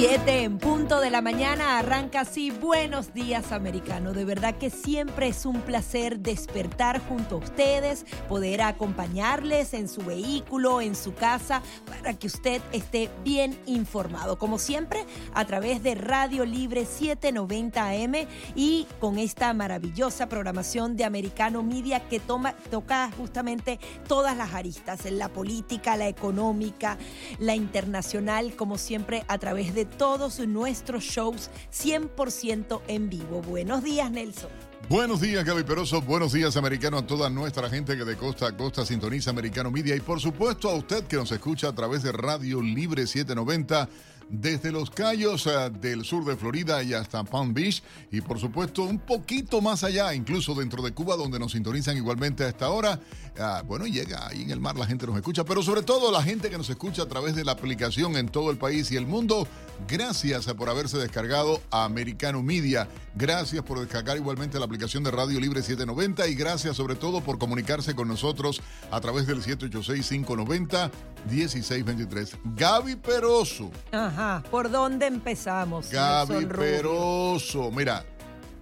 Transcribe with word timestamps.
7 0.00 0.44
en 0.44 0.56
punto 0.56 0.98
de 0.98 1.10
la 1.10 1.20
mañana 1.20 1.78
arranca 1.78 2.20
así 2.20 2.50
Buenos 2.50 3.12
días 3.12 3.52
americano. 3.52 4.14
De 4.14 4.24
verdad 4.24 4.54
que 4.56 4.70
siempre 4.70 5.28
es 5.28 5.44
un 5.44 5.60
placer 5.60 6.20
despertar 6.20 7.02
junto 7.06 7.34
a 7.34 7.38
ustedes, 7.40 8.06
poder 8.26 8.62
acompañarles 8.62 9.74
en 9.74 9.88
su 9.88 10.00
vehículo, 10.00 10.80
en 10.80 10.96
su 10.96 11.12
casa, 11.12 11.60
para 11.84 12.14
que 12.14 12.28
usted 12.28 12.62
esté 12.72 13.10
bien 13.24 13.60
informado. 13.66 14.38
Como 14.38 14.58
siempre, 14.58 15.04
a 15.34 15.44
través 15.44 15.82
de 15.82 15.94
Radio 15.96 16.46
Libre 16.46 16.86
790 16.86 17.86
AM 17.86 18.26
y 18.54 18.86
con 19.00 19.18
esta 19.18 19.52
maravillosa 19.52 20.30
programación 20.30 20.96
de 20.96 21.04
Americano 21.04 21.62
Media 21.62 22.08
que 22.08 22.20
toca 22.20 23.10
justamente 23.18 23.78
todas 24.08 24.34
las 24.34 24.54
aristas, 24.54 25.04
la 25.10 25.28
política, 25.28 25.98
la 25.98 26.08
económica, 26.08 26.96
la 27.38 27.54
internacional, 27.54 28.56
como 28.56 28.78
siempre 28.78 29.24
a 29.28 29.36
través 29.36 29.74
de 29.74 29.89
todos 29.90 30.38
nuestros 30.40 31.04
shows 31.04 31.50
100% 31.72 32.80
en 32.88 33.10
vivo. 33.10 33.42
Buenos 33.42 33.82
días, 33.82 34.10
Nelson. 34.10 34.50
Buenos 34.88 35.20
días, 35.20 35.44
Gaby 35.44 35.62
Peroso. 35.62 36.00
Buenos 36.00 36.32
días, 36.32 36.56
americano, 36.56 36.98
a 36.98 37.06
toda 37.06 37.30
nuestra 37.30 37.70
gente 37.70 37.96
que 37.96 38.04
de 38.04 38.16
costa 38.16 38.48
a 38.48 38.56
costa 38.56 38.84
sintoniza 38.84 39.30
Americano 39.30 39.70
Media 39.70 39.94
y, 39.94 40.00
por 40.00 40.20
supuesto, 40.20 40.68
a 40.68 40.74
usted 40.74 41.04
que 41.04 41.16
nos 41.16 41.30
escucha 41.30 41.68
a 41.68 41.74
través 41.74 42.02
de 42.02 42.10
Radio 42.10 42.60
Libre 42.60 43.06
790 43.06 43.88
desde 44.30 44.70
los 44.70 44.90
Cayos 44.90 45.46
uh, 45.46 45.70
del 45.70 46.04
sur 46.04 46.24
de 46.24 46.36
Florida 46.36 46.82
y 46.82 46.94
hasta 46.94 47.24
Palm 47.24 47.52
Beach 47.52 47.82
y 48.12 48.20
por 48.20 48.38
supuesto 48.38 48.84
un 48.84 48.98
poquito 48.98 49.60
más 49.60 49.82
allá, 49.82 50.14
incluso 50.14 50.54
dentro 50.54 50.82
de 50.82 50.92
Cuba 50.92 51.16
donde 51.16 51.38
nos 51.38 51.52
sintonizan 51.52 51.96
igualmente 51.96 52.44
a 52.44 52.48
esta 52.48 52.70
hora. 52.70 53.00
Uh, 53.36 53.64
bueno, 53.66 53.86
llega 53.86 54.28
ahí 54.28 54.42
en 54.42 54.50
el 54.50 54.60
mar, 54.60 54.76
la 54.76 54.86
gente 54.86 55.06
nos 55.06 55.16
escucha, 55.16 55.44
pero 55.44 55.62
sobre 55.62 55.82
todo 55.82 56.12
la 56.12 56.22
gente 56.22 56.48
que 56.48 56.58
nos 56.58 56.70
escucha 56.70 57.02
a 57.02 57.06
través 57.06 57.34
de 57.34 57.44
la 57.44 57.52
aplicación 57.52 58.16
en 58.16 58.28
todo 58.28 58.50
el 58.50 58.56
país 58.56 58.90
y 58.92 58.96
el 58.96 59.06
mundo. 59.06 59.46
Gracias 59.88 60.46
por 60.54 60.68
haberse 60.68 60.98
descargado 60.98 61.60
a 61.70 61.84
Americano 61.84 62.42
Media. 62.42 62.88
Gracias 63.14 63.62
por 63.62 63.80
descargar 63.80 64.16
igualmente 64.16 64.58
la 64.58 64.64
aplicación 64.64 65.02
de 65.02 65.10
Radio 65.10 65.40
Libre 65.40 65.62
790 65.62 66.28
y 66.28 66.34
gracias 66.34 66.76
sobre 66.76 66.94
todo 66.94 67.20
por 67.20 67.38
comunicarse 67.38 67.94
con 67.94 68.08
nosotros 68.08 68.62
a 68.90 69.00
través 69.00 69.26
del 69.26 69.42
786-590-1623. 69.42 72.38
Gaby 72.56 72.96
Peroso. 72.96 73.70
Ajá, 73.92 74.42
¿por 74.50 74.70
dónde 74.70 75.06
empezamos? 75.06 75.90
Gaby 75.90 76.46
Peroso. 76.46 77.70
Mira, 77.70 78.04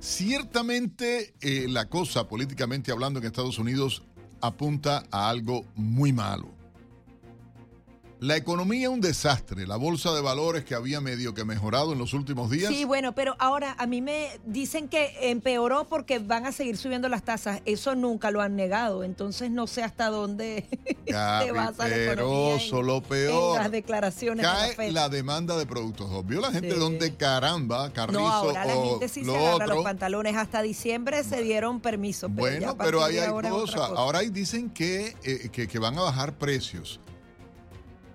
ciertamente 0.01 1.35
eh, 1.41 1.67
la 1.69 1.89
cosa 1.89 2.29
políticamente 2.29 2.93
hablando 2.93 3.21
en 3.21 3.27
Estados 3.27 3.59
Unidos 3.59 4.03
apunta 4.41 5.05
a 5.11 5.29
algo 5.29 5.65
muy 5.75 6.13
malo. 6.13 6.58
La 8.21 8.37
economía 8.37 8.91
un 8.91 9.01
desastre, 9.01 9.67
la 9.67 9.77
bolsa 9.77 10.13
de 10.13 10.21
valores 10.21 10.65
que 10.65 10.75
había 10.75 11.01
medio 11.01 11.35
que 11.35 11.45
mejorado 11.45 11.93
en 11.93 11.99
los 11.99 12.15
últimos 12.15 12.51
días. 12.51 12.73
Sí, 12.73 12.85
bueno, 12.85 13.15
pero 13.15 13.37
ahora 13.39 13.77
a 13.79 13.87
mí 13.87 14.03
me 14.03 14.29
dicen 14.45 14.89
que 14.89 15.31
empeoró 15.31 15.89
porque 15.89 16.19
van 16.19 16.45
a 16.45 16.53
seguir 16.53 16.77
subiendo 16.77 17.09
las 17.09 17.23
tasas. 17.23 17.63
Eso 17.65 17.95
nunca 17.95 18.31
lo 18.31 18.41
han 18.41 18.57
negado, 18.57 19.05
entonces 19.05 19.51
no 19.53 19.67
sé 19.69 19.85
hasta 19.85 20.09
dónde 20.11 20.67
se 21.07 21.53
basa 21.53 21.89
la 21.89 21.97
economía 22.13 22.59
lo 22.83 23.03
peor. 23.03 23.57
En 23.57 23.63
las 23.63 23.71
declaraciones. 23.71 24.45
Cae 24.45 24.75
de 24.75 24.93
la, 24.93 25.09
demanda 25.09 25.57
de 25.57 25.67
productos. 25.67 26.27
¿Vio 26.27 26.41
la 26.41 26.51
gente 26.51 26.73
sí. 26.73 26.79
donde 26.79 27.15
caramba, 27.15 27.93
Carrizo 27.93 28.21
No, 28.21 28.29
ahora 28.29 28.65
la 28.65 28.77
o 28.77 28.91
gente 28.91 29.09
sí 29.09 29.23
lo 29.23 29.33
se 29.33 29.39
agarra 29.39 29.55
otro. 29.65 29.75
los 29.77 29.85
pantalones. 29.85 30.37
Hasta 30.37 30.63
diciembre 30.63 31.23
se 31.25 31.43
dieron. 31.43 31.81
Pero 31.81 32.03
ya 32.03 32.27
Bueno, 32.29 32.71
a 32.71 32.77
pero 32.79 33.05
ahí 33.05 33.19
hay 33.19 33.27
ahora 33.29 33.49
es 33.49 33.55
cosas. 33.55 33.81
cosa. 33.89 34.01
Ahora 34.01 34.19
ahí 34.21 34.31
dicen 34.31 34.71
que, 34.71 35.17
eh, 35.23 35.49
que, 35.53 35.69
que 35.69 35.79
van 35.79 35.97
a 35.99 36.03
bajar 36.03 36.37
precios. 36.39 37.01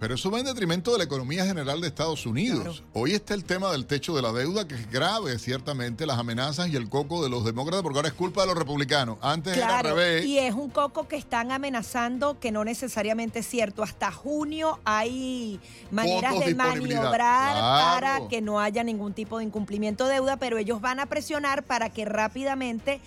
Pero 0.03 0.15
eso 0.15 0.29
va 0.29 0.39
en 0.39 0.45
detrimento 0.45 0.91
de 0.91 0.97
la 0.97 1.05
economía 1.05 1.45
general 1.45 1.79
de 1.79 1.87
Estados 1.87 2.25
Unidos. 2.25 2.59
Claro. 2.81 2.89
Hoy 2.91 3.13
está 3.13 3.33
el 3.35 3.45
tema 3.45 3.71
del 3.71 3.85
techo 3.85 4.13
de 4.13 4.21
la 4.21 4.33
deuda, 4.33 4.67
que 4.67 4.75
es 4.75 4.91
grave, 4.91 5.39
ciertamente, 5.39 6.05
las 6.05 6.19
amenazas 6.19 6.67
y 6.67 6.75
el 6.75 6.89
coco 6.89 7.23
de 7.23 7.29
los 7.29 7.45
demócratas, 7.45 7.83
porque 7.83 7.99
ahora 7.99 8.09
es 8.09 8.13
culpa 8.13 8.41
de 8.41 8.47
los 8.47 8.57
republicanos. 8.57 9.17
Antes 9.21 9.55
era 9.55 9.79
al 9.79 9.85
revés. 9.85 10.25
y 10.25 10.39
es 10.39 10.53
un 10.55 10.69
coco 10.71 11.07
que 11.07 11.15
están 11.15 11.53
amenazando, 11.53 12.37
que 12.37 12.51
no 12.51 12.65
necesariamente 12.65 13.39
es 13.39 13.47
cierto. 13.47 13.81
Hasta 13.81 14.11
junio 14.11 14.77
hay 14.83 15.61
maneras 15.89 16.37
de 16.37 16.53
maniobrar 16.53 17.53
Claro. 17.53 17.93
para 17.95 18.27
que 18.27 18.41
no 18.41 18.59
haya 18.59 18.83
ningún 18.83 19.13
tipo 19.13 19.37
de 19.37 19.45
incumplimiento 19.45 20.05
de 20.07 20.15
deuda, 20.15 20.35
pero 20.35 20.57
ellos 20.57 20.81
van 20.81 20.99
a 20.99 21.05
presionar 21.05 21.63
para 21.63 21.91
que 21.93 22.03
rápidamente 22.03 22.99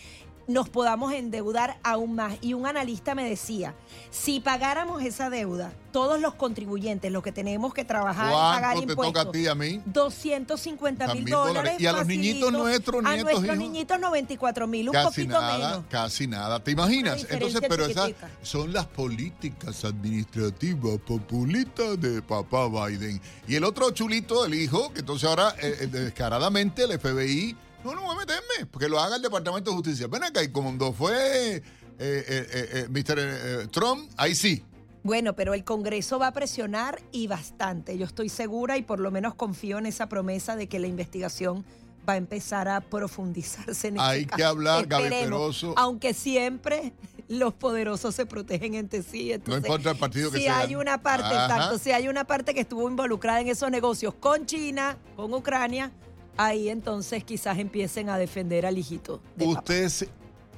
nos 0.46 0.68
podamos 0.68 1.12
endeudar 1.12 1.78
aún 1.82 2.14
más. 2.14 2.34
Y 2.40 2.54
un 2.54 2.66
analista 2.66 3.14
me 3.14 3.28
decía, 3.28 3.74
si 4.10 4.40
pagáramos 4.40 5.02
esa 5.02 5.28
deuda, 5.30 5.72
todos 5.92 6.20
los 6.20 6.34
contribuyentes, 6.34 7.10
los 7.10 7.22
que 7.22 7.32
tenemos 7.32 7.72
que 7.72 7.84
trabajar 7.84 8.28
y 8.28 8.32
pagar 8.34 8.60
¿Cuánto 8.74 8.86
te 8.86 8.92
impuestos, 8.92 9.14
toca 9.24 9.28
a 9.28 9.32
ti, 9.32 9.46
a 9.48 9.54
mí? 9.54 9.80
250 9.86 11.14
mil 11.14 11.24
dólares. 11.24 11.80
Y 11.80 11.86
a 11.86 11.92
los 11.92 12.06
niñitos 12.06 12.52
nuestros, 12.52 13.04
A 13.04 13.08
nietos, 13.14 13.24
nuestros 13.24 13.44
hijos. 13.44 13.56
niñitos 13.58 13.98
94 14.00 14.66
mil, 14.66 14.88
un 14.88 14.92
Casi 14.92 15.06
poquito 15.22 15.40
nada, 15.40 15.68
menos. 15.70 15.84
casi 15.88 16.26
nada. 16.26 16.62
¿Te 16.62 16.70
imaginas? 16.72 17.26
Entonces, 17.30 17.60
pero 17.68 17.86
esas 17.86 18.12
son 18.42 18.72
las 18.72 18.86
políticas 18.86 19.84
administrativas 19.84 20.98
populistas 21.06 22.00
de 22.00 22.22
papá 22.22 22.68
Biden. 22.68 23.20
Y 23.48 23.54
el 23.54 23.64
otro 23.64 23.90
chulito, 23.90 24.44
el 24.44 24.54
hijo, 24.54 24.92
que 24.92 25.00
entonces 25.00 25.28
ahora 25.28 25.54
eh, 25.62 25.76
eh, 25.80 25.86
descaradamente 25.86 26.84
el 26.84 26.98
FBI, 26.98 27.56
no, 27.86 27.94
no 27.94 28.02
voy 28.02 28.16
a 28.16 28.18
meterme, 28.18 28.66
porque 28.70 28.88
lo 28.88 29.00
haga 29.00 29.16
el 29.16 29.22
Departamento 29.22 29.70
de 29.70 29.76
Justicia. 29.76 30.06
Ven 30.08 30.24
acá, 30.24 30.42
y 30.42 30.48
cuando 30.48 30.92
fue 30.92 31.56
eh, 31.56 31.62
eh, 31.98 32.24
eh, 32.28 32.68
eh, 32.72 32.86
Mr. 32.90 33.18
eh, 33.18 33.66
Trump, 33.70 34.10
ahí 34.16 34.34
sí. 34.34 34.64
Bueno, 35.02 35.34
pero 35.36 35.54
el 35.54 35.62
Congreso 35.64 36.18
va 36.18 36.26
a 36.28 36.32
presionar 36.32 37.00
y 37.12 37.28
bastante. 37.28 37.96
Yo 37.96 38.04
estoy 38.04 38.28
segura 38.28 38.76
y 38.76 38.82
por 38.82 38.98
lo 38.98 39.10
menos 39.10 39.34
confío 39.34 39.78
en 39.78 39.86
esa 39.86 40.08
promesa 40.08 40.56
de 40.56 40.68
que 40.68 40.78
la 40.80 40.88
investigación 40.88 41.64
va 42.08 42.14
a 42.14 42.16
empezar 42.16 42.68
a 42.68 42.80
profundizarse 42.80 43.88
en 43.88 43.96
este 43.96 44.06
Hay 44.08 44.26
que 44.26 44.30
caso. 44.30 44.46
hablar, 44.48 44.86
Gaby 44.86 45.08
Peroso. 45.08 45.74
Aunque 45.76 46.12
siempre 46.12 46.92
los 47.28 47.54
poderosos 47.54 48.14
se 48.14 48.26
protegen 48.26 48.74
entre 48.74 49.02
sí. 49.02 49.32
Entonces, 49.32 49.64
importa 49.64 49.90
el 49.92 49.96
partido 49.98 50.30
que 50.30 50.38
si 50.38 50.44
sea. 50.44 50.58
hay 50.58 50.74
una 50.76 51.00
parte, 51.02 51.34
Ajá. 51.34 51.46
exacto, 51.46 51.78
si 51.78 51.92
hay 51.92 52.08
una 52.08 52.24
parte 52.24 52.52
que 52.54 52.60
estuvo 52.60 52.88
involucrada 52.88 53.40
en 53.40 53.48
esos 53.48 53.70
negocios 53.70 54.12
con 54.14 54.44
China, 54.46 54.98
con 55.16 55.32
Ucrania, 55.34 55.92
ahí 56.36 56.68
entonces 56.68 57.24
quizás 57.24 57.58
empiecen 57.58 58.08
a 58.10 58.18
defender 58.18 58.66
al 58.66 58.78
hijito 58.78 59.20
de 59.36 59.46
papá. 59.46 59.58
Usted 59.60 59.88
se- 59.88 60.08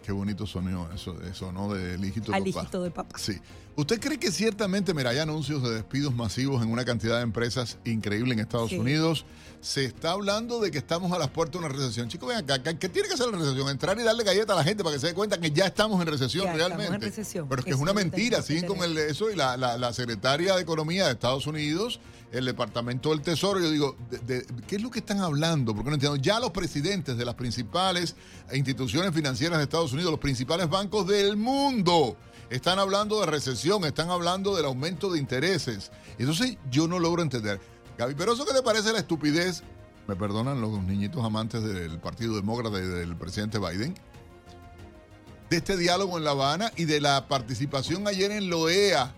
Qué 0.04 0.12
bonito 0.12 0.46
sonido 0.46 0.88
eso, 0.94 1.14
eso 1.30 1.52
¿no? 1.52 1.74
Del 1.74 2.02
hijito 2.02 2.30
de 2.32 2.36
Al 2.38 2.44
papá. 2.44 2.60
hijito 2.62 2.82
de 2.82 2.90
papá. 2.90 3.18
Sí. 3.18 3.34
¿Usted 3.76 4.00
cree 4.00 4.18
que 4.18 4.32
ciertamente, 4.32 4.94
mira, 4.94 5.10
hay 5.10 5.18
anuncios 5.18 5.62
de 5.62 5.70
despidos 5.74 6.14
masivos 6.14 6.62
en 6.62 6.72
una 6.72 6.84
cantidad 6.86 7.16
de 7.18 7.22
empresas 7.22 7.76
increíble 7.84 8.32
en 8.32 8.40
Estados 8.40 8.70
Sí. 8.70 8.78
Unidos? 8.78 9.26
Se 9.60 9.84
está 9.84 10.12
hablando 10.12 10.60
de 10.60 10.70
que 10.70 10.78
estamos 10.78 11.12
a 11.12 11.18
las 11.18 11.28
puertas 11.28 11.60
de 11.60 11.66
una 11.66 11.76
recesión. 11.76 12.08
Chicos, 12.08 12.28
ven 12.30 12.38
acá, 12.38 12.62
¿qué, 12.78 12.88
tiene 12.88 13.06
que 13.06 13.14
hacer 13.14 13.26
la 13.28 13.36
recesión? 13.36 13.68
Entrar 13.68 13.98
y 14.00 14.02
darle 14.02 14.24
galleta 14.24 14.54
a 14.54 14.56
la 14.56 14.64
gente 14.64 14.82
para 14.82 14.94
que 14.94 15.00
se 15.00 15.08
dé 15.08 15.14
cuenta 15.14 15.38
que 15.38 15.50
ya 15.50 15.66
estamos 15.66 16.00
en 16.00 16.06
recesión 16.06 16.44
Ya 16.46 16.52
estamos 16.52 16.68
realmente. 16.78 16.94
en 16.94 17.02
recesión, 17.02 17.46
Pero 17.48 17.60
es 17.60 17.64
que 17.66 17.72
es 17.72 17.76
una 17.76 17.92
mentira, 17.92 18.40
siguen 18.40 18.66
con 18.66 18.82
el, 18.82 18.96
eso 18.96 19.30
y 19.30 19.36
la, 19.36 19.56
la, 19.58 19.76
la 19.76 19.92
secretaria 19.92 20.54
de 20.56 20.62
Economía 20.62 21.04
de 21.06 21.12
Estados 21.12 21.46
Unidos, 21.46 22.00
el 22.32 22.44
Departamento 22.44 23.10
del 23.10 23.22
Tesoro, 23.22 23.60
yo 23.60 23.70
digo, 23.70 23.96
¿qué 24.66 24.76
es 24.76 24.82
lo 24.82 24.90
que 24.90 24.98
están 24.98 25.20
hablando? 25.20 25.74
Porque 25.74 25.90
no 25.90 25.94
entiendo. 25.94 26.16
Ya 26.16 26.40
los 26.40 26.50
presidentes 26.50 27.16
de 27.16 27.24
las 27.24 27.34
principales 27.34 28.16
instituciones 28.52 29.14
financieras 29.14 29.58
de 29.58 29.64
Estados 29.64 29.92
Unidos, 29.92 30.10
los 30.10 30.20
principales 30.20 30.68
bancos 30.68 31.06
del 31.06 31.36
mundo, 31.36 32.16
están 32.50 32.78
hablando 32.78 33.20
de 33.20 33.26
recesión, 33.26 33.84
están 33.84 34.10
hablando 34.10 34.54
del 34.56 34.66
aumento 34.66 35.10
de 35.10 35.18
intereses. 35.18 35.90
Entonces 36.18 36.56
yo 36.70 36.86
no 36.86 36.98
logro 36.98 37.22
entender. 37.22 37.60
Gaby 37.96 38.14
Peroso, 38.14 38.44
¿qué 38.44 38.52
te 38.52 38.62
parece 38.62 38.92
la 38.92 39.00
estupidez? 39.00 39.62
Me 40.06 40.16
perdonan 40.16 40.60
los 40.60 40.82
niñitos 40.82 41.24
amantes 41.24 41.62
del 41.62 41.98
Partido 41.98 42.36
Demócrata 42.36 42.78
y 42.78 42.86
del 42.86 43.16
presidente 43.16 43.58
Biden. 43.58 43.94
De 45.50 45.56
este 45.56 45.76
diálogo 45.76 46.18
en 46.18 46.24
La 46.24 46.30
Habana 46.30 46.72
y 46.76 46.84
de 46.84 47.00
la 47.00 47.26
participación 47.26 48.06
ayer 48.06 48.30
en 48.30 48.50
LOEA, 48.50 49.14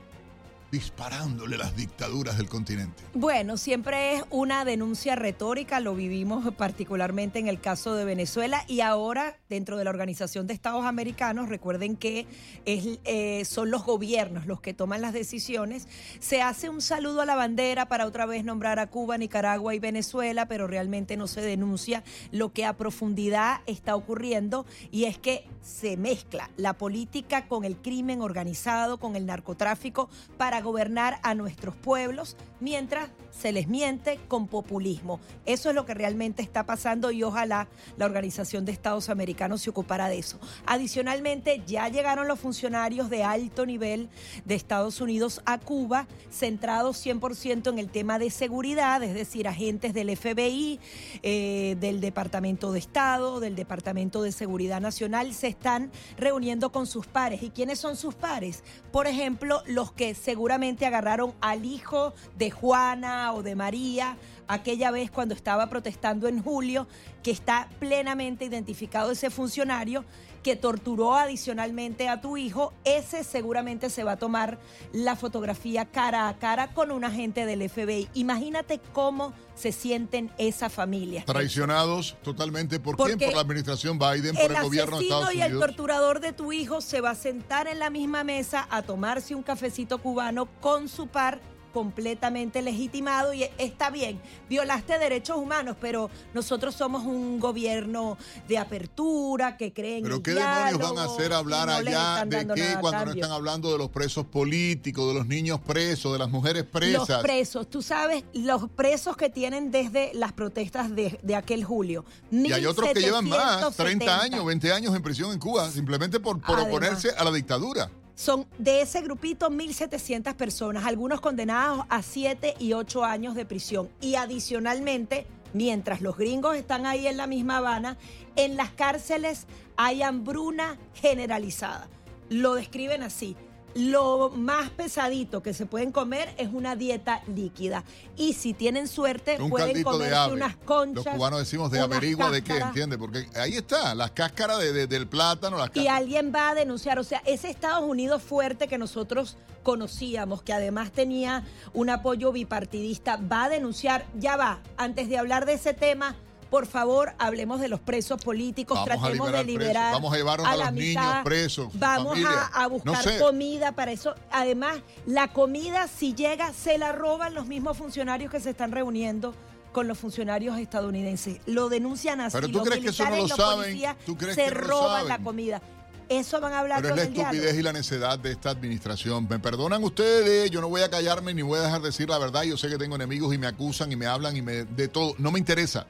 disparándole 0.71 1.59
las 1.59 1.77
dictaduras 1.77 2.37
del 2.39 2.49
continente. 2.49 3.03
Bueno, 3.15 3.57
siempre 3.57 4.17
es 4.17 4.25
una 4.31 4.65
denuncia 4.65 5.17
retórica, 5.17 5.81
lo 5.81 5.95
vivimos 5.95 6.53
particularmente 6.55 7.39
en 7.39 7.49
el 7.49 7.61
caso 7.61 7.95
de 7.95 8.05
Venezuela 8.05 8.65
y 8.69 8.81
ahora 8.81 9.37
dentro 9.49 9.77
de 9.77 9.85
la 9.85 9.91
Organización 9.91 10.47
de 10.47 10.55
Estados 10.55 10.85
Americanos, 10.85 11.49
recuerden 11.49 11.97
que 11.97 12.27
eh, 12.67 13.45
son 13.45 13.71
los 13.71 13.85
gobiernos 13.85 14.47
los 14.47 14.61
que 14.61 14.75
toman 14.75 15.03
las 15.03 15.13
decisiones, 15.13 15.89
se 16.21 16.43
hace 16.43 16.69
un 16.69 16.81
saludo 16.81 17.23
a 17.23 17.27
la 17.27 17.35
bandera 17.35 17.87
para 17.87 18.07
otra 18.07 18.27
vez 18.27 18.45
nombrar 18.45 18.79
a 18.79 18.89
Cuba, 18.89 19.19
Nicaragua 19.19 19.75
y 19.75 19.79
Venezuela, 19.79 20.47
pero 20.47 20.67
realmente 20.67 21.17
no 21.17 21.27
se 21.27 21.41
denuncia 21.41 22.05
lo 22.31 22.53
que 22.53 22.65
a 22.65 22.77
profundidad 22.77 23.61
está 23.67 23.97
ocurriendo 23.97 24.67
y 24.91 25.05
es 25.05 25.19
que 25.19 25.47
se 25.63 25.97
mezcla 25.97 26.51
la 26.57 26.75
política 26.75 27.47
con 27.49 27.65
el 27.65 27.77
crimen 27.77 28.23
organizado, 28.23 28.99
con 28.99 29.17
el 29.17 29.27
narcotráfico, 29.27 30.09
para 30.37 30.60
gobernar 30.61 31.21
a 31.23 31.35
nuestros 31.35 31.75
pueblos 31.75 32.37
mientras 32.61 33.11
se 33.31 33.53
les 33.53 33.69
miente 33.69 34.19
con 34.29 34.47
populismo. 34.47 35.21
Eso 35.47 35.71
es 35.71 35.75
lo 35.75 35.87
que 35.87 35.95
realmente 35.95 36.43
está 36.43 36.67
pasando 36.67 37.11
y 37.11 37.23
ojalá 37.23 37.69
la 37.97 38.07
Organización 38.07 38.65
de 38.65 38.73
Estados 38.73 39.09
Americanos 39.09 39.63
se 39.63 39.71
ocupara 39.71 40.09
de 40.09 40.19
eso. 40.19 40.39
Adicionalmente, 40.67 41.63
ya 41.67 41.89
llegaron 41.89 42.29
los 42.29 42.41
funcionarios 42.41 43.09
de 43.09 43.25
alto 43.25 43.67
nivel 43.67 44.09
de 44.45 44.55
Estados 44.55 45.01
Unidos 45.01 45.41
a 45.47 45.59
Cuba, 45.59 46.07
centrados 46.31 47.05
100% 47.05 47.71
en 47.71 47.79
el 47.79 47.89
tema 47.89 48.19
de 48.19 48.31
seguridad, 48.31 49.03
es 49.03 49.15
decir, 49.15 49.49
agentes 49.49 49.95
del 49.95 50.17
FBI, 50.17 50.79
eh, 51.23 51.77
del 51.81 52.01
Departamento 52.01 52.73
de 52.73 52.79
Estado, 52.79 53.41
del 53.41 53.57
Departamento 53.57 54.23
de 54.23 54.33
Seguridad 54.33 54.81
Nacional, 54.81 55.33
se 55.35 55.49
están 55.49 55.91
reuniendo 56.17 56.73
con 56.73 56.87
sus 56.87 57.07
pares. 57.07 57.43
¿Y 57.43 57.51
quiénes 57.51 57.79
son 57.79 57.97
sus 57.97 58.15
pares? 58.15 58.63
Por 58.93 59.07
ejemplo, 59.07 59.63
los 59.67 59.93
que 59.93 60.15
seguramente 60.15 60.87
agarraron 60.87 61.33
al 61.41 61.65
hijo 61.65 62.13
de 62.37 62.50
Juana 62.51 63.33
o 63.33 63.43
de 63.43 63.55
María 63.55 64.17
aquella 64.51 64.91
vez 64.91 65.11
cuando 65.11 65.35
estaba 65.35 65.69
protestando 65.69 66.27
en 66.27 66.43
julio, 66.43 66.89
que 67.23 67.31
está 67.31 67.69
plenamente 67.79 68.45
identificado 68.45 69.13
ese 69.13 69.31
funcionario 69.31 70.05
que 70.43 70.57
torturó 70.57 71.15
adicionalmente 71.15 72.09
a 72.09 72.21
tu 72.21 72.37
hijo, 72.37 72.73
ese 72.85 73.25
seguramente 73.25 73.91
se 73.91 74.05
va 74.05 74.13
a 74.13 74.17
tomar 74.17 74.59
la 74.93 75.15
fotografía 75.15 75.85
cara 75.85 76.29
a 76.29 76.39
cara 76.39 76.73
con 76.73 76.91
un 76.91 77.05
agente 77.05 77.47
del 77.47 77.69
FBI. 77.69 78.09
Imagínate 78.15 78.81
cómo 78.93 79.35
se 79.55 79.71
sienten 79.71 80.33
esas 80.39 80.73
familias. 80.73 81.27
Traicionados 81.27 82.17
totalmente. 82.23 82.81
¿Por 82.81 82.97
quién? 82.97 83.19
Por 83.19 83.35
la 83.35 83.43
administración 83.43 83.99
Biden, 83.99 84.35
por 84.35 84.51
el, 84.51 84.63
gobierno 84.63 84.99
de 84.99 85.05
Estados 85.05 85.29
Unidos. 85.29 85.49
y 85.49 85.53
el 85.53 85.59
torturador 85.61 86.21
de 86.21 86.33
tu 86.33 86.53
hijo 86.53 86.81
se 86.81 87.01
va 87.03 87.11
a 87.11 87.15
sentar 87.15 87.69
en 87.69 87.79
la 87.79 87.91
misma 87.91 88.25
mesa 88.25 88.67
a 88.71 88.83
tomarse 88.83 89.35
un 89.35 89.43
cafecito 89.43 89.99
cubano 89.99 90.47
con 90.61 90.89
su 90.89 91.07
par 91.07 91.41
completamente 91.73 92.63
legitimado 92.63 93.33
y 93.33 93.45
está 93.59 93.91
bien, 93.91 94.21
violaste 94.49 94.99
derechos 94.99 95.37
humanos, 95.37 95.77
pero 95.81 96.11
nosotros 96.35 96.75
somos 96.75 97.05
un 97.05 97.41
gobierno 97.41 98.19
de 98.49 98.59
apertura 98.59 99.57
que 99.57 99.73
creen 99.73 100.03
Pero 100.03 100.23
qué 100.23 100.33
demonios 100.33 100.79
van 100.79 100.99
a 100.99 101.05
hacer 101.05 101.33
hablar 101.33 101.71
allá 101.71 102.25
de 102.27 102.47
qué 102.55 102.77
cuando 102.81 103.07
no 103.07 103.13
están 103.13 103.33
hablando 103.33 103.73
de 103.73 103.79
los 103.79 103.91
presos 103.91 104.27
políticos, 104.27 105.09
de 105.09 105.15
los 105.15 105.27
niños 105.27 105.61
presos, 105.61 106.13
de 106.13 106.19
las 106.19 106.31
mujeres 106.31 106.65
presas. 106.65 107.09
Los 107.09 107.23
presos, 107.23 107.71
tú 107.71 107.83
sabes, 107.83 108.25
los 108.33 108.69
presos 108.71 109.17
que 109.17 109.31
tienen 109.31 109.71
desde 109.71 110.13
las 110.15 110.33
protestas 110.33 110.95
de, 110.95 111.19
aquel 111.35 111.65
julio. 111.65 112.05
Y 112.31 112.53
hay 112.53 112.67
otros 112.67 112.91
que 112.93 113.01
llevan 113.01 113.29
más, 113.29 113.77
30 113.77 114.21
años, 114.21 114.45
20 114.45 114.73
años 114.73 114.95
en 114.95 115.03
prisión 115.03 115.33
en 115.33 115.39
Cuba, 115.39 115.71
simplemente 115.71 116.21
por, 116.21 116.41
por 116.41 116.59
oponerse 116.59 117.11
a 117.11 117.25
la 117.25 117.33
dictadura. 117.33 117.91
Son 118.21 118.47
de 118.59 118.83
ese 118.83 119.01
grupito 119.01 119.49
1.700 119.49 120.35
personas, 120.35 120.85
algunos 120.85 121.23
condenados 121.23 121.87
a 121.89 122.03
7 122.03 122.55
y 122.59 122.75
8 122.75 123.03
años 123.03 123.35
de 123.35 123.47
prisión. 123.47 123.89
Y 124.03 124.17
adicionalmente, 124.17 125.27
mientras 125.55 126.03
los 126.03 126.19
gringos 126.19 126.55
están 126.55 126.85
ahí 126.85 127.07
en 127.07 127.17
la 127.17 127.27
misma 127.27 127.57
Habana, 127.57 127.97
en 128.37 128.59
las 128.59 128.73
cárceles 128.73 129.47
hay 129.79 130.03
hambruna 130.03 130.77
generalizada. 130.93 131.89
Lo 132.29 132.53
describen 132.57 133.03
así 133.03 133.39
lo 133.75 134.31
más 134.31 134.71
pesadito 134.71 135.43
que 135.43 135.55
se 135.55 135.67
pueden 135.67 135.93
comer 135.93 136.35
es 136.39 136.49
una 136.53 136.77
dieta 136.77 137.23
líquida. 137.35 137.85
Y 138.17 138.33
si 138.33 138.55
tienen 138.55 138.89
suerte, 138.89 139.39
pueden 139.49 139.83
comerse 139.83 140.33
unas 140.33 140.57
conchas. 140.57 141.05
Los 141.05 141.15
cubanos 141.15 141.39
decimos 141.41 141.71
de 141.71 141.81
averigua 141.81 142.31
de 142.31 142.43
qué, 142.43 142.59
¿entiendes? 142.59 142.99
Porque 142.99 143.29
ahí 143.37 143.57
está, 143.57 143.95
las 143.95 144.11
cáscaras 144.13 144.59
del 144.59 145.07
plátano. 145.07 145.59
Las 145.59 145.71
y 145.75 145.89
alguien 145.89 146.33
va 146.35 146.51
a 146.51 146.55
denunciar, 146.55 146.99
o 146.99 147.05
sea, 147.05 147.23
ese 147.25 147.51
Estados 147.51 147.89
Unidos 147.89 148.23
fuerte 148.23 148.69
que 148.69 148.79
nosotros 148.79 149.37
conocíamos, 149.63 150.43
que 150.43 150.53
además 150.53 150.93
tenía 150.93 151.45
un 151.75 151.91
apoyo 151.91 152.33
bipartidista, 152.33 153.17
va 153.17 153.45
a 153.45 153.49
denunciar, 153.49 154.07
ya 154.19 154.37
va, 154.37 154.61
antes 154.77 155.09
de 155.09 155.19
hablar 155.19 155.47
de 155.47 155.55
ese 155.55 155.75
tema 155.75 156.17
por 156.51 156.67
favor, 156.67 157.15
hablemos 157.19 157.61
de 157.61 157.69
los 157.69 157.79
presos 157.79 158.21
políticos, 158.21 158.85
tratemos 158.85 159.31
de 159.31 159.45
liberar. 159.45 159.93
Vamos 159.93 160.13
a 160.13 160.17
llevar 160.17 160.41
a, 160.45 160.57
los 160.57 160.73
niños 160.73 161.15
presos. 161.23 161.69
Vamos 161.75 162.19
a, 162.53 162.67
buscar 162.67 163.19
comida 163.19 163.73
para 163.73 163.93
eso. 163.93 164.15
Además, 164.33 164.81
la 165.07 165.29
comida, 165.29 165.87
si 165.87 166.15
llega, 166.15 166.53
se 166.53 166.77
la 166.77 166.93
roban 166.93 167.35
los 167.35 167.47
mismos 167.47 167.77
funcionarios 167.77 168.33
que 168.33 168.41
se 168.41 168.51
están 168.51 168.73
reuniendo 168.73 169.33
con 169.73 169.87
los 169.87 169.97
funcionarios 169.97 170.59
estadounidenses. 170.59 171.39
Lo 171.47 171.69
denuncian 171.69 172.21
así. 172.21 172.37
Pero 172.37 172.49
tú 172.49 172.63
crees 172.63 172.83
que 172.83 172.89
eso 172.89 173.09
no 173.09 173.17
lo 173.17 173.29
saben. 173.29 173.97
¿Tú 174.05 174.17
crees 174.17 174.35
se 174.35 174.51
roban 174.51 175.07
la 175.07 175.19
comida. 175.19 175.63
Eso 176.09 176.41
van 176.41 176.53
a 176.55 176.59
hablar 176.59 176.83
Pero 176.83 176.97
es 176.97 177.15
la 177.15 177.23
estupidez 177.23 177.57
y 177.57 177.63
la 177.63 177.73
necedad 177.73 178.19
de 178.19 178.33
esta 178.33 178.51
administración. 178.51 179.29
Me 179.31 179.39
perdonan 179.39 179.85
ustedes, 179.85 180.51
yo 180.51 180.61
no 180.61 180.69
voy 180.69 180.83
a 180.83 180.91
callarme 180.91 181.33
ni 181.33 181.43
voy 181.43 181.61
a 181.61 181.63
dejar 181.63 181.81
de 181.83 181.87
decir 181.87 182.09
la 182.09 182.19
verdad. 182.19 182.43
Yo 182.43 182.57
sé 182.57 182.69
que 182.69 182.79
tengo 182.79 182.97
enemigos 182.97 183.33
y 183.33 183.39
me 183.39 183.47
acusan 183.47 183.93
y 183.93 183.97
me 183.97 184.07
hablan 184.07 184.37
y 184.37 184.43
me 184.43 184.65
de 184.65 184.89
todo. 184.89 185.15
No 185.19 185.31
me 185.31 185.39
interesa. 185.39 185.87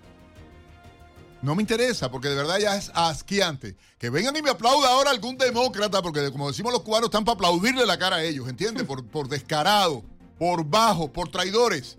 No 1.43 1.55
me 1.55 1.63
interesa, 1.63 2.11
porque 2.11 2.29
de 2.29 2.35
verdad 2.35 2.59
ya 2.59 2.77
es 2.77 2.91
asquiante. 2.95 3.77
Que 3.99 4.11
vengan 4.11 4.37
y 4.37 4.43
me 4.43 4.51
aplauda 4.51 4.91
ahora 4.91 5.11
algún 5.11 5.39
demócrata, 5.39 6.03
porque 6.03 6.31
como 6.31 6.49
decimos 6.49 6.73
los 6.73 6.83
cubanos, 6.83 7.07
están 7.07 7.25
para 7.25 7.35
aplaudirle 7.35 7.87
la 7.87 7.99
cara 7.99 8.17
a 8.17 8.23
ellos, 8.23 8.49
¿entiendes? 8.49 8.85
Por, 8.85 9.07
por 9.07 9.29
descarado, 9.29 10.05
por 10.39 10.65
bajo, 10.65 11.11
por 11.11 11.31
traidores. 11.31 11.97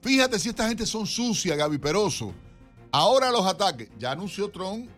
Fíjate 0.00 0.38
si 0.38 0.48
esta 0.48 0.66
gente 0.66 0.86
son 0.86 1.06
sucia, 1.06 1.56
Gaby 1.56 1.78
Peroso. 1.78 2.32
Ahora 2.90 3.30
los 3.30 3.46
ataques. 3.46 3.88
Ya 3.98 4.12
anunció 4.12 4.50
Trump, 4.50 4.88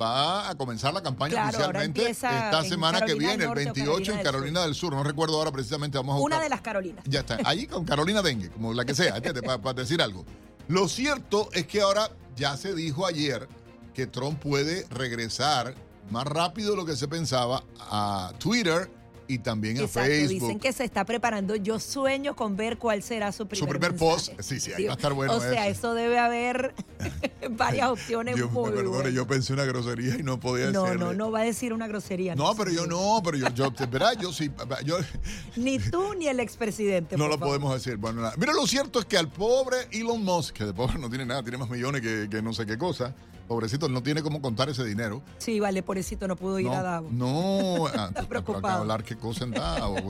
va 0.00 0.50
a 0.50 0.54
comenzar 0.54 0.92
la 0.92 1.02
campaña 1.02 1.48
oficialmente 1.48 2.10
esta 2.10 2.62
semana 2.64 3.00
que 3.02 3.14
viene, 3.14 3.44
el 3.44 3.54
28 3.54 4.12
en 4.12 4.22
Carolina 4.22 4.62
del 4.62 4.74
Sur. 4.74 4.92
No 4.92 5.02
recuerdo 5.02 5.38
ahora 5.38 5.50
precisamente, 5.50 5.96
vamos 5.96 6.16
a 6.16 6.20
Una 6.20 6.40
de 6.40 6.48
las 6.50 6.60
Carolinas. 6.60 7.02
Ya 7.06 7.20
está, 7.20 7.38
ahí 7.44 7.66
con 7.66 7.84
Carolina 7.84 8.20
Dengue, 8.20 8.50
como 8.50 8.74
la 8.74 8.84
que 8.84 8.94
sea, 8.94 9.20
para 9.62 9.72
decir 9.72 10.02
algo. 10.02 10.26
Lo 10.70 10.86
cierto 10.86 11.48
es 11.52 11.66
que 11.66 11.80
ahora 11.80 12.12
ya 12.36 12.56
se 12.56 12.76
dijo 12.76 13.04
ayer 13.04 13.48
que 13.92 14.06
Trump 14.06 14.40
puede 14.40 14.86
regresar 14.90 15.74
más 16.12 16.24
rápido 16.24 16.70
de 16.70 16.76
lo 16.76 16.86
que 16.86 16.94
se 16.94 17.08
pensaba 17.08 17.64
a 17.80 18.32
Twitter 18.38 18.88
y 19.30 19.38
también 19.38 19.78
a 19.78 19.86
Facebook. 19.86 20.28
Dicen 20.28 20.58
que 20.58 20.72
se 20.72 20.84
está 20.84 21.04
preparando. 21.04 21.54
Yo 21.54 21.78
sueño 21.78 22.34
con 22.34 22.56
ver 22.56 22.78
cuál 22.78 23.02
será 23.02 23.30
su 23.30 23.46
primer 23.46 23.68
Su 23.68 23.70
primer 23.70 23.96
post. 23.96 24.32
Sí, 24.40 24.58
sí, 24.58 24.72
ahí 24.72 24.86
va 24.86 24.92
a 24.92 24.96
estar 24.96 25.12
bueno. 25.12 25.34
O 25.34 25.40
sea, 25.40 25.68
eso, 25.68 25.94
debe 25.94 26.18
haber 26.18 26.74
varias 27.50 27.88
opciones 27.88 28.34
Dios 28.34 28.50
muy 28.50 28.70
me 28.70 28.76
perdone, 28.76 29.12
yo 29.12 29.26
pensé 29.26 29.52
una 29.52 29.64
grosería 29.64 30.16
y 30.16 30.22
no 30.22 30.40
podía. 30.40 30.70
No, 30.72 30.94
no, 30.94 31.12
no 31.12 31.30
va 31.30 31.40
a 31.40 31.44
decir 31.44 31.72
una 31.72 31.86
grosería. 31.86 32.34
No, 32.34 32.54
pero 32.56 32.72
yo 32.72 32.86
no, 32.86 33.20
pero 33.24 33.36
yo, 33.36 33.48
yo 33.50 33.70
¿verdad? 33.88 34.14
Yo 34.20 34.32
sí. 34.32 34.50
Yo, 34.84 34.98
ni 35.56 35.78
tú 35.78 36.14
ni 36.14 36.26
el 36.26 36.40
expresidente. 36.40 37.16
No 37.16 37.28
lo 37.28 37.38
podemos 37.38 37.72
decir. 37.72 37.96
Bueno, 37.96 38.28
mira, 38.36 38.52
lo 38.52 38.66
cierto 38.66 38.98
es 38.98 39.04
que 39.04 39.16
al 39.16 39.28
pobre 39.28 39.76
Elon 39.92 40.24
Musk, 40.24 40.56
que 40.56 40.64
de 40.64 40.74
pobre 40.74 40.98
no 40.98 41.08
tiene 41.08 41.26
nada, 41.26 41.42
tiene 41.42 41.58
más 41.58 41.70
millones 41.70 42.02
que, 42.02 42.28
que 42.28 42.42
no 42.42 42.52
sé 42.52 42.66
qué 42.66 42.76
cosa 42.76 43.14
pobrecito, 43.50 43.88
no 43.88 44.00
tiene 44.00 44.22
cómo 44.22 44.40
contar 44.40 44.68
ese 44.68 44.84
dinero. 44.84 45.22
Sí, 45.38 45.58
vale, 45.58 45.82
pobrecito, 45.82 46.28
no 46.28 46.36
pudo 46.36 46.60
ir 46.60 46.68
a 46.68 46.82
Davos. 46.82 47.10
No, 47.10 47.86
ah, 47.96 48.06
está 48.08 48.22
preocupado. 48.22 48.82
hablar 48.82 49.02
qué 49.02 49.16
cosa 49.16 49.42
en 49.42 49.50
Davos, 49.50 50.02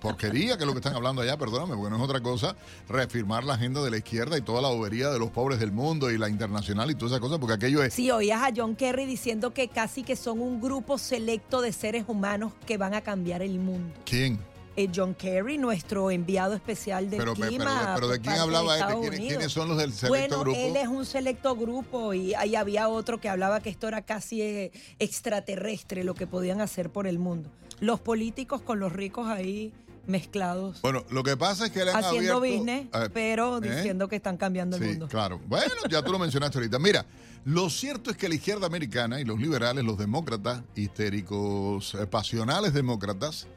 Porquería 0.00 0.56
que 0.56 0.62
es 0.62 0.66
lo 0.66 0.74
que 0.74 0.78
están 0.78 0.94
hablando 0.94 1.20
allá, 1.20 1.36
perdóname, 1.36 1.74
porque 1.74 1.90
no 1.90 1.96
es 1.96 2.02
otra 2.02 2.20
cosa 2.20 2.54
reafirmar 2.88 3.42
la 3.42 3.54
agenda 3.54 3.82
de 3.82 3.90
la 3.90 3.96
izquierda 3.96 4.38
y 4.38 4.42
toda 4.42 4.62
la 4.62 4.68
bobería 4.68 5.10
de 5.10 5.18
los 5.18 5.30
pobres 5.30 5.58
del 5.58 5.72
mundo 5.72 6.08
y 6.12 6.18
la 6.18 6.28
internacional 6.28 6.88
y 6.88 6.94
todas 6.94 7.10
esas 7.10 7.20
cosas, 7.20 7.38
porque 7.40 7.54
aquello 7.54 7.82
es... 7.82 7.94
Sí, 7.94 8.12
oías 8.12 8.42
a 8.42 8.52
John 8.54 8.76
Kerry 8.76 9.06
diciendo 9.06 9.52
que 9.52 9.66
casi 9.66 10.04
que 10.04 10.14
son 10.14 10.40
un 10.40 10.60
grupo 10.60 10.98
selecto 10.98 11.60
de 11.60 11.72
seres 11.72 12.04
humanos 12.06 12.52
que 12.64 12.76
van 12.76 12.94
a 12.94 13.00
cambiar 13.00 13.42
el 13.42 13.58
mundo. 13.58 13.92
¿Quién? 14.04 14.38
Eh, 14.78 14.88
John 14.94 15.12
Kerry, 15.12 15.58
nuestro 15.58 16.08
enviado 16.08 16.54
especial 16.54 17.10
de 17.10 17.18
clima. 17.34 17.94
Pero, 17.96 18.06
¿de 18.06 18.20
quién 18.20 18.36
hablaba 18.36 18.76
de 18.76 19.10
¿Quiénes, 19.10 19.50
son 19.50 19.70
los 19.70 19.76
del 19.76 19.92
selecto 19.92 20.42
grupo? 20.42 20.56
Bueno, 20.56 20.68
él 20.68 20.76
es 20.76 20.86
un 20.86 21.04
selecto 21.04 21.56
grupo 21.56 22.14
y 22.14 22.34
ahí 22.34 22.54
había 22.54 22.88
otro 22.88 23.18
que 23.18 23.28
hablaba 23.28 23.58
que 23.58 23.70
esto 23.70 23.88
era 23.88 24.02
casi 24.02 24.40
eh, 24.40 24.70
extraterrestre 25.00 26.04
lo 26.04 26.14
que 26.14 26.28
podían 26.28 26.60
hacer 26.60 26.90
por 26.90 27.08
el 27.08 27.18
mundo. 27.18 27.50
Los 27.80 27.98
políticos 27.98 28.62
con 28.62 28.78
los 28.78 28.92
ricos 28.92 29.26
ahí 29.26 29.72
mezclados. 30.06 30.80
Bueno, 30.80 31.04
lo 31.10 31.24
que 31.24 31.36
pasa 31.36 31.66
es 31.66 31.72
que 31.72 31.84
le 31.84 31.90
han 31.90 32.04
Haciendo 32.04 32.38
business, 32.38 32.86
pero 33.12 33.58
¿eh? 33.58 33.68
diciendo 33.68 34.06
que 34.06 34.14
están 34.14 34.36
cambiando 34.36 34.76
el 34.76 34.84
mundo. 34.84 35.08
claro. 35.08 35.40
Bueno, 35.48 35.74
ya 35.90 36.04
tú 36.04 36.12
lo 36.12 36.20
mencionaste 36.20 36.56
ahorita. 36.56 36.78
Mira, 36.78 37.04
lo 37.44 37.68
cierto 37.68 38.12
es 38.12 38.16
que 38.16 38.28
la 38.28 38.36
izquierda 38.36 38.68
americana 38.68 39.20
y 39.20 39.24
los 39.24 39.40
liberales, 39.40 39.84
los 39.84 39.98
demócratas, 39.98 40.62
histéricos, 40.76 41.96
pasionales 42.12 42.72
demócratas, 42.74 43.48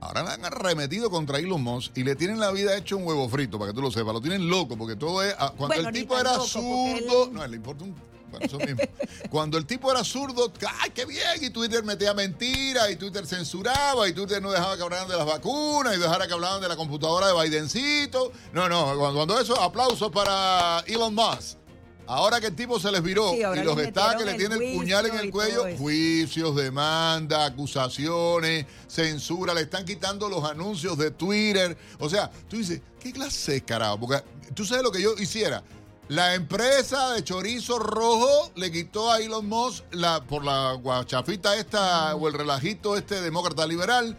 Ahora 0.00 0.22
la 0.22 0.32
han 0.34 0.44
arremetido 0.44 1.10
contra 1.10 1.38
Elon 1.38 1.62
Musk 1.62 1.96
y 1.96 2.04
le 2.04 2.16
tienen 2.16 2.40
la 2.40 2.50
vida 2.50 2.76
hecho 2.76 2.96
un 2.96 3.04
huevo 3.04 3.28
frito, 3.28 3.58
para 3.58 3.70
que 3.70 3.74
tú 3.74 3.82
lo 3.82 3.90
sepas. 3.90 4.14
Lo 4.14 4.20
tienen 4.20 4.48
loco, 4.48 4.76
porque 4.76 4.96
todo 4.96 5.22
es. 5.22 5.34
Ah, 5.38 5.52
cuando 5.56 5.76
el 5.76 5.92
tipo 5.92 6.18
era 6.18 6.38
zurdo. 6.40 7.30
No, 7.30 7.46
le 7.46 7.56
importa 7.56 7.84
un. 7.84 7.94
Bueno, 8.30 8.46
eso 8.46 8.58
mismo. 8.58 8.80
Cuando 9.30 9.58
el 9.58 9.66
tipo 9.66 9.90
era 9.90 10.04
zurdo, 10.04 10.52
¡ay, 10.82 10.90
qué 10.90 11.04
bien! 11.04 11.42
Y 11.42 11.50
Twitter 11.50 11.82
metía 11.82 12.14
mentiras, 12.14 12.88
y 12.88 12.94
Twitter 12.94 13.26
censuraba, 13.26 14.08
y 14.08 14.12
Twitter 14.12 14.40
no 14.40 14.52
dejaba 14.52 14.76
que 14.76 14.82
hablaran 14.84 15.08
de 15.08 15.16
las 15.16 15.26
vacunas, 15.26 15.96
y 15.96 15.98
dejara 15.98 16.28
que 16.28 16.32
hablaran 16.32 16.60
de 16.60 16.68
la 16.68 16.76
computadora 16.76 17.26
de 17.26 17.42
Bidencito. 17.42 18.30
No, 18.52 18.68
no, 18.68 18.96
cuando, 18.96 19.40
eso, 19.40 19.60
aplausos 19.60 20.12
para 20.12 20.84
Elon 20.86 21.12
Musk. 21.12 21.58
Ahora 22.06 22.40
que 22.40 22.48
el 22.48 22.56
tipo 22.56 22.80
se 22.80 22.90
les 22.90 23.02
viró 23.02 23.30
Sí, 23.30 23.38
y 23.38 23.64
los 23.64 23.78
está 23.78 24.16
que 24.16 24.24
le 24.24 24.34
tiene 24.34 24.56
el 24.56 24.76
puñal 24.76 25.06
en 25.06 25.16
el 25.16 25.30
cuello, 25.30 25.64
juicios, 25.78 26.56
demanda, 26.56 27.44
acusaciones, 27.44 28.66
censura, 28.88 29.54
le 29.54 29.62
están 29.62 29.84
quitando 29.84 30.28
los 30.28 30.44
anuncios 30.44 30.98
de 30.98 31.10
Twitter. 31.12 31.76
O 31.98 32.08
sea, 32.08 32.30
tú 32.48 32.56
dices, 32.56 32.80
¿qué 32.98 33.12
clase 33.12 33.52
de 33.52 33.60
carajo? 33.62 34.00
Porque 34.00 34.24
tú 34.54 34.64
sabes 34.64 34.82
lo 34.82 34.90
que 34.90 35.02
yo 35.02 35.14
hiciera. 35.18 35.62
La 36.08 36.34
empresa 36.34 37.12
de 37.12 37.22
chorizo 37.22 37.78
rojo 37.78 38.50
le 38.56 38.72
quitó 38.72 39.12
a 39.12 39.20
Elon 39.20 39.48
Musk 39.48 39.84
la, 39.92 40.20
por 40.24 40.44
la 40.44 40.72
guachafita 40.72 41.54
esta 41.54 42.16
o 42.16 42.26
el 42.26 42.34
relajito 42.34 42.96
este 42.96 43.20
demócrata 43.20 43.64
liberal. 43.64 44.18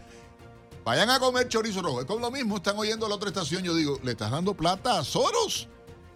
Vayan 0.84 1.10
a 1.10 1.20
comer 1.20 1.48
chorizo 1.48 1.82
rojo. 1.82 2.00
Es 2.00 2.06
como 2.06 2.20
lo 2.20 2.30
mismo, 2.30 2.56
están 2.56 2.78
oyendo 2.78 3.06
la 3.08 3.16
otra 3.16 3.28
estación. 3.28 3.62
Yo 3.62 3.74
digo, 3.74 4.00
¿le 4.02 4.12
estás 4.12 4.30
dando 4.30 4.54
plata 4.54 4.98
a 4.98 5.04
Soros? 5.04 5.68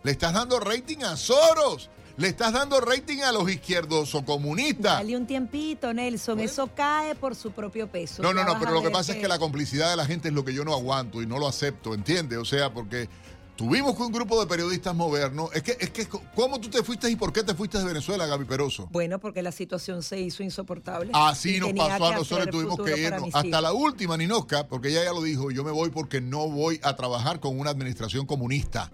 ¿Le 0.06 0.12
estás 0.12 0.32
dando 0.32 0.60
rating 0.60 0.98
a 0.98 1.16
Soros? 1.16 1.90
¿Le 2.16 2.28
estás 2.28 2.52
dando 2.52 2.80
rating 2.80 3.22
a 3.22 3.32
los 3.32 3.50
izquierdos 3.50 4.14
o 4.14 4.24
comunistas? 4.24 4.98
Dale 4.98 5.16
un 5.16 5.26
tiempito, 5.26 5.92
Nelson. 5.92 6.38
Eso 6.38 6.70
cae 6.76 7.16
por 7.16 7.34
su 7.34 7.50
propio 7.50 7.88
peso. 7.88 8.22
No, 8.22 8.32
no, 8.32 8.44
no, 8.44 8.56
pero 8.56 8.70
lo 8.70 8.84
que 8.84 8.90
pasa 8.90 9.14
es 9.14 9.18
que 9.18 9.26
la 9.26 9.40
complicidad 9.40 9.90
de 9.90 9.96
la 9.96 10.06
gente 10.06 10.28
es 10.28 10.34
lo 10.34 10.44
que 10.44 10.54
yo 10.54 10.64
no 10.64 10.74
aguanto 10.74 11.22
y 11.22 11.26
no 11.26 11.40
lo 11.40 11.48
acepto, 11.48 11.92
¿entiendes? 11.92 12.38
O 12.38 12.44
sea, 12.44 12.72
porque 12.72 13.08
tuvimos 13.56 13.96
con 13.96 14.06
un 14.06 14.12
grupo 14.12 14.38
de 14.38 14.46
periodistas 14.46 14.94
modernos. 14.94 15.50
Es 15.52 15.64
que, 15.64 15.76
es 15.80 15.90
que, 15.90 16.06
¿cómo 16.36 16.60
tú 16.60 16.70
te 16.70 16.84
fuiste 16.84 17.10
y 17.10 17.16
por 17.16 17.32
qué 17.32 17.42
te 17.42 17.56
fuiste 17.56 17.78
de 17.78 17.84
Venezuela, 17.84 18.26
Gaby 18.26 18.44
Peroso? 18.44 18.88
Bueno, 18.92 19.18
porque 19.18 19.42
la 19.42 19.50
situación 19.50 20.04
se 20.04 20.20
hizo 20.20 20.44
insoportable. 20.44 21.10
Así 21.14 21.56
Y 21.56 21.58
nos 21.58 21.72
pasó 21.72 22.04
a 22.06 22.10
que 22.10 22.14
nosotros 22.14 22.46
y 22.46 22.50
tuvimos 22.52 22.78
que 22.80 22.96
irnos. 22.96 23.34
Hasta 23.34 23.60
la 23.60 23.72
última, 23.72 24.16
Ninoska, 24.16 24.68
porque 24.68 24.90
ella 24.90 25.02
ya 25.02 25.12
lo 25.12 25.20
dijo, 25.20 25.50
yo 25.50 25.64
me 25.64 25.72
voy 25.72 25.90
porque 25.90 26.20
no 26.20 26.48
voy 26.48 26.78
a 26.84 26.94
trabajar 26.94 27.40
con 27.40 27.58
una 27.58 27.70
administración 27.70 28.24
comunista. 28.24 28.92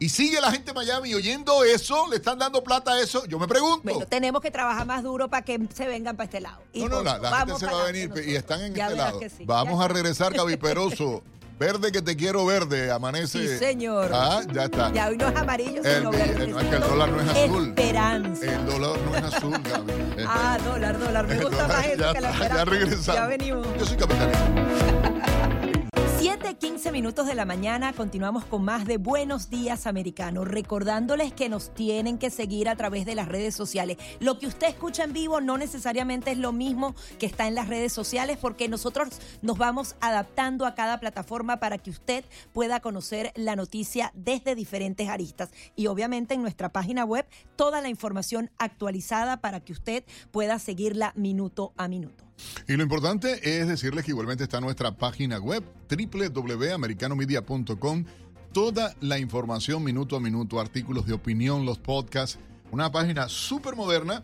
Y 0.00 0.08
sigue 0.10 0.40
la 0.40 0.52
gente 0.52 0.70
en 0.70 0.76
Miami 0.76 1.12
oyendo 1.14 1.64
eso, 1.64 2.06
le 2.08 2.16
están 2.16 2.38
dando 2.38 2.62
plata 2.62 2.92
a 2.92 3.00
eso. 3.00 3.24
Yo 3.26 3.38
me 3.38 3.48
pregunto. 3.48 3.80
Bueno, 3.82 4.06
tenemos 4.06 4.40
que 4.40 4.50
trabajar 4.52 4.86
más 4.86 5.02
duro 5.02 5.28
para 5.28 5.42
que 5.44 5.58
se 5.74 5.88
vengan 5.88 6.16
para 6.16 6.26
este 6.26 6.40
lado. 6.40 6.62
Y 6.72 6.82
No, 6.82 6.88
no, 6.88 7.02
la, 7.02 7.18
la 7.18 7.38
gente 7.38 7.54
se 7.58 7.66
va 7.66 7.82
a 7.82 7.86
venir 7.86 8.12
y 8.24 8.36
están 8.36 8.60
en. 8.62 8.74
Ya 8.74 8.84
este 8.86 8.96
lado. 8.96 9.20
sí. 9.36 9.44
Vamos 9.44 9.78
Ya 9.80 9.84
a 9.84 9.88
regresar, 9.88 10.32
Gaby 10.34 10.56
Peroso. 10.56 11.22
Verde 11.58 11.90
que 11.90 12.00
te 12.00 12.14
quiero 12.16 12.46
verde, 12.46 12.92
amanece. 12.92 13.40
Sí, 13.48 13.58
señor. 13.58 14.12
Ah, 14.14 14.42
ya 14.52 14.66
está. 14.66 14.92
Ya 14.92 15.08
hoy 15.08 15.16
no 15.16 15.26
es 15.26 15.34
amarillo, 15.36 15.82
El 15.82 15.96
sino 15.96 16.10
verde. 16.12 16.46
no, 16.46 16.60
es 16.60 16.66
que 16.68 16.76
el 16.76 16.82
dólar 16.82 17.08
no 17.10 17.20
es 17.20 17.28
azul. 17.30 17.68
Esperanza. 17.70 18.44
El 18.46 18.66
dólar 18.66 18.98
no 19.00 19.16
es 19.16 19.24
azul, 19.34 19.50
Gaby. 19.64 19.92
El- 20.18 20.26
Ah, 20.28 20.58
dólar, 20.64 20.98
dólar. 21.00 21.26
Me 21.26 21.34
el 21.34 21.40
gusta 21.42 21.62
dólar- 21.62 21.76
más 21.76 21.86
eso 21.86 22.12
que 22.12 22.20
la 22.20 22.30
esperanza. 22.30 22.54
Ya 22.58 22.64
regresamos. 22.64 23.06
Ya 23.20 23.26
venimos. 23.26 23.66
Yo 23.76 23.84
soy 23.86 23.96
capitalista. 23.96 25.07
7, 26.60 26.78
15 26.78 26.92
minutos 26.92 27.26
de 27.26 27.34
la 27.34 27.44
mañana, 27.44 27.92
continuamos 27.92 28.44
con 28.44 28.64
más 28.64 28.86
de 28.86 28.98
Buenos 28.98 29.50
Días 29.50 29.86
Americano, 29.86 30.44
recordándoles 30.44 31.32
que 31.32 31.48
nos 31.48 31.74
tienen 31.74 32.18
que 32.18 32.30
seguir 32.30 32.68
a 32.68 32.76
través 32.76 33.04
de 33.04 33.14
las 33.16 33.26
redes 33.26 33.56
sociales. 33.56 33.96
Lo 34.20 34.38
que 34.38 34.46
usted 34.46 34.68
escucha 34.68 35.04
en 35.04 35.12
vivo 35.12 35.40
no 35.40 35.58
necesariamente 35.58 36.30
es 36.30 36.38
lo 36.38 36.52
mismo 36.52 36.94
que 37.18 37.26
está 37.26 37.48
en 37.48 37.56
las 37.56 37.68
redes 37.68 37.92
sociales 37.92 38.38
porque 38.40 38.68
nosotros 38.68 39.08
nos 39.42 39.58
vamos 39.58 39.96
adaptando 40.00 40.66
a 40.66 40.74
cada 40.74 41.00
plataforma 41.00 41.58
para 41.58 41.78
que 41.78 41.90
usted 41.90 42.24
pueda 42.52 42.78
conocer 42.78 43.32
la 43.34 43.56
noticia 43.56 44.12
desde 44.14 44.54
diferentes 44.54 45.08
aristas. 45.08 45.50
Y 45.74 45.88
obviamente 45.88 46.34
en 46.34 46.42
nuestra 46.42 46.70
página 46.70 47.04
web 47.04 47.26
toda 47.56 47.80
la 47.80 47.88
información 47.88 48.50
actualizada 48.56 49.40
para 49.40 49.60
que 49.60 49.72
usted 49.72 50.04
pueda 50.30 50.58
seguirla 50.60 51.12
minuto 51.16 51.72
a 51.76 51.88
minuto. 51.88 52.27
Y 52.66 52.74
lo 52.76 52.82
importante 52.82 53.60
es 53.60 53.68
decirles 53.68 54.04
que 54.04 54.10
igualmente 54.12 54.44
está 54.44 54.60
nuestra 54.60 54.96
página 54.96 55.38
web 55.38 55.62
www.americanomedia.com. 55.90 58.04
Toda 58.52 58.94
la 59.00 59.18
información 59.18 59.82
minuto 59.84 60.16
a 60.16 60.20
minuto, 60.20 60.58
artículos 60.60 61.06
de 61.06 61.12
opinión, 61.12 61.66
los 61.66 61.78
podcasts. 61.78 62.38
Una 62.70 62.90
página 62.92 63.28
súper 63.28 63.76
moderna, 63.76 64.22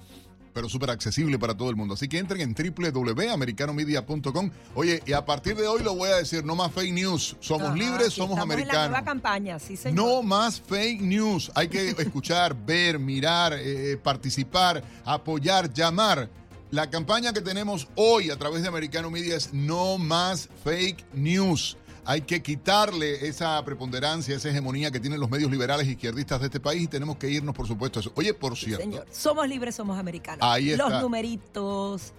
pero 0.52 0.68
súper 0.68 0.90
accesible 0.90 1.38
para 1.38 1.56
todo 1.56 1.70
el 1.70 1.76
mundo. 1.76 1.94
Así 1.94 2.08
que 2.08 2.18
entren 2.18 2.40
en 2.40 2.54
www.americanomedia.com. 2.54 4.50
Oye, 4.74 5.02
y 5.06 5.12
a 5.12 5.24
partir 5.24 5.56
de 5.56 5.66
hoy 5.66 5.82
lo 5.82 5.94
voy 5.94 6.10
a 6.10 6.16
decir, 6.16 6.44
no 6.44 6.54
más 6.56 6.72
fake 6.72 6.92
news. 6.92 7.36
Somos 7.40 7.68
Ajá, 7.68 7.76
libres, 7.76 8.12
somos 8.12 8.30
estamos 8.30 8.32
En 8.32 8.38
la 8.38 8.42
americanos. 8.54 8.88
nueva 8.90 9.04
campaña, 9.04 9.58
sí, 9.58 9.76
señor. 9.76 9.96
No 9.96 10.22
más 10.22 10.60
fake 10.60 11.00
news. 11.02 11.50
Hay 11.54 11.68
que 11.68 11.88
escuchar, 11.98 12.54
ver, 12.64 12.98
mirar, 12.98 13.54
eh, 13.58 13.98
participar, 14.02 14.82
apoyar, 15.04 15.72
llamar. 15.72 16.28
La 16.74 16.90
campaña 16.90 17.32
que 17.32 17.40
tenemos 17.40 17.86
hoy 17.94 18.30
a 18.30 18.36
través 18.36 18.62
de 18.62 18.68
Americano 18.68 19.08
Media 19.08 19.36
es 19.36 19.54
no 19.54 19.96
más 19.96 20.48
fake 20.64 21.06
news. 21.12 21.76
Hay 22.04 22.22
que 22.22 22.42
quitarle 22.42 23.28
esa 23.28 23.64
preponderancia, 23.64 24.34
esa 24.34 24.48
hegemonía 24.48 24.90
que 24.90 24.98
tienen 24.98 25.20
los 25.20 25.30
medios 25.30 25.52
liberales 25.52 25.86
e 25.86 25.92
izquierdistas 25.92 26.40
de 26.40 26.46
este 26.46 26.58
país 26.58 26.82
y 26.82 26.86
tenemos 26.88 27.16
que 27.16 27.30
irnos, 27.30 27.54
por 27.54 27.68
supuesto, 27.68 28.00
a 28.00 28.02
eso. 28.02 28.12
Oye, 28.16 28.34
por 28.34 28.56
cierto, 28.56 28.82
Señor, 28.82 29.06
somos 29.12 29.48
libres, 29.48 29.76
somos 29.76 29.96
americanos. 29.96 30.40
Ahí 30.42 30.72
está. 30.72 30.88
Los 30.88 31.00
numeritos. 31.00 32.12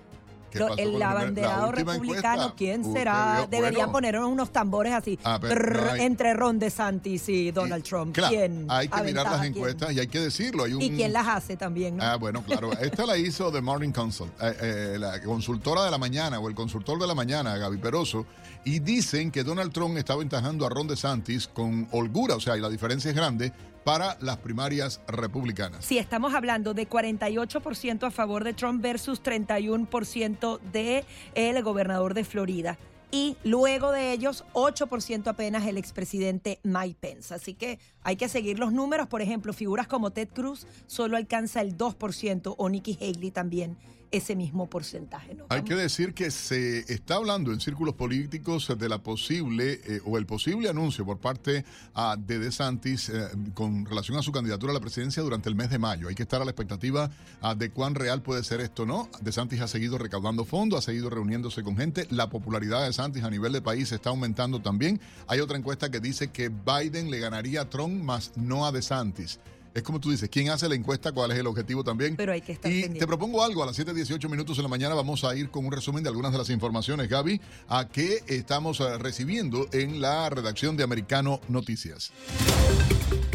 ¿Qué 0.60 0.70
pasó 0.70 0.82
el 0.82 0.92
con 0.92 1.00
la 1.00 1.12
abanderado 1.12 1.70
última 1.70 1.94
republicano, 1.94 2.34
encuesta? 2.34 2.54
¿quién 2.58 2.82
Usted 2.82 2.94
será? 3.00 3.36
vio, 3.38 3.48
Deberían 3.48 3.74
bueno. 3.86 3.92
ponernos 3.92 4.30
unos 4.30 4.52
tambores 4.52 4.94
así 4.94 5.20
Ah, 5.24 5.38
pero 5.42 5.92
hay- 5.92 6.02
entre 6.02 6.34
Ron 6.34 6.60
DeSantis 6.60 7.30
y 7.30 7.52
Donald 7.52 7.84
Trump. 7.84 8.14
claro, 8.14 8.30
¿Quién 8.36 8.66
hay 8.70 8.88
que 8.88 8.96
mirar 9.04 9.04
aventaja 9.04 9.30
las 9.32 9.40
a 9.40 9.42
quién? 9.42 9.54
encuestas 9.56 9.92
y 9.94 10.00
hay 10.00 10.08
que 10.08 10.20
decirlo. 10.20 10.64
Hay 10.64 10.74
un, 10.74 10.82
Y 10.82 10.90
quién 10.92 11.14
las 11.14 11.28
hace 11.28 11.58
también, 11.58 11.98
¿no? 11.98 12.04
Ah, 12.04 12.16
bueno, 12.18 12.44
claro. 12.44 12.72
Esta 12.74 13.06
la 13.06 13.18
hizo 13.18 13.52
The 13.52 13.62
Morning 13.62 13.92
Consult, 13.92 14.32
eh, 14.42 14.56
eh, 14.62 14.98
la 15.00 15.22
consultora 15.22 15.84
de 15.84 15.92
la 15.92 15.98
mañana 15.98 16.40
o 16.40 16.48
el 16.50 16.56
consultor 16.56 17.00
de 17.00 17.08
la 17.08 17.16
mañana, 17.16 17.58
Gaby 17.58 17.78
Peroso, 17.78 18.26
y 18.64 18.80
dicen 18.80 19.32
que 19.32 19.44
Donald 19.44 19.72
Trump 19.72 19.98
está 19.98 20.14
aventajando 20.14 20.66
a 20.66 20.70
Ron 20.70 20.88
DeSantis 20.88 21.48
con 21.48 21.88
holgura, 21.92 22.36
o 22.36 22.40
sea, 22.40 22.58
y 22.58 22.62
la 22.62 22.70
diferencia 22.70 23.10
es 23.10 23.16
grande 23.16 23.52
para 23.86 24.18
las 24.20 24.38
primarias 24.38 25.00
republicanas. 25.08 25.86
Sí, 25.86 26.00
estamos 26.00 26.34
hablando 26.34 26.74
de 26.74 26.90
48% 26.90 28.08
a 28.08 28.12
favor 28.12 28.44
de 28.44 28.54
Trump 28.54 28.82
versus 28.82 29.22
31% 29.22 30.60
de 30.60 31.06
el 31.36 31.64
gobernador 31.64 32.16
de 32.16 32.26
Florida. 32.26 32.80
Y 33.12 33.38
luego 33.44 33.92
de 33.92 34.12
ellos, 34.12 34.44
8% 34.54 35.28
apenas 35.28 35.68
el 35.68 35.78
expresidente 35.78 36.60
Mike 36.64 36.98
Pence. 37.00 37.34
Así 37.34 37.54
que 37.54 37.80
hay 38.02 38.16
que 38.16 38.28
seguir 38.28 38.58
los 38.58 38.74
números. 38.74 39.08
Por 39.08 39.22
ejemplo, 39.22 39.54
figuras 39.54 39.88
como 39.88 40.12
Ted 40.12 40.30
Cruz 40.34 40.66
solo 40.88 41.16
alcanza 41.16 41.62
el 41.62 41.78
2% 41.78 42.56
o 42.58 42.70
Nikki 42.70 42.98
Haley 43.00 43.30
también 43.30 43.78
ese 44.18 44.36
mismo 44.36 44.70
porcentaje. 44.70 45.38
Hay 45.50 45.64
que 45.64 45.76
decir 45.76 46.14
que 46.14 46.32
se 46.32 46.80
está 46.94 47.16
hablando 47.16 47.52
en 47.52 47.60
círculos 47.60 47.96
políticos 47.96 48.72
de 48.78 48.90
la 48.90 49.00
posible 49.00 49.82
eh, 49.86 50.02
o 50.06 50.18
el 50.18 50.26
posible 50.26 50.70
anuncio 50.70 51.06
por 51.06 51.20
parte 51.20 51.66
ah, 51.94 52.16
de 52.18 52.40
DeSantis 52.40 53.10
eh, 53.10 53.28
con 53.54 53.86
relación 53.86 54.18
a 54.18 54.22
su 54.22 54.32
candidatura 54.32 54.72
a 54.72 54.76
la 54.76 54.80
presidencia 54.80 55.22
durante 55.22 55.50
el 55.50 55.56
mes 55.56 55.70
de 55.70 55.80
mayo. 55.80 56.08
Hay 56.08 56.16
que 56.16 56.24
estar 56.24 56.42
a 56.42 56.46
la 56.46 56.52
expectativa 56.52 57.10
ah, 57.42 57.56
de 57.56 57.70
cuán 57.72 57.96
real 57.96 58.22
puede 58.22 58.44
ser 58.44 58.62
esto, 58.62 58.86
¿no? 58.86 59.10
DeSantis 59.22 59.62
ha 59.62 59.68
seguido 59.68 59.98
recaudando 59.98 60.46
fondos, 60.46 60.80
ha 60.80 60.82
seguido 60.82 61.10
reuniéndose 61.10 61.64
con 61.64 61.78
gente. 61.78 62.08
La 62.10 62.30
popularidad 62.30 62.82
de 62.82 62.88
DeSantis 62.88 63.24
a 63.24 63.30
nivel 63.30 63.54
de 63.54 63.62
país 63.62 63.92
está 63.92 64.10
aumentando 64.10 64.62
también. 64.62 65.00
Hay 65.28 65.40
otra 65.40 65.58
encuesta 65.58 65.92
que 65.92 66.00
dice 66.00 66.30
que 66.30 66.50
Biden 66.50 67.12
le 67.12 67.20
ganaría 67.20 67.62
a 67.62 67.70
Trump, 67.70 68.04
más 68.04 68.32
no 68.36 68.66
a 68.66 68.72
DeSantis. 68.72 69.40
Es 69.76 69.84
como 69.84 70.00
tú 70.00 70.10
dices, 70.10 70.30
¿quién 70.30 70.50
hace 70.50 70.70
la 70.70 70.76
encuesta? 70.76 71.12
¿Cuál 71.12 71.32
es 71.32 71.38
el 71.38 71.46
objetivo 71.48 71.84
también? 71.84 72.16
Pero 72.16 72.32
hay 72.32 72.40
que 72.40 72.54
estar 72.54 72.72
Y 72.72 72.76
pendiente. 72.76 73.00
te 73.00 73.08
propongo 73.08 73.44
algo, 73.44 73.62
a 73.62 73.66
las 73.66 73.78
7.18 73.78 74.30
minutos 74.30 74.56
de 74.56 74.64
la 74.64 74.70
mañana 74.70 74.96
vamos 74.96 75.26
a 75.26 75.36
ir 75.36 75.50
con 75.50 75.66
un 75.66 75.72
resumen 75.74 76.02
de 76.02 76.08
algunas 76.08 76.32
de 76.32 76.38
las 76.38 76.50
informaciones, 76.50 77.10
Gaby, 77.10 77.42
a 77.68 77.90
que 77.90 78.24
estamos 78.28 78.80
eh, 78.80 78.98
recibiendo 78.98 79.68
en 79.74 80.00
la 80.00 80.30
redacción 80.30 80.78
de 80.78 80.84
Americano 80.84 81.42
Noticias. 81.50 82.14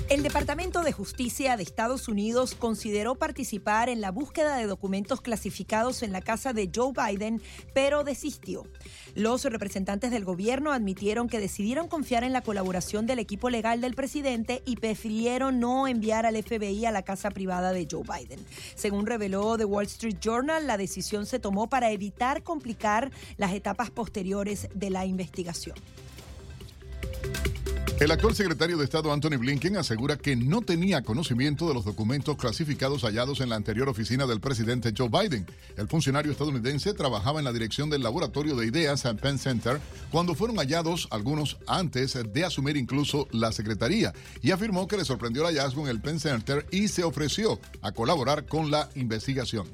El 0.09 0.25
Departamento 0.25 0.83
de 0.83 0.91
Justicia 0.91 1.57
de 1.57 1.63
Estados 1.63 2.09
Unidos 2.09 2.57
consideró 2.59 3.15
participar 3.15 3.89
en 3.89 4.01
la 4.01 4.11
búsqueda 4.11 4.57
de 4.57 4.67
documentos 4.67 5.21
clasificados 5.21 6.03
en 6.03 6.11
la 6.11 6.21
casa 6.21 6.53
de 6.53 6.69
Joe 6.75 6.93
Biden, 6.93 7.41
pero 7.75 8.03
desistió. 8.03 8.65
Los 9.15 9.45
representantes 9.45 10.11
del 10.11 10.25
gobierno 10.25 10.73
admitieron 10.73 11.29
que 11.29 11.41
decidieron 11.41 11.89
confiar 11.89 12.25
en 12.25 12.33
la 12.33 12.43
colaboración 12.43 13.07
del 13.07 13.19
equipo 13.19 13.51
legal 13.51 13.81
del 13.81 13.95
presidente 13.95 14.63
y 14.65 14.77
prefirieron 14.77 15.59
no 15.59 15.89
enviar 15.89 16.27
al 16.27 16.41
FBI 16.41 16.87
a 16.87 16.93
la 16.93 17.03
casa 17.03 17.31
privada 17.31 17.73
de 17.73 17.89
Joe 17.91 18.03
Biden. 18.03 18.41
Según 18.75 19.07
reveló 19.07 19.57
The 19.59 19.65
Wall 19.65 19.87
Street 19.87 20.19
Journal, 20.21 20.67
la 20.67 20.77
decisión 20.77 21.27
se 21.27 21.39
tomó 21.39 21.69
para 21.69 21.91
evitar 21.91 22.43
complicar 22.43 23.11
las 23.37 23.53
etapas 23.53 23.91
posteriores 23.91 24.69
de 24.75 24.91
la 24.91 25.07
investigación. 25.07 25.77
El 28.01 28.11
actual 28.13 28.35
secretario 28.35 28.79
de 28.79 28.85
Estado 28.85 29.13
Anthony 29.13 29.37
Blinken 29.37 29.77
asegura 29.77 30.17
que 30.17 30.35
no 30.35 30.63
tenía 30.63 31.03
conocimiento 31.03 31.69
de 31.69 31.75
los 31.75 31.85
documentos 31.85 32.35
clasificados 32.39 33.03
hallados 33.03 33.43
en 33.43 33.51
la 33.51 33.57
anterior 33.57 33.91
oficina 33.91 34.27
del 34.27 34.41
presidente 34.41 34.95
Joe 34.97 35.11
Biden. 35.11 35.47
El 35.77 35.87
funcionario 35.87 36.33
estadounidense 36.33 36.95
trabajaba 36.95 37.41
en 37.41 37.45
la 37.45 37.53
dirección 37.53 37.91
del 37.91 38.03
laboratorio 38.03 38.57
de 38.57 38.67
ideas 38.67 39.05
at 39.05 39.17
Penn 39.17 39.39
Center 39.39 39.83
cuando 40.11 40.35
fueron 40.35 40.57
hallados 40.57 41.09
algunos 41.11 41.59
antes 41.67 42.19
de 42.33 42.43
asumir 42.43 42.79
incluso 42.79 43.29
la 43.33 43.53
secretaría 43.53 44.15
y 44.41 44.51
afirmó 44.51 44.89
que 44.89 44.97
le 44.97 45.05
sorprendió 45.05 45.43
el 45.47 45.55
hallazgo 45.55 45.83
en 45.83 45.89
el 45.89 46.01
Penn 46.01 46.21
Center 46.21 46.67
y 46.71 46.89
se 46.89 47.05
ofreció 47.05 47.61
a 47.83 47.93
colaborar 47.93 48.47
con 48.47 48.71
la 48.71 48.89
investigación. 48.95 49.67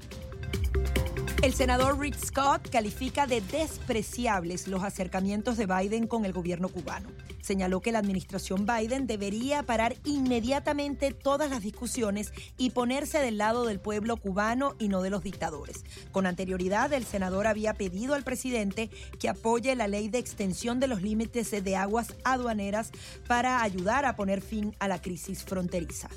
El 1.47 1.55
senador 1.55 2.01
Rick 2.01 2.17
Scott 2.17 2.71
califica 2.71 3.29
de 3.29 3.41
despreciables 3.41 4.67
los 4.67 4.83
acercamientos 4.83 5.57
de 5.57 5.67
Biden 5.67 6.09
con 6.09 6.25
el 6.25 6.33
gobierno 6.33 6.69
cubano. 6.69 7.09
Señaló 7.41 7.81
que 7.81 7.93
la 7.93 8.01
administración 8.01 8.67
Biden 8.67 9.07
debería 9.07 9.63
parar 9.63 9.95
inmediatamente 10.05 11.13
todas 11.13 11.49
las 11.49 11.63
discusiones 11.63 12.33
y 12.59 12.71
ponerse 12.71 13.21
del 13.21 13.39
lado 13.39 13.65
del 13.65 13.79
pueblo 13.79 14.17
cubano 14.17 14.75
y 14.81 14.89
no 14.89 15.03
de 15.03 15.11
los 15.11 15.23
dictadores. 15.23 15.85
Con 16.11 16.27
anterioridad, 16.27 16.93
el 16.93 17.05
senador 17.05 17.47
había 17.47 17.75
pedido 17.75 18.15
al 18.15 18.25
presidente 18.25 18.91
que 19.21 19.29
apoye 19.29 19.77
la 19.77 19.87
ley 19.87 20.09
de 20.09 20.19
extensión 20.19 20.81
de 20.81 20.89
los 20.89 21.01
límites 21.01 21.53
de 21.53 21.77
aguas 21.77 22.17
aduaneras 22.25 22.91
para 23.29 23.63
ayudar 23.63 24.05
a 24.05 24.17
poner 24.17 24.41
fin 24.41 24.75
a 24.81 24.89
la 24.89 25.01
crisis 25.01 25.45
fronteriza. 25.45 26.09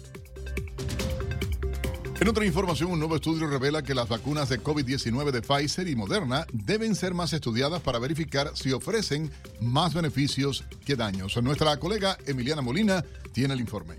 En 2.20 2.28
otra 2.28 2.46
información, 2.46 2.92
un 2.92 3.00
nuevo 3.00 3.16
estudio 3.16 3.48
revela 3.48 3.82
que 3.82 3.96
las 3.96 4.10
vacunas 4.10 4.50
de 4.50 4.62
COVID-19 4.62 5.32
de 5.32 5.42
Pfizer 5.42 5.88
y 5.88 5.96
Moderna 5.96 6.46
deben 6.52 6.94
ser 6.94 7.14
más 7.14 7.32
estudiadas 7.32 7.82
para 7.82 7.98
verificar 7.98 8.52
si 8.56 8.74
ofrecen 8.74 9.32
más 9.62 9.94
beneficios 9.94 10.66
que 10.86 10.98
daños. 10.98 11.42
Nuestra 11.42 11.78
colega 11.78 12.18
Emiliana 12.28 12.62
Molina 12.62 13.06
tiene 13.32 13.54
el 13.54 13.62
informe 13.62 13.96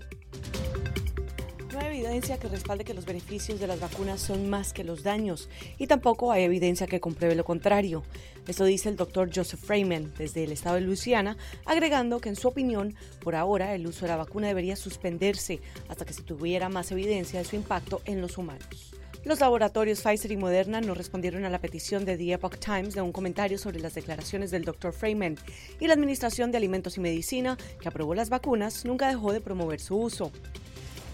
evidencia 2.01 2.39
que 2.39 2.47
respalde 2.47 2.83
que 2.83 2.95
los 2.95 3.05
beneficios 3.05 3.59
de 3.59 3.67
las 3.67 3.79
vacunas 3.79 4.19
son 4.19 4.49
más 4.49 4.73
que 4.73 4.83
los 4.83 5.03
daños 5.03 5.49
y 5.77 5.85
tampoco 5.85 6.31
hay 6.31 6.43
evidencia 6.43 6.87
que 6.87 6.99
compruebe 6.99 7.35
lo 7.35 7.43
contrario. 7.43 8.01
Eso 8.47 8.65
dice 8.65 8.89
el 8.89 8.95
doctor 8.95 9.29
Joseph 9.33 9.59
Freeman 9.59 10.11
desde 10.17 10.43
el 10.43 10.51
estado 10.51 10.75
de 10.75 10.81
Luisiana, 10.81 11.37
agregando 11.63 12.19
que 12.19 12.29
en 12.29 12.35
su 12.35 12.47
opinión, 12.47 12.95
por 13.23 13.35
ahora 13.35 13.75
el 13.75 13.85
uso 13.85 14.01
de 14.01 14.07
la 14.07 14.17
vacuna 14.17 14.47
debería 14.47 14.75
suspenderse 14.75 15.59
hasta 15.89 16.03
que 16.03 16.13
se 16.13 16.23
tuviera 16.23 16.69
más 16.69 16.91
evidencia 16.91 17.37
de 17.37 17.45
su 17.45 17.55
impacto 17.55 18.01
en 18.05 18.19
los 18.19 18.39
humanos. 18.39 18.95
Los 19.23 19.39
laboratorios 19.39 20.01
Pfizer 20.01 20.31
y 20.31 20.37
Moderna 20.37 20.81
no 20.81 20.95
respondieron 20.95 21.45
a 21.45 21.51
la 21.51 21.59
petición 21.59 22.03
de 22.05 22.17
The 22.17 22.33
Epoch 22.33 22.57
Times 22.57 22.95
de 22.95 23.01
un 23.01 23.11
comentario 23.11 23.59
sobre 23.59 23.79
las 23.79 23.93
declaraciones 23.93 24.49
del 24.49 24.65
Dr. 24.65 24.91
Freeman 24.91 25.37
y 25.79 25.85
la 25.85 25.93
Administración 25.93 26.49
de 26.49 26.57
Alimentos 26.57 26.97
y 26.97 27.01
Medicina, 27.01 27.55
que 27.79 27.87
aprobó 27.87 28.15
las 28.15 28.29
vacunas, 28.29 28.83
nunca 28.85 29.07
dejó 29.07 29.31
de 29.31 29.41
promover 29.41 29.79
su 29.79 29.95
uso. 29.95 30.31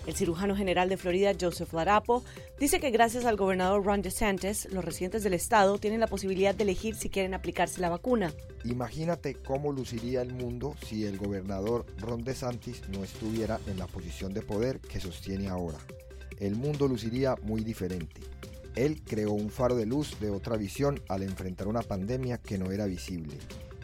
El 0.07 0.15
cirujano 0.15 0.55
general 0.55 0.87
de 0.87 0.95
Florida, 0.95 1.33
Joseph 1.39 1.73
Larapo, 1.73 2.23
dice 2.57 2.79
que 2.79 2.91
gracias 2.91 3.25
al 3.25 3.35
gobernador 3.35 3.85
Ron 3.85 4.01
DeSantis, 4.01 4.71
los 4.71 4.85
residentes 4.85 5.21
del 5.21 5.33
estado 5.33 5.77
tienen 5.79 5.99
la 5.99 6.07
posibilidad 6.07 6.55
de 6.55 6.63
elegir 6.63 6.95
si 6.95 7.09
quieren 7.09 7.33
aplicarse 7.33 7.81
la 7.81 7.89
vacuna. 7.89 8.33
Imagínate 8.63 9.35
cómo 9.35 9.73
luciría 9.73 10.21
el 10.21 10.33
mundo 10.33 10.75
si 10.87 11.05
el 11.05 11.17
gobernador 11.17 11.85
Ron 11.97 12.23
DeSantis 12.23 12.87
no 12.87 13.03
estuviera 13.03 13.59
en 13.67 13.77
la 13.77 13.87
posición 13.87 14.33
de 14.33 14.41
poder 14.41 14.79
que 14.79 15.01
sostiene 15.01 15.49
ahora. 15.49 15.77
El 16.39 16.55
mundo 16.55 16.87
luciría 16.87 17.35
muy 17.41 17.65
diferente. 17.65 18.21
Él 18.75 19.01
creó 19.03 19.33
un 19.33 19.49
faro 19.49 19.75
de 19.75 19.85
luz 19.85 20.17
de 20.21 20.29
otra 20.29 20.55
visión 20.55 21.01
al 21.09 21.21
enfrentar 21.21 21.67
una 21.67 21.81
pandemia 21.81 22.37
que 22.37 22.57
no 22.57 22.71
era 22.71 22.85
visible. 22.85 23.33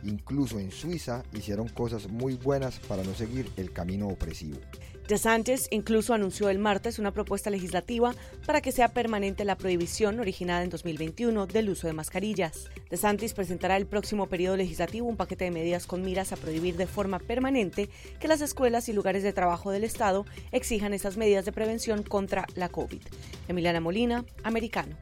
Incluso 0.03 0.59
en 0.59 0.71
Suiza 0.71 1.23
hicieron 1.33 1.67
cosas 1.69 2.07
muy 2.07 2.35
buenas 2.35 2.79
para 2.79 3.03
no 3.03 3.13
seguir 3.13 3.49
el 3.57 3.71
camino 3.71 4.07
opresivo. 4.07 4.59
DeSantis 5.07 5.67
incluso 5.69 6.13
anunció 6.13 6.49
el 6.49 6.59
martes 6.59 6.97
una 6.97 7.11
propuesta 7.11 7.49
legislativa 7.49 8.15
para 8.45 8.61
que 8.61 8.71
sea 8.71 8.93
permanente 8.93 9.43
la 9.43 9.57
prohibición 9.57 10.19
originada 10.21 10.63
en 10.63 10.69
2021 10.69 11.45
del 11.45 11.69
uso 11.69 11.87
de 11.87 11.93
mascarillas. 11.93 12.69
DeSantis 12.89 13.33
presentará 13.33 13.75
el 13.75 13.85
próximo 13.85 14.27
periodo 14.27 14.55
legislativo 14.55 15.07
un 15.07 15.17
paquete 15.17 15.45
de 15.45 15.51
medidas 15.51 15.87
con 15.87 16.03
miras 16.03 16.31
a 16.31 16.37
prohibir 16.37 16.77
de 16.77 16.87
forma 16.87 17.19
permanente 17.19 17.89
que 18.19 18.29
las 18.29 18.39
escuelas 18.39 18.87
y 18.87 18.93
lugares 18.93 19.23
de 19.23 19.33
trabajo 19.33 19.71
del 19.71 19.83
Estado 19.83 20.25
exijan 20.53 20.93
esas 20.93 21.17
medidas 21.17 21.43
de 21.43 21.51
prevención 21.51 22.03
contra 22.03 22.47
la 22.55 22.69
COVID. 22.69 23.01
Emiliana 23.49 23.81
Molina, 23.81 24.23
Americano. 24.43 24.95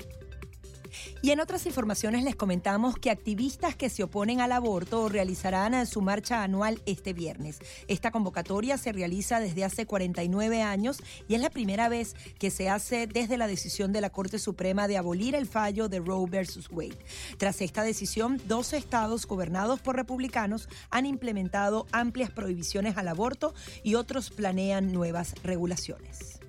Y 1.22 1.32
en 1.32 1.40
otras 1.40 1.66
informaciones 1.66 2.24
les 2.24 2.36
comentamos 2.36 2.96
que 2.96 3.12
activistas 3.12 3.76
que 3.76 3.90
se 3.90 4.04
oponen 4.04 4.42
al 4.42 4.52
aborto 4.52 5.10
realizarán 5.10 5.86
su 5.86 6.02
marcha 6.02 6.44
anual 6.44 6.82
este 6.86 7.14
viernes. 7.14 7.60
Esta 7.88 8.12
convocatoria 8.12 8.78
se 8.78 8.92
realiza 8.92 9.40
desde 9.40 9.64
hace 9.64 9.86
49 9.86 10.62
años 10.62 11.02
y 11.28 11.36
es 11.36 11.42
la 11.42 11.50
primera 11.50 11.90
vez 11.90 12.16
que 12.40 12.52
se 12.52 12.70
hace 12.70 13.08
desde 13.08 13.38
la 13.38 13.48
decisión 13.48 13.92
de 13.92 14.02
la 14.02 14.10
Corte 14.10 14.40
Suprema 14.40 14.88
de 14.88 14.98
abolir 14.98 15.36
el 15.36 15.48
fallo 15.48 15.90
de 15.90 16.00
Roe 16.00 16.30
versus 16.30 16.70
Wade. 16.72 16.98
Tras 17.38 17.62
esta 17.62 17.84
decisión, 17.84 18.42
12 18.46 18.78
estados 18.78 19.26
gobernados 19.26 19.80
por 19.80 19.96
republicanos 19.96 20.68
han 20.90 21.06
implementado 21.06 21.88
amplias 21.92 22.32
prohibiciones 22.32 22.98
al 22.98 23.08
aborto 23.08 23.54
y 23.84 23.96
otros 23.96 24.30
planean 24.30 24.92
nuevas 24.92 25.36
regulaciones. 25.44 26.40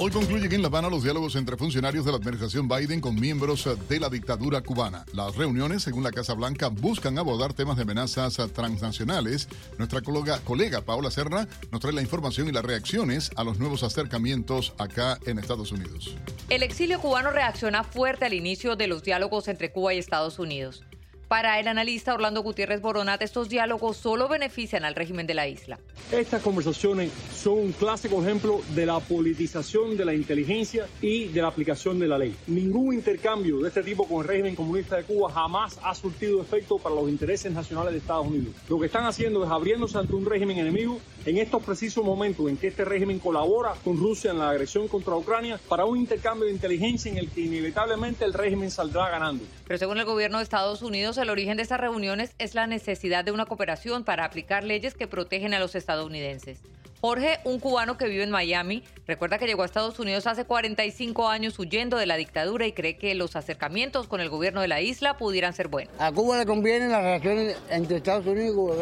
Hoy 0.00 0.12
concluyen 0.12 0.52
en 0.52 0.62
La 0.62 0.68
Habana 0.68 0.88
los 0.88 1.02
diálogos 1.02 1.34
entre 1.34 1.56
funcionarios 1.56 2.04
de 2.04 2.12
la 2.12 2.18
administración 2.18 2.68
Biden 2.68 3.00
con 3.00 3.16
miembros 3.16 3.68
de 3.88 3.98
la 3.98 4.08
dictadura 4.08 4.60
cubana. 4.60 5.04
Las 5.12 5.34
reuniones, 5.34 5.82
según 5.82 6.04
la 6.04 6.12
Casa 6.12 6.34
Blanca, 6.34 6.68
buscan 6.68 7.18
abordar 7.18 7.52
temas 7.52 7.76
de 7.76 7.82
amenazas 7.82 8.36
transnacionales. 8.52 9.48
Nuestra 9.76 10.00
colega, 10.00 10.38
colega 10.44 10.82
Paola 10.82 11.10
Serra 11.10 11.48
nos 11.72 11.80
trae 11.80 11.92
la 11.92 12.00
información 12.00 12.46
y 12.46 12.52
las 12.52 12.64
reacciones 12.64 13.32
a 13.34 13.42
los 13.42 13.58
nuevos 13.58 13.82
acercamientos 13.82 14.72
acá 14.78 15.18
en 15.26 15.40
Estados 15.40 15.72
Unidos. 15.72 16.14
El 16.48 16.62
exilio 16.62 17.00
cubano 17.00 17.32
reacciona 17.32 17.82
fuerte 17.82 18.24
al 18.24 18.34
inicio 18.34 18.76
de 18.76 18.86
los 18.86 19.02
diálogos 19.02 19.48
entre 19.48 19.72
Cuba 19.72 19.94
y 19.94 19.98
Estados 19.98 20.38
Unidos. 20.38 20.84
Para 21.28 21.60
el 21.60 21.68
analista 21.68 22.14
Orlando 22.14 22.42
Gutiérrez 22.42 22.80
Boronat, 22.80 23.20
estos 23.20 23.50
diálogos 23.50 23.98
solo 23.98 24.28
benefician 24.28 24.86
al 24.86 24.94
régimen 24.94 25.26
de 25.26 25.34
la 25.34 25.46
isla. 25.46 25.78
Estas 26.10 26.40
conversaciones 26.40 27.12
son 27.34 27.58
un 27.58 27.72
clásico 27.72 28.22
ejemplo 28.22 28.62
de 28.74 28.86
la 28.86 28.98
politización 28.98 29.94
de 29.98 30.06
la 30.06 30.14
inteligencia 30.14 30.86
y 31.02 31.26
de 31.26 31.42
la 31.42 31.48
aplicación 31.48 31.98
de 31.98 32.08
la 32.08 32.16
ley. 32.16 32.34
Ningún 32.46 32.94
intercambio 32.94 33.58
de 33.58 33.68
este 33.68 33.82
tipo 33.82 34.08
con 34.08 34.22
el 34.22 34.28
régimen 34.28 34.56
comunista 34.56 34.96
de 34.96 35.04
Cuba 35.04 35.30
jamás 35.30 35.78
ha 35.82 35.94
surtido 35.94 36.40
efecto 36.40 36.78
para 36.78 36.94
los 36.94 37.10
intereses 37.10 37.52
nacionales 37.52 37.92
de 37.92 37.98
Estados 37.98 38.26
Unidos. 38.26 38.54
Lo 38.66 38.80
que 38.80 38.86
están 38.86 39.04
haciendo 39.04 39.44
es 39.44 39.50
abriéndose 39.50 39.98
ante 39.98 40.14
un 40.14 40.24
régimen 40.24 40.56
enemigo 40.56 40.98
en 41.26 41.36
estos 41.36 41.62
precisos 41.62 42.02
momentos 42.02 42.48
en 42.48 42.56
que 42.56 42.68
este 42.68 42.86
régimen 42.86 43.18
colabora 43.18 43.74
con 43.84 43.98
Rusia 43.98 44.30
en 44.30 44.38
la 44.38 44.48
agresión 44.48 44.88
contra 44.88 45.14
Ucrania 45.14 45.60
para 45.68 45.84
un 45.84 45.98
intercambio 45.98 46.46
de 46.46 46.52
inteligencia 46.52 47.12
en 47.12 47.18
el 47.18 47.28
que 47.28 47.42
inevitablemente 47.42 48.24
el 48.24 48.32
régimen 48.32 48.70
saldrá 48.70 49.10
ganando. 49.10 49.44
Pero 49.66 49.76
según 49.76 49.98
el 49.98 50.06
gobierno 50.06 50.38
de 50.38 50.44
Estados 50.44 50.80
Unidos, 50.80 51.17
el 51.18 51.30
origen 51.30 51.56
de 51.56 51.62
estas 51.62 51.80
reuniones 51.80 52.34
es 52.38 52.54
la 52.54 52.66
necesidad 52.66 53.24
de 53.24 53.32
una 53.32 53.46
cooperación 53.46 54.04
para 54.04 54.24
aplicar 54.24 54.64
leyes 54.64 54.94
que 54.94 55.06
protegen 55.06 55.54
a 55.54 55.58
los 55.58 55.74
estadounidenses. 55.74 56.60
Jorge, 57.00 57.38
un 57.44 57.60
cubano 57.60 57.96
que 57.96 58.08
vive 58.08 58.24
en 58.24 58.30
Miami, 58.30 58.82
recuerda 59.06 59.38
que 59.38 59.46
llegó 59.46 59.62
a 59.62 59.66
Estados 59.66 60.00
Unidos 60.00 60.26
hace 60.26 60.44
45 60.44 61.28
años 61.28 61.56
huyendo 61.58 61.96
de 61.96 62.06
la 62.06 62.16
dictadura 62.16 62.66
y 62.66 62.72
cree 62.72 62.96
que 62.96 63.14
los 63.14 63.36
acercamientos 63.36 64.08
con 64.08 64.20
el 64.20 64.28
gobierno 64.28 64.60
de 64.60 64.68
la 64.68 64.80
isla 64.80 65.16
pudieran 65.16 65.52
ser 65.52 65.68
buenos. 65.68 65.94
A 66.00 66.10
Cuba 66.10 66.38
le 66.38 66.46
convienen 66.46 66.90
las 66.90 67.02
relaciones 67.02 67.56
entre 67.70 67.98
Estados 67.98 68.26
Unidos 68.26 68.50
y 68.50 68.54
Cuba, 68.54 68.74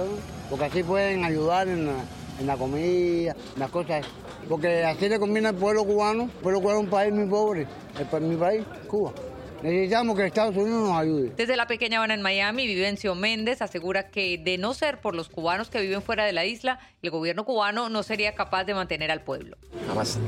porque 0.49 0.65
así 0.65 0.83
pueden 0.83 1.25
ayudar 1.25 1.69
en 1.69 1.87
la, 2.47 2.57
comida, 2.57 3.37
en 3.55 3.61
las 3.61 3.71
cosas. 3.71 4.07
Porque 4.49 4.85
así 4.85 5.09
le 5.09 5.19
conviene 5.19 5.49
al 5.49 5.55
pueblo 5.55 5.85
cubano. 5.85 6.23
El 6.23 6.43
pueblo 6.43 6.61
cubano 6.61 6.79
es 6.79 6.85
un 6.85 6.91
país 6.91 7.13
muy 7.13 7.27
pobre, 7.27 7.67
es 7.99 8.21
mi 8.23 8.37
país, 8.37 8.65
Cuba. 8.87 9.13
Necesitamos 9.67 10.17
que 10.17 10.27
Estados 10.27 10.57
Unidos 10.57 10.89
nos 10.89 10.97
ayude. 10.97 11.33
Desde 11.37 11.57
la 11.57 11.67
pequeña 11.67 11.99
Habana 11.99 12.15
en 12.15 12.23
Miami, 12.23 12.69
Vivencio 12.69 13.17
Méndez 13.17 13.61
asegura 13.63 14.11
que 14.11 14.39
de 14.39 14.59
no 14.59 14.75
ser 14.75 15.01
por 15.01 15.17
los 15.17 15.29
cubanos 15.29 15.71
que 15.71 15.81
viven 15.81 16.03
fuera 16.03 16.25
de 16.25 16.33
la 16.33 16.45
isla, 16.45 16.79
el 17.03 17.11
gobierno 17.11 17.45
cubano 17.45 17.89
no 17.89 18.05
sería 18.05 18.37
capaz 18.37 18.63
de 18.63 18.75
mantener 18.75 19.11
al 19.11 19.23
pueblo. 19.23 19.57
Jamás. 19.89 20.21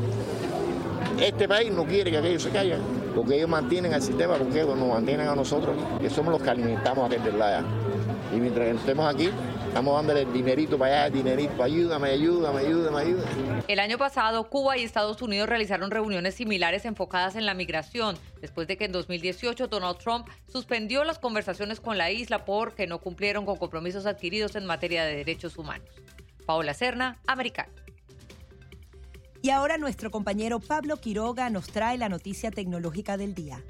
Este 1.20 1.46
país 1.46 1.70
no 1.70 1.84
quiere 1.84 2.10
que 2.10 2.16
aquellos 2.16 2.42
se 2.42 2.50
caigan, 2.50 2.80
porque 3.14 3.36
ellos 3.36 3.48
mantienen 3.48 3.92
el 3.92 4.02
sistema, 4.02 4.34
porque 4.38 4.64
nos 4.64 4.76
mantienen 4.76 5.28
a 5.28 5.36
nosotros, 5.36 5.76
que 6.00 6.10
somos 6.10 6.32
los 6.32 6.42
que 6.42 6.50
alimentamos 6.50 7.04
a 7.04 7.06
aquel 7.06 7.22
de 7.22 7.38
la 7.38 7.64
Y 8.34 8.40
mientras 8.40 8.68
estemos 8.76 9.14
aquí, 9.14 9.30
Estamos 9.68 9.94
dándole 9.94 10.24
dinerito 10.24 10.78
para 10.78 11.04
allá, 11.04 11.14
dinerito, 11.14 11.62
ayúdame, 11.62 12.08
ayúdame, 12.08 12.60
ayúdame, 12.60 12.98
ayúdame. 12.98 13.62
El 13.68 13.78
año 13.78 13.98
pasado, 13.98 14.48
Cuba 14.48 14.78
y 14.78 14.82
Estados 14.82 15.20
Unidos 15.20 15.48
realizaron 15.48 15.90
reuniones 15.90 16.34
similares 16.34 16.86
enfocadas 16.86 17.36
en 17.36 17.44
la 17.44 17.52
migración, 17.52 18.16
después 18.40 18.66
de 18.66 18.78
que 18.78 18.86
en 18.86 18.92
2018 18.92 19.68
Donald 19.68 19.98
Trump 19.98 20.26
suspendió 20.50 21.04
las 21.04 21.18
conversaciones 21.18 21.80
con 21.80 21.98
la 21.98 22.10
isla 22.10 22.44
porque 22.46 22.86
no 22.86 22.98
cumplieron 22.98 23.44
con 23.44 23.56
compromisos 23.56 24.06
adquiridos 24.06 24.56
en 24.56 24.64
materia 24.64 25.04
de 25.04 25.16
derechos 25.16 25.58
humanos. 25.58 25.88
Paola 26.46 26.72
Serna, 26.72 27.18
Americano. 27.26 27.70
Y 29.42 29.50
ahora 29.50 29.76
nuestro 29.76 30.10
compañero 30.10 30.60
Pablo 30.60 30.96
Quiroga 30.96 31.50
nos 31.50 31.68
trae 31.68 31.98
la 31.98 32.08
noticia 32.08 32.50
tecnológica 32.50 33.16
del 33.16 33.34
día. 33.34 33.62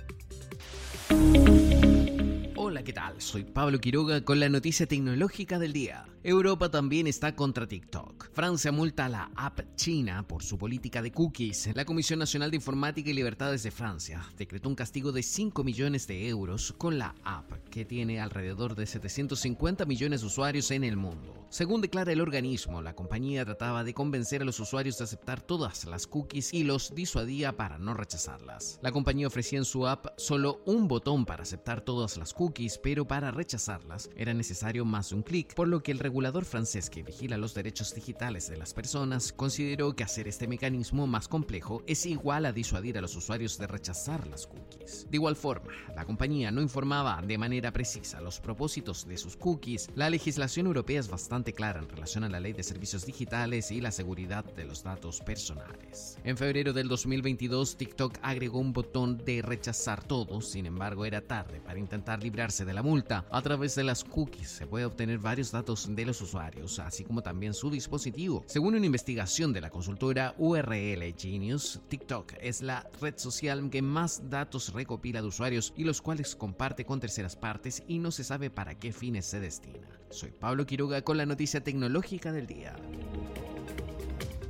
Hola, 2.79 2.85
¿qué 2.85 2.93
tal? 2.93 3.21
Soy 3.21 3.43
Pablo 3.43 3.81
Quiroga 3.81 4.25
con 4.25 4.39
la 4.39 4.49
noticia 4.49 4.87
tecnológica 4.87 5.59
del 5.59 5.73
día. 5.73 6.07
Europa 6.23 6.71
también 6.71 7.09
está 7.09 7.35
contra 7.35 7.67
TikTok. 7.67 8.31
Francia 8.33 8.71
multa 8.71 9.07
a 9.07 9.09
la 9.09 9.31
app 9.35 9.61
china 9.75 10.25
por 10.29 10.45
su 10.45 10.59
política 10.59 11.03
de 11.03 11.11
cookies. 11.11 11.71
La 11.75 11.85
Comisión 11.85 12.21
Nacional 12.21 12.51
de 12.53 12.57
Informática 12.57 13.11
y 13.11 13.15
Libertades 13.15 13.65
de 13.65 13.73
Francia 13.73 14.23
decretó 14.37 14.69
un 14.69 14.77
castigo 14.77 15.11
de 15.11 15.25
5 15.25 15.65
millones 15.65 16.07
de 16.07 16.29
euros 16.29 16.73
con 16.79 16.99
la 16.99 17.17
app, 17.25 17.51
que 17.71 17.85
tiene 17.85 18.21
alrededor 18.21 18.77
de 18.77 18.87
750 18.87 19.85
millones 19.85 20.21
de 20.21 20.27
usuarios 20.29 20.71
en 20.71 20.85
el 20.85 20.97
mundo. 20.97 21.35
Según 21.51 21.81
declara 21.81 22.13
el 22.13 22.21
organismo, 22.21 22.83
la 22.83 22.95
compañía 22.95 23.43
trataba 23.45 23.83
de 23.83 23.95
convencer 23.95 24.43
a 24.43 24.45
los 24.45 24.61
usuarios 24.61 24.99
de 24.99 25.05
aceptar 25.05 25.41
todas 25.41 25.87
las 25.87 26.07
cookies 26.07 26.53
y 26.53 26.63
los 26.63 26.95
disuadía 26.95 27.57
para 27.57 27.79
no 27.79 27.95
rechazarlas. 27.95 28.79
La 28.83 28.93
compañía 28.93 29.29
ofrecía 29.29 29.59
en 29.59 29.65
su 29.65 29.87
app 29.87 30.09
solo 30.19 30.61
un 30.67 30.89
botón 30.89 31.25
para 31.25 31.45
aceptar 31.45 31.81
todas 31.81 32.19
las 32.19 32.35
cookies, 32.35 32.68
pero 32.77 33.07
para 33.07 33.31
rechazarlas 33.31 34.11
era 34.17 34.35
necesario 34.35 34.85
más 34.85 35.13
un 35.13 35.23
clic, 35.23 35.55
por 35.55 35.69
lo 35.69 35.83
que 35.83 35.93
el 35.93 36.01
regulador 36.01 36.45
francés 36.45 36.91
que 36.91 37.03
vigila 37.03 37.39
los 37.39 37.55
derechos 37.55 37.95
digitales 37.95 38.51
de 38.51 38.59
las 38.59 38.75
personas 38.75 39.33
consideró 39.33 39.95
que 39.95 40.05
hacer 40.05 40.29
este 40.29 40.47
mecanismo 40.47 41.07
más 41.07 41.29
complejo 41.29 41.83
es 41.87 42.05
igual 42.05 42.45
a 42.45 42.53
disuadir 42.53 42.99
a 42.99 43.01
los 43.01 43.17
usuarios 43.17 43.57
de 43.57 43.69
rechazar 43.69 44.27
las 44.27 44.47
cookies. 44.47 45.07
De 45.09 45.17
igual 45.17 45.37
forma, 45.37 45.73
la 45.95 46.05
compañía 46.05 46.51
no 46.51 46.61
informaba 46.61 47.23
de 47.23 47.39
manera 47.39 47.73
precisa 47.73 48.21
los 48.21 48.41
propósitos 48.41 49.07
de 49.07 49.17
sus 49.17 49.37
cookies. 49.37 49.89
La 49.95 50.11
legislación 50.11 50.67
europea 50.67 51.01
es 51.01 51.09
bastante 51.09 51.53
clara 51.53 51.79
en 51.79 51.89
relación 51.89 52.25
a 52.25 52.29
la 52.29 52.41
ley 52.41 52.53
de 52.53 52.63
servicios 52.63 53.07
digitales 53.07 53.71
y 53.71 53.81
la 53.81 53.93
seguridad 53.93 54.45
de 54.45 54.65
los 54.65 54.83
datos 54.83 55.21
personales. 55.21 56.19
En 56.25 56.37
febrero 56.37 56.73
del 56.73 56.89
2022, 56.89 57.77
TikTok 57.77 58.19
agregó 58.23 58.59
un 58.59 58.73
botón 58.73 59.19
de 59.25 59.43
rechazar 59.43 60.03
todo, 60.03 60.41
sin 60.41 60.67
embargo 60.67 61.05
era 61.05 61.21
tarde 61.21 61.61
para 61.61 61.79
intentar 61.79 62.23
librarse 62.23 62.58
de 62.65 62.73
la 62.73 62.83
multa. 62.83 63.25
A 63.31 63.43
través 63.43 63.75
de 63.75 63.85
las 63.85 64.05
cookies 64.05 64.49
se 64.49 64.67
puede 64.67 64.85
obtener 64.85 65.19
varios 65.19 65.51
datos 65.51 65.95
de 65.95 66.05
los 66.05 66.21
usuarios, 66.21 66.79
así 66.79 67.05
como 67.05 67.23
también 67.23 67.55
su 67.55 67.71
dispositivo. 67.71 68.45
Según 68.47 68.75
una 68.75 68.87
investigación 68.87 69.53
de 69.53 69.61
la 69.61 69.71
consultora 69.71 70.35
URL 70.39 71.15
Genius, 71.17 71.81
TikTok 71.89 72.35
es 72.41 72.63
la 72.63 72.89
red 73.01 73.15
social 73.17 73.69
que 73.71 73.83
más 73.83 74.31
datos 74.31 74.73
recopila 74.73 75.21
de 75.21 75.29
usuarios 75.29 75.73
y 75.77 75.85
los 75.85 76.01
cuales 76.01 76.37
comparte 76.37 76.85
con 76.85 77.01
terceras 77.01 77.37
partes 77.37 77.83
y 77.89 77.99
no 77.99 78.11
se 78.11 78.25
sabe 78.25 78.51
para 78.51 78.79
qué 78.79 78.93
fines 78.93 79.27
se 79.27 79.41
destina. 79.41 79.89
Soy 80.11 80.31
Pablo 80.31 80.67
Quiroga 80.67 81.03
con 81.03 81.17
la 81.17 81.27
noticia 81.27 81.63
tecnológica 81.63 82.33
del 82.33 82.47
día. 82.47 82.77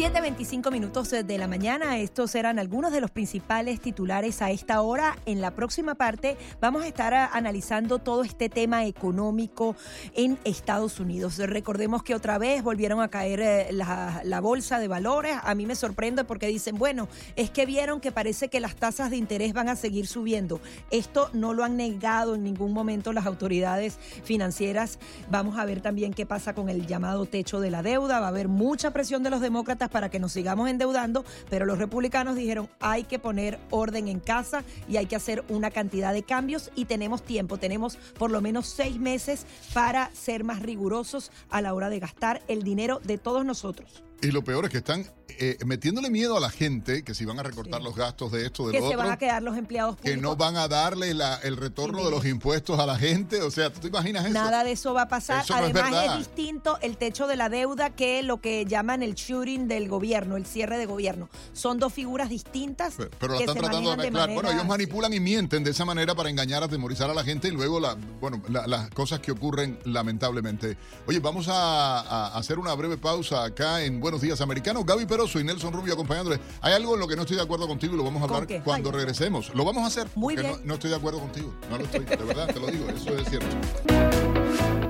7.25 0.00 0.72
minutos 0.72 1.10
de 1.10 1.36
la 1.36 1.46
mañana. 1.46 1.98
Estos 1.98 2.34
eran 2.34 2.58
algunos 2.58 2.90
de 2.90 3.02
los 3.02 3.10
principales 3.10 3.82
titulares 3.82 4.40
a 4.40 4.50
esta 4.50 4.80
hora. 4.80 5.18
En 5.26 5.42
la 5.42 5.50
próxima 5.50 5.94
parte 5.94 6.38
vamos 6.58 6.84
a 6.84 6.86
estar 6.86 7.12
analizando 7.12 7.98
todo 7.98 8.24
este 8.24 8.48
tema 8.48 8.86
económico 8.86 9.76
en 10.14 10.38
Estados 10.44 11.00
Unidos. 11.00 11.36
Recordemos 11.36 12.02
que 12.02 12.14
otra 12.14 12.38
vez 12.38 12.62
volvieron 12.62 13.02
a 13.02 13.08
caer 13.08 13.40
eh, 13.42 13.72
la 13.72 14.40
bolsa 14.40 14.78
de 14.78 14.88
valores. 14.88 15.36
A 15.42 15.54
mí 15.54 15.66
me 15.66 15.74
sorprende 15.74 16.24
porque 16.24 16.46
dicen, 16.46 16.78
bueno, 16.78 17.06
es 17.36 17.50
que 17.50 17.66
vieron 17.66 18.00
que 18.00 18.10
parece 18.10 18.48
que 18.48 18.58
las 18.58 18.76
tasas 18.76 19.10
de 19.10 19.18
interés 19.18 19.52
van 19.52 19.68
a 19.68 19.76
seguir 19.76 20.06
subiendo. 20.06 20.62
Esto 20.90 21.28
no 21.34 21.52
lo 21.52 21.62
han 21.62 21.76
negado 21.76 22.36
en 22.36 22.42
ningún 22.42 22.72
momento 22.72 23.12
las 23.12 23.26
autoridades 23.26 23.98
financieras. 24.24 24.98
Vamos 25.30 25.58
a 25.58 25.66
ver 25.66 25.82
también 25.82 26.14
qué 26.14 26.24
pasa 26.24 26.54
con 26.54 26.70
el 26.70 26.86
llamado 26.86 27.26
techo 27.26 27.60
de 27.60 27.70
la 27.70 27.82
deuda. 27.82 28.18
Va 28.18 28.26
a 28.28 28.30
haber 28.30 28.48
mucha 28.48 28.92
presión 28.92 29.22
de 29.22 29.28
los 29.28 29.42
demócratas 29.42 29.89
para 29.90 30.10
que 30.10 30.18
nos 30.18 30.32
sigamos 30.32 30.68
endeudando, 30.68 31.24
pero 31.48 31.66
los 31.66 31.78
republicanos 31.78 32.36
dijeron 32.36 32.68
hay 32.80 33.04
que 33.04 33.18
poner 33.18 33.58
orden 33.70 34.08
en 34.08 34.20
casa 34.20 34.64
y 34.88 34.96
hay 34.96 35.06
que 35.06 35.16
hacer 35.16 35.44
una 35.48 35.70
cantidad 35.70 36.12
de 36.12 36.22
cambios 36.22 36.70
y 36.74 36.86
tenemos 36.86 37.22
tiempo, 37.22 37.58
tenemos 37.58 37.96
por 38.18 38.30
lo 38.30 38.40
menos 38.40 38.66
seis 38.66 38.98
meses 38.98 39.46
para 39.74 40.10
ser 40.14 40.44
más 40.44 40.60
rigurosos 40.60 41.30
a 41.50 41.60
la 41.60 41.74
hora 41.74 41.90
de 41.90 42.00
gastar 42.00 42.42
el 42.48 42.62
dinero 42.62 43.00
de 43.04 43.18
todos 43.18 43.44
nosotros. 43.44 44.02
Y 44.22 44.30
lo 44.32 44.42
peor 44.44 44.66
es 44.66 44.70
que 44.70 44.78
están 44.78 45.06
eh, 45.42 45.56
metiéndole 45.64 46.10
miedo 46.10 46.36
a 46.36 46.40
la 46.40 46.50
gente 46.50 47.02
que 47.02 47.14
si 47.14 47.24
van 47.24 47.38
a 47.38 47.42
recortar 47.42 47.80
los 47.80 47.96
gastos 47.96 48.30
de 48.32 48.44
esto, 48.44 48.66
de 48.66 48.72
que 48.72 48.78
lo 48.80 48.88
se 48.88 48.94
otro, 48.94 48.98
van 49.06 49.12
a 49.12 49.16
quedar 49.16 49.42
los 49.42 49.56
empleados 49.56 49.96
públicos. 49.96 50.14
que 50.16 50.20
no 50.20 50.36
van 50.36 50.56
a 50.58 50.68
darle 50.68 51.14
la- 51.14 51.36
el 51.36 51.56
retorno 51.56 52.04
de 52.04 52.10
los 52.10 52.26
impuestos 52.26 52.78
a 52.78 52.84
la 52.84 52.98
gente. 52.98 53.40
O 53.40 53.50
sea, 53.50 53.72
¿tú 53.72 53.80
te 53.80 53.88
imaginas 53.88 54.24
eso? 54.26 54.34
Nada 54.34 54.62
de 54.64 54.72
eso 54.72 54.92
va 54.92 55.02
a 55.02 55.08
pasar. 55.08 55.42
Eso 55.44 55.54
no 55.58 55.66
es 55.66 55.74
Además, 55.74 56.04
es, 56.12 56.18
distinto 56.18 56.76
el 56.82 56.98
techo 56.98 57.26
de 57.26 57.36
la 57.36 57.48
deuda 57.48 57.88
que 57.90 58.22
lo 58.22 58.42
que 58.42 58.66
llaman 58.66 59.02
el 59.02 59.14
shooting 59.14 59.66
del 59.68 59.88
gobierno, 59.88 60.36
el 60.36 60.44
cierre 60.44 60.76
de 60.76 60.84
gobierno. 60.84 61.30
Son 61.54 61.78
dos 61.78 61.94
figuras 61.94 62.28
distintas. 62.28 62.94
Pero, 62.98 63.10
pero 63.18 63.32
la 63.34 63.40
están 63.40 63.54
se 63.54 63.60
tratando 63.62 63.90
de 63.92 63.96
mezclar. 63.96 64.26
Bueno, 64.28 64.42
manera- 64.42 64.52
ellos 64.56 64.66
manipulan 64.68 65.12
y 65.14 65.20
mienten 65.20 65.64
de 65.64 65.70
esa 65.70 65.86
manera 65.86 66.14
para 66.14 66.28
engañar, 66.28 66.62
atemorizar 66.62 67.08
a 67.08 67.14
la 67.14 67.24
gente 67.24 67.48
y 67.48 67.52
luego 67.52 67.80
la, 67.80 67.94
bueno, 68.20 68.42
la- 68.50 68.66
las 68.66 68.90
cosas 68.90 69.20
que 69.20 69.32
ocurren 69.32 69.78
lamentablemente. 69.84 70.76
Oye, 71.06 71.20
vamos 71.20 71.48
a, 71.48 72.00
a 72.00 72.36
hacer 72.38 72.58
una 72.58 72.74
breve 72.74 72.98
pausa 72.98 73.44
acá 73.44 73.82
en 73.82 74.00
Buenos 74.00 74.09
Días 74.18 74.40
Americanos. 74.40 74.84
Gaby 74.86 75.06
Peroso 75.06 75.38
y 75.38 75.44
Nelson 75.44 75.72
Rubio 75.72 75.92
acompañándoles. 75.92 76.40
Hay 76.62 76.72
algo 76.72 76.94
en 76.94 77.00
lo 77.00 77.06
que 77.06 77.16
no 77.16 77.22
estoy 77.22 77.36
de 77.36 77.42
acuerdo 77.42 77.68
contigo 77.68 77.94
y 77.94 77.96
lo 77.98 78.04
vamos 78.04 78.22
a 78.22 78.26
¿Con 78.26 78.34
hablar 78.36 78.48
qué? 78.48 78.62
cuando 78.62 78.88
Ay. 78.90 78.96
regresemos. 78.96 79.54
Lo 79.54 79.64
vamos 79.64 79.84
a 79.84 79.86
hacer. 79.86 80.08
Muy 80.14 80.34
bien. 80.36 80.52
No, 80.52 80.58
no 80.64 80.74
estoy 80.74 80.90
de 80.90 80.96
acuerdo 80.96 81.20
contigo. 81.20 81.52
No 81.70 81.76
lo 81.78 81.84
estoy. 81.84 82.04
De 82.04 82.16
verdad, 82.16 82.46
te 82.52 82.58
lo 82.58 82.66
digo. 82.68 82.88
Eso 82.88 83.16
es 83.16 83.28
cierto. 83.28 84.29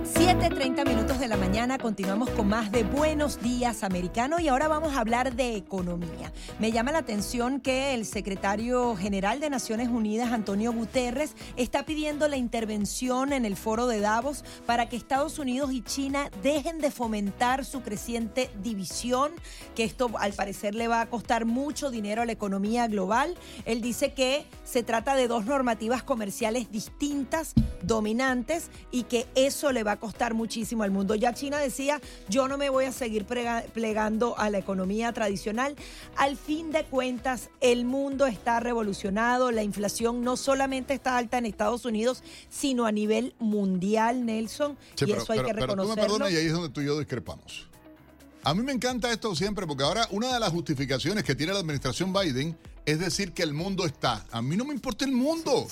7.30 0.04 0.88
minutos 0.88 1.20
de 1.20 1.28
la 1.28 1.36
mañana, 1.36 1.76
continuamos 1.76 2.30
con 2.30 2.48
más 2.48 2.72
de 2.72 2.84
Buenos 2.84 3.42
Días 3.42 3.84
Americano 3.84 4.40
y 4.40 4.48
ahora 4.48 4.66
vamos 4.66 4.94
a 4.94 5.00
hablar 5.00 5.36
de 5.36 5.56
economía. 5.56 6.32
Me 6.58 6.72
llama 6.72 6.90
la 6.90 6.98
atención 6.98 7.60
que 7.60 7.92
el 7.92 8.06
secretario 8.06 8.96
general 8.96 9.40
de 9.40 9.50
Naciones 9.50 9.88
Unidas, 9.88 10.32
Antonio 10.32 10.72
Guterres, 10.72 11.34
está 11.56 11.84
pidiendo 11.84 12.28
la 12.28 12.38
intervención 12.38 13.34
en 13.34 13.44
el 13.44 13.56
foro 13.56 13.86
de 13.86 14.00
Davos 14.00 14.42
para 14.64 14.88
que 14.88 14.96
Estados 14.96 15.38
Unidos 15.38 15.70
y 15.72 15.82
China 15.82 16.30
dejen 16.42 16.78
de 16.78 16.90
fomentar 16.90 17.66
su 17.66 17.82
creciente 17.82 18.50
división, 18.62 19.32
que 19.74 19.84
esto 19.84 20.10
al 20.18 20.32
parecer 20.32 20.74
le 20.74 20.88
va 20.88 21.02
a 21.02 21.10
costar 21.10 21.44
mucho 21.44 21.90
dinero 21.90 22.22
a 22.22 22.26
la 22.26 22.32
economía 22.32 22.86
global. 22.86 23.36
Él 23.66 23.82
dice 23.82 24.14
que 24.14 24.46
se 24.64 24.82
trata 24.82 25.14
de 25.14 25.28
dos 25.28 25.44
normativas 25.44 26.02
comerciales 26.02 26.72
distintas, 26.72 27.52
dominantes, 27.82 28.70
y 28.90 29.02
que 29.02 29.26
eso 29.34 29.72
le 29.72 29.82
va 29.82 29.89
a 29.92 29.96
costar 30.00 30.34
muchísimo 30.34 30.82
al 30.82 30.90
mundo. 30.90 31.14
Ya 31.14 31.32
China 31.34 31.58
decía, 31.58 32.00
yo 32.28 32.48
no 32.48 32.58
me 32.58 32.70
voy 32.70 32.84
a 32.86 32.92
seguir 32.92 33.24
plegando 33.24 34.38
a 34.38 34.50
la 34.50 34.58
economía 34.58 35.12
tradicional. 35.12 35.76
Al 36.16 36.36
fin 36.36 36.70
de 36.72 36.84
cuentas, 36.84 37.50
el 37.60 37.84
mundo 37.84 38.26
está 38.26 38.60
revolucionado, 38.60 39.50
la 39.50 39.62
inflación 39.62 40.22
no 40.22 40.36
solamente 40.36 40.94
está 40.94 41.16
alta 41.16 41.38
en 41.38 41.46
Estados 41.46 41.84
Unidos, 41.84 42.22
sino 42.48 42.86
a 42.86 42.92
nivel 42.92 43.34
mundial, 43.38 44.24
Nelson, 44.26 44.76
Sí, 44.94 45.04
y 45.04 45.08
pero, 45.08 45.22
eso 45.22 45.32
hay 45.32 45.38
pero- 45.40 45.48
que 45.48 45.54
pero 45.54 45.66
tú 45.66 45.76
me 45.76 45.82
reconocerlo. 45.82 46.02
perdonas 46.14 46.32
y 46.32 46.36
ahí 46.36 46.46
es 46.46 46.52
donde 46.52 46.68
tú 46.70 46.80
y 46.80 46.86
yo 46.86 46.98
discrepamos. 46.98 47.66
A 48.42 48.54
mí 48.54 48.62
me 48.62 48.72
encanta 48.72 49.12
esto 49.12 49.34
siempre 49.34 49.66
porque 49.66 49.84
ahora 49.84 50.08
una 50.12 50.32
de 50.32 50.40
las 50.40 50.50
justificaciones 50.50 51.24
que 51.24 51.34
tiene 51.34 51.52
la 51.52 51.58
administración 51.58 52.10
Biden 52.12 52.56
es 52.86 52.98
decir 52.98 53.32
que 53.32 53.42
el 53.42 53.52
mundo 53.52 53.84
está. 53.84 54.24
A 54.30 54.40
mí 54.40 54.56
no 54.56 54.64
me 54.64 54.72
importa 54.72 55.04
el 55.04 55.12
mundo. 55.12 55.66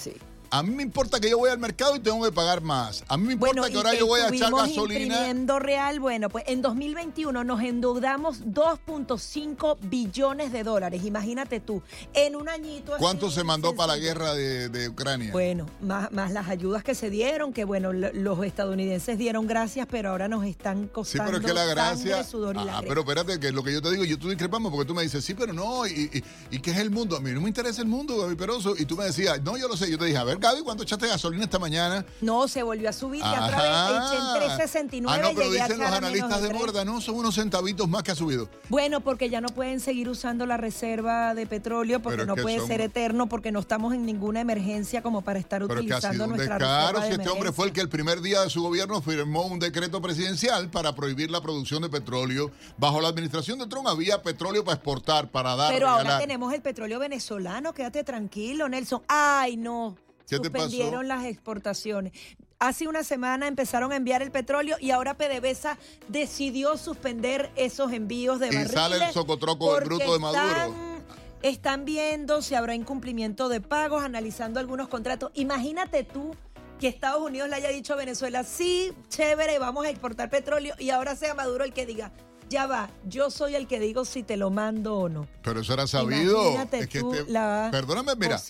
A 0.51 0.63
mí 0.63 0.71
me 0.75 0.83
importa 0.83 1.21
que 1.21 1.29
yo 1.31 1.39
voy 1.39 1.51
al 1.51 1.59
mercado 1.59 1.95
y 1.97 2.01
tengo 2.01 2.25
que 2.25 2.33
pagar 2.33 2.63
más. 2.63 3.05
A 3.09 3.17
mí 3.17 3.27
me 3.27 3.33
importa 3.35 3.61
Bueno, 3.61 3.71
que 3.71 3.77
ahora 3.77 3.95
yo 3.99 4.07
voy 4.07 4.21
a 4.21 4.29
echar 4.29 4.51
gasolina. 4.53 5.05
imprimiendo 5.05 5.59
real, 5.59 6.01
bueno, 6.01 6.29
pues 6.31 6.45
en 6.47 6.63
2021 6.63 7.45
nos 7.45 7.61
endeudamos 7.61 8.41
2.5 8.47 9.79
billones 9.83 10.53
de 10.53 10.63
dólares, 10.65 11.05
imagínate 11.05 11.61
tú, 11.61 11.83
en 12.15 12.37
un 12.37 12.49
añito 12.49 12.95
así, 12.95 13.03
¿Cuánto 13.03 13.31
se 13.31 13.45
mandó 13.45 13.75
para 13.75 13.95
la 13.95 13.99
guerra 13.99 14.35
de, 14.35 14.69
de 14.69 14.89
Ucrania? 14.89 15.33
Bueno, 15.33 15.67
más, 15.81 16.11
más 16.13 16.33
las 16.33 16.49
ayudas 16.49 16.83
que 16.83 16.95
se 16.95 17.11
dieron, 17.11 17.53
que 17.53 17.65
bueno, 17.65 17.93
lo- 17.93 18.13
los 18.13 18.45
estadounidenses 18.45 19.19
dieron 19.19 19.47
gracias, 19.47 19.87
pero 19.91 20.11
ahora 20.11 20.29
nos 20.29 20.45
están 20.45 20.85
Sí, 20.85 20.89
costando 20.93 21.25
pero 21.33 21.39
es 21.39 21.45
que 21.47 21.53
la 21.55 21.65
gracia. 21.67 22.25
sangre, 22.25 22.61
Ah, 22.71 22.81
pero 22.87 23.01
espérate, 23.03 23.39
que 23.41 23.53
lo 23.53 23.63
que 23.63 23.73
yo 23.73 23.83
te 23.83 23.91
digo, 23.91 24.05
yo 24.05 24.19
tú 24.19 24.29
discrepamos 24.29 24.71
porque 24.73 24.87
tú 24.87 24.95
me 24.95 25.03
dices, 25.03 25.25
sí, 25.25 25.35
pero 25.35 25.53
no, 25.53 25.87
y, 25.87 26.11
y, 26.51 26.57
y 26.57 26.61
qué 26.61 26.71
es 26.71 26.79
el 26.79 26.91
mundo? 26.91 27.17
A 27.17 27.21
mí 27.21 27.31
no 27.33 27.41
me 27.41 27.49
interesa 27.49 27.83
el 27.83 27.89
mundo, 27.89 28.19
Gaby 28.19 28.35
Peroso. 28.37 28.75
Y 28.79 28.85
tú 28.85 28.97
me 28.97 29.05
decías, 29.05 29.43
no, 29.43 29.57
yo 29.57 29.69
lo 29.69 29.77
sé. 29.77 29.91
Yo 29.91 29.99
te 29.99 30.07
dije, 30.07 30.19
a 30.19 30.25
ver, 30.25 30.38
Gaby, 30.39 30.63
¿cuánto 30.63 30.83
echaste 30.83 31.07
gasolina 31.07 31.45
esta 31.45 31.59
mañana? 31.59 32.05
No, 32.21 32.49
se 32.49 32.63
volvió 32.63 32.89
a 32.89 32.93
subir 32.93 33.21
y 33.21 33.29
otra 33.29 33.57
vez 33.63 34.13
en 34.13 34.35
369 34.35 35.19
Ah, 35.19 35.29
no, 35.29 35.35
pero 35.35 35.51
dicen 35.51 35.79
los 35.79 35.91
analistas 35.91 36.43
de. 36.43 36.53
Morda, 36.53 36.85
no, 36.85 37.01
son 37.01 37.17
unos 37.17 37.35
centavitos 37.35 37.89
más 37.89 38.03
que 38.03 38.13
ha 38.13 38.15
subido. 38.15 38.49
Bueno, 38.69 39.01
porque 39.01 39.31
ya 39.31 39.41
no 39.41 39.49
pueden 39.49 39.81
seguir 39.81 40.09
usando 40.09 40.47
la 40.47 40.57
reserva 40.57 41.35
de 41.35 41.47
petróleo, 41.47 42.01
porque 42.01 42.27
no 42.27 42.37
puede 42.37 42.61
ser 42.67 42.81
eterno, 42.81 43.29
porque 43.29 43.53
no 43.53 43.61
estamos 43.61 43.95
en 43.95 44.05
ninguna 44.07 44.41
emergencia 44.41 45.03
como 45.03 45.23
para 45.23 45.39
estar 45.39 45.61
Pero 45.67 45.81
es 45.81 45.87
que 45.87 45.93
ha 45.93 45.97
utilizando 45.99 46.25
un 46.25 46.31
nuestra 46.31 46.59
descaro 46.59 46.87
reserva 46.87 47.03
si 47.03 47.09
de 47.09 47.23
este 47.23 47.29
hombre 47.31 47.53
fue 47.53 47.67
el 47.67 47.73
que 47.73 47.81
el 47.81 47.89
primer 47.89 48.21
día 48.21 48.43
de 48.43 48.51
su 48.51 48.63
gobierno 48.63 49.01
firmó 49.03 49.43
un 49.43 49.59
decreto 49.59 50.01
presidencial 50.01 50.71
para 50.71 50.95
prohibir 50.95 51.31
la 51.31 51.41
producción 51.41 51.83
de 51.83 51.89
petróleo. 51.89 52.51
Bajo 52.77 53.01
la 53.01 53.09
administración 53.09 53.59
de 53.59 53.67
Trump 53.67 53.87
había 53.87 54.23
petróleo 54.23 54.65
para 54.65 54.77
exportar, 54.77 55.29
para 55.31 55.57
dar, 55.57 55.73
Pero 55.73 55.89
ahora 55.89 56.19
tenemos 56.19 56.53
el 56.53 56.63
petróleo 56.63 56.99
venezolano, 56.99 57.73
quédate 57.73 58.05
tranquilo, 58.05 58.69
Nelson. 58.69 59.03
Ay, 59.09 59.57
no. 59.57 59.97
¿Qué 60.29 60.39
te 60.41 60.51
pasó? 60.51 60.65
suspendieron 60.65 61.09
las 61.09 61.25
exportaciones. 61.25 62.13
Hace 62.59 62.89
una 62.89 63.05
semana 63.05 63.47
empezaron 63.47 63.93
a 63.93 63.97
enviar 63.97 64.21
el 64.21 64.31
petróleo 64.33 64.77
y 64.81 64.91
ahora 64.91 65.15
PDVSA 65.17 65.79
decidió 66.09 66.77
suspender 66.77 67.51
esos 67.55 67.93
envíos 67.93 68.41
de 68.41 68.49
Y 68.49 68.51
barriles. 68.51 68.73
sale 68.73 69.05
el 69.05 69.13
socotroco 69.13 69.75
del 69.77 69.85
bruto 69.85 70.13
de 70.13 70.19
Maduro. 70.19 70.43
Están, 70.43 71.05
están 71.43 71.85
viendo 71.85 72.43
si 72.43 72.57
habrá 72.57 72.75
incumplimiento 72.75 73.49
de 73.49 73.61
pagos, 73.61 74.03
analizando 74.03 74.59
algunos 74.59 74.89
contratos. 74.89 75.31
Imagínate 75.35 76.03
tú 76.03 76.35
que 76.81 76.89
Estados 76.89 77.23
Unidos 77.23 77.49
le 77.49 77.57
haya 77.57 77.69
dicho 77.71 77.93
a 77.93 77.97
Venezuela, 77.97 78.43
sí, 78.45 78.93
chévere, 79.09 79.59
vamos 79.59 79.87
a 79.87 79.91
exportar 79.91 80.29
petróleo 80.31 80.75
y 80.79 80.91
ahora 80.91 81.17
sea 81.17 81.35
Maduro 81.35 81.65
el 81.65 81.73
que 81.73 81.87
diga, 81.87 82.13
ya 82.49 82.67
va, 82.67 82.91
yo 83.07 83.31
soy 83.31 83.55
el 83.55 83.67
que 83.67 83.79
digo 83.81 84.05
si 84.05 84.23
te 84.23 84.37
lo 84.37 84.51
mando 84.51 84.97
o 84.97 85.09
no. 85.09 85.27
Pero 85.43 85.61
eso 85.61 85.73
era 85.75 85.87
sabido. 85.87 86.41
Imagínate 86.43 86.79
Es 86.81 86.89
que 86.89 87.01
tú 87.01 87.13
te- 87.13 87.25
la 87.31 87.69
Perdóname, 87.71 88.15
mira. 88.17 88.41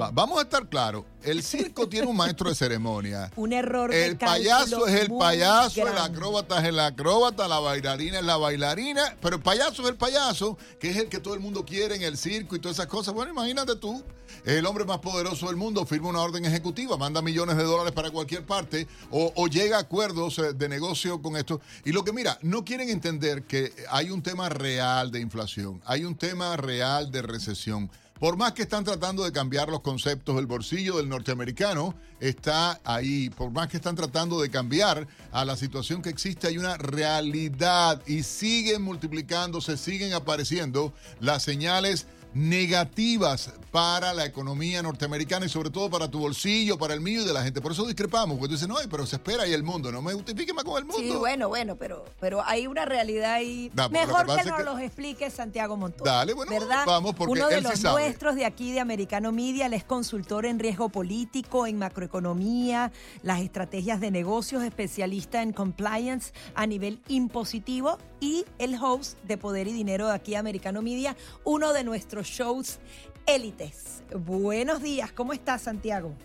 va- 0.00 0.10
vamos 0.12 0.38
a 0.38 0.42
estar 0.42 0.68
claros. 0.68 1.04
El 1.22 1.42
circo 1.42 1.88
tiene 1.88 2.06
un 2.06 2.16
maestro 2.16 2.48
de 2.48 2.54
ceremonia. 2.54 3.30
Un 3.36 3.52
error 3.52 3.90
de 3.90 4.06
El 4.06 4.16
payaso 4.16 4.86
es 4.86 4.94
el 5.02 5.10
payaso, 5.16 5.86
el 5.86 5.96
acróbata 5.98 6.58
es 6.60 6.64
el 6.66 6.78
acróbata, 6.80 7.48
la 7.48 7.58
bailarina 7.60 8.18
es 8.18 8.24
la 8.24 8.36
bailarina, 8.36 9.16
pero 9.20 9.36
el 9.36 9.42
payaso 9.42 9.82
es 9.82 9.88
el 9.88 9.96
payaso, 9.96 10.58
que 10.80 10.90
es 10.90 10.96
el 10.96 11.08
que 11.08 11.18
todo 11.20 11.34
el 11.34 11.40
mundo 11.40 11.64
quiere 11.64 11.96
en 11.96 12.02
el 12.02 12.16
circo 12.16 12.56
y 12.56 12.58
todas 12.58 12.76
esas 12.78 12.86
cosas. 12.88 13.14
Bueno, 13.14 13.32
imagínate 13.32 13.76
tú, 13.76 14.02
el 14.44 14.66
hombre 14.66 14.84
más 14.84 14.98
poderoso 14.98 15.46
del 15.46 15.56
mundo 15.56 15.86
firma 15.86 16.10
una 16.10 16.20
orden 16.20 16.44
ejecutiva, 16.44 16.96
manda 16.96 17.22
millones 17.22 17.56
de 17.56 17.64
dólares 17.64 17.92
para 17.92 18.10
cualquier 18.10 18.44
parte 18.44 18.86
o, 19.10 19.46
llega 19.48 19.78
a 19.78 19.80
acuerdos 19.80 20.38
eh, 20.38 20.52
de 20.52 20.68
negocio 20.68 21.22
con 21.22 21.36
esto. 21.36 21.60
Y 21.84 21.92
lo 21.92 22.04
que 22.04 22.12
mira, 22.12 22.38
no 22.42 22.64
quieren 22.64 22.88
entender 22.88 23.44
que 23.44 23.72
hay 23.90 24.10
un 24.10 24.22
tema 24.22 24.48
real 24.48 25.10
de 25.10 25.20
inflación, 25.20 25.80
hay 25.86 26.04
un 26.04 26.14
tema 26.14 26.56
real 26.56 27.10
de 27.10 27.22
recesión. 27.22 27.90
Por 28.18 28.36
más 28.36 28.52
que 28.52 28.62
están 28.62 28.84
tratando 28.84 29.24
de 29.24 29.32
cambiar 29.32 29.68
los 29.68 29.80
conceptos, 29.80 30.38
el 30.38 30.46
bolsillo 30.46 30.98
del 30.98 31.08
norteamericano 31.08 31.94
está 32.20 32.80
ahí. 32.84 33.28
Por 33.30 33.50
más 33.50 33.68
que 33.68 33.76
están 33.76 33.96
tratando 33.96 34.40
de 34.40 34.50
cambiar 34.50 35.08
a 35.32 35.44
la 35.44 35.56
situación 35.56 36.00
que 36.00 36.10
existe, 36.10 36.46
hay 36.46 36.56
una 36.56 36.76
realidad 36.76 38.00
y 38.06 38.22
siguen 38.22 38.82
multiplicándose, 38.82 39.76
siguen 39.76 40.12
apareciendo 40.14 40.94
las 41.20 41.42
señales 41.42 42.06
negativas 42.34 43.52
para 43.70 44.12
la 44.14 44.24
economía 44.24 44.82
norteamericana 44.82 45.46
y 45.46 45.48
sobre 45.48 45.70
todo 45.70 45.90
para 45.90 46.08
tu 46.08 46.20
bolsillo, 46.20 46.78
para 46.78 46.94
el 46.94 47.00
mío 47.00 47.22
y 47.22 47.24
de 47.24 47.32
la 47.32 47.42
gente. 47.42 47.60
Por 47.60 47.72
eso 47.72 47.84
discrepamos, 47.86 48.36
porque 48.38 48.48
tú 48.48 48.54
dices, 48.54 48.68
no, 48.68 48.76
pero 48.90 49.04
se 49.06 49.16
espera 49.16 49.42
ahí 49.44 49.52
el 49.52 49.62
mundo, 49.64 49.90
no 49.90 50.00
me 50.02 50.12
justifique 50.12 50.52
más 50.52 50.64
con 50.64 50.78
el 50.78 50.84
mundo. 50.84 51.00
Sí, 51.02 51.10
bueno, 51.18 51.48
bueno, 51.48 51.74
pero, 51.76 52.04
pero 52.20 52.42
hay 52.44 52.66
una 52.66 52.84
realidad 52.84 53.32
ahí. 53.34 53.70
Mejor 53.90 54.26
que 54.26 54.36
que, 54.36 54.44
nos 54.50 54.56
que- 54.58 54.64
los 54.64 54.80
explique 54.80 55.30
Santiago 55.30 55.76
Montón. 55.76 56.04
Dale, 56.04 56.32
bueno, 56.34 56.52
¿verdad? 56.52 56.84
vamos, 56.86 57.14
porque 57.16 57.32
Uno 57.32 57.48
de 57.48 57.56
él 57.56 57.64
sí 57.64 57.70
los 57.70 57.80
sabe. 57.80 58.02
nuestros 58.04 58.36
de 58.36 58.44
aquí 58.44 58.72
de 58.72 58.80
Americano 58.80 59.32
Media, 59.32 59.66
él 59.66 59.72
es 59.74 59.84
consultor 59.84 60.46
en 60.46 60.58
riesgo 60.58 60.88
político, 60.88 61.66
en 61.66 61.78
macroeconomía, 61.78 62.92
las 63.22 63.40
estrategias 63.40 64.00
de 64.00 64.10
negocios, 64.10 64.62
especialista 64.62 65.42
en 65.42 65.52
compliance 65.52 66.32
a 66.54 66.66
nivel 66.66 67.00
impositivo 67.08 67.98
y 68.24 68.46
el 68.58 68.76
host 68.80 69.18
de 69.24 69.36
Poder 69.36 69.68
y 69.68 69.72
Dinero 69.72 70.06
de 70.06 70.14
aquí 70.14 70.34
Americano 70.34 70.80
Media, 70.80 71.14
uno 71.44 71.74
de 71.74 71.84
nuestros 71.84 72.26
shows 72.26 72.78
élites. 73.26 74.02
Buenos 74.16 74.82
días, 74.82 75.12
¿cómo 75.12 75.34
estás, 75.34 75.62
Santiago? 75.62 76.16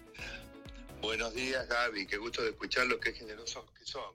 Buenos 1.01 1.33
días, 1.33 1.67
Gaby. 1.67 2.07
Qué 2.07 2.15
gusto 2.15 2.41
de 2.41 2.51
escucharlos, 2.51 2.99
qué 2.99 3.11
generosos 3.11 3.65
que 3.77 3.85
son. 3.85 4.13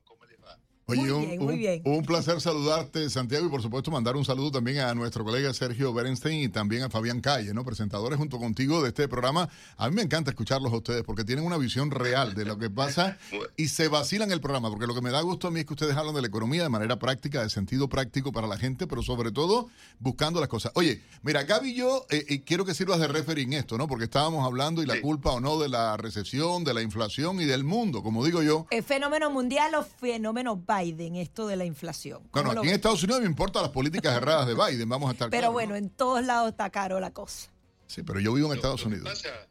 Oye, 0.86 1.00
Muy 1.00 1.10
un, 1.10 1.20
bien, 1.26 1.38
muy 1.42 1.54
un- 1.54 1.58
bien. 1.58 1.82
un 1.84 2.02
placer 2.04 2.40
saludarte, 2.42 3.08
Santiago, 3.08 3.46
y 3.46 3.48
por 3.48 3.62
supuesto 3.62 3.90
mandar 3.90 4.16
un 4.16 4.24
saludo 4.26 4.50
también 4.50 4.80
a 4.80 4.94
nuestro 4.94 5.24
colega 5.24 5.52
Sergio 5.54 5.94
Berenstein 5.94 6.40
y 6.44 6.48
también 6.50 6.82
a 6.82 6.90
Fabián 6.90 7.22
Calle, 7.22 7.54
¿no? 7.54 7.64
Presentadores 7.64 8.18
junto 8.18 8.38
contigo 8.38 8.82
de 8.82 8.88
este 8.88 9.08
programa. 9.08 9.48
A 9.78 9.88
mí 9.88 9.96
me 9.96 10.02
encanta 10.02 10.30
escucharlos 10.30 10.70
a 10.72 10.76
ustedes 10.76 11.02
porque 11.02 11.24
tienen 11.24 11.46
una 11.46 11.56
visión 11.56 11.90
real 11.90 12.34
de 12.34 12.44
lo 12.44 12.58
que 12.58 12.68
pasa 12.68 13.16
y 13.56 13.68
se 13.68 13.88
vacilan 13.88 14.30
el 14.30 14.40
programa, 14.42 14.68
porque 14.68 14.86
lo 14.86 14.94
que 14.94 15.00
me 15.00 15.10
da 15.10 15.22
gusto 15.22 15.48
a 15.48 15.50
mí 15.50 15.60
es 15.60 15.66
que 15.66 15.72
ustedes 15.72 15.96
hablan 15.96 16.14
de 16.14 16.20
la 16.20 16.26
economía 16.28 16.62
de 16.64 16.68
manera 16.68 16.98
práctica, 16.98 17.42
de 17.42 17.48
sentido 17.48 17.88
práctico 17.88 18.30
para 18.30 18.46
la 18.46 18.58
gente, 18.58 18.86
pero 18.86 19.02
sobre 19.02 19.32
todo 19.32 19.70
buscando 20.00 20.38
las 20.38 20.50
cosas. 20.50 20.72
Oye, 20.74 21.00
mira, 21.22 21.44
Gaby 21.44 21.70
y 21.70 21.74
yo, 21.76 22.04
eh, 22.10 22.26
y 22.28 22.40
quiero 22.40 22.66
que 22.66 22.74
sirvas 22.74 23.00
de 23.00 23.08
referee 23.08 23.44
en 23.44 23.54
esto, 23.54 23.78
¿no? 23.78 23.88
Porque 23.88 24.04
estábamos 24.04 24.44
hablando 24.44 24.82
y 24.82 24.86
la 24.86 25.00
culpa 25.00 25.30
o 25.30 25.40
no 25.40 25.58
de 25.58 25.70
la 25.70 25.96
recesión, 25.96 26.62
de 26.62 26.74
la 26.74 26.82
inflación 26.82 27.40
y 27.40 27.46
del 27.46 27.64
mundo, 27.64 28.02
como 28.02 28.22
digo 28.22 28.42
yo. 28.42 28.66
¿El 28.70 28.82
fenómeno 28.82 29.30
mundial 29.30 29.74
o 29.76 29.82
fenómeno 29.82 30.60
Biden, 30.82 31.16
esto 31.16 31.46
de 31.46 31.56
la 31.56 31.64
inflación? 31.64 32.22
No, 32.24 32.30
¿Cómo 32.30 32.44
no, 32.48 32.54
lo 32.54 32.60
aquí 32.60 32.68
en? 32.68 32.74
Estados 32.74 33.02
Unidos 33.02 33.22
me 33.22 33.28
importan 33.28 33.62
las 33.62 33.70
políticas 33.72 34.16
erradas 34.16 34.46
de 34.46 34.54
Biden, 34.54 34.88
vamos 34.88 35.08
a 35.10 35.12
estar 35.12 35.30
Pero 35.30 35.52
bueno, 35.52 35.76
en 35.76 35.90
todos 35.90 36.24
lados 36.24 36.50
está 36.50 36.70
caro 36.70 37.00
la 37.00 37.12
cosa. 37.12 37.50
Sí, 37.86 38.02
pero 38.02 38.20
yo 38.20 38.32
vivo 38.32 38.50
en 38.52 38.56
Estados 38.56 38.82
Lo 38.82 38.88
que 38.90 38.94
Unidos. 38.96 39.10
pasa, 39.22 39.48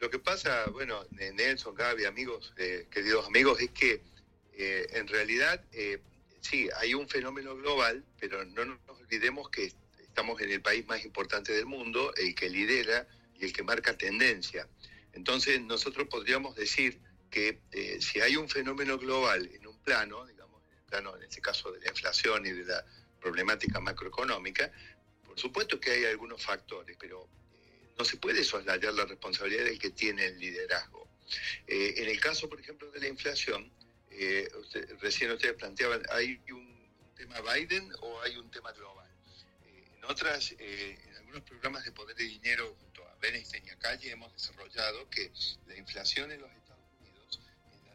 lo 0.00 0.10
que 0.10 0.18
pasa 0.18 0.66
bueno, 0.72 1.00
Nelson, 1.10 1.74
Gaby, 1.74 2.04
amigos, 2.04 2.52
eh, 2.56 2.86
queridos 2.90 3.26
amigos, 3.26 3.60
es 3.60 3.70
que 3.70 4.02
eh, 4.52 4.86
en 4.94 5.06
realidad 5.08 5.62
eh, 5.72 6.02
sí, 6.40 6.68
hay 6.80 6.94
un 6.94 7.08
fenómeno 7.08 7.54
global, 7.56 8.04
pero 8.18 8.44
no 8.44 8.64
nos 8.64 8.78
olvidemos 9.00 9.48
que 9.50 9.72
estamos 10.02 10.40
en 10.40 10.50
el 10.50 10.60
país 10.60 10.86
más 10.86 11.04
importante 11.04 11.52
del 11.52 11.66
mundo, 11.66 12.12
el 12.16 12.34
que 12.34 12.50
lidera 12.50 13.06
y 13.38 13.44
el 13.44 13.52
que 13.52 13.62
marca 13.62 13.96
tendencia. 13.96 14.68
Entonces, 15.12 15.60
nosotros 15.62 16.08
podríamos 16.08 16.54
decir 16.56 17.00
que 17.30 17.60
eh, 17.72 17.98
si 18.00 18.20
hay 18.20 18.36
un 18.36 18.48
fenómeno 18.48 18.98
global 18.98 19.48
en 19.54 19.66
un 19.66 19.78
plano, 19.78 20.26
digamos, 20.26 20.39
en 20.98 21.22
este 21.22 21.40
caso 21.40 21.70
de 21.72 21.80
la 21.80 21.88
inflación 21.88 22.44
y 22.46 22.50
de 22.50 22.64
la 22.64 22.84
problemática 23.20 23.80
macroeconómica, 23.80 24.72
por 25.24 25.38
supuesto 25.38 25.78
que 25.78 25.90
hay 25.90 26.04
algunos 26.06 26.42
factores, 26.42 26.96
pero 26.98 27.28
eh, 27.54 27.92
no 27.98 28.04
se 28.04 28.16
puede 28.16 28.42
soslayar 28.44 28.94
la 28.94 29.04
responsabilidad 29.04 29.64
del 29.64 29.78
que 29.78 29.90
tiene 29.90 30.26
el 30.26 30.38
liderazgo. 30.38 31.08
Eh, 31.66 31.94
en 31.98 32.08
el 32.08 32.20
caso, 32.20 32.48
por 32.48 32.60
ejemplo, 32.60 32.90
de 32.90 33.00
la 33.00 33.08
inflación, 33.08 33.70
eh, 34.10 34.50
recién 35.00 35.30
ustedes 35.30 35.54
planteaban, 35.54 36.02
¿hay 36.10 36.40
un, 36.50 36.70
tema 37.16 37.40
Biden 37.40 37.92
o 38.00 38.20
hay 38.22 38.36
un 38.36 38.50
tema 38.50 38.72
global? 38.72 39.08
En 39.96 40.04
otras, 40.06 40.52
en 40.58 41.16
algunos 41.16 41.42
programas 41.42 41.84
de 41.84 41.92
poder 41.92 42.18
y 42.20 42.26
dinero 42.26 42.74
junto 42.80 43.04
a 43.04 43.14
Bernstein 43.20 43.64
y 43.66 43.70
a 43.70 43.78
Calle 43.78 44.10
hemos 44.10 44.32
desarrollado 44.32 45.08
que 45.10 45.30
la 45.66 45.76
inflación 45.76 46.32
en 46.32 46.40
los 46.40 46.50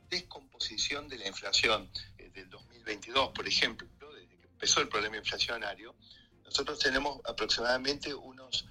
descomposición 0.10 1.08
de 1.08 1.18
la 1.18 1.28
inflación 1.28 1.90
eh, 2.18 2.30
del 2.34 2.50
2022, 2.50 3.32
por 3.32 3.48
ejemplo, 3.48 3.88
desde 4.14 4.38
que 4.38 4.48
empezó 4.48 4.82
el 4.82 4.88
problema 4.88 5.18
inflacionario, 5.18 5.96
nosotros 6.44 6.80
tenemos 6.80 7.22
aproximadamente 7.26 8.14
unos 8.14 8.66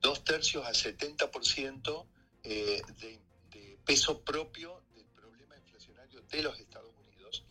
dos 0.00 0.24
tercios 0.24 0.66
a 0.66 0.72
70% 0.72 2.06
eh, 2.42 2.82
de, 2.98 3.20
de 3.50 3.78
peso 3.84 4.22
propio 4.22 4.82
del 4.94 5.06
problema 5.06 5.56
inflacionario 5.56 6.22
de 6.22 6.42
los 6.42 6.58
Estados 6.58 6.92
Unidos 6.96 7.44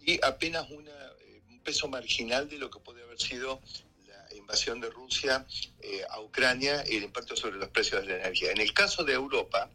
y 0.00 0.18
apenas 0.24 0.70
una, 0.70 0.92
eh, 1.20 1.42
un 1.48 1.60
peso 1.60 1.88
marginal 1.88 2.48
de 2.48 2.58
lo 2.58 2.70
que 2.70 2.80
puede 2.80 3.02
haber 3.02 3.20
sido 3.20 3.60
la 4.06 4.34
invasión 4.34 4.80
de 4.80 4.90
Rusia 4.90 5.46
eh, 5.80 6.02
a 6.08 6.20
Ucrania 6.20 6.84
y 6.88 6.96
el 6.96 7.04
impacto 7.04 7.36
sobre 7.36 7.58
los 7.58 7.68
precios 7.68 8.02
de 8.02 8.08
la 8.08 8.16
energía. 8.16 8.50
En 8.50 8.60
el 8.60 8.72
caso 8.72 9.04
de 9.04 9.12
Europa, 9.12 9.70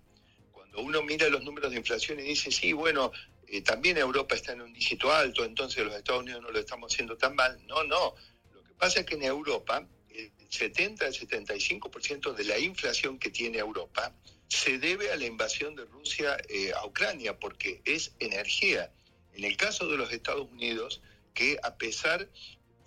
uno 0.77 1.01
mira 1.03 1.29
los 1.29 1.43
números 1.43 1.71
de 1.71 1.77
inflación 1.77 2.19
y 2.19 2.23
dice, 2.23 2.51
sí, 2.51 2.73
bueno, 2.73 3.11
eh, 3.47 3.61
también 3.61 3.97
Europa 3.97 4.35
está 4.35 4.53
en 4.53 4.61
un 4.61 4.73
dígito 4.73 5.11
alto, 5.11 5.43
entonces 5.43 5.83
los 5.85 5.95
Estados 5.95 6.23
Unidos 6.23 6.41
no 6.41 6.51
lo 6.51 6.59
estamos 6.59 6.93
haciendo 6.93 7.17
tan 7.17 7.35
mal. 7.35 7.59
No, 7.67 7.83
no. 7.83 8.15
Lo 8.53 8.63
que 8.63 8.73
pasa 8.73 9.01
es 9.01 9.05
que 9.05 9.15
en 9.15 9.23
Europa, 9.23 9.87
el 10.09 10.31
70 10.49 11.05
al 11.05 11.13
75% 11.13 12.33
de 12.33 12.43
la 12.43 12.57
inflación 12.57 13.19
que 13.19 13.29
tiene 13.29 13.59
Europa 13.59 14.13
se 14.47 14.77
debe 14.77 15.11
a 15.11 15.15
la 15.15 15.25
invasión 15.25 15.75
de 15.75 15.85
Rusia 15.85 16.37
eh, 16.49 16.71
a 16.73 16.85
Ucrania, 16.85 17.39
porque 17.39 17.81
es 17.85 18.13
energía. 18.19 18.91
En 19.33 19.43
el 19.43 19.57
caso 19.57 19.87
de 19.87 19.97
los 19.97 20.11
Estados 20.11 20.49
Unidos, 20.51 21.01
que 21.33 21.57
a 21.63 21.75
pesar 21.75 22.29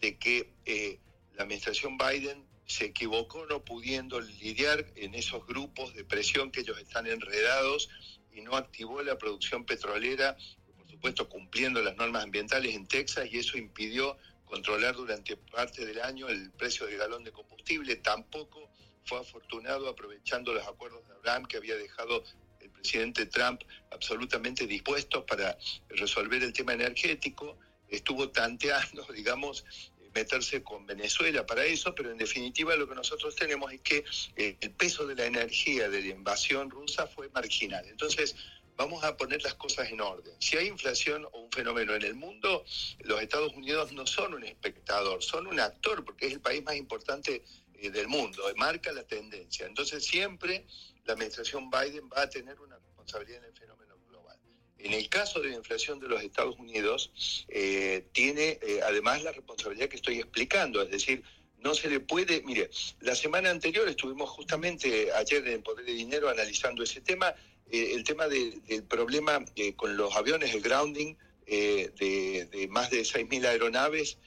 de 0.00 0.16
que 0.18 0.50
eh, 0.64 0.98
la 1.34 1.42
administración 1.42 1.98
Biden 1.98 2.47
se 2.68 2.84
equivocó 2.84 3.46
no 3.46 3.64
pudiendo 3.64 4.20
lidiar 4.20 4.86
en 4.94 5.14
esos 5.14 5.44
grupos 5.46 5.94
de 5.94 6.04
presión 6.04 6.52
que 6.52 6.60
ellos 6.60 6.78
están 6.78 7.06
enredados 7.06 7.88
y 8.30 8.42
no 8.42 8.56
activó 8.56 9.02
la 9.02 9.16
producción 9.16 9.64
petrolera, 9.64 10.36
por 10.76 10.86
supuesto 10.88 11.28
cumpliendo 11.28 11.82
las 11.82 11.96
normas 11.96 12.22
ambientales 12.22 12.74
en 12.74 12.86
Texas 12.86 13.26
y 13.32 13.38
eso 13.38 13.56
impidió 13.56 14.18
controlar 14.44 14.94
durante 14.94 15.36
parte 15.36 15.84
del 15.86 16.00
año 16.02 16.28
el 16.28 16.50
precio 16.52 16.86
del 16.86 16.98
galón 16.98 17.24
de 17.24 17.32
combustible. 17.32 17.96
Tampoco 17.96 18.70
fue 19.04 19.18
afortunado 19.18 19.88
aprovechando 19.88 20.52
los 20.52 20.66
acuerdos 20.66 21.06
de 21.08 21.14
Abraham 21.14 21.46
que 21.46 21.56
había 21.56 21.74
dejado 21.74 22.22
el 22.60 22.70
presidente 22.70 23.24
Trump 23.26 23.62
absolutamente 23.90 24.66
dispuestos 24.66 25.24
para 25.24 25.56
resolver 25.88 26.42
el 26.42 26.52
tema 26.52 26.74
energético. 26.74 27.58
Estuvo 27.88 28.28
tanteando, 28.28 29.06
digamos, 29.14 29.64
meterse 30.14 30.62
con 30.62 30.86
Venezuela 30.86 31.46
para 31.46 31.64
eso, 31.64 31.94
pero 31.94 32.10
en 32.10 32.18
definitiva 32.18 32.76
lo 32.76 32.88
que 32.88 32.94
nosotros 32.94 33.34
tenemos 33.34 33.72
es 33.72 33.80
que 33.80 34.04
eh, 34.36 34.56
el 34.60 34.70
peso 34.72 35.06
de 35.06 35.14
la 35.14 35.26
energía 35.26 35.88
de 35.88 36.00
la 36.00 36.08
invasión 36.08 36.70
rusa 36.70 37.06
fue 37.06 37.28
marginal. 37.30 37.86
Entonces, 37.88 38.36
vamos 38.76 39.02
a 39.04 39.16
poner 39.16 39.42
las 39.42 39.54
cosas 39.54 39.90
en 39.90 40.00
orden. 40.00 40.34
Si 40.38 40.56
hay 40.56 40.68
inflación 40.68 41.26
o 41.32 41.40
un 41.40 41.50
fenómeno 41.50 41.94
en 41.94 42.02
el 42.02 42.14
mundo, 42.14 42.64
los 43.00 43.20
Estados 43.20 43.52
Unidos 43.54 43.92
no 43.92 44.06
son 44.06 44.34
un 44.34 44.44
espectador, 44.44 45.22
son 45.22 45.46
un 45.48 45.58
actor, 45.60 46.04
porque 46.04 46.26
es 46.26 46.34
el 46.34 46.40
país 46.40 46.62
más 46.62 46.76
importante 46.76 47.42
eh, 47.74 47.90
del 47.90 48.08
mundo, 48.08 48.42
marca 48.56 48.92
la 48.92 49.04
tendencia. 49.04 49.66
Entonces, 49.66 50.04
siempre 50.04 50.64
la 51.04 51.14
administración 51.14 51.70
Biden 51.70 52.08
va 52.08 52.22
a 52.22 52.30
tener 52.30 52.60
una 52.60 52.76
responsabilidad 52.78 53.38
en 53.44 53.50
el 53.50 53.58
fenómeno. 53.58 53.87
En 54.78 54.92
el 54.94 55.08
caso 55.08 55.40
de 55.40 55.48
la 55.50 55.56
inflación 55.56 55.98
de 55.98 56.08
los 56.08 56.22
Estados 56.22 56.56
Unidos, 56.58 57.10
eh, 57.48 58.04
tiene 58.12 58.58
eh, 58.62 58.80
además 58.84 59.22
la 59.24 59.32
responsabilidad 59.32 59.88
que 59.88 59.96
estoy 59.96 60.18
explicando, 60.18 60.80
es 60.82 60.90
decir, 60.90 61.22
no 61.58 61.74
se 61.74 61.90
le 61.90 61.98
puede, 61.98 62.42
mire, 62.42 62.70
la 63.00 63.16
semana 63.16 63.50
anterior 63.50 63.88
estuvimos 63.88 64.30
justamente 64.30 65.12
ayer 65.12 65.46
en 65.48 65.62
Poder 65.62 65.84
de 65.84 65.92
Dinero 65.92 66.28
analizando 66.28 66.84
ese 66.84 67.00
tema, 67.00 67.34
eh, 67.70 67.90
el 67.94 68.04
tema 68.04 68.28
de- 68.28 68.60
del 68.68 68.84
problema 68.84 69.44
con 69.74 69.96
los 69.96 70.14
aviones, 70.14 70.54
el 70.54 70.60
grounding 70.62 71.16
de, 71.46 72.66
más 72.70 72.90
de 72.90 73.00
6.000 73.04 73.44
aeronaves 73.46 74.18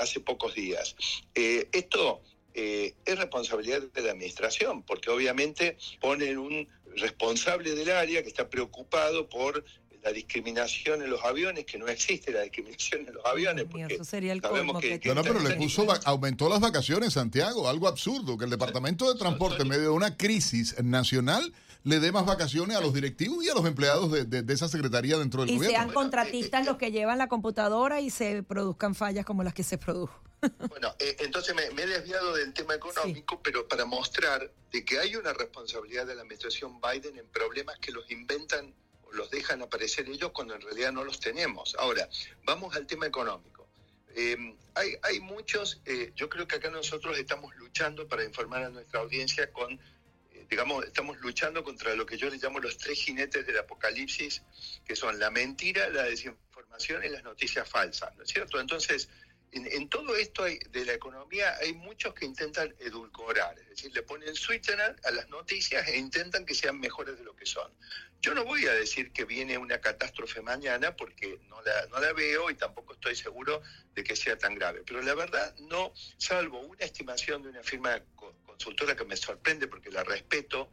hace 0.00 0.20
pocos 0.20 0.54
días. 0.54 0.94
Esto 1.34 2.22
es 2.54 2.94
responsabilidad 3.18 3.82
de 3.82 4.02
la 4.02 4.12
administración, 4.12 4.82
porque 4.84 5.10
obviamente 5.10 5.76
ponen 6.00 6.38
un 6.38 6.68
responsable 6.96 7.74
del 7.74 7.90
área 7.90 8.22
que 8.22 8.28
está 8.28 8.48
preocupado 8.48 9.28
por 9.28 9.64
la 10.02 10.12
discriminación 10.12 11.02
en 11.02 11.10
los 11.10 11.22
aviones, 11.24 11.64
que 11.66 11.78
no 11.78 11.88
existe 11.88 12.32
la 12.32 12.42
discriminación 12.42 13.06
en 13.06 13.14
los 13.14 13.24
aviones, 13.24 13.64
porque 13.70 13.94
Eso 13.94 14.04
sería 14.04 14.32
el 14.32 14.40
sabemos 14.40 14.80
que, 14.80 14.88
que 14.90 15.00
que 15.00 15.08
No, 15.10 15.16
no, 15.16 15.22
pero 15.22 15.40
le 15.40 15.54
puso, 15.56 15.86
aumentó 16.04 16.48
las 16.48 16.60
vacaciones, 16.60 17.12
Santiago, 17.14 17.68
algo 17.68 17.88
absurdo, 17.88 18.38
que 18.38 18.44
el 18.44 18.50
Departamento 18.50 19.12
de 19.12 19.18
Transporte, 19.18 19.62
en 19.62 19.68
medio 19.68 19.82
de 19.82 19.88
una 19.90 20.16
crisis 20.16 20.82
nacional, 20.82 21.52
le 21.84 22.00
dé 22.00 22.12
más 22.12 22.26
vacaciones 22.26 22.76
a 22.76 22.80
los 22.80 22.92
directivos 22.92 23.44
y 23.44 23.48
a 23.48 23.54
los 23.54 23.64
empleados 23.64 24.10
de, 24.12 24.24
de- 24.24 24.42
de 24.42 24.54
esa 24.54 24.68
secretaría 24.68 25.16
dentro 25.16 25.40
del 25.42 25.50
Y 25.50 25.56
gobierno. 25.56 25.78
sean 25.78 25.92
contratistas 25.92 26.66
los 26.66 26.76
que 26.76 26.90
llevan 26.90 27.18
la 27.18 27.28
computadora 27.28 28.00
y 28.00 28.10
se 28.10 28.42
produzcan 28.42 28.94
fallas 28.94 29.24
como 29.24 29.42
las 29.42 29.54
que 29.54 29.62
se 29.62 29.78
produjo. 29.78 30.20
Bueno, 30.68 30.94
eh, 31.00 31.16
entonces 31.20 31.52
me, 31.54 31.68
me 31.70 31.82
he 31.82 31.86
desviado 31.86 32.34
del 32.34 32.52
tema 32.52 32.74
económico, 32.74 33.40
pero 33.42 33.66
para 33.66 33.84
mostrar 33.84 34.52
de 34.70 34.84
que 34.84 34.98
hay 34.98 35.16
una 35.16 35.32
responsabilidad 35.32 36.06
de 36.06 36.14
la 36.14 36.22
administración 36.22 36.80
Biden 36.80 37.16
en 37.18 37.26
problemas 37.28 37.76
que 37.80 37.90
los 37.90 38.08
inventan 38.10 38.72
los 39.12 39.30
dejan 39.30 39.62
aparecer 39.62 40.08
ellos 40.08 40.30
cuando 40.32 40.54
en 40.54 40.60
realidad 40.60 40.92
no 40.92 41.04
los 41.04 41.20
tenemos. 41.20 41.74
Ahora, 41.78 42.08
vamos 42.44 42.74
al 42.76 42.86
tema 42.86 43.06
económico. 43.06 43.66
Eh, 44.14 44.56
hay, 44.74 44.96
hay 45.02 45.20
muchos, 45.20 45.80
eh, 45.84 46.12
yo 46.14 46.28
creo 46.28 46.46
que 46.46 46.56
acá 46.56 46.70
nosotros 46.70 47.18
estamos 47.18 47.54
luchando 47.56 48.08
para 48.08 48.24
informar 48.24 48.64
a 48.64 48.68
nuestra 48.68 49.00
audiencia 49.00 49.52
con, 49.52 49.72
eh, 49.72 50.46
digamos, 50.48 50.84
estamos 50.84 51.18
luchando 51.20 51.62
contra 51.62 51.94
lo 51.94 52.06
que 52.06 52.16
yo 52.16 52.28
le 52.30 52.38
llamo 52.38 52.58
los 52.58 52.78
tres 52.78 52.98
jinetes 52.98 53.46
del 53.46 53.58
apocalipsis, 53.58 54.42
que 54.84 54.96
son 54.96 55.18
la 55.18 55.30
mentira, 55.30 55.88
la 55.90 56.04
desinformación 56.04 57.04
y 57.04 57.08
las 57.08 57.22
noticias 57.22 57.68
falsas, 57.68 58.16
¿no 58.16 58.24
es 58.24 58.30
cierto? 58.30 58.58
Entonces, 58.58 59.08
en, 59.52 59.88
todo 59.88 60.14
esto 60.16 60.44
hay- 60.44 60.58
de 60.70 60.84
la 60.84 60.92
economía 60.92 61.56
hay 61.58 61.72
muchos 61.74 62.12
que 62.14 62.24
intentan 62.26 62.74
edulcorar, 62.80 63.58
es 63.58 63.68
decir, 63.70 63.92
le 63.94 64.02
ponen 64.02 64.34
sweetener 64.34 64.96
a 65.04 65.10
las 65.10 65.28
noticias 65.30 65.86
e 65.88 65.96
intentan 65.96 66.44
que 66.44 66.54
sean 66.54 66.78
mejores 66.78 67.16
de 67.18 67.24
lo 67.24 67.34
que 67.34 67.46
son. 67.46 67.72
Yo 68.20 68.34
no 68.34 68.44
voy 68.44 68.66
a 68.66 68.72
decir 68.74 69.12
que 69.12 69.24
viene 69.24 69.56
una 69.56 69.80
catástrofe 69.80 70.42
mañana 70.42 70.94
porque 70.96 71.38
no 71.48 71.62
la, 71.62 71.86
no 71.86 72.00
la 72.00 72.12
veo 72.12 72.50
y 72.50 72.56
tampoco 72.56 72.94
estoy 72.94 73.14
seguro 73.14 73.62
de 73.94 74.02
que 74.04 74.16
sea 74.16 74.36
tan 74.36 74.54
grave, 74.54 74.82
pero 74.86 75.00
la 75.02 75.14
verdad 75.14 75.54
no, 75.60 75.92
salvo 76.16 76.58
una 76.60 76.84
estimación 76.84 77.42
de 77.42 77.50
una 77.50 77.62
firma 77.62 78.02
co- 78.16 78.34
consultora 78.44 78.96
que 78.96 79.04
me 79.04 79.16
sorprende 79.16 79.68
porque 79.68 79.90
la 79.90 80.02
respeto, 80.04 80.72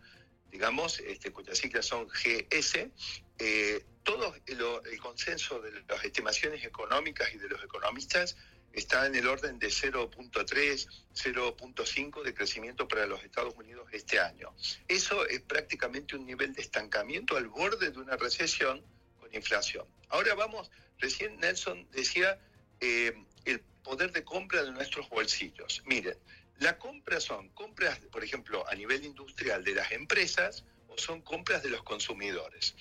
digamos, 0.50 1.00
este, 1.00 1.32
cuyas 1.32 1.58
siglas 1.58 1.86
son 1.86 2.08
GS, 2.08 2.90
eh, 3.38 3.86
todo 4.04 4.36
el, 4.48 4.60
el 4.92 5.00
consenso 5.00 5.60
de 5.62 5.72
las 5.88 6.04
estimaciones 6.04 6.64
económicas 6.66 7.32
y 7.34 7.38
de 7.38 7.48
los 7.50 7.64
economistas 7.64 8.36
está 8.76 9.06
en 9.08 9.16
el 9.16 9.28
orden 9.28 9.58
de 9.58 9.68
0.3, 9.68 10.88
0.5 11.14 12.24
de 12.24 12.34
crecimiento 12.34 12.88
para 12.88 13.08
los 13.08 13.24
Estados 13.24 13.56
Unidos 13.56 13.88
este 13.94 14.20
año. 14.20 14.54
Eso 14.88 15.26
es 15.28 15.42
prácticamente 15.42 16.16
un 16.16 16.26
nivel 16.26 16.54
de 16.54 16.62
estancamiento 16.62 17.38
al 17.38 17.48
borde 17.48 17.92
de 17.92 18.00
una 18.00 18.18
recesión 18.18 18.84
con 19.20 19.34
inflación. 19.34 19.88
Ahora 20.10 20.36
vamos, 20.36 20.70
recién 21.00 21.38
Nelson 21.38 21.88
decía 21.92 22.38
eh, 22.82 23.14
el 23.46 23.62
poder 23.82 24.12
de 24.12 24.26
compra 24.26 24.64
de 24.64 24.72
nuestros 24.72 25.08
bolsillos. 25.10 25.82
Miren, 25.86 26.18
la 26.60 26.78
compra 26.78 27.22
son 27.22 27.50
compras, 27.50 28.00
por 28.12 28.24
ejemplo, 28.24 28.68
a 28.68 28.76
nivel 28.76 29.06
industrial 29.06 29.64
de 29.64 29.76
las 29.76 29.92
empresas 29.94 30.66
o 30.90 30.98
son 30.98 31.22
compras 31.22 31.64
de 31.64 31.70
los 31.70 31.84
consumidores. 31.84 32.76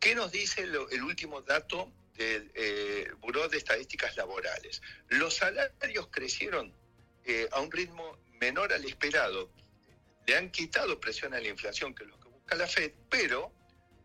¿Qué 0.00 0.14
nos 0.14 0.32
dice 0.32 0.62
el 0.62 1.02
último 1.02 1.42
dato 1.42 1.92
del 2.16 2.50
eh, 2.54 3.10
Buró 3.18 3.48
de 3.48 3.58
Estadísticas 3.58 4.16
Laborales? 4.16 4.82
Los 5.08 5.36
salarios 5.36 6.08
crecieron 6.10 6.72
eh, 7.24 7.48
a 7.52 7.60
un 7.60 7.70
ritmo 7.70 8.18
menor 8.40 8.72
al 8.72 8.84
esperado. 8.84 9.50
Le 10.26 10.36
han 10.36 10.50
quitado 10.50 11.00
presión 11.00 11.34
a 11.34 11.40
la 11.40 11.48
inflación, 11.48 11.94
que 11.94 12.04
es 12.04 12.10
lo 12.10 12.20
que 12.20 12.28
busca 12.28 12.54
la 12.54 12.66
FED, 12.66 12.92
pero 13.08 13.52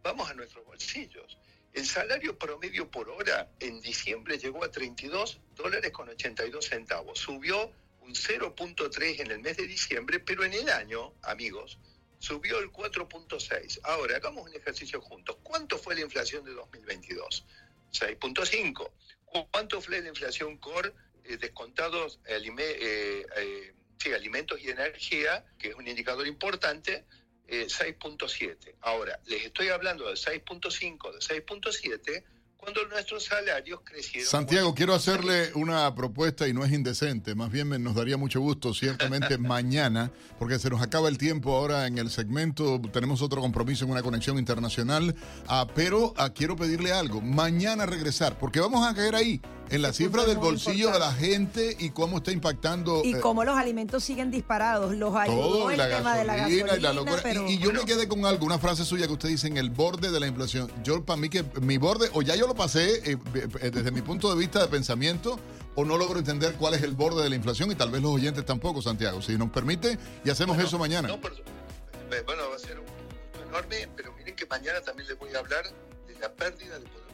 vamos 0.03 0.29
a 0.29 0.33
nuestros 0.33 0.65
bolsillos. 0.65 1.37
El 1.73 1.85
salario 1.85 2.37
promedio 2.37 2.89
por 2.89 3.09
hora 3.09 3.51
en 3.59 3.79
diciembre 3.79 4.37
llegó 4.37 4.63
a 4.63 4.71
32 4.71 5.39
dólares 5.55 5.91
con 5.91 6.09
82 6.09 6.65
centavos. 6.65 7.19
Subió 7.19 7.71
un 8.01 8.15
0.3 8.15 9.19
en 9.19 9.31
el 9.31 9.39
mes 9.39 9.57
de 9.57 9.67
diciembre, 9.67 10.19
pero 10.19 10.43
en 10.43 10.53
el 10.53 10.69
año, 10.69 11.13
amigos, 11.21 11.77
subió 12.17 12.59
el 12.59 12.71
4.6. 12.71 13.81
Ahora, 13.83 14.17
hagamos 14.17 14.47
un 14.47 14.55
ejercicio 14.55 14.99
juntos. 15.01 15.37
¿Cuánto 15.43 15.77
fue 15.77 15.95
la 15.95 16.01
inflación 16.01 16.43
de 16.43 16.53
2022? 16.53 17.45
6.5. 17.91 18.91
¿Cu- 19.25 19.47
¿Cuánto 19.51 19.81
fue 19.81 20.01
la 20.01 20.07
inflación 20.09 20.57
core 20.57 20.93
eh, 21.23 21.37
descontados 21.37 22.19
alime- 22.27 22.63
eh, 22.79 23.25
eh, 23.37 23.73
sí, 23.97 24.13
alimentos 24.13 24.59
y 24.61 24.69
energía, 24.69 25.45
que 25.57 25.69
es 25.69 25.75
un 25.75 25.87
indicador 25.87 26.27
importante? 26.27 27.05
eh, 27.51 27.65
6.7. 27.67 28.75
Ahora, 28.81 29.19
les 29.25 29.43
estoy 29.43 29.69
hablando 29.69 30.07
de 30.07 30.13
6.5, 30.15 31.11
de 31.13 31.19
6.7, 31.19 32.23
cuando 32.59 32.85
nuestros 32.87 33.23
salarios 33.23 33.79
crecieron. 33.83 34.29
Santiago, 34.29 34.75
quiero 34.75 34.93
hacerle 34.93 35.51
una 35.55 35.95
propuesta 35.95 36.47
y 36.47 36.53
no 36.53 36.65
es 36.65 36.71
indecente, 36.73 37.33
más 37.33 37.49
bien 37.51 37.69
me- 37.69 37.79
nos 37.79 37.95
daría 37.95 38.17
mucho 38.17 38.41
gusto, 38.41 38.73
ciertamente 38.73 39.37
mañana, 39.37 40.11
porque 40.37 40.59
se 40.59 40.69
nos 40.69 40.81
acaba 40.81 41.07
el 41.07 41.17
tiempo 41.17 41.55
ahora 41.55 41.87
en 41.87 41.97
el 41.97 42.09
segmento, 42.09 42.81
tenemos 42.91 43.21
otro 43.21 43.39
compromiso 43.41 43.85
en 43.85 43.91
una 43.91 44.03
conexión 44.03 44.37
internacional, 44.37 45.15
ah, 45.47 45.67
pero 45.73 46.13
ah, 46.17 46.31
quiero 46.31 46.55
pedirle 46.57 46.91
algo, 46.91 47.21
mañana 47.21 47.85
regresar, 47.85 48.37
porque 48.37 48.59
vamos 48.59 48.85
a 48.85 48.93
caer 48.93 49.15
ahí, 49.15 49.41
en 49.69 49.81
la 49.81 49.93
cifra 49.93 50.25
del 50.25 50.37
bolsillo 50.37 50.91
de 50.91 50.99
la 50.99 51.13
gente 51.13 51.75
y 51.79 51.89
cómo 51.91 52.17
está 52.17 52.31
impactando 52.31 53.01
Y 53.03 53.15
eh, 53.15 53.19
cómo 53.19 53.43
los 53.43 53.57
alimentos 53.57 54.03
siguen 54.03 54.31
disparados. 54.31 54.95
Los 54.95 55.15
ayudó 55.15 55.69
el 55.71 55.77
la 55.77 55.89
tema 55.89 56.17
de 56.17 56.25
la 56.25 56.35
gasolina 56.35 56.75
y 56.75 56.79
la 56.79 56.93
locura. 56.93 57.19
pero... 57.21 57.47
Y, 57.47 57.53
y 57.53 57.57
yo 57.59 57.71
me 57.71 57.85
quedé 57.85 58.07
con 58.07 58.25
algo, 58.25 58.45
una 58.45 58.59
frase 58.59 58.85
suya 58.85 59.07
que 59.07 59.13
usted 59.13 59.29
dice 59.29 59.47
en 59.47 59.57
el 59.57 59.69
borde 59.69 60.11
de 60.11 60.19
la 60.19 60.27
inflación. 60.27 60.71
Yo, 60.83 61.03
para 61.03 61.17
mí, 61.17 61.29
que 61.29 61.43
mi 61.61 61.77
borde, 61.77 62.09
o 62.13 62.21
ya 62.21 62.35
yo 62.35 62.47
lo 62.47 62.55
pasé 62.55 63.11
eh, 63.11 63.17
eh, 63.33 63.71
desde 63.71 63.91
mi 63.91 64.01
punto 64.01 64.29
de 64.33 64.39
vista 64.39 64.59
de 64.61 64.67
pensamiento, 64.67 65.39
o 65.75 65.85
no 65.85 65.97
logro 65.97 66.19
entender 66.19 66.55
cuál 66.55 66.73
es 66.73 66.83
el 66.83 66.93
borde 66.93 67.23
de 67.23 67.29
la 67.29 67.35
inflación, 67.35 67.71
y 67.71 67.75
tal 67.75 67.91
vez 67.91 68.01
los 68.01 68.11
oyentes 68.11 68.45
tampoco, 68.45 68.81
Santiago. 68.81 69.21
Si 69.21 69.37
nos 69.37 69.49
permite, 69.49 69.97
y 70.25 70.29
hacemos 70.29 70.57
eso 70.57 70.77
mañana. 70.77 71.07
No, 71.07 71.15
eh, 71.15 72.23
bueno, 72.25 72.43
va 72.49 72.55
a 72.55 72.59
ser 72.59 72.79
un 72.79 72.85
punto 72.85 73.49
enorme, 73.49 73.87
pero 73.95 74.13
miren 74.13 74.35
que 74.35 74.45
mañana 74.47 74.81
también 74.81 75.07
les 75.07 75.19
voy 75.19 75.33
a 75.35 75.39
hablar 75.39 75.63
de 76.07 76.19
la 76.19 76.31
pérdida 76.33 76.79
de 76.79 76.85
poder 76.87 77.08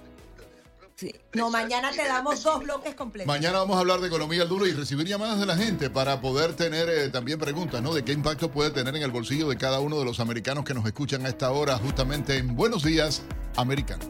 Sí. 0.95 1.13
No, 1.33 1.49
mañana 1.49 1.91
te 1.91 2.07
damos 2.07 2.41
dos 2.41 2.63
bloques 2.63 2.95
completos. 2.95 3.27
Mañana 3.27 3.59
vamos 3.59 3.75
a 3.75 3.81
hablar 3.81 3.99
de 3.99 4.07
economía 4.07 4.43
al 4.43 4.49
duro 4.49 4.65
y 4.65 4.71
recibir 4.71 5.05
llamadas 5.05 5.39
de 5.39 5.45
la 5.45 5.57
gente 5.57 5.89
para 5.89 6.21
poder 6.21 6.53
tener 6.53 6.87
eh, 6.87 7.09
también 7.09 7.37
preguntas, 7.37 7.81
¿no? 7.81 7.93
De 7.93 8.05
qué 8.05 8.13
impacto 8.13 8.49
puede 8.49 8.71
tener 8.71 8.95
en 8.95 9.03
el 9.03 9.11
bolsillo 9.11 9.49
de 9.49 9.57
cada 9.57 9.81
uno 9.81 9.99
de 9.99 10.05
los 10.05 10.21
americanos 10.21 10.63
que 10.63 10.73
nos 10.73 10.85
escuchan 10.85 11.25
a 11.25 11.29
esta 11.29 11.51
hora, 11.51 11.77
justamente 11.77 12.37
en 12.37 12.55
Buenos 12.55 12.83
Días, 12.83 13.23
Americano. 13.57 14.05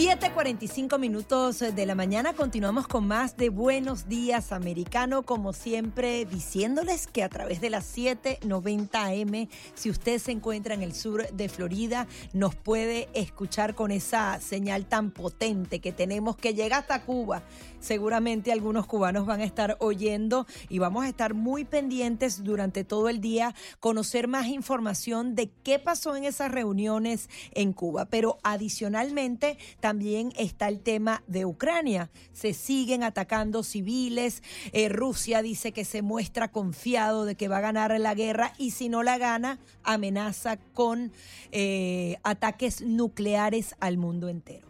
7:45 0.00 0.98
minutos 0.98 1.58
de 1.58 1.84
la 1.84 1.94
mañana 1.94 2.32
continuamos 2.32 2.88
con 2.88 3.06
más 3.06 3.36
de 3.36 3.50
Buenos 3.50 4.08
Días 4.08 4.50
Americano, 4.50 5.24
como 5.24 5.52
siempre 5.52 6.24
diciéndoles 6.24 7.06
que 7.06 7.22
a 7.22 7.28
través 7.28 7.60
de 7.60 7.68
las 7.68 7.84
7:90 7.84 9.04
AM, 9.04 9.50
si 9.74 9.90
usted 9.90 10.18
se 10.18 10.32
encuentra 10.32 10.72
en 10.72 10.80
el 10.80 10.94
sur 10.94 11.28
de 11.30 11.50
Florida, 11.50 12.06
nos 12.32 12.54
puede 12.54 13.10
escuchar 13.12 13.74
con 13.74 13.90
esa 13.90 14.40
señal 14.40 14.86
tan 14.86 15.10
potente 15.10 15.80
que 15.80 15.92
tenemos 15.92 16.34
que 16.34 16.54
llega 16.54 16.78
hasta 16.78 17.02
Cuba. 17.02 17.42
Seguramente 17.80 18.52
algunos 18.52 18.86
cubanos 18.86 19.26
van 19.26 19.40
a 19.40 19.44
estar 19.44 19.76
oyendo 19.80 20.46
y 20.68 20.78
vamos 20.78 21.04
a 21.04 21.08
estar 21.08 21.34
muy 21.34 21.64
pendientes 21.64 22.44
durante 22.44 22.84
todo 22.84 23.08
el 23.08 23.20
día, 23.20 23.54
conocer 23.80 24.28
más 24.28 24.48
información 24.48 25.34
de 25.34 25.50
qué 25.62 25.78
pasó 25.78 26.14
en 26.14 26.24
esas 26.24 26.52
reuniones 26.52 27.28
en 27.52 27.72
Cuba. 27.72 28.04
Pero 28.04 28.38
adicionalmente 28.42 29.56
también 29.80 30.32
está 30.36 30.68
el 30.68 30.80
tema 30.80 31.22
de 31.26 31.46
Ucrania. 31.46 32.10
Se 32.32 32.52
siguen 32.52 33.02
atacando 33.02 33.62
civiles. 33.62 34.42
Eh, 34.72 34.88
Rusia 34.88 35.42
dice 35.42 35.72
que 35.72 35.84
se 35.84 36.02
muestra 36.02 36.52
confiado 36.52 37.24
de 37.24 37.34
que 37.34 37.48
va 37.48 37.58
a 37.58 37.62
ganar 37.62 37.98
la 37.98 38.14
guerra 38.14 38.52
y 38.58 38.72
si 38.72 38.88
no 38.88 39.02
la 39.02 39.18
gana, 39.18 39.58
amenaza 39.82 40.58
con 40.58 41.12
eh, 41.50 42.18
ataques 42.22 42.82
nucleares 42.82 43.74
al 43.80 43.96
mundo 43.96 44.28
entero. 44.28 44.69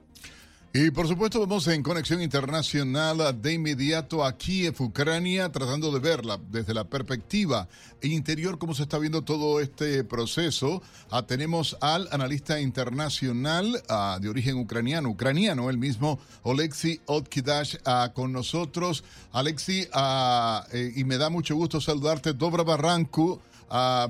Y 0.72 0.92
por 0.92 1.08
supuesto 1.08 1.40
vamos 1.40 1.66
en 1.66 1.82
conexión 1.82 2.22
internacional 2.22 3.42
de 3.42 3.54
inmediato 3.54 4.24
a 4.24 4.36
Kiev, 4.36 4.80
Ucrania, 4.80 5.50
tratando 5.50 5.90
de 5.90 5.98
verla 5.98 6.38
desde 6.48 6.74
la 6.74 6.84
perspectiva 6.84 7.66
interior, 8.02 8.56
cómo 8.56 8.72
se 8.72 8.84
está 8.84 8.96
viendo 8.98 9.22
todo 9.22 9.58
este 9.58 10.04
proceso. 10.04 10.80
Ah, 11.10 11.26
tenemos 11.26 11.76
al 11.80 12.08
analista 12.12 12.60
internacional 12.60 13.82
ah, 13.88 14.20
de 14.22 14.28
origen 14.28 14.58
ucraniano, 14.58 15.08
ucraniano, 15.08 15.70
el 15.70 15.76
mismo 15.76 16.20
Oleksiy 16.44 17.00
Otkidash 17.06 17.78
ah, 17.84 18.12
con 18.14 18.30
nosotros. 18.30 19.02
Alexi, 19.32 19.88
eh, 19.92 20.92
y 20.94 21.02
me 21.02 21.18
da 21.18 21.30
mucho 21.30 21.56
gusto 21.56 21.80
saludarte. 21.80 22.32
Dobra 22.32 22.62
Barranco, 22.62 23.42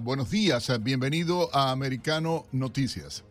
buenos 0.00 0.28
días, 0.28 0.70
bienvenido 0.82 1.48
a 1.54 1.70
Americano 1.70 2.44
Noticias. 2.52 3.24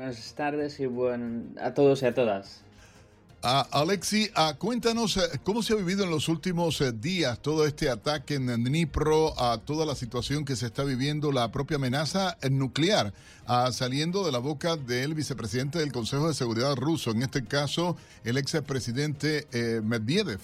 Buenas 0.00 0.34
tardes 0.34 0.80
y 0.80 0.86
buen 0.86 1.54
a 1.60 1.74
todos 1.74 2.02
y 2.02 2.06
a 2.06 2.14
todas. 2.14 2.64
Alexi, 3.42 4.30
cuéntanos 4.56 5.18
uh, 5.18 5.20
cómo 5.44 5.62
se 5.62 5.74
ha 5.74 5.76
vivido 5.76 6.04
en 6.04 6.10
los 6.10 6.30
últimos 6.30 6.80
eh, 6.80 6.90
días 6.90 7.38
todo 7.40 7.66
este 7.66 7.90
ataque 7.90 8.36
en 8.36 8.46
Dnipro, 8.46 9.38
a 9.38 9.58
toda 9.58 9.84
la 9.84 9.94
situación 9.94 10.46
que 10.46 10.56
se 10.56 10.64
está 10.64 10.84
viviendo, 10.84 11.32
la 11.32 11.52
propia 11.52 11.76
amenaza 11.76 12.38
nuclear, 12.50 13.12
saliendo 13.72 14.24
de 14.24 14.32
la 14.32 14.38
boca 14.38 14.76
del 14.76 15.12
vicepresidente 15.12 15.80
del 15.80 15.92
Consejo 15.92 16.28
de 16.28 16.32
Seguridad 16.32 16.74
ruso, 16.76 17.10
en 17.10 17.20
este 17.20 17.44
caso 17.44 17.94
el 18.24 18.38
expresidente 18.38 19.48
eh, 19.52 19.82
Medvedev. 19.84 20.40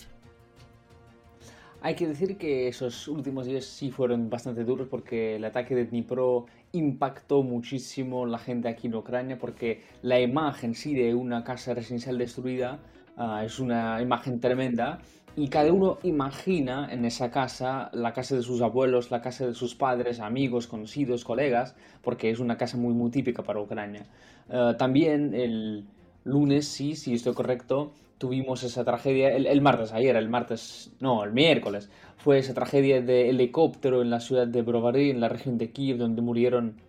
Hay 1.80 1.94
que 1.94 2.08
decir 2.08 2.36
que 2.36 2.68
esos 2.68 3.08
últimos 3.08 3.46
días 3.46 3.64
sí 3.64 3.90
fueron 3.90 4.28
bastante 4.28 4.64
duros 4.64 4.88
porque 4.90 5.36
el 5.36 5.44
ataque 5.44 5.74
de 5.74 5.86
Dnipro 5.86 6.46
impactó 6.76 7.42
muchísimo 7.42 8.26
la 8.26 8.38
gente 8.38 8.68
aquí 8.68 8.86
en 8.86 8.94
Ucrania 8.94 9.38
porque 9.38 9.82
la 10.02 10.20
imagen 10.20 10.74
sí 10.74 10.94
de 10.94 11.14
una 11.14 11.44
casa 11.44 11.74
residencial 11.74 12.18
destruida 12.18 12.78
ah, 13.16 13.42
es 13.44 13.58
una 13.58 14.00
imagen 14.00 14.40
tremenda 14.40 15.00
y 15.38 15.48
cada 15.48 15.70
uno 15.70 15.98
imagina 16.02 16.88
en 16.90 17.04
esa 17.04 17.30
casa 17.30 17.90
la 17.92 18.14
casa 18.14 18.36
de 18.36 18.42
sus 18.42 18.62
abuelos, 18.62 19.10
la 19.10 19.20
casa 19.20 19.46
de 19.46 19.52
sus 19.52 19.74
padres, 19.74 20.18
amigos, 20.18 20.66
conocidos, 20.66 21.24
colegas, 21.24 21.76
porque 22.02 22.30
es 22.30 22.38
una 22.38 22.56
casa 22.56 22.78
muy 22.78 22.94
muy 22.94 23.10
típica 23.10 23.42
para 23.42 23.60
Ucrania. 23.60 24.06
Ah, 24.48 24.74
también 24.78 25.34
el 25.34 25.84
lunes, 26.24 26.66
sí, 26.66 26.96
si 26.96 27.14
estoy 27.14 27.34
correcto, 27.34 27.92
tuvimos 28.18 28.62
esa 28.62 28.84
tragedia, 28.84 29.28
el, 29.28 29.60
martes, 29.60 29.92
ayer, 29.92 30.16
el 30.16 30.28
martes, 30.28 30.92
no, 31.00 31.22
el 31.24 31.32
miércoles, 31.32 31.90
fue 32.16 32.38
esa 32.38 32.54
tragedia 32.54 33.00
de 33.02 33.28
helicóptero 33.28 34.02
en 34.02 34.10
la 34.10 34.20
ciudad 34.20 34.46
de 34.46 34.62
Brovary, 34.62 35.10
en 35.10 35.20
la 35.20 35.28
región 35.28 35.58
de 35.58 35.70
Kiev, 35.70 35.98
donde 35.98 36.22
murieron 36.22 36.80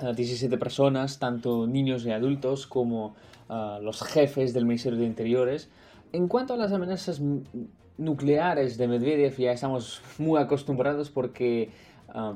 17 0.00 0.54
eh, 0.54 0.58
personas, 0.58 1.18
tanto 1.18 1.66
niños 1.66 2.04
y 2.04 2.10
adultos 2.10 2.66
como 2.66 3.14
eh, 3.48 3.78
los 3.82 4.02
jefes 4.02 4.52
del 4.52 4.66
Ministerio 4.66 4.98
de 4.98 5.06
Interiores. 5.06 5.70
En 6.12 6.28
cuanto 6.28 6.54
a 6.54 6.56
las 6.56 6.72
amenazas 6.72 7.20
nucleares 7.96 8.76
de 8.76 8.88
Medvedev, 8.88 9.36
ya 9.36 9.52
estamos 9.52 10.02
muy 10.18 10.40
acostumbrados 10.40 11.10
porque 11.10 11.62
eh, 11.62 11.70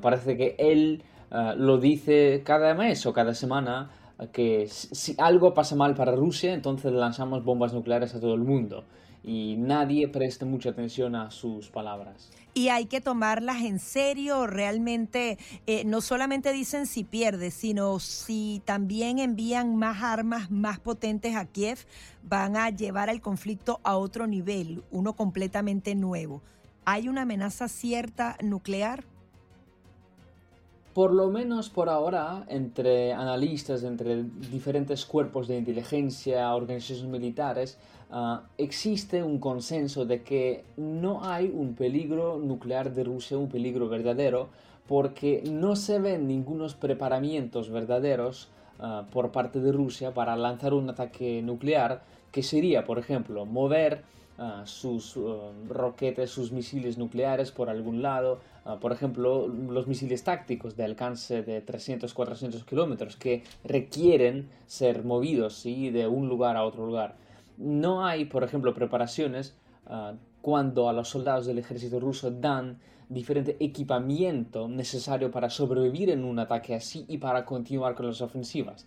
parece 0.00 0.36
que 0.36 0.54
él 0.58 1.02
lo 1.30 1.76
dice 1.76 2.40
cada 2.42 2.72
mes 2.72 3.04
o 3.04 3.12
cada 3.12 3.34
semana 3.34 3.90
que 4.26 4.66
si 4.68 5.14
algo 5.18 5.54
pasa 5.54 5.76
mal 5.76 5.94
para 5.94 6.12
Rusia, 6.12 6.52
entonces 6.52 6.92
lanzamos 6.92 7.44
bombas 7.44 7.72
nucleares 7.72 8.14
a 8.14 8.20
todo 8.20 8.34
el 8.34 8.42
mundo. 8.42 8.84
Y 9.22 9.56
nadie 9.58 10.08
presta 10.08 10.46
mucha 10.46 10.70
atención 10.70 11.14
a 11.14 11.30
sus 11.30 11.68
palabras. 11.68 12.30
Y 12.54 12.70
hay 12.70 12.86
que 12.86 13.00
tomarlas 13.00 13.62
en 13.62 13.78
serio, 13.78 14.46
realmente 14.46 15.38
eh, 15.66 15.84
no 15.84 16.00
solamente 16.00 16.52
dicen 16.52 16.86
si 16.86 17.04
pierde, 17.04 17.50
sino 17.50 18.00
si 18.00 18.62
también 18.64 19.18
envían 19.18 19.76
más 19.76 20.02
armas 20.02 20.50
más 20.50 20.80
potentes 20.80 21.36
a 21.36 21.44
Kiev, 21.44 21.78
van 22.22 22.56
a 22.56 22.70
llevar 22.70 23.10
el 23.10 23.20
conflicto 23.20 23.80
a 23.84 23.96
otro 23.96 24.26
nivel, 24.26 24.82
uno 24.90 25.12
completamente 25.14 25.94
nuevo. 25.94 26.42
¿Hay 26.84 27.08
una 27.08 27.22
amenaza 27.22 27.68
cierta 27.68 28.36
nuclear? 28.42 29.04
Por 30.98 31.14
lo 31.14 31.30
menos 31.30 31.70
por 31.70 31.88
ahora, 31.88 32.44
entre 32.48 33.12
analistas, 33.12 33.84
entre 33.84 34.24
diferentes 34.50 35.06
cuerpos 35.06 35.46
de 35.46 35.56
inteligencia, 35.56 36.52
organizaciones 36.52 37.08
militares, 37.08 37.78
ah, 38.10 38.42
existe 38.58 39.22
un 39.22 39.38
consenso 39.38 40.06
de 40.06 40.24
que 40.24 40.64
no 40.76 41.24
hay 41.24 41.52
un 41.54 41.76
peligro 41.76 42.40
nuclear 42.40 42.92
de 42.92 43.04
Rusia, 43.04 43.38
un 43.38 43.48
peligro 43.48 43.88
verdadero, 43.88 44.48
porque 44.88 45.44
no 45.48 45.76
se 45.76 46.00
ven 46.00 46.26
ningunos 46.26 46.74
preparamientos 46.74 47.70
verdaderos 47.70 48.48
ah, 48.80 49.06
por 49.12 49.30
parte 49.30 49.60
de 49.60 49.70
Rusia 49.70 50.12
para 50.12 50.34
lanzar 50.34 50.74
un 50.74 50.90
ataque 50.90 51.42
nuclear, 51.42 52.02
que 52.32 52.42
sería, 52.42 52.84
por 52.84 52.98
ejemplo, 52.98 53.46
mover 53.46 54.02
ah, 54.38 54.62
sus 54.64 55.18
roquetes, 55.68 56.30
sus 56.30 56.52
misiles 56.52 56.96
nucleares 56.98 57.50
por 57.50 57.68
algún 57.68 58.02
lado, 58.02 58.40
Ah, 58.68 58.78
por 58.78 58.92
ejemplo, 58.92 59.48
los 59.48 59.86
misiles 59.86 60.24
tácticos 60.24 60.76
de 60.76 60.84
alcance 60.84 61.42
de 61.42 61.64
300-400 61.64 62.66
kilómetros 62.66 63.16
que 63.16 63.42
requieren 63.64 64.50
ser 64.66 65.04
movidos 65.04 65.54
¿sí? 65.54 65.88
de 65.88 66.06
un 66.06 66.28
lugar 66.28 66.58
a 66.58 66.64
otro 66.66 66.84
lugar. 66.84 67.16
No 67.56 68.04
hay, 68.04 68.26
por 68.26 68.44
ejemplo, 68.44 68.74
preparaciones 68.74 69.56
cuando 70.42 70.90
a 70.90 70.92
los 70.92 71.08
soldados 71.08 71.46
del 71.46 71.58
ejército 71.58 71.98
ruso 71.98 72.30
dan 72.30 72.78
diferente 73.08 73.56
equipamiento 73.58 74.68
necesario 74.68 75.30
para 75.30 75.48
sobrevivir 75.48 76.10
en 76.10 76.24
un 76.24 76.38
ataque 76.38 76.74
así 76.74 77.06
y 77.08 77.16
para 77.16 77.46
continuar 77.46 77.94
con 77.94 78.06
las 78.06 78.20
ofensivas. 78.20 78.86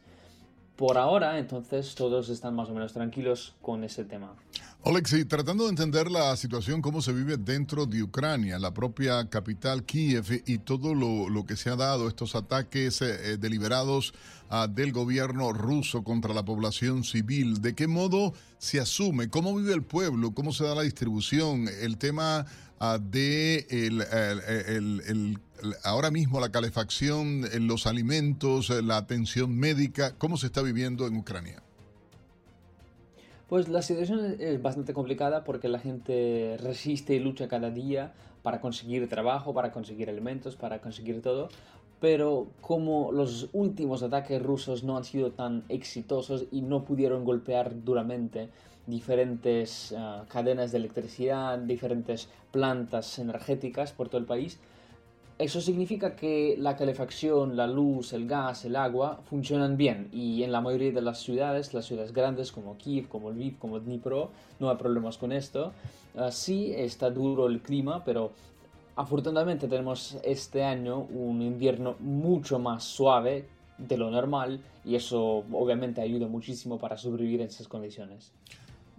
Por 0.75 0.97
ahora, 0.97 1.37
entonces, 1.37 1.93
todos 1.95 2.29
están 2.29 2.55
más 2.55 2.69
o 2.69 2.73
menos 2.73 2.93
tranquilos 2.93 3.55
con 3.61 3.83
ese 3.83 4.03
tema. 4.03 4.35
Alexei, 4.83 5.25
tratando 5.25 5.65
de 5.65 5.69
entender 5.69 6.09
la 6.09 6.35
situación, 6.35 6.81
cómo 6.81 7.03
se 7.03 7.13
vive 7.13 7.37
dentro 7.37 7.85
de 7.85 8.01
Ucrania, 8.01 8.57
la 8.57 8.73
propia 8.73 9.29
capital 9.29 9.83
Kiev 9.83 10.41
y 10.47 10.57
todo 10.57 10.95
lo, 10.95 11.45
que 11.45 11.55
se 11.55 11.69
ha 11.69 11.75
dado, 11.75 12.07
estos 12.07 12.33
ataques 12.33 12.99
eh, 13.03 13.33
eh, 13.33 13.37
deliberados 13.37 14.11
ah, 14.49 14.67
del 14.67 14.91
gobierno 14.91 15.53
ruso 15.53 16.03
contra 16.03 16.33
la 16.33 16.43
población 16.43 17.03
civil, 17.03 17.61
¿de 17.61 17.75
qué 17.75 17.85
modo 17.85 18.33
se 18.57 18.79
asume? 18.79 19.29
¿Cómo 19.29 19.55
vive 19.55 19.75
el 19.75 19.83
pueblo? 19.83 20.33
¿Cómo 20.33 20.51
se 20.51 20.63
da 20.63 20.73
la 20.73 20.81
distribución? 20.81 21.67
El 21.67 21.99
tema 21.99 22.47
ah, 22.79 22.97
de 22.99 23.67
el, 23.69 25.37
ahora 25.83 26.11
mismo 26.11 26.39
la 26.39 26.49
calefacción, 26.49 27.43
los 27.67 27.87
alimentos, 27.87 28.69
la 28.69 28.97
atención 28.97 29.55
médica, 29.57 30.15
¿cómo 30.17 30.37
se 30.37 30.47
está 30.47 30.61
viviendo 30.61 31.07
en 31.07 31.17
Ucrania? 31.17 31.61
Pues 33.47 33.67
la 33.67 33.81
situación 33.81 34.37
es 34.39 34.61
bastante 34.61 34.93
complicada 34.93 35.43
porque 35.43 35.67
la 35.67 35.79
gente 35.79 36.57
resiste 36.61 37.15
y 37.15 37.19
lucha 37.19 37.49
cada 37.49 37.69
día 37.69 38.13
para 38.43 38.61
conseguir 38.61 39.09
trabajo, 39.09 39.53
para 39.53 39.71
conseguir 39.71 40.09
alimentos, 40.09 40.55
para 40.55 40.79
conseguir 40.79 41.21
todo. 41.21 41.49
Pero 41.99 42.47
como 42.61 43.11
los 43.11 43.49
últimos 43.53 44.03
ataques 44.03 44.41
rusos 44.41 44.83
no 44.83 44.97
han 44.97 45.03
sido 45.03 45.31
tan 45.31 45.63
exitosos 45.69 46.45
y 46.51 46.61
no 46.61 46.85
pudieron 46.85 47.25
golpear 47.25 47.83
duramente 47.83 48.49
diferentes 48.87 49.93
ah, 49.97 50.23
cadenas 50.27 50.71
de 50.71 50.77
electricidad, 50.77 51.59
diferentes 51.59 52.29
plantas 52.51 53.19
energéticas 53.19 53.91
por 53.91 54.09
todo 54.09 54.19
el 54.19 54.25
país, 54.25 54.59
eso 55.41 55.59
significa 55.59 56.15
que 56.15 56.55
la 56.59 56.75
calefacción, 56.75 57.57
la 57.57 57.65
luz, 57.65 58.13
el 58.13 58.27
gas, 58.27 58.63
el 58.65 58.75
agua 58.75 59.21
funcionan 59.27 59.75
bien 59.75 60.07
y 60.13 60.43
en 60.43 60.51
la 60.51 60.61
mayoría 60.61 60.91
de 60.91 61.01
las 61.01 61.19
ciudades, 61.19 61.73
las 61.73 61.85
ciudades 61.85 62.13
grandes 62.13 62.51
como 62.51 62.77
Kiev, 62.77 63.07
como 63.07 63.31
Lviv, 63.31 63.57
como 63.57 63.79
Dnipro, 63.79 64.29
no 64.59 64.69
hay 64.69 64.77
problemas 64.77 65.17
con 65.17 65.31
esto. 65.31 65.73
Sí 66.29 66.73
está 66.75 67.09
duro 67.09 67.47
el 67.47 67.61
clima, 67.61 68.03
pero 68.05 68.33
afortunadamente 68.95 69.67
tenemos 69.67 70.17
este 70.23 70.63
año 70.63 70.99
un 70.99 71.41
invierno 71.41 71.95
mucho 71.99 72.59
más 72.59 72.83
suave 72.83 73.47
de 73.79 73.97
lo 73.97 74.11
normal 74.11 74.59
y 74.85 74.93
eso 74.93 75.43
obviamente 75.51 76.01
ayuda 76.01 76.27
muchísimo 76.27 76.77
para 76.77 76.97
sobrevivir 76.97 77.41
en 77.41 77.47
esas 77.47 77.67
condiciones. 77.67 78.31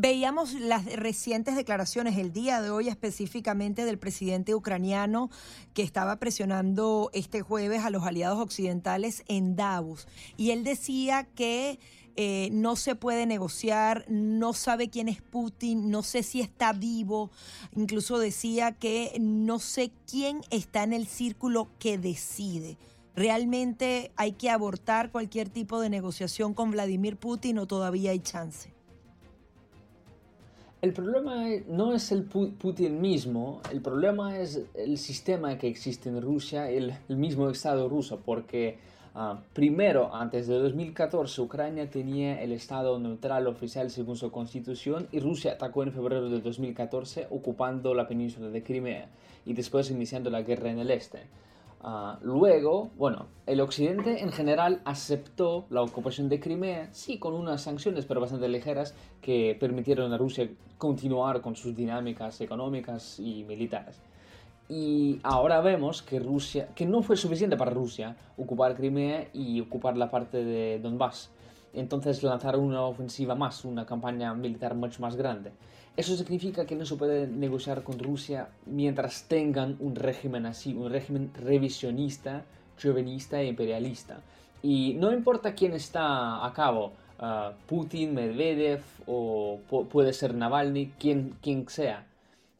Veíamos 0.02 0.54
las 0.54 0.84
recientes 0.96 1.54
declaraciones 1.54 2.18
el 2.18 2.32
día 2.32 2.60
de 2.60 2.70
hoy 2.70 2.88
específicamente 2.88 3.84
del 3.84 4.00
presidente 4.00 4.52
ucraniano 4.52 5.30
que 5.74 5.84
estaba 5.84 6.16
presionando 6.16 7.08
este 7.12 7.42
jueves 7.42 7.84
a 7.84 7.90
los 7.90 8.02
aliados 8.02 8.40
occidentales 8.40 9.22
en 9.28 9.54
Davos. 9.54 10.08
Y 10.36 10.50
él 10.50 10.64
decía 10.64 11.28
que 11.36 11.78
eh, 12.16 12.48
no 12.50 12.74
se 12.74 12.96
puede 12.96 13.26
negociar, 13.26 14.04
no 14.08 14.54
sabe 14.54 14.90
quién 14.90 15.06
es 15.06 15.22
Putin, 15.22 15.88
no 15.88 16.02
sé 16.02 16.24
si 16.24 16.40
está 16.40 16.72
vivo. 16.72 17.30
Incluso 17.76 18.18
decía 18.18 18.72
que 18.72 19.16
no 19.20 19.60
sé 19.60 19.92
quién 20.10 20.40
está 20.50 20.82
en 20.82 20.94
el 20.94 21.06
círculo 21.06 21.68
que 21.78 21.96
decide. 21.96 22.76
¿Realmente 23.14 24.10
hay 24.16 24.32
que 24.32 24.50
abortar 24.50 25.12
cualquier 25.12 25.48
tipo 25.48 25.80
de 25.80 25.90
negociación 25.90 26.54
con 26.54 26.72
Vladimir 26.72 27.18
Putin 27.18 27.60
o 27.60 27.68
todavía 27.68 28.10
hay 28.10 28.18
chance? 28.18 28.71
El 30.82 30.92
problema 30.92 31.46
no 31.68 31.94
es 31.94 32.12
el 32.12 32.24
Putin 32.24 33.00
mismo, 33.00 33.62
el 33.70 33.80
problema 33.80 34.38
es 34.38 34.60
el 34.74 34.98
sistema 34.98 35.56
que 35.56 35.68
existe 35.68 36.08
en 36.08 36.20
Rusia, 36.20 36.68
el, 36.68 36.92
el 37.08 37.16
mismo 37.16 37.48
Estado 37.48 37.88
ruso, 37.88 38.20
porque 38.24 38.78
Ah, 39.14 39.42
primero, 39.52 40.14
antes 40.14 40.46
de 40.46 40.58
2014, 40.58 41.42
Ucrania 41.42 41.90
tenía 41.90 42.40
el 42.40 42.52
estado 42.52 42.98
neutral 42.98 43.46
oficial 43.46 43.90
según 43.90 44.16
su 44.16 44.30
constitución 44.30 45.06
y 45.12 45.20
Rusia 45.20 45.52
atacó 45.52 45.82
en 45.82 45.92
febrero 45.92 46.30
de 46.30 46.40
2014 46.40 47.26
ocupando 47.28 47.92
la 47.92 48.08
península 48.08 48.48
de 48.48 48.62
Crimea 48.62 49.08
y 49.44 49.52
después 49.52 49.90
iniciando 49.90 50.30
la 50.30 50.40
guerra 50.40 50.70
en 50.70 50.78
el 50.78 50.90
este. 50.90 51.26
Ah, 51.84 52.18
luego, 52.22 52.90
bueno, 52.96 53.26
el 53.44 53.60
Occidente 53.60 54.22
en 54.22 54.30
general 54.30 54.80
aceptó 54.84 55.66
la 55.68 55.82
ocupación 55.82 56.28
de 56.28 56.38
Crimea, 56.38 56.88
sí 56.92 57.18
con 57.18 57.34
unas 57.34 57.62
sanciones, 57.62 58.06
pero 58.06 58.20
bastante 58.20 58.48
ligeras, 58.48 58.94
que 59.20 59.56
permitieron 59.58 60.12
a 60.12 60.16
Rusia 60.16 60.48
continuar 60.78 61.40
con 61.40 61.56
sus 61.56 61.74
dinámicas 61.74 62.40
económicas 62.40 63.18
y 63.18 63.42
militares. 63.42 64.00
Y 64.68 65.18
ahora 65.24 65.60
vemos 65.60 66.02
que 66.02 66.20
Rusia, 66.20 66.68
que 66.74 66.86
no 66.86 67.02
fue 67.02 67.16
suficiente 67.16 67.56
para 67.56 67.72
Rusia 67.72 68.16
ocupar 68.36 68.76
Crimea 68.76 69.26
y 69.32 69.60
ocupar 69.60 69.96
la 69.96 70.08
parte 70.08 70.44
de 70.44 70.78
Donbass. 70.78 71.32
Entonces 71.74 72.22
lanzaron 72.22 72.62
una 72.62 72.82
ofensiva 72.82 73.34
más, 73.34 73.64
una 73.64 73.84
campaña 73.86 74.32
militar 74.34 74.76
mucho 74.76 75.02
más 75.02 75.16
grande. 75.16 75.50
Eso 75.96 76.16
significa 76.16 76.64
que 76.64 76.74
no 76.74 76.86
se 76.86 76.96
puede 76.96 77.26
negociar 77.26 77.82
con 77.82 77.98
Rusia 77.98 78.48
mientras 78.66 79.24
tengan 79.28 79.76
un 79.78 79.94
régimen 79.94 80.46
así, 80.46 80.74
un 80.74 80.90
régimen 80.90 81.30
revisionista, 81.34 82.44
chauvinista 82.78 83.40
e 83.40 83.48
imperialista. 83.48 84.20
Y 84.62 84.94
no 84.94 85.12
importa 85.12 85.54
quién 85.54 85.74
está 85.74 86.46
a 86.46 86.52
cabo, 86.54 86.92
uh, 87.20 87.52
Putin, 87.66 88.14
Medvedev 88.14 88.82
o 89.06 89.58
puede 89.90 90.12
ser 90.12 90.34
Navalny, 90.34 90.92
quien, 90.98 91.34
quien 91.42 91.68
sea 91.68 92.06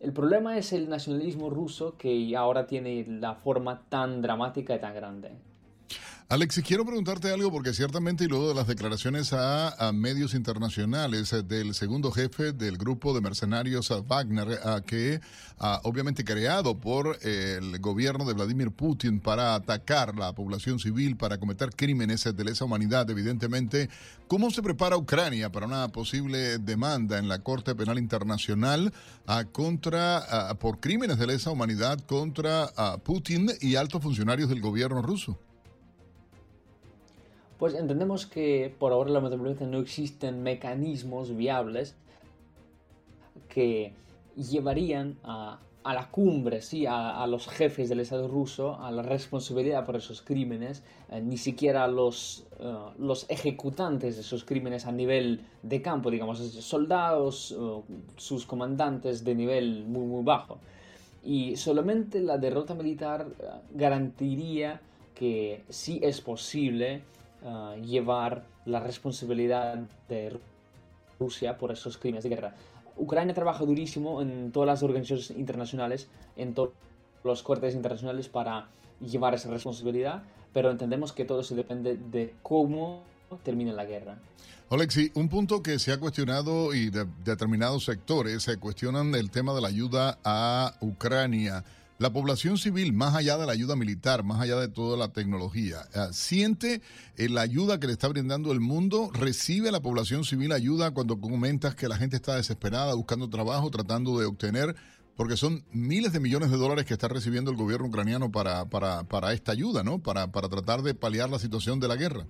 el 0.03 0.13
problema 0.13 0.59
es 0.59 0.73
el 0.73 0.89
nacionalismo 0.89 1.49
ruso 1.49 1.97
que 1.97 2.37
ahora 2.37 2.67
tiene 2.67 3.07
la 3.07 3.37
forma 3.37 3.83
tan 3.89 4.21
dramática 4.21 4.75
y 4.75 4.81
tan 4.81 4.97
grande. 4.97 5.31
Alexis, 6.33 6.65
quiero 6.65 6.87
preguntarte 6.87 7.31
algo 7.31 7.53
porque 7.53 7.75
ciertamente 7.75 8.25
y 8.25 8.27
luego 8.27 8.49
de 8.49 8.55
las 8.55 8.67
declaraciones 8.67 9.35
a, 9.35 9.93
medios 9.93 10.33
internacionales 10.33 11.31
eh, 11.35 11.43
del 11.43 11.75
segundo 11.75 12.11
jefe 12.11 12.53
del 12.55 12.79
grupo 12.79 13.13
de 13.13 13.21
mercenarios 13.21 13.93
Wagner, 14.09 14.59
que 14.87 15.21
ha 15.59 15.83
obviamente 15.85 16.25
creado 16.25 16.81
por 16.81 17.19
el 17.21 17.79
gobierno 17.81 18.25
de 18.25 18.33
Vladimir 18.33 18.71
Putin 18.71 19.21
para 19.21 19.55
atacar 19.55 20.17
la 20.17 20.33
población 20.33 20.79
civil, 20.79 21.19
para 21.19 21.37
cometer 21.37 21.69
crímenes 21.77 22.25
de 22.25 22.45
lesa 22.45 22.65
humanidad, 22.65 23.11
evidentemente, 23.11 23.91
¿cómo 24.27 24.51
se 24.51 24.63
prepara 24.63 24.97
Ucrania 24.97 25.53
para 25.53 25.67
una 25.67 25.89
posible 25.89 26.57
demanda 26.57 27.19
en 27.19 27.29
la 27.29 27.41
Corte 27.41 27.75
Penal 27.75 27.99
Internacional 27.99 28.91
contra 29.53 30.57
por 30.59 30.81
crímenes 30.81 31.19
de 31.19 31.27
lesa 31.27 31.51
humanidad 31.51 32.01
contra 32.07 32.69
Putin 33.05 33.51
y 33.61 33.75
altos 33.75 34.03
funcionarios 34.03 34.49
del 34.49 34.63
gobierno 34.63 35.03
ruso? 35.03 35.39
Pues 37.63 37.75
entendemos 37.75 38.27
que 38.27 38.75
por 38.77 38.91
ahora 38.91 39.11
la 39.11 39.21
metropolitana 39.21 39.71
no 39.71 39.79
existen 39.79 40.43
mecanismos 40.43 41.37
viables 41.37 41.95
que 43.49 43.93
llevarían 44.35 45.17
a, 45.23 45.61
la 45.85 46.11
cumbre, 46.11 46.61
sí, 46.61 46.87
a, 46.89 47.25
los 47.29 47.47
jefes 47.47 47.89
del 47.89 48.01
Estado 48.01 48.27
ruso, 48.27 48.81
a 48.81 48.91
la 48.91 49.03
responsabilidad 49.03 49.87
por 49.87 49.95
esos 49.95 50.23
crímenes, 50.23 50.83
eh, 51.09 51.21
ni 51.21 51.37
siquiera 51.37 51.87
los, 51.87 52.47
eh, 52.59 52.75
los 52.99 53.31
ejecutantes 53.31 54.17
de 54.17 54.23
esos 54.23 54.43
crímenes 54.43 54.85
a 54.87 54.91
nivel 54.91 55.43
de 55.63 55.81
campo, 55.81 56.11
digamos, 56.11 56.41
soldados, 56.41 57.57
sus 58.17 58.45
comandantes 58.45 59.23
de 59.23 59.37
nivel 59.37 59.85
muy, 59.87 60.05
muy 60.05 60.25
bajo. 60.25 60.59
Y 61.23 61.55
solamente 61.55 62.19
la 62.19 62.39
derrota 62.39 62.75
militar 62.75 63.29
garantiría 63.73 64.81
que 65.15 65.63
sí 65.69 66.01
es 66.03 66.21
posible 66.21 67.03
Ah, 67.45 67.75
llevar 67.83 68.45
la 68.67 68.79
responsabilidad 68.79 69.77
de 70.09 70.39
Rusia 71.19 71.59
por 71.59 71.73
esos 71.73 71.99
crímenes 71.99 72.23
de 72.23 72.31
guerra. 72.31 72.55
Ucrania 72.97 73.35
trabaja 73.35 73.65
durísimo 73.65 74.23
en 74.23 74.53
todas 74.53 74.69
las 74.69 74.83
organizaciones 74.85 75.31
internacionales, 75.31 76.09
en 76.37 76.55
todos 76.55 76.71
los 77.25 77.43
cortes 77.43 77.75
internacionales 77.75 78.29
para 78.29 78.69
llevar 79.01 79.35
esa 79.35 79.51
responsabilidad, 79.51 80.23
pero 80.53 80.71
entendemos 80.71 81.13
que 81.13 81.25
todo 81.25 81.43
se 81.43 81.57
depende 81.57 81.97
de 81.97 82.33
cómo 82.43 83.03
termine 83.43 83.73
la 83.73 83.87
guerra. 83.87 84.19
Alexi, 84.71 85.11
un 85.15 85.29
punto 85.29 85.65
que 85.65 85.81
se 85.81 85.93
ha 85.93 85.99
cuestionado 85.99 86.73
y 86.73 86.91
de 86.91 87.07
determinados 87.25 87.85
sectores 87.85 88.45
se 88.45 88.57
cuestionan 88.59 89.17
el 89.17 89.31
tema 89.31 89.53
de 89.53 89.63
la 89.63 89.69
ayuda 89.69 90.19
a 90.23 90.75
Ucrania. 90.81 91.65
La 92.03 92.13
población 92.13 92.59
civil, 92.59 92.93
más 92.93 93.15
allá 93.15 93.39
de 93.39 93.47
la 93.47 93.53
ayuda 93.53 93.77
militar, 93.77 94.25
más 94.25 94.41
allá 94.41 94.57
de 94.57 94.67
toda 94.67 94.97
la 94.97 95.13
tecnología, 95.13 95.83
eh, 95.95 96.09
siente 96.11 96.83
eh, 97.17 97.29
la 97.29 97.43
ayuda 97.43 97.79
que 97.79 97.87
le 97.87 97.93
está 97.93 98.09
brindando 98.09 98.51
el 98.51 98.59
mundo, 98.59 99.13
recibe 99.15 99.71
la 99.71 99.79
población 99.79 100.25
civil 100.25 100.51
ayuda 100.51 100.91
cuando 100.91 101.21
comentas 101.21 101.77
que 101.77 101.87
la 101.87 101.97
gente 101.97 102.17
está 102.17 102.35
desesperada, 102.35 102.93
buscando 102.95 103.31
trabajo, 103.31 103.71
tratando 103.71 104.19
de 104.19 104.27
obtener, 104.27 104.75
porque 105.15 105.37
son 105.37 105.63
miles 105.71 106.13
de 106.13 106.19
millones 106.19 106.51
de 106.51 106.57
dólares 106.57 106.87
que 106.87 106.95
está 106.95 107.07
recibiendo 107.07 107.53
el 107.53 107.57
gobierno 107.57 107.87
ucraniano 107.87 108.33
para, 108.33 108.65
para, 108.65 109.05
para 109.05 109.33
esta 109.33 109.53
ayuda, 109.53 109.85
¿no? 109.85 110.01
Para, 110.01 110.33
para 110.33 110.49
tratar 110.49 110.83
de 110.83 110.97
paliar 110.97 111.31
la 111.31 111.39
situación 111.39 111.79
de 111.79 111.87
la 111.87 111.95
guerra. 111.95 112.27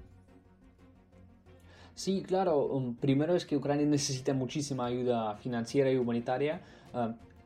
Sí, 1.94 2.22
claro. 2.26 2.66
Um, 2.66 2.94
primero 2.94 3.34
es 3.34 3.46
que 3.46 3.56
Ucrania 3.56 3.86
necesita 3.86 4.34
muchísima 4.34 4.84
ayuda 4.84 5.34
financiera 5.36 5.90
y 5.90 5.96
humanitaria. 5.96 6.60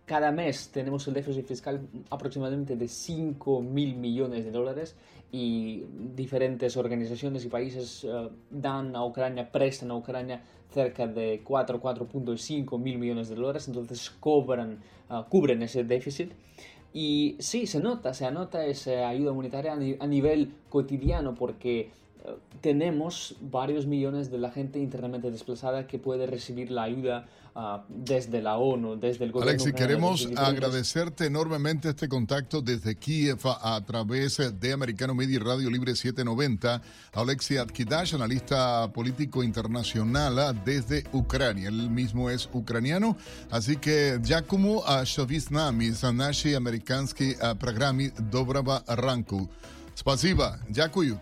Uh, 0.06 0.16
cada 0.16 0.30
mes 0.30 0.70
tenemos 0.70 1.06
el 1.08 1.14
déficit 1.14 1.46
fiscal 1.46 1.80
aproximadamente 2.10 2.76
de 2.76 2.88
5 2.88 3.60
mil 3.60 3.96
millones 3.96 4.44
de 4.44 4.50
dólares 4.50 4.96
y 5.32 5.84
diferentes 6.14 6.76
organizaciones 6.76 7.44
y 7.44 7.48
países 7.48 8.04
eh, 8.04 8.28
dan 8.50 8.94
a 8.94 9.04
Ucrania, 9.04 9.50
prestan 9.50 9.90
a 9.90 9.96
Ucrania 9.96 10.42
cerca 10.70 11.06
de 11.06 11.42
4, 11.42 11.80
4.5 11.80 12.78
mil 12.78 12.98
millones 12.98 13.28
de 13.28 13.34
dólares, 13.34 13.66
entonces 13.68 14.10
cobran, 14.10 14.78
eh, 15.10 15.22
cubren 15.28 15.62
ese 15.62 15.84
déficit. 15.84 16.32
Y 16.92 17.36
sí, 17.40 17.66
se 17.66 17.80
nota, 17.80 18.14
se 18.14 18.24
anota 18.24 18.64
esa 18.64 19.08
ayuda 19.08 19.32
humanitaria 19.32 19.72
a 19.72 20.06
nivel 20.06 20.52
cotidiano 20.70 21.34
porque 21.34 21.90
tenemos 22.60 23.36
varios 23.40 23.86
millones 23.86 24.30
de 24.30 24.38
la 24.38 24.50
gente 24.50 24.78
internamente 24.78 25.30
desplazada 25.30 25.86
que 25.86 25.98
puede 25.98 26.26
recibir 26.26 26.70
la 26.70 26.84
ayuda 26.84 27.26
ah, 27.55 27.83
desde 27.89 28.41
la 28.41 28.57
ONU, 28.57 28.97
desde 28.97 29.25
el 29.25 29.31
gobierno. 29.31 29.51
Alexi, 29.51 29.73
queremos 29.73 30.29
agradecerte 30.35 31.25
enormemente 31.25 31.89
este 31.89 32.07
contacto 32.07 32.61
desde 32.61 32.95
Kiev 32.95 33.39
a, 33.45 33.81
través 33.85 34.37
de 34.59 34.73
Americano 34.73 35.13
Media 35.13 35.35
y 35.35 35.39
Radio 35.39 35.69
Libre 35.69 35.95
790. 35.95 36.81
Alexi 37.13 37.57
Atkidash, 37.57 38.15
analista 38.15 38.91
político 38.93 39.43
internacional 39.43 40.39
ah, 40.39 40.53
desde 40.53 41.03
Ucrania. 41.11 41.69
Él 41.69 41.89
mismo 41.89 42.29
es 42.29 42.49
ucraniano, 42.53 43.17
así 43.49 43.77
que 43.77 44.19
Giacomo 44.23 44.83
Shovisnami, 45.03 45.91
Sanashi 45.91 46.53
Amerikansky 46.55 47.35
Programi 47.59 48.09
Dobrava 48.29 48.83
Ranku. 48.87 49.49
Spasiba, 49.95 50.59
Дякую. 50.69 51.19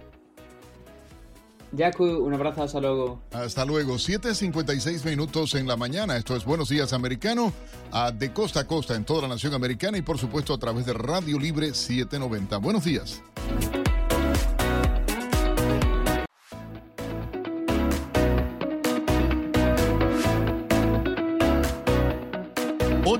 Yaku, 1.76 2.04
un 2.04 2.34
abrazo, 2.34 2.62
hasta 2.62 2.80
luego. 2.80 3.20
Hasta 3.32 3.64
luego. 3.64 3.94
7.56 3.94 5.04
minutos 5.04 5.54
en 5.54 5.66
la 5.66 5.76
mañana. 5.76 6.16
Esto 6.16 6.36
es 6.36 6.44
Buenos 6.44 6.68
Días 6.68 6.92
Americano, 6.92 7.52
de 8.14 8.32
costa 8.32 8.60
a 8.60 8.66
costa 8.66 8.94
en 8.94 9.04
toda 9.04 9.22
la 9.22 9.28
nación 9.28 9.54
americana 9.54 9.98
y 9.98 10.02
por 10.02 10.18
supuesto 10.18 10.54
a 10.54 10.58
través 10.58 10.86
de 10.86 10.92
Radio 10.92 11.38
Libre 11.38 11.74
790. 11.74 12.56
Buenos 12.58 12.84
días. 12.84 13.22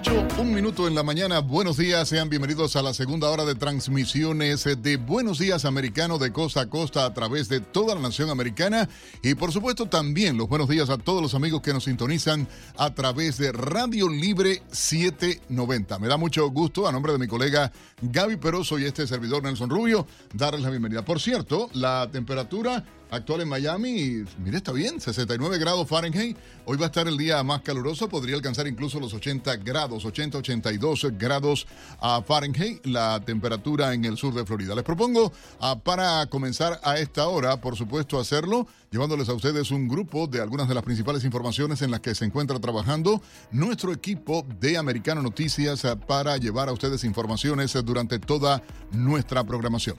8, 0.06 0.26
un 0.38 0.52
minuto 0.54 0.86
en 0.86 0.94
la 0.94 1.02
mañana. 1.02 1.38
Buenos 1.38 1.78
días, 1.78 2.08
sean 2.08 2.28
bienvenidos 2.28 2.76
a 2.76 2.82
la 2.82 2.92
segunda 2.92 3.30
hora 3.30 3.44
de 3.44 3.54
transmisiones 3.54 4.64
de 4.64 4.96
Buenos 4.96 5.38
Días 5.38 5.64
Americano 5.64 6.18
de 6.18 6.32
costa 6.32 6.62
a 6.62 6.66
costa 6.66 7.06
a 7.06 7.14
través 7.14 7.48
de 7.48 7.60
toda 7.60 7.94
la 7.94 8.02
nación 8.02 8.28
americana. 8.28 8.88
Y 9.22 9.34
por 9.34 9.52
supuesto 9.52 9.86
también 9.86 10.36
los 10.36 10.48
buenos 10.48 10.68
días 10.68 10.90
a 10.90 10.98
todos 10.98 11.22
los 11.22 11.34
amigos 11.34 11.62
que 11.62 11.72
nos 11.72 11.84
sintonizan 11.84 12.46
a 12.76 12.94
través 12.94 13.38
de 13.38 13.52
Radio 13.52 14.08
Libre 14.08 14.62
790. 14.70 15.98
Me 15.98 16.08
da 16.08 16.16
mucho 16.16 16.48
gusto, 16.50 16.86
a 16.86 16.92
nombre 16.92 17.12
de 17.12 17.18
mi 17.18 17.26
colega 17.26 17.72
Gaby 18.02 18.36
Peroso 18.36 18.78
y 18.78 18.84
este 18.84 19.06
servidor 19.06 19.42
Nelson 19.42 19.70
Rubio, 19.70 20.06
darles 20.34 20.62
la 20.62 20.70
bienvenida. 20.70 21.04
Por 21.04 21.20
cierto, 21.20 21.70
la 21.72 22.08
temperatura 22.10 22.84
actual 23.10 23.42
en 23.42 23.48
Miami. 23.48 24.24
mire, 24.38 24.58
está 24.58 24.72
bien, 24.72 25.00
69 25.00 25.58
grados 25.58 25.88
Fahrenheit. 25.88 26.36
Hoy 26.66 26.76
va 26.76 26.84
a 26.84 26.86
estar 26.86 27.06
el 27.06 27.16
día 27.16 27.42
más 27.42 27.62
caluroso, 27.62 28.08
podría 28.08 28.36
alcanzar 28.36 28.66
incluso 28.66 28.98
los 28.98 29.12
80 29.14 29.56
grados, 29.56 30.04
80-82 30.04 31.16
grados 31.18 31.66
a 32.00 32.22
Fahrenheit, 32.22 32.84
la 32.86 33.20
temperatura 33.24 33.94
en 33.94 34.04
el 34.04 34.16
sur 34.16 34.34
de 34.34 34.44
Florida. 34.44 34.74
Les 34.74 34.84
propongo 34.84 35.32
ah, 35.60 35.78
para 35.82 36.26
comenzar 36.26 36.80
a 36.82 36.98
esta 36.98 37.28
hora, 37.28 37.60
por 37.60 37.76
supuesto, 37.76 38.18
hacerlo, 38.18 38.66
llevándoles 38.90 39.28
a 39.28 39.34
ustedes 39.34 39.70
un 39.70 39.88
grupo 39.88 40.26
de 40.26 40.40
algunas 40.40 40.68
de 40.68 40.74
las 40.74 40.84
principales 40.84 41.24
informaciones 41.24 41.82
en 41.82 41.90
las 41.90 42.00
que 42.00 42.14
se 42.14 42.24
encuentra 42.24 42.58
trabajando 42.58 43.22
nuestro 43.50 43.92
equipo 43.92 44.46
de 44.60 44.78
Americano 44.78 45.22
Noticias 45.22 45.84
ah, 45.84 45.96
para 45.96 46.36
llevar 46.36 46.68
a 46.68 46.72
ustedes 46.72 47.04
informaciones 47.04 47.72
durante 47.84 48.18
toda 48.18 48.62
nuestra 48.92 49.44
programación. 49.44 49.96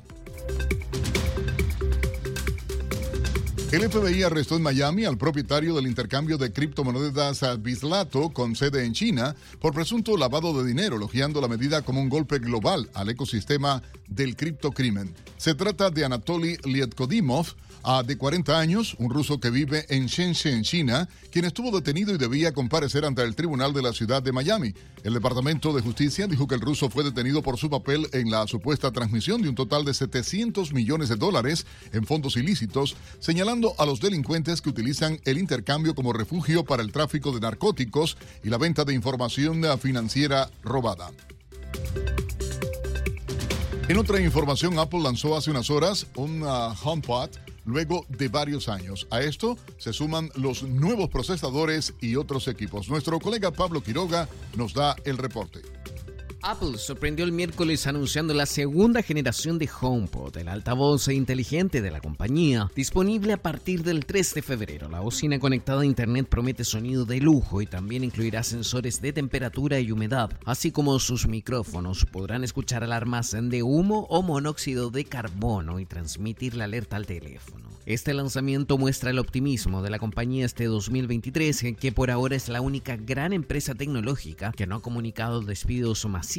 El 3.76 3.90
FBI 3.90 4.24
arrestó 4.24 4.56
en 4.56 4.62
Miami 4.62 5.04
al 5.04 5.18
propietario 5.18 5.76
del 5.76 5.86
intercambio 5.86 6.38
de 6.38 6.54
criptomonedas 6.54 7.62
Bislato 7.62 8.30
con 8.30 8.56
sede 8.56 8.86
en 8.86 8.94
China 8.94 9.36
por 9.60 9.74
presunto 9.74 10.16
lavado 10.16 10.54
de 10.54 10.66
dinero, 10.66 10.96
elogiando 10.96 11.42
la 11.42 11.50
medida 11.50 11.82
como 11.82 12.00
un 12.00 12.08
golpe 12.08 12.40
global 12.40 12.90
al 12.94 13.10
ecosistema 13.10 13.84
del 14.08 14.38
criptocrimen. 14.38 15.14
Se 15.36 15.56
trata 15.56 15.90
de 15.90 16.06
Anatoly 16.06 16.56
Lietkodimov, 16.64 17.48
de 18.04 18.18
40 18.18 18.58
años, 18.58 18.96
un 18.98 19.12
ruso 19.12 19.40
que 19.40 19.52
vive 19.52 19.86
en 19.90 20.08
Shenzhen, 20.08 20.64
China, 20.64 21.08
quien 21.32 21.46
estuvo 21.46 21.70
detenido 21.70 22.16
y 22.16 22.18
debía 22.18 22.52
comparecer 22.52 23.06
ante 23.06 23.22
el 23.22 23.36
tribunal 23.36 23.74
de 23.74 23.84
la 23.84 23.94
ciudad 23.94 24.24
de 24.24 24.32
Miami. 24.32 24.74
El 25.04 25.14
Departamento 25.14 25.72
de 25.72 25.84
Justicia 25.84 26.26
dijo 26.26 26.48
que 26.48 26.56
el 26.56 26.62
ruso 26.62 26.90
fue 26.90 27.04
detenido 27.04 27.44
por 27.44 27.58
su 27.58 27.70
papel 27.70 28.08
en 28.12 28.32
la 28.32 28.48
supuesta 28.48 28.92
transmisión 28.92 29.44
de 29.44 29.50
un 29.50 29.56
total 29.56 29.86
de 29.86 29.94
700 29.94 30.74
millones 30.74 31.10
de 31.10 31.16
dólares 31.16 31.68
en 31.94 32.08
fondos 32.08 32.38
ilícitos, 32.38 32.96
señalando 33.20 33.76
a 33.78 33.86
los 33.86 34.00
delincuentes 34.00 34.62
que 34.62 34.70
utilizan 34.70 35.20
el 35.24 35.38
intercambio 35.38 35.94
como 35.94 36.12
refugio 36.12 36.66
para 36.66 36.82
el 36.82 36.92
tráfico 36.92 37.32
de 37.34 37.42
narcóticos 37.42 38.18
y 38.44 38.50
la 38.50 38.58
venta 38.58 38.84
de 38.84 38.96
información 38.96 39.64
financiera 39.80 40.50
robada. 40.64 41.12
En 43.88 43.98
otra 44.00 44.20
información, 44.20 44.80
Apple 44.80 45.02
lanzó 45.02 45.38
hace 45.38 45.52
unas 45.52 45.70
horas 45.70 46.08
un 46.16 46.42
uh, 46.42 46.74
HomePod 46.84 47.30
luego 47.66 48.06
de 48.10 48.28
varios 48.28 48.70
años. 48.70 49.08
A 49.12 49.22
esto 49.22 49.58
se 49.78 49.94
suman 49.94 50.30
los 50.36 50.64
nuevos 50.64 51.10
procesadores 51.10 51.94
y 52.02 52.16
otros 52.16 52.48
equipos. 52.48 52.90
Nuestro 52.90 53.20
colega 53.20 53.52
Pablo 53.52 53.82
Quiroga 53.82 54.30
nos 54.56 54.74
da 54.74 54.96
el 55.06 55.18
reporte. 55.18 55.62
Apple 56.48 56.78
sorprendió 56.78 57.26
el 57.26 57.32
miércoles 57.32 57.88
anunciando 57.88 58.32
la 58.36 58.46
segunda 58.46 59.02
generación 59.02 59.58
de 59.58 59.68
HomePod, 59.82 60.38
el 60.38 60.48
altavoz 60.48 61.08
inteligente 61.08 61.82
de 61.82 61.90
la 61.90 62.00
compañía, 62.00 62.70
disponible 62.76 63.34
a 63.34 63.38
partir 63.38 63.82
del 63.82 64.06
3 64.06 64.36
de 64.36 64.42
febrero. 64.44 64.88
La 64.88 65.00
bocina 65.00 65.40
conectada 65.40 65.82
a 65.82 65.86
Internet 65.86 66.28
promete 66.30 66.64
sonido 66.64 67.04
de 67.04 67.20
lujo 67.20 67.64
y 67.64 67.66
también 67.66 68.04
incluirá 68.04 68.44
sensores 68.44 69.02
de 69.02 69.12
temperatura 69.12 69.80
y 69.80 69.92
humedad, 69.92 70.30
así 70.46 70.70
como 70.70 71.00
sus 71.00 71.26
micrófonos 71.26 72.06
podrán 72.06 72.44
escuchar 72.44 72.84
alarmas 72.84 73.36
de 73.36 73.64
humo 73.64 74.06
o 74.12 74.22
monóxido 74.22 74.92
de 74.92 75.04
carbono 75.06 75.80
y 75.80 75.88
transmitir 75.88 76.54
la 76.54 76.66
alerta 76.66 76.96
al 76.96 77.08
teléfono. 77.08 77.66
Este 77.88 78.16
lanzamiento 78.16 78.80
muestra 78.80 79.12
el 79.12 79.20
optimismo 79.20 79.84
de 79.84 79.92
la 79.92 80.00
compañía 80.00 80.46
este 80.46 80.66
2023, 80.66 81.76
que 81.80 81.92
por 81.92 82.10
ahora 82.10 82.36
es 82.36 82.50
la 82.50 82.62
única 82.62 82.98
gran 82.98 83.32
empresa 83.32 83.76
tecnológica 83.76 84.52
que 84.52 84.66
no 84.66 84.76
ha 84.76 84.82
comunicado 84.82 85.42
despidos 85.42 86.04
masivos 86.06 86.35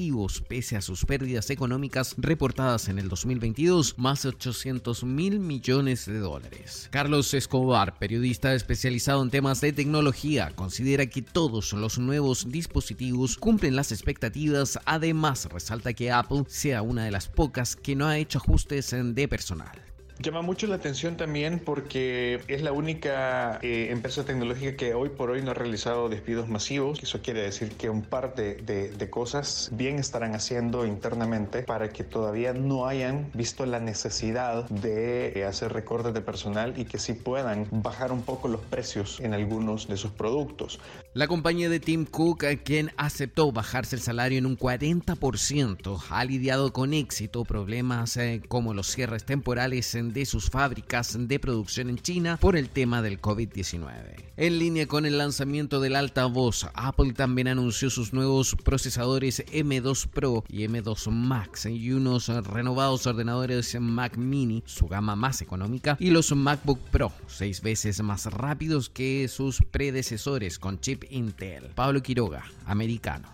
pese 0.46 0.76
a 0.76 0.82
sus 0.82 1.06
pérdidas 1.06 1.48
económicas 1.48 2.14
reportadas 2.18 2.88
en 2.88 2.98
el 2.98 3.08
2022, 3.08 3.98
más 3.98 4.22
de 4.22 4.28
800 4.28 5.04
mil 5.04 5.40
millones 5.40 6.04
de 6.04 6.18
dólares. 6.18 6.88
Carlos 6.90 7.32
Escobar, 7.32 7.98
periodista 7.98 8.52
especializado 8.54 9.22
en 9.22 9.30
temas 9.30 9.62
de 9.62 9.72
tecnología, 9.72 10.52
considera 10.54 11.06
que 11.06 11.22
todos 11.22 11.72
los 11.72 11.98
nuevos 11.98 12.50
dispositivos 12.50 13.38
cumplen 13.38 13.74
las 13.74 13.90
expectativas, 13.90 14.78
además 14.84 15.46
resalta 15.46 15.94
que 15.94 16.12
Apple 16.12 16.44
sea 16.46 16.82
una 16.82 17.06
de 17.06 17.10
las 17.10 17.28
pocas 17.28 17.74
que 17.74 17.96
no 17.96 18.06
ha 18.06 18.18
hecho 18.18 18.36
ajustes 18.36 18.94
de 18.94 19.28
personal. 19.28 19.95
Llama 20.18 20.40
mucho 20.40 20.66
la 20.66 20.76
atención 20.76 21.18
también 21.18 21.58
porque 21.58 22.40
es 22.48 22.62
la 22.62 22.72
única 22.72 23.58
eh, 23.60 23.88
empresa 23.90 24.24
tecnológica 24.24 24.74
que 24.74 24.94
hoy 24.94 25.10
por 25.10 25.28
hoy 25.28 25.42
no 25.42 25.50
ha 25.50 25.54
realizado 25.54 26.08
despidos 26.08 26.48
masivos. 26.48 27.02
Eso 27.02 27.20
quiere 27.20 27.42
decir 27.42 27.72
que 27.72 27.90
un 27.90 28.00
par 28.00 28.34
de, 28.34 28.54
de, 28.54 29.10
cosas 29.10 29.68
bien 29.72 29.98
estarán 29.98 30.34
haciendo 30.34 30.86
internamente 30.86 31.62
para 31.62 31.90
que 31.90 32.02
todavía 32.02 32.54
no 32.54 32.86
hayan 32.86 33.30
visto 33.34 33.66
la 33.66 33.78
necesidad 33.78 34.66
de 34.70 35.38
eh, 35.38 35.44
hacer 35.44 35.74
recortes 35.74 36.14
de 36.14 36.22
personal 36.22 36.72
y 36.78 36.86
que 36.86 36.98
sí 36.98 37.12
puedan 37.12 37.68
bajar 37.70 38.10
un 38.10 38.22
poco 38.22 38.48
los 38.48 38.62
precios 38.62 39.20
en 39.20 39.34
algunos 39.34 39.86
de 39.86 39.98
sus 39.98 40.12
productos. 40.12 40.80
La 41.12 41.28
compañía 41.28 41.68
de 41.68 41.78
Tim 41.78 42.06
Cook, 42.06 42.44
quien 42.64 42.90
aceptó 42.96 43.52
bajarse 43.52 43.96
el 43.96 44.02
salario 44.02 44.38
en 44.38 44.46
un 44.46 44.58
40%, 44.58 46.00
ha 46.10 46.24
lidiado 46.24 46.72
con 46.72 46.94
éxito 46.94 47.44
problemas 47.44 48.16
eh, 48.16 48.42
como 48.48 48.74
los 48.74 48.86
cierres 48.88 49.24
temporales 49.24 49.94
en 49.94 50.05
de 50.12 50.26
sus 50.26 50.50
fábricas 50.50 51.16
de 51.18 51.38
producción 51.38 51.90
en 51.90 51.98
China 51.98 52.36
por 52.40 52.56
el 52.56 52.68
tema 52.68 53.02
del 53.02 53.20
COVID-19. 53.20 54.24
En 54.36 54.58
línea 54.58 54.86
con 54.86 55.06
el 55.06 55.18
lanzamiento 55.18 55.80
del 55.80 55.96
altavoz, 55.96 56.66
Apple 56.74 57.12
también 57.12 57.48
anunció 57.48 57.90
sus 57.90 58.12
nuevos 58.12 58.56
procesadores 58.62 59.44
M2 59.46 60.08
Pro 60.08 60.44
y 60.48 60.66
M2 60.66 61.10
Max 61.10 61.66
y 61.66 61.92
unos 61.92 62.28
renovados 62.28 63.06
ordenadores 63.06 63.76
Mac 63.80 64.16
Mini, 64.16 64.62
su 64.66 64.86
gama 64.86 65.16
más 65.16 65.42
económica, 65.42 65.96
y 65.98 66.10
los 66.10 66.34
MacBook 66.34 66.80
Pro, 66.90 67.12
seis 67.26 67.62
veces 67.62 68.02
más 68.02 68.26
rápidos 68.26 68.90
que 68.90 69.28
sus 69.28 69.62
predecesores 69.70 70.58
con 70.58 70.80
chip 70.80 71.04
Intel. 71.10 71.64
Pablo 71.74 72.02
Quiroga, 72.02 72.44
americano. 72.66 73.28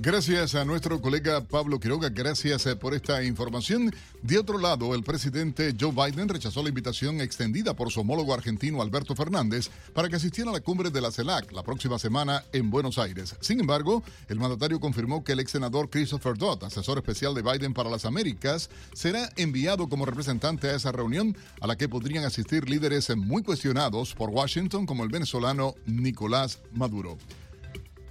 Gracias 0.00 0.56
a 0.56 0.64
nuestro 0.64 1.00
colega 1.00 1.40
Pablo 1.44 1.78
Quiroga, 1.78 2.08
gracias 2.08 2.66
eh, 2.66 2.74
por 2.74 2.94
esta 2.94 3.22
información. 3.22 3.94
De 4.22 4.38
otro 4.38 4.58
lado, 4.58 4.92
el 4.92 5.04
presidente 5.04 5.72
Joe 5.78 5.92
Biden 5.92 6.28
rechazó 6.28 6.64
la 6.64 6.68
invitación 6.68 7.20
extendida 7.20 7.74
por 7.74 7.92
su 7.92 8.00
homólogo 8.00 8.34
argentino 8.34 8.82
Alberto 8.82 9.14
Fernández 9.14 9.70
para 9.94 10.08
que 10.08 10.16
asistiera 10.16 10.50
a 10.50 10.52
la 10.52 10.60
cumbre 10.60 10.90
de 10.90 11.00
la 11.00 11.12
CELAC 11.12 11.52
la 11.52 11.62
próxima 11.62 12.00
semana 12.00 12.42
en 12.52 12.70
Buenos 12.70 12.98
Aires. 12.98 13.36
Sin 13.40 13.60
embargo, 13.60 14.02
el 14.28 14.40
mandatario 14.40 14.80
confirmó 14.80 15.22
que 15.22 15.32
el 15.32 15.40
ex 15.40 15.52
senador 15.52 15.88
Christopher 15.88 16.36
Dodd, 16.36 16.64
asesor 16.64 16.98
especial 16.98 17.32
de 17.32 17.42
Biden 17.42 17.72
para 17.72 17.88
las 17.88 18.04
Américas, 18.04 18.70
será 18.94 19.30
enviado 19.36 19.88
como 19.88 20.06
representante 20.06 20.70
a 20.70 20.74
esa 20.74 20.90
reunión 20.90 21.36
a 21.60 21.68
la 21.68 21.76
que 21.76 21.88
podrían 21.88 22.24
asistir 22.24 22.68
líderes 22.68 23.16
muy 23.16 23.44
cuestionados 23.44 24.12
por 24.12 24.30
Washington 24.30 24.86
como 24.86 25.04
el 25.04 25.08
venezolano 25.08 25.76
Nicolás 25.86 26.58
Maduro. 26.72 27.16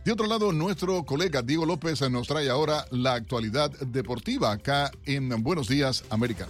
De 0.03 0.11
otro 0.11 0.27
lado, 0.27 0.51
nuestro 0.51 1.05
colega 1.05 1.41
Diego 1.41 1.65
López 1.65 2.01
nos 2.09 2.27
trae 2.27 2.49
ahora 2.49 2.85
la 2.91 3.13
actualidad 3.13 3.71
deportiva 3.71 4.51
acá 4.51 4.91
en 5.05 5.29
Buenos 5.41 5.69
Días, 5.69 6.03
América. 6.09 6.47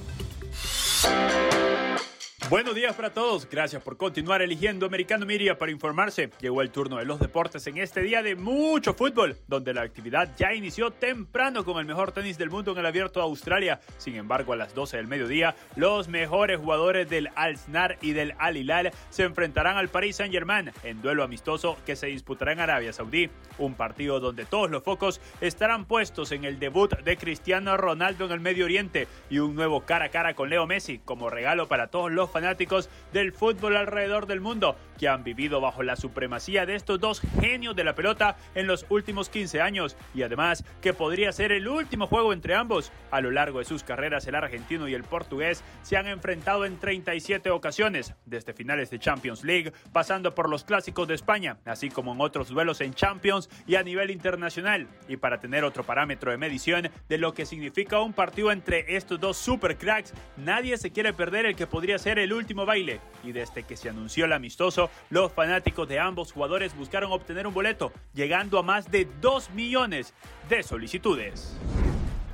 Buenos 2.50 2.76
días 2.76 2.94
para 2.94 3.10
todos, 3.10 3.50
gracias 3.50 3.82
por 3.82 3.96
continuar 3.96 4.41
eligiendo 4.41 4.86
Americano 4.86 5.26
Media 5.26 5.58
para 5.58 5.72
informarse. 5.72 6.30
Llegó 6.41 6.62
el 6.62 6.72
turno 6.72 6.98
de 6.98 7.06
los 7.06 7.18
deportes 7.18 7.66
en 7.68 7.78
este 7.78 8.02
día 8.02 8.22
de 8.22 8.36
mucho 8.36 8.94
fútbol, 8.94 9.38
donde 9.48 9.74
la 9.74 9.82
actividad 9.82 10.30
ya 10.38 10.54
inició 10.54 10.91
temprano 10.91 11.64
con 11.64 11.80
el 11.80 11.86
mejor 11.86 12.12
tenis 12.12 12.38
del 12.38 12.50
mundo 12.50 12.74
en 12.74 12.80
el 12.80 12.86
Abierto 12.86 13.22
de 13.22 13.28
Australia. 13.28 13.80
Sin 13.98 14.16
embargo, 14.16 14.52
a 14.52 14.58
las 14.58 14.76
12 14.76 14.98
del 14.98 15.08
mediodía, 15.08 15.56
los 15.78 16.10
mejores 16.10 16.60
jugadores 16.60 17.10
del 17.10 17.30
Al-Snar 17.36 17.98
y 18.02 18.12
del 18.12 18.36
Al-Hilal 18.38 18.91
se 19.10 19.24
enfrentarán 19.24 19.78
al 19.78 19.88
Paris 19.88 20.18
Saint-Germain 20.18 20.72
en 20.84 21.02
duelo 21.02 21.24
amistoso 21.24 21.78
que 21.86 21.96
se 21.96 22.08
disputará 22.08 22.52
en 22.52 22.60
Arabia 22.60 22.91
Saudí. 22.91 23.30
Un 23.58 23.76
partido 23.76 24.20
donde 24.20 24.44
todos 24.44 24.70
los 24.70 24.84
focos 24.84 25.22
estarán 25.39 25.86
puestos 25.86 26.34
en 26.34 26.44
el 26.44 26.60
debut 26.60 26.94
de 27.04 27.16
Cristiano 27.16 27.78
Ronaldo 27.78 28.26
en 28.26 28.32
el 28.34 28.41
Medio 28.41 28.66
Oriente 28.66 29.08
y 29.30 29.39
un 29.39 29.56
nuevo 29.56 29.86
cara 29.86 30.06
a 30.06 30.10
cara 30.10 30.34
con 30.34 30.50
Leo 30.50 30.68
Messi 30.68 31.00
como 31.00 31.30
regalo 31.30 31.70
para 31.70 31.88
todos 31.88 32.12
los 32.12 32.33
fanáticos 32.34 32.90
del 33.14 33.32
fútbol 33.32 33.78
alrededor 33.78 34.28
del 34.28 34.42
mundo 34.42 34.76
que 34.98 35.08
han 35.08 35.24
vivido 35.24 35.62
bajo 35.62 35.84
la 35.84 35.96
supremacía 35.96 36.66
de 36.66 36.76
estos 36.76 37.00
dos 37.00 37.22
genios 37.39 37.76
de 37.76 37.84
la 37.84 37.96
pelota 37.96 38.38
en 38.56 38.68
los 38.68 38.86
últimos 38.89 39.30
15 39.30 39.62
años 39.62 39.96
y 40.14 40.24
además 40.24 40.64
que 40.82 40.94
podría 40.94 41.32
ser 41.32 41.52
el 41.52 41.68
último 41.68 42.08
juego 42.08 42.34
entre 42.34 42.56
ambos. 42.56 42.91
A 43.12 43.22
lo 43.22 43.32
largo 43.32 43.60
de 43.60 43.66
sus 43.66 43.84
carreras 43.84 44.28
el 44.28 44.36
argentino 44.36 44.88
y 44.88 44.94
el 44.94 45.04
portugués 45.04 45.64
se 45.82 45.98
han 45.98 46.08
enfrentado 46.08 46.66
en 46.66 46.78
37 46.78 47.50
ocasiones, 47.50 48.14
desde 48.26 48.54
finales 48.54 48.89
de 48.89 49.00
Champions 49.00 49.44
League, 49.44 49.74
pasando 49.91 50.36
por 50.36 50.50
los 50.50 50.64
clásicos 50.64 51.08
de 51.08 51.16
España, 51.16 51.58
así 51.66 51.89
como 51.89 52.14
en 52.14 52.22
otros 52.22 52.50
duelos 52.50 52.82
en 52.82 52.94
Champions 52.94 53.50
y 53.68 53.76
a 53.76 53.84
nivel 53.84 54.12
internacional. 54.12 54.88
Y 55.08 55.18
para 55.18 55.39
tener 55.39 55.64
otro 55.64 55.84
parámetro 55.84 56.32
de 56.32 56.38
medición 56.38 56.89
de 57.10 57.18
lo 57.18 57.34
que 57.34 57.46
significa 57.46 58.00
un 58.00 58.14
partido 58.14 58.52
entre 58.52 58.96
estos 58.96 59.20
dos 59.20 59.38
super 59.38 59.78
cracks, 59.78 60.14
nadie 60.38 60.78
se 60.78 60.91
quiere 60.91 61.14
perder 61.14 61.46
el 61.46 61.56
que 61.56 61.68
podría 61.68 61.98
ser 62.00 62.20
el 62.20 62.34
último 62.34 62.66
baile. 62.66 63.00
Y 63.24 63.32
desde 63.32 63.64
que 63.64 63.78
se 63.78 63.89
anunció 63.89 64.26
el 64.26 64.34
amistoso, 64.34 64.89
los 65.10 65.32
fanáticos 65.32 65.88
de 65.88 66.00
ambos 66.00 66.32
jugadores 66.32 66.76
buscaron 66.76 67.12
obtener 67.12 67.48
un 67.48 67.54
boleto, 67.54 67.91
llegando 68.14 68.60
a 68.60 68.64
más 68.64 68.89
de 68.91 69.08
2 69.22 69.52
millones 69.52 70.14
de 70.50 70.64
solicitudes. 70.64 71.58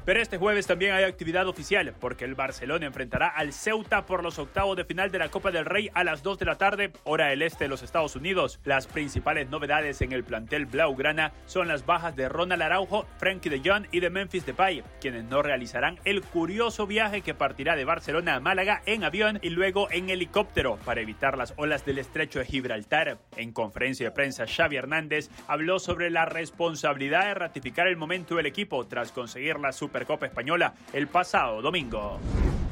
Pero 0.10 0.24
este 0.24 0.40
jueves 0.40 0.66
también 0.66 0.94
hay 0.94 1.04
actividad 1.04 1.48
oficial 1.48 1.94
porque 2.00 2.26
el 2.26 2.34
Barcelona 2.34 2.88
enfrentará 2.88 3.28
al 3.28 3.54
Ceuta 3.54 4.08
por 4.08 4.24
los 4.24 4.40
octavos 4.40 4.76
de 4.76 4.84
final 4.84 5.12
de 5.12 5.20
la 5.20 5.30
Copa 5.30 5.52
del 5.52 5.66
Rey 5.66 5.92
a 5.94 6.04
las 6.04 6.24
2 6.24 6.40
de 6.40 6.46
la 6.46 6.56
tarde, 6.56 6.92
hora 7.04 7.28
del 7.28 7.44
este 7.44 7.66
de 7.66 7.68
los 7.68 7.84
Estados 7.84 8.16
Unidos. 8.16 8.60
Las 8.64 8.88
principales 8.88 9.52
novedades 9.52 10.02
en 10.02 10.12
el 10.12 10.24
plantel 10.24 10.66
Blaugrana 10.66 11.32
son 11.46 11.68
las 11.68 11.86
bajas 11.86 12.16
de 12.16 12.28
Ronald 12.28 12.64
Araujo, 12.64 13.06
Frankie 13.20 13.50
de 13.50 13.62
Jong 13.64 13.86
y 13.92 14.00
de 14.00 14.10
Memphis 14.10 14.48
Depay, 14.48 14.82
quienes 15.00 15.26
no 15.26 15.44
realizarán 15.44 16.00
el 16.06 16.24
curioso 16.24 16.88
viaje 16.88 17.22
que 17.22 17.36
partirá 17.36 17.76
de 17.76 17.86
Barcelona 17.86 18.34
a 18.34 18.40
Málaga 18.40 18.82
en 18.88 19.04
avión 19.04 19.38
y 19.44 19.52
luego 19.52 19.92
en 19.92 20.10
helicóptero 20.10 20.80
para 20.86 21.02
evitar 21.02 21.38
las 21.38 21.54
olas 21.56 21.86
del 21.86 22.00
estrecho 22.00 22.40
de 22.40 22.46
Gibraltar. 22.46 23.20
En 23.38 23.52
conferencia 23.52 24.08
de 24.08 24.16
prensa, 24.16 24.48
Xavi 24.48 24.76
Hernández 24.76 25.30
habló 25.48 25.78
sobre 25.78 26.10
la 26.10 26.26
responsabilidad 26.26 27.26
de 27.26 27.36
ratificar 27.36 27.88
el 27.88 27.96
momento 27.96 28.38
del 28.38 28.48
equipo 28.48 28.88
tras 28.88 29.12
conseguir 29.12 29.60
la 29.60 29.72
Super 29.72 29.99
Copa 30.06 30.26
Española 30.26 30.74
el 30.94 31.08
pasado 31.08 31.62
domingo. 31.62 32.20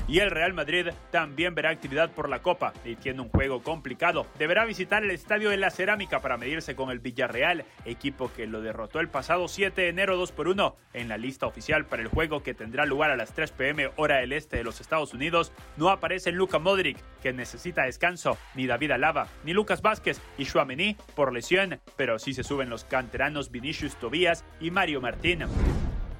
Y 0.10 0.20
el 0.20 0.32
Real 0.32 0.54
Madrid 0.54 0.88
también 1.12 1.54
verá 1.54 1.70
actividad 1.70 2.12
por 2.12 2.30
la 2.30 2.42
Copa 2.42 2.72
y 2.86 2.96
tiene 2.96 3.20
un 3.20 3.28
juego 3.28 3.62
complicado. 3.62 4.26
Deberá 4.40 4.64
visitar 4.64 5.04
el 5.04 5.12
Estadio 5.12 5.50
de 5.50 5.58
la 5.58 5.70
Cerámica 5.70 6.22
para 6.22 6.38
medirse 6.38 6.78
con 6.78 6.92
el 6.92 7.00
Villarreal, 7.00 7.66
equipo 7.84 8.32
que 8.34 8.48
lo 8.48 8.62
derrotó 8.62 9.02
el 9.02 9.10
pasado 9.10 9.50
7 9.50 9.82
de 9.82 9.90
enero 9.90 10.16
2 10.16 10.32
por 10.32 10.48
1. 10.48 10.78
En 10.94 11.10
la 11.10 11.18
lista 11.18 11.46
oficial 11.46 11.86
para 11.86 12.04
el 12.04 12.08
juego 12.08 12.42
que 12.42 12.54
tendrá 12.54 12.86
lugar 12.86 13.12
a 13.12 13.18
las 13.18 13.34
3 13.34 13.52
pm 13.52 13.92
hora 13.98 14.20
del 14.20 14.32
este 14.32 14.56
de 14.56 14.64
los 14.64 14.80
Estados 14.80 15.14
Unidos, 15.14 15.52
no 15.76 15.90
aparecen 15.90 16.36
Luka 16.36 16.58
Modric, 16.58 16.98
que 17.22 17.34
necesita 17.34 17.84
descanso, 17.84 18.38
ni 18.56 18.66
David 18.66 18.92
Alaba, 18.92 19.28
ni 19.44 19.52
Lucas 19.52 19.82
Vázquez 19.82 20.22
y 20.38 20.46
Chouameni 20.46 20.96
por 21.16 21.34
lesión, 21.34 21.82
pero 21.98 22.18
sí 22.18 22.34
se 22.34 22.46
suben 22.46 22.70
los 22.70 22.86
canteranos 22.86 23.52
Vinicius 23.52 23.98
Tobías 23.98 24.46
y 24.62 24.72
Mario 24.72 25.02
Martín. 25.02 25.44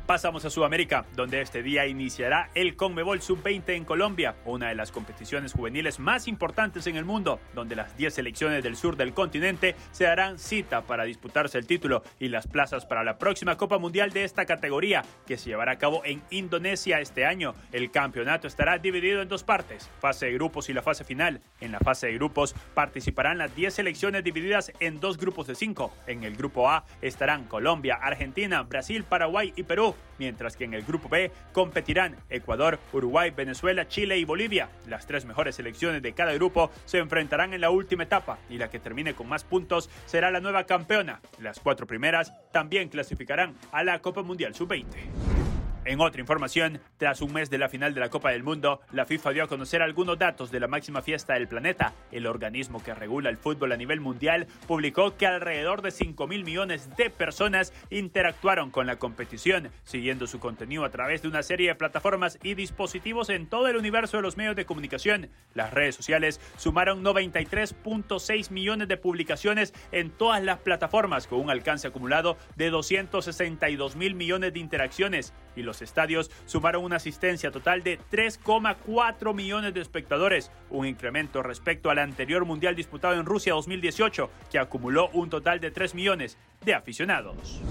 Pasamos 0.08 0.46
a 0.46 0.50
Sudamérica, 0.50 1.06
donde 1.18 1.42
este 1.42 1.62
día 1.62 1.86
iniciará 1.86 2.50
el 2.56 2.78
Conmebol 2.78 3.22
Sub-20 3.22 3.76
en 3.76 3.84
Colombia, 3.84 4.36
una 4.46 4.70
de 4.70 4.76
las 4.76 4.90
competiciones 4.90 5.52
juveniles 5.52 6.00
más 6.00 6.30
importantes 6.30 6.88
en 6.88 6.96
el 6.96 7.04
mundo, 7.04 7.42
donde 7.54 7.76
las 7.76 7.98
10 7.98 8.14
selecciones 8.14 8.64
del 8.64 8.78
sur 8.78 8.96
del 8.96 9.14
continente 9.14 9.76
se 9.92 10.06
darán 10.06 10.40
cita 10.40 10.84
para 10.84 11.04
disputarse 11.04 11.58
el 11.58 11.68
título 11.68 12.04
y 12.22 12.30
las 12.30 12.48
plazas 12.48 12.86
para 12.86 13.04
la 13.04 13.18
próxima 13.18 13.58
Copa 13.58 13.80
Mundial 13.80 14.12
de 14.14 14.24
esta 14.24 14.46
categoría, 14.46 15.04
que 15.26 15.38
se 15.38 15.50
llevará 15.50 15.74
a 15.74 15.78
cabo 15.78 16.02
en 16.06 16.22
Indonesia 16.30 17.02
este 17.02 17.26
año. 17.26 17.54
El 17.74 17.92
campeonato 17.92 18.48
estará 18.48 18.78
dividido 18.78 19.22
en 19.22 19.28
dos 19.28 19.44
partes, 19.44 19.90
fase 20.00 20.28
de 20.28 20.34
grupos 20.36 20.70
y 20.70 20.74
la 20.74 20.84
fase 20.84 21.04
final. 21.04 21.42
En 21.60 21.74
la 21.74 21.80
fase 21.80 22.08
de 22.08 22.14
grupos 22.14 22.56
participarán 22.74 23.40
las 23.40 23.54
10 23.54 23.74
selecciones 23.74 24.24
divididas 24.24 24.72
en 24.80 25.02
dos 25.02 25.18
grupos 25.18 25.48
de 25.48 25.56
5. 25.56 25.92
En 26.08 26.24
el 26.24 26.38
grupo 26.38 26.70
A 26.70 26.86
estarán 27.02 27.44
Colombia, 27.44 28.00
Argentina, 28.02 28.64
Brasil, 28.64 29.04
Paraguay 29.04 29.52
y 29.58 29.64
Perú 29.64 29.97
mientras 30.18 30.56
que 30.56 30.66
en 30.66 30.74
el 30.74 30.84
grupo 30.84 31.10
B 31.10 31.32
competirán 31.54 32.16
Ecuador, 32.30 32.80
Uruguay, 32.94 33.32
Venezuela, 33.32 33.88
Chile 33.88 34.18
y 34.18 34.26
Bolivia. 34.26 34.70
Las 34.88 35.08
tres 35.08 35.26
mejores 35.26 35.56
selecciones 35.56 36.02
de 36.02 36.14
cada 36.14 36.34
grupo 36.34 36.72
se 36.86 36.98
enfrentarán 36.98 37.54
en 37.54 37.62
la 37.62 37.70
última 37.70 38.04
etapa 38.04 38.40
y 38.50 38.58
la 38.58 38.70
que 38.70 38.80
termine 38.80 39.14
con 39.14 39.28
más 39.28 39.44
puntos 39.44 39.90
será 40.06 40.32
la 40.32 40.40
nueva 40.40 40.66
campeona. 40.66 41.22
Las 41.40 41.60
cuatro 41.60 41.88
primeras 41.88 42.34
también 42.52 42.90
clasificarán 42.90 43.56
a 43.72 43.84
la 43.84 44.00
Copa 44.00 44.24
Mundial 44.24 44.56
Sub-20. 44.56 45.57
En 45.88 46.02
otra 46.02 46.20
información, 46.20 46.82
tras 46.98 47.22
un 47.22 47.32
mes 47.32 47.50
de 47.50 47.58
la 47.58 47.70
final 47.70 47.94
de 47.94 48.02
la 48.02 48.10
Copa 48.10 48.32
del 48.32 48.44
Mundo, 48.44 48.82
la 48.92 49.06
FIFA 49.06 49.32
dio 49.32 49.44
a 49.46 49.48
conocer 49.48 49.82
algunos 49.82 50.20
datos 50.20 50.52
de 50.52 50.60
la 50.60 50.68
máxima 50.68 51.02
fiesta 51.02 51.36
del 51.36 51.48
planeta. 51.48 51.94
El 52.12 52.28
organismo 52.28 52.84
que 52.84 52.94
regula 52.94 53.30
el 53.30 53.38
fútbol 53.38 53.72
a 53.72 53.78
nivel 53.78 54.02
mundial 54.02 54.48
publicó 54.68 55.16
que 55.16 55.26
alrededor 55.26 55.82
de 55.82 55.92
5 55.92 56.28
mil 56.28 56.44
millones 56.44 56.94
de 56.98 57.10
personas 57.10 57.72
interactuaron 57.90 58.70
con 58.70 58.86
la 58.86 58.98
competición, 58.98 59.70
siguiendo 59.86 60.28
su 60.28 60.40
contenido 60.40 60.84
a 60.84 60.90
través 60.90 61.22
de 61.22 61.30
una 61.30 61.42
serie 61.42 61.70
de 61.70 61.76
plataformas 61.76 62.38
y 62.44 62.56
dispositivos 62.56 63.30
en 63.30 63.48
todo 63.48 63.70
el 63.70 63.78
universo 63.78 64.18
de 64.18 64.24
los 64.24 64.36
medios 64.36 64.58
de 64.58 64.66
comunicación. 64.66 65.30
Las 65.54 65.74
redes 65.74 65.96
sociales 65.96 66.42
sumaron 66.58 67.02
93.6 67.02 68.52
millones 68.52 68.90
de 68.90 68.98
publicaciones 68.98 69.74
en 69.94 70.12
todas 70.12 70.44
las 70.44 70.58
plataformas, 70.58 71.28
con 71.28 71.40
un 71.40 71.50
alcance 71.50 71.88
acumulado 71.88 72.36
de 72.58 72.72
262 72.72 73.96
mil 73.96 74.16
millones 74.16 74.52
de 74.52 74.60
interacciones 74.60 75.34
y 75.56 75.64
los 75.64 75.77
estadios 75.82 76.32
sumaron 76.46 76.84
una 76.84 76.98
asistencia 76.98 77.52
total 77.52 77.84
de 77.84 78.00
3,4 78.12 79.34
millones 79.34 79.74
de 79.74 79.82
espectadores, 79.82 80.52
un 80.70 80.86
incremento 80.86 81.44
respecto 81.44 81.90
al 81.90 82.00
anterior 82.00 82.46
Mundial 82.46 82.76
disputado 82.76 83.16
en 83.16 83.26
Rusia 83.26 83.54
2018, 83.54 84.30
que 84.52 84.60
acumuló 84.60 85.10
un 85.14 85.30
total 85.30 85.60
de 85.60 85.72
3 85.72 85.96
millones 85.96 86.38
de 86.64 86.74
aficionados. 86.74 87.62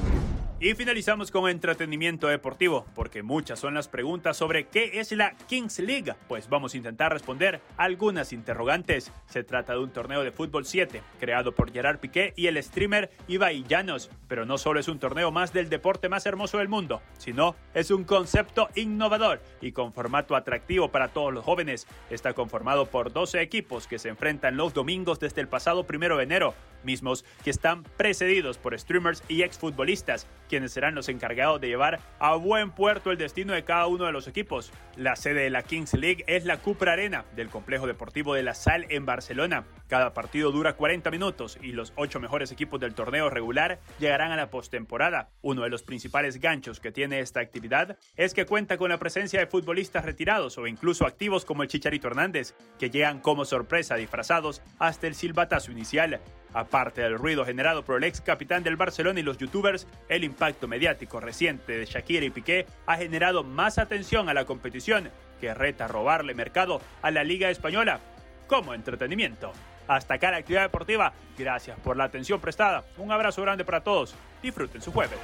Y 0.59 0.73
finalizamos 0.73 1.31
con 1.31 1.51
entretenimiento 1.51 2.29
deportivo, 2.29 2.87
porque 2.95 3.23
muchas 3.23 3.61
son 3.61 3.75
las 3.75 3.89
preguntas 3.89 4.39
sobre 4.39 4.69
qué 4.69 5.01
es 5.01 5.13
la 5.13 5.37
Kings 5.49 5.81
League. 5.81 6.15
Pues 6.29 6.49
vamos 6.49 6.73
a 6.73 6.79
intentar 6.79 7.13
responder 7.13 7.61
algunas 7.77 8.33
interrogantes. 8.33 9.13
Se 9.27 9.45
trata 9.45 9.75
de 9.75 9.81
un 9.81 9.91
torneo 9.91 10.25
de 10.25 10.33
fútbol 10.33 10.65
7, 10.65 11.03
creado 11.21 11.53
por 11.53 11.71
Gerard 11.71 11.99
Piqué 11.99 12.33
y 12.37 12.47
el 12.47 12.63
streamer 12.63 13.11
Ibai 13.29 13.65
Llanos. 13.65 14.09
Pero 14.29 14.47
no 14.47 14.57
solo 14.57 14.81
es 14.81 14.89
un 14.89 14.99
torneo 14.99 15.31
más 15.31 15.53
del 15.53 15.69
deporte 15.69 16.09
más 16.09 16.25
hermoso 16.25 16.57
del 16.57 16.69
mundo, 16.69 17.03
sino 17.19 17.55
es 17.75 17.91
un 17.91 18.05
concepto 18.05 18.71
innovador 18.77 19.43
y 19.61 19.73
con 19.73 19.93
formato 19.93 20.35
atractivo 20.35 20.91
para 20.91 21.09
todos 21.09 21.35
los 21.35 21.45
jóvenes. 21.45 21.87
Está 22.09 22.33
conformado 22.33 22.87
por 22.87 23.13
12 23.13 23.43
equipos 23.43 23.87
que 23.87 23.99
se 23.99 24.09
enfrentan 24.09 24.57
los 24.57 24.73
domingos 24.73 25.21
desde 25.21 25.43
el 25.43 25.49
pasado 25.49 25.85
primero 25.85 26.17
de 26.17 26.23
enero, 26.23 26.55
mismos 26.83 27.27
que 27.45 27.51
están 27.51 27.83
precedidos 27.83 28.57
por 28.57 28.79
streamers 28.79 29.23
y 29.29 29.43
exfutbolistas 29.43 30.27
quienes 30.49 30.73
serán 30.73 30.95
los 30.95 31.09
encargados 31.09 31.61
de 31.61 31.69
llevar 31.69 32.01
a 32.19 32.35
buen 32.37 32.71
puerto 32.71 33.11
el 33.11 33.19
destino 33.19 33.53
de 33.53 33.65
cada 33.65 33.87
uno 33.87 34.07
de 34.07 34.13
los 34.13 34.29
equipos. 34.29 34.73
La 34.97 35.17
sede 35.17 35.43
de 35.43 35.51
la 35.51 35.63
Kings 35.63 35.95
League 35.95 36.25
es 36.27 36.45
la 36.45 36.59
Cupra 36.59 36.93
Arena 36.93 37.25
del 37.35 37.49
complejo 37.49 37.87
deportivo 37.87 38.35
de 38.35 38.43
La 38.43 38.55
Sal 38.55 38.87
en 38.89 39.05
Barcelona. 39.07 39.65
Cada 39.89 40.15
partido 40.15 40.51
dura 40.51 40.75
40 40.75 41.11
minutos 41.11 41.59
y 41.63 41.73
los 41.73 41.93
ocho 41.97 42.19
mejores 42.19 42.51
equipos 42.51 42.81
del 42.81 42.95
torneo 42.95 43.31
regular 43.31 43.79
llegarán 43.99 44.33
a 44.33 44.37
la 44.37 44.51
postemporada. 44.51 45.31
Uno 45.43 45.63
de 45.63 45.69
los 45.69 45.83
principales 45.83 46.41
ganchos 46.41 46.81
que 46.81 46.93
tiene 46.93 47.21
esta 47.21 47.41
actividad 47.41 47.97
es 48.17 48.35
que 48.35 48.47
cuenta 48.47 48.79
con 48.79 48.91
la 48.91 48.99
presencia 48.99 49.39
de 49.39 49.47
futbolistas 49.47 50.05
retirados 50.05 50.59
o 50.59 50.67
incluso 50.67 51.07
activos 51.07 51.45
como 51.45 51.63
el 51.63 51.69
Chicharito 51.69 52.09
Hernández, 52.09 52.55
que 52.79 52.91
llegan 52.91 53.21
como 53.21 53.45
sorpresa 53.45 53.97
disfrazados 53.97 54.63
hasta 54.79 55.07
el 55.07 55.15
silbatazo 55.15 55.71
inicial. 55.71 56.21
Aparte 56.57 57.03
del 57.03 57.19
ruido 57.19 57.45
generado 57.45 57.85
por 57.85 57.99
el 57.99 58.05
ex 58.05 58.23
capitán 58.23 58.63
del 58.63 58.77
Barcelona 58.77 59.21
y 59.21 59.23
los 59.23 59.37
youtubers, 59.37 59.87
el 60.09 60.25
impacto 60.25 60.67
mediático 60.67 61.21
reciente 61.21 61.77
de 61.77 61.85
Shakira 61.85 62.25
y 62.25 62.31
Piqué 62.31 62.65
ha 62.87 62.97
generado 62.97 63.45
más 63.45 63.77
atención 63.77 64.31
a 64.31 64.35
la 64.35 64.47
competición 64.47 65.11
que 65.39 65.53
reta 65.53 65.87
robarle 65.87 66.33
mercado 66.33 66.81
a 67.03 67.11
la 67.11 67.25
Liga 67.25 67.51
Española 67.51 68.01
como 68.47 68.73
entretenimiento. 68.73 69.53
Hasta 69.87 70.15
acá 70.15 70.31
la 70.31 70.39
actividad 70.39 70.63
deportiva. 70.63 71.13
Gracias 71.37 71.79
por 71.81 71.99
la 71.99 72.05
atención 72.05 72.41
prestada. 72.41 72.87
Un 72.97 73.13
abrazo 73.13 73.43
grande 73.43 73.67
para 73.67 73.83
todos. 73.83 74.15
Disfruten 74.43 74.81
su 74.81 74.93
jueves. 74.93 75.19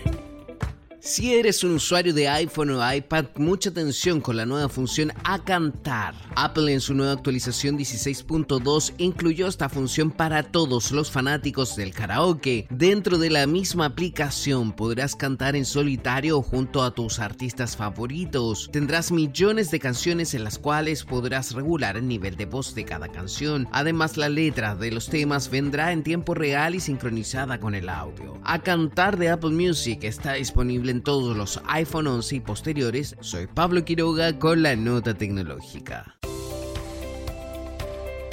Si 1.07 1.33
eres 1.37 1.63
un 1.63 1.71
usuario 1.77 2.13
de 2.13 2.27
iPhone 2.27 2.71
o 2.71 2.93
iPad, 2.93 3.27
mucha 3.37 3.71
atención 3.71 4.21
con 4.21 4.37
la 4.37 4.45
nueva 4.45 4.69
función 4.69 5.13
a 5.23 5.39
cantar. 5.39 6.17
Apple 6.35 6.73
en 6.73 6.81
su 6.81 6.95
nueva 6.95 7.13
actualización 7.13 7.79
16.2 7.79 8.93
incluyó 8.99 9.47
esta 9.47 9.69
función 9.69 10.11
para 10.11 10.43
todos 10.43 10.91
los 10.91 11.13
fanáticos 11.13 11.77
del 11.77 11.95
karaoke. 11.95 12.67
Dentro 12.71 13.19
de 13.19 13.31
la 13.31 13.47
misma 13.47 13.85
aplicación 13.85 14.73
podrás 14.73 15.15
cantar 15.15 15.55
en 15.55 15.65
solitario 15.65 16.43
junto 16.43 16.83
a 16.83 16.93
tus 16.93 17.21
artistas 17.21 17.77
favoritos. 17.77 18.69
Tendrás 18.73 19.13
millones 19.13 19.71
de 19.71 19.79
canciones 19.79 20.35
en 20.35 20.43
las 20.43 20.59
cuales 20.59 21.05
podrás 21.05 21.53
regular 21.53 21.97
el 21.97 22.09
nivel 22.09 22.37
de 22.37 22.47
voz 22.47 22.75
de 22.75 22.85
cada 22.85 23.07
canción. 23.07 23.69
Además, 23.71 24.17
la 24.17 24.29
letra 24.29 24.75
de 24.75 24.91
los 24.91 25.09
temas 25.09 25.51
vendrá 25.51 25.93
en 25.93 26.03
tiempo 26.03 26.35
real 26.35 26.75
y 26.75 26.81
sincronizada 26.81 27.61
con 27.61 27.77
el 27.77 27.89
audio. 27.89 28.41
A 28.43 28.59
cantar 28.59 29.17
de 29.17 29.31
Apple 29.31 29.51
Music 29.51 30.01
está 30.03 30.33
disponible 30.33 30.96
en 30.96 30.96
todos 31.03 31.37
los 31.37 31.61
iPhone 31.69 32.07
11 32.07 32.37
y 32.37 32.41
posteriores, 32.41 33.17
soy 33.21 33.47
Pablo 33.47 33.85
Quiroga 33.85 34.39
con 34.39 34.63
la 34.63 34.77
nota 34.77 35.15
tecnológica. 35.15 36.17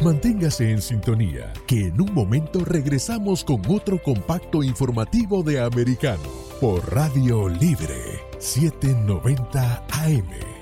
Manténgase 0.03 0.70
en 0.70 0.82
sintonía, 0.82 1.53
que 1.66 1.88
en 1.88 2.01
un 2.01 2.14
momento 2.14 2.66
regresamos 2.66 3.43
con 3.43 3.61
otro 3.70 4.01
compacto 4.01 4.61
informativo 4.61 5.43
de 5.43 5.61
Americano 5.61 6.30
por 6.59 6.93
Radio 6.93 7.47
Libre 7.47 8.20
790 8.39 9.86
AM. 9.89 10.52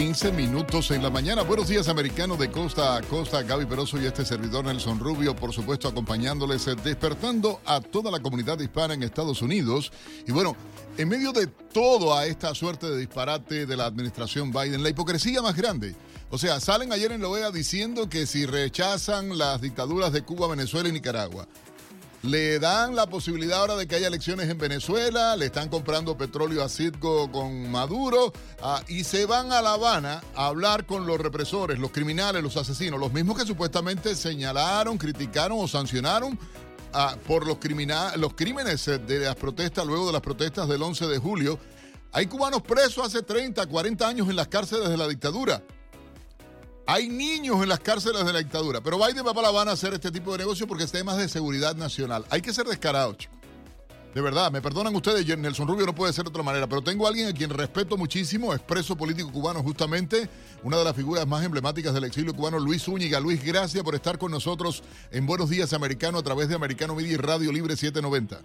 8.15 0.00 0.32
minutos 0.32 0.90
en 0.92 1.02
la 1.02 1.10
mañana. 1.10 1.42
Buenos 1.42 1.68
días, 1.68 1.86
americanos 1.88 2.38
de 2.38 2.50
costa 2.50 2.96
a 2.96 3.02
costa. 3.02 3.42
Gaby 3.42 3.66
Peroso 3.66 4.00
y 4.00 4.06
este 4.06 4.24
servidor 4.24 4.64
Nelson 4.64 4.98
Rubio, 4.98 5.36
por 5.36 5.52
supuesto, 5.52 5.88
acompañándoles, 5.88 6.68
eh, 6.68 6.74
despertando 6.82 7.60
a 7.66 7.82
toda 7.82 8.10
la 8.10 8.18
comunidad 8.20 8.58
hispana 8.60 8.94
en 8.94 9.02
Estados 9.02 9.42
Unidos. 9.42 9.92
Y 10.26 10.32
bueno, 10.32 10.56
en 10.96 11.06
medio 11.06 11.32
de 11.32 11.48
toda 11.48 12.24
esta 12.24 12.54
suerte 12.54 12.88
de 12.88 12.96
disparate 12.96 13.66
de 13.66 13.76
la 13.76 13.84
administración 13.84 14.50
Biden, 14.50 14.82
la 14.82 14.88
hipocresía 14.88 15.42
más 15.42 15.54
grande. 15.54 15.94
O 16.30 16.38
sea, 16.38 16.60
salen 16.60 16.94
ayer 16.94 17.12
en 17.12 17.20
la 17.20 17.28
OEA 17.28 17.50
diciendo 17.50 18.08
que 18.08 18.24
si 18.24 18.46
rechazan 18.46 19.36
las 19.36 19.60
dictaduras 19.60 20.14
de 20.14 20.22
Cuba, 20.22 20.48
Venezuela 20.48 20.88
y 20.88 20.92
Nicaragua, 20.92 21.46
le 22.22 22.58
dan 22.58 22.94
la 22.94 23.06
posibilidad 23.06 23.60
ahora 23.60 23.76
de 23.76 23.86
que 23.86 23.96
haya 23.96 24.08
elecciones 24.08 24.48
en 24.50 24.58
Venezuela, 24.58 25.36
le 25.36 25.46
están 25.46 25.68
comprando 25.68 26.18
petróleo 26.18 26.62
a 26.62 26.68
Citgo 26.68 27.30
con 27.32 27.70
Maduro 27.70 28.32
ah, 28.62 28.82
y 28.88 29.04
se 29.04 29.24
van 29.24 29.52
a 29.52 29.62
La 29.62 29.74
Habana 29.74 30.22
a 30.34 30.46
hablar 30.46 30.84
con 30.84 31.06
los 31.06 31.18
represores, 31.18 31.78
los 31.78 31.90
criminales, 31.90 32.42
los 32.42 32.56
asesinos, 32.56 33.00
los 33.00 33.12
mismos 33.12 33.38
que 33.38 33.46
supuestamente 33.46 34.14
señalaron, 34.14 34.98
criticaron 34.98 35.58
o 35.60 35.66
sancionaron 35.66 36.38
ah, 36.92 37.16
por 37.26 37.46
los, 37.46 37.58
los 38.16 38.34
crímenes 38.34 38.84
de 38.84 39.18
las 39.20 39.36
protestas, 39.36 39.86
luego 39.86 40.06
de 40.08 40.12
las 40.12 40.22
protestas 40.22 40.68
del 40.68 40.82
11 40.82 41.06
de 41.06 41.18
julio. 41.18 41.58
Hay 42.12 42.26
cubanos 42.26 42.60
presos 42.62 43.06
hace 43.06 43.22
30, 43.22 43.66
40 43.66 44.06
años 44.06 44.28
en 44.28 44.36
las 44.36 44.48
cárceles 44.48 44.90
de 44.90 44.96
la 44.96 45.08
dictadura. 45.08 45.62
Hay 46.86 47.08
niños 47.08 47.62
en 47.62 47.68
las 47.68 47.80
cárceles 47.80 48.24
de 48.24 48.32
la 48.32 48.38
dictadura, 48.40 48.80
pero 48.80 48.98
Biden 48.98 49.26
va 49.26 49.32
para 49.32 49.42
La 49.42 49.48
Habana 49.48 49.70
a 49.70 49.74
hacer 49.74 49.94
este 49.94 50.10
tipo 50.10 50.32
de 50.32 50.38
negocio 50.38 50.66
porque 50.66 50.84
es 50.84 50.92
temas 50.92 51.16
de 51.18 51.28
seguridad 51.28 51.76
nacional. 51.76 52.24
Hay 52.30 52.42
que 52.42 52.52
ser 52.52 52.66
descarados, 52.66 53.18
chicos. 53.18 53.40
De 54.14 54.20
verdad, 54.20 54.50
me 54.50 54.60
perdonan 54.60 54.94
ustedes, 54.96 55.24
Nelson 55.38 55.68
Rubio 55.68 55.86
no 55.86 55.94
puede 55.94 56.12
ser 56.12 56.24
de 56.24 56.30
otra 56.30 56.42
manera, 56.42 56.66
pero 56.66 56.82
tengo 56.82 57.06
a 57.06 57.10
alguien 57.10 57.28
a 57.28 57.32
quien 57.32 57.48
respeto 57.48 57.96
muchísimo, 57.96 58.52
expreso 58.52 58.96
político 58.96 59.30
cubano 59.30 59.62
justamente, 59.62 60.28
una 60.64 60.78
de 60.78 60.84
las 60.84 60.96
figuras 60.96 61.28
más 61.28 61.44
emblemáticas 61.44 61.94
del 61.94 62.02
exilio 62.02 62.34
cubano, 62.34 62.58
Luis 62.58 62.82
Zúñiga. 62.82 63.20
Luis, 63.20 63.44
gracias 63.44 63.84
por 63.84 63.94
estar 63.94 64.18
con 64.18 64.32
nosotros 64.32 64.82
en 65.12 65.26
Buenos 65.26 65.48
Días 65.48 65.72
Americano 65.74 66.18
a 66.18 66.24
través 66.24 66.48
de 66.48 66.56
Americano 66.56 66.96
Media 66.96 67.12
y 67.12 67.16
Radio 67.18 67.52
Libre 67.52 67.76
790. 67.76 68.40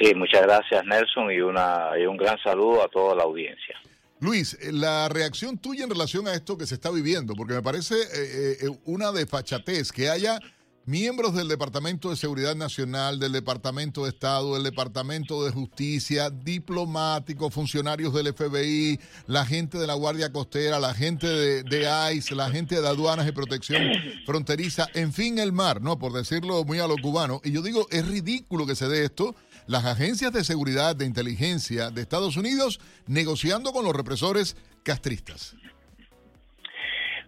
Sí, 0.00 0.14
muchas 0.14 0.42
gracias 0.42 0.86
Nelson 0.86 1.30
y, 1.30 1.40
una, 1.40 1.90
y 2.00 2.06
un 2.06 2.16
gran 2.16 2.38
saludo 2.42 2.82
a 2.82 2.88
toda 2.88 3.14
la 3.14 3.24
audiencia. 3.24 3.76
Luis, 4.20 4.56
eh, 4.60 4.72
la 4.72 5.08
reacción 5.08 5.58
tuya 5.58 5.84
en 5.84 5.90
relación 5.90 6.26
a 6.26 6.34
esto 6.34 6.58
que 6.58 6.66
se 6.66 6.74
está 6.74 6.90
viviendo, 6.90 7.34
porque 7.34 7.54
me 7.54 7.62
parece 7.62 7.94
eh, 7.94 8.58
eh, 8.62 8.78
una 8.84 9.12
desfachatez 9.12 9.92
que 9.92 10.10
haya 10.10 10.40
miembros 10.86 11.34
del 11.34 11.48
Departamento 11.48 12.08
de 12.08 12.16
Seguridad 12.16 12.56
Nacional, 12.56 13.20
del 13.20 13.32
Departamento 13.32 14.04
de 14.04 14.08
Estado, 14.08 14.54
del 14.54 14.64
Departamento 14.64 15.44
de 15.44 15.52
Justicia, 15.52 16.30
diplomáticos, 16.30 17.52
funcionarios 17.52 18.14
del 18.14 18.32
FBI, 18.32 18.98
la 19.26 19.44
gente 19.44 19.78
de 19.78 19.86
la 19.86 19.94
Guardia 19.94 20.32
Costera, 20.32 20.80
la 20.80 20.94
gente 20.94 21.26
de, 21.26 21.62
de, 21.62 22.14
ICE, 22.14 22.34
la 22.34 22.50
gente 22.50 22.80
de 22.80 22.88
aduanas 22.88 23.28
y 23.28 23.32
protección 23.32 23.82
fronteriza, 24.24 24.88
en 24.94 25.12
fin, 25.12 25.38
el 25.38 25.52
mar, 25.52 25.82
¿no? 25.82 25.98
Por 25.98 26.12
decirlo 26.14 26.64
muy 26.64 26.78
a 26.78 26.88
lo 26.88 26.96
cubano. 26.96 27.42
Y 27.44 27.52
yo 27.52 27.60
digo, 27.60 27.86
es 27.90 28.08
ridículo 28.08 28.66
que 28.66 28.74
se 28.74 28.88
dé 28.88 29.04
esto 29.04 29.36
las 29.68 29.84
agencias 29.84 30.32
de 30.32 30.42
seguridad 30.42 30.96
de 30.96 31.04
inteligencia 31.04 31.90
de 31.90 32.00
Estados 32.00 32.36
Unidos 32.36 32.80
negociando 33.06 33.70
con 33.70 33.84
los 33.84 33.94
represores 33.94 34.56
castristas. 34.82 35.54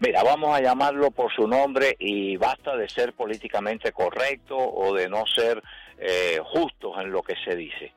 Mira, 0.00 0.22
vamos 0.22 0.58
a 0.58 0.62
llamarlo 0.62 1.10
por 1.10 1.30
su 1.34 1.46
nombre 1.46 1.94
y 1.98 2.38
basta 2.38 2.74
de 2.74 2.88
ser 2.88 3.12
políticamente 3.12 3.92
correcto 3.92 4.56
o 4.56 4.94
de 4.94 5.10
no 5.10 5.24
ser 5.26 5.62
eh, 5.98 6.38
justos 6.42 6.96
en 6.98 7.12
lo 7.12 7.22
que 7.22 7.34
se 7.44 7.54
dice. 7.54 7.92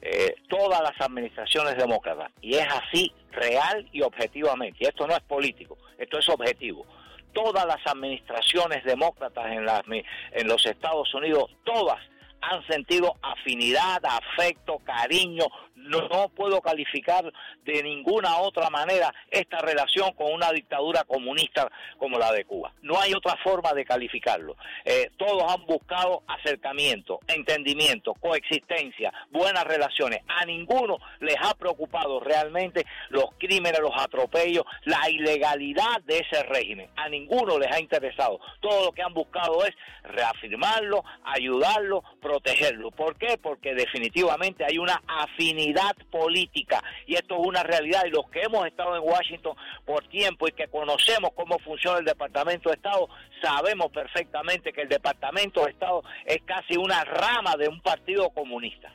Eh, 0.00 0.36
todas 0.48 0.80
las 0.80 1.00
administraciones 1.00 1.76
demócratas, 1.76 2.30
y 2.40 2.54
es 2.54 2.66
así 2.72 3.12
real 3.32 3.88
y 3.92 4.02
objetivamente, 4.02 4.78
y 4.80 4.86
esto 4.86 5.08
no 5.08 5.16
es 5.16 5.22
político, 5.22 5.76
esto 5.98 6.20
es 6.20 6.28
objetivo, 6.28 6.86
todas 7.32 7.66
las 7.66 7.84
administraciones 7.84 8.84
demócratas 8.84 9.46
en, 9.46 9.64
las, 9.64 9.82
en 9.88 10.46
los 10.46 10.64
Estados 10.64 11.12
Unidos, 11.14 11.50
todas 11.64 11.98
han 12.40 12.66
sentido 12.66 13.16
afinidad, 13.22 14.00
afecto, 14.04 14.78
cariño. 14.84 15.46
No, 15.74 16.28
puedo 16.34 16.60
calificar 16.60 17.32
de 17.64 17.82
ninguna 17.82 18.38
otra 18.38 18.68
manera 18.68 19.14
esta 19.30 19.58
relación 19.58 20.12
con 20.12 20.32
una 20.32 20.50
dictadura 20.52 21.04
comunista 21.04 21.70
como 21.98 22.18
la 22.18 22.32
de 22.32 22.44
Cuba. 22.44 22.72
No 22.82 23.00
hay 23.00 23.14
otra 23.14 23.36
forma 23.42 23.72
de 23.72 23.84
calificarlo. 23.84 24.56
Eh, 24.84 25.10
todos 25.16 25.50
han 25.50 25.64
buscado 25.66 26.24
acercamiento, 26.26 27.20
entendimiento, 27.28 28.14
coexistencia, 28.14 29.12
buenas 29.30 29.64
relaciones. 29.64 30.20
A 30.28 30.44
ninguno 30.44 30.98
les 31.20 31.36
ha 31.40 31.54
preocupado 31.54 32.20
realmente 32.20 32.84
los 33.08 33.26
crímenes, 33.38 33.80
los 33.80 33.96
atropellos, 33.96 34.64
la 34.84 35.08
ilegalidad 35.08 36.02
de 36.04 36.18
ese 36.18 36.42
régimen. 36.42 36.90
A 36.96 37.08
ninguno 37.08 37.58
les 37.58 37.72
ha 37.72 37.80
interesado. 37.80 38.40
Todo 38.60 38.86
lo 38.86 38.92
que 38.92 39.02
han 39.02 39.14
buscado 39.14 39.64
es 39.64 39.74
reafirmarlo, 40.02 41.04
ayudarlo, 41.24 42.02
protegerlo. 42.28 42.90
¿Por 42.90 43.16
qué? 43.16 43.38
Porque 43.38 43.74
definitivamente 43.74 44.62
hay 44.62 44.76
una 44.76 45.02
afinidad 45.06 45.96
política 46.10 46.84
y 47.06 47.14
esto 47.14 47.40
es 47.40 47.46
una 47.46 47.62
realidad 47.62 48.02
y 48.04 48.10
los 48.10 48.28
que 48.28 48.42
hemos 48.42 48.66
estado 48.66 48.94
en 48.96 49.02
Washington 49.02 49.56
por 49.86 50.06
tiempo 50.08 50.46
y 50.46 50.52
que 50.52 50.68
conocemos 50.68 51.30
cómo 51.34 51.58
funciona 51.60 52.00
el 52.00 52.04
Departamento 52.04 52.68
de 52.68 52.74
Estado, 52.74 53.08
sabemos 53.40 53.90
perfectamente 53.92 54.74
que 54.74 54.82
el 54.82 54.90
Departamento 54.90 55.64
de 55.64 55.70
Estado 55.70 56.02
es 56.26 56.42
casi 56.44 56.76
una 56.76 57.02
rama 57.02 57.56
de 57.56 57.66
un 57.66 57.80
partido 57.80 58.28
comunista. 58.28 58.92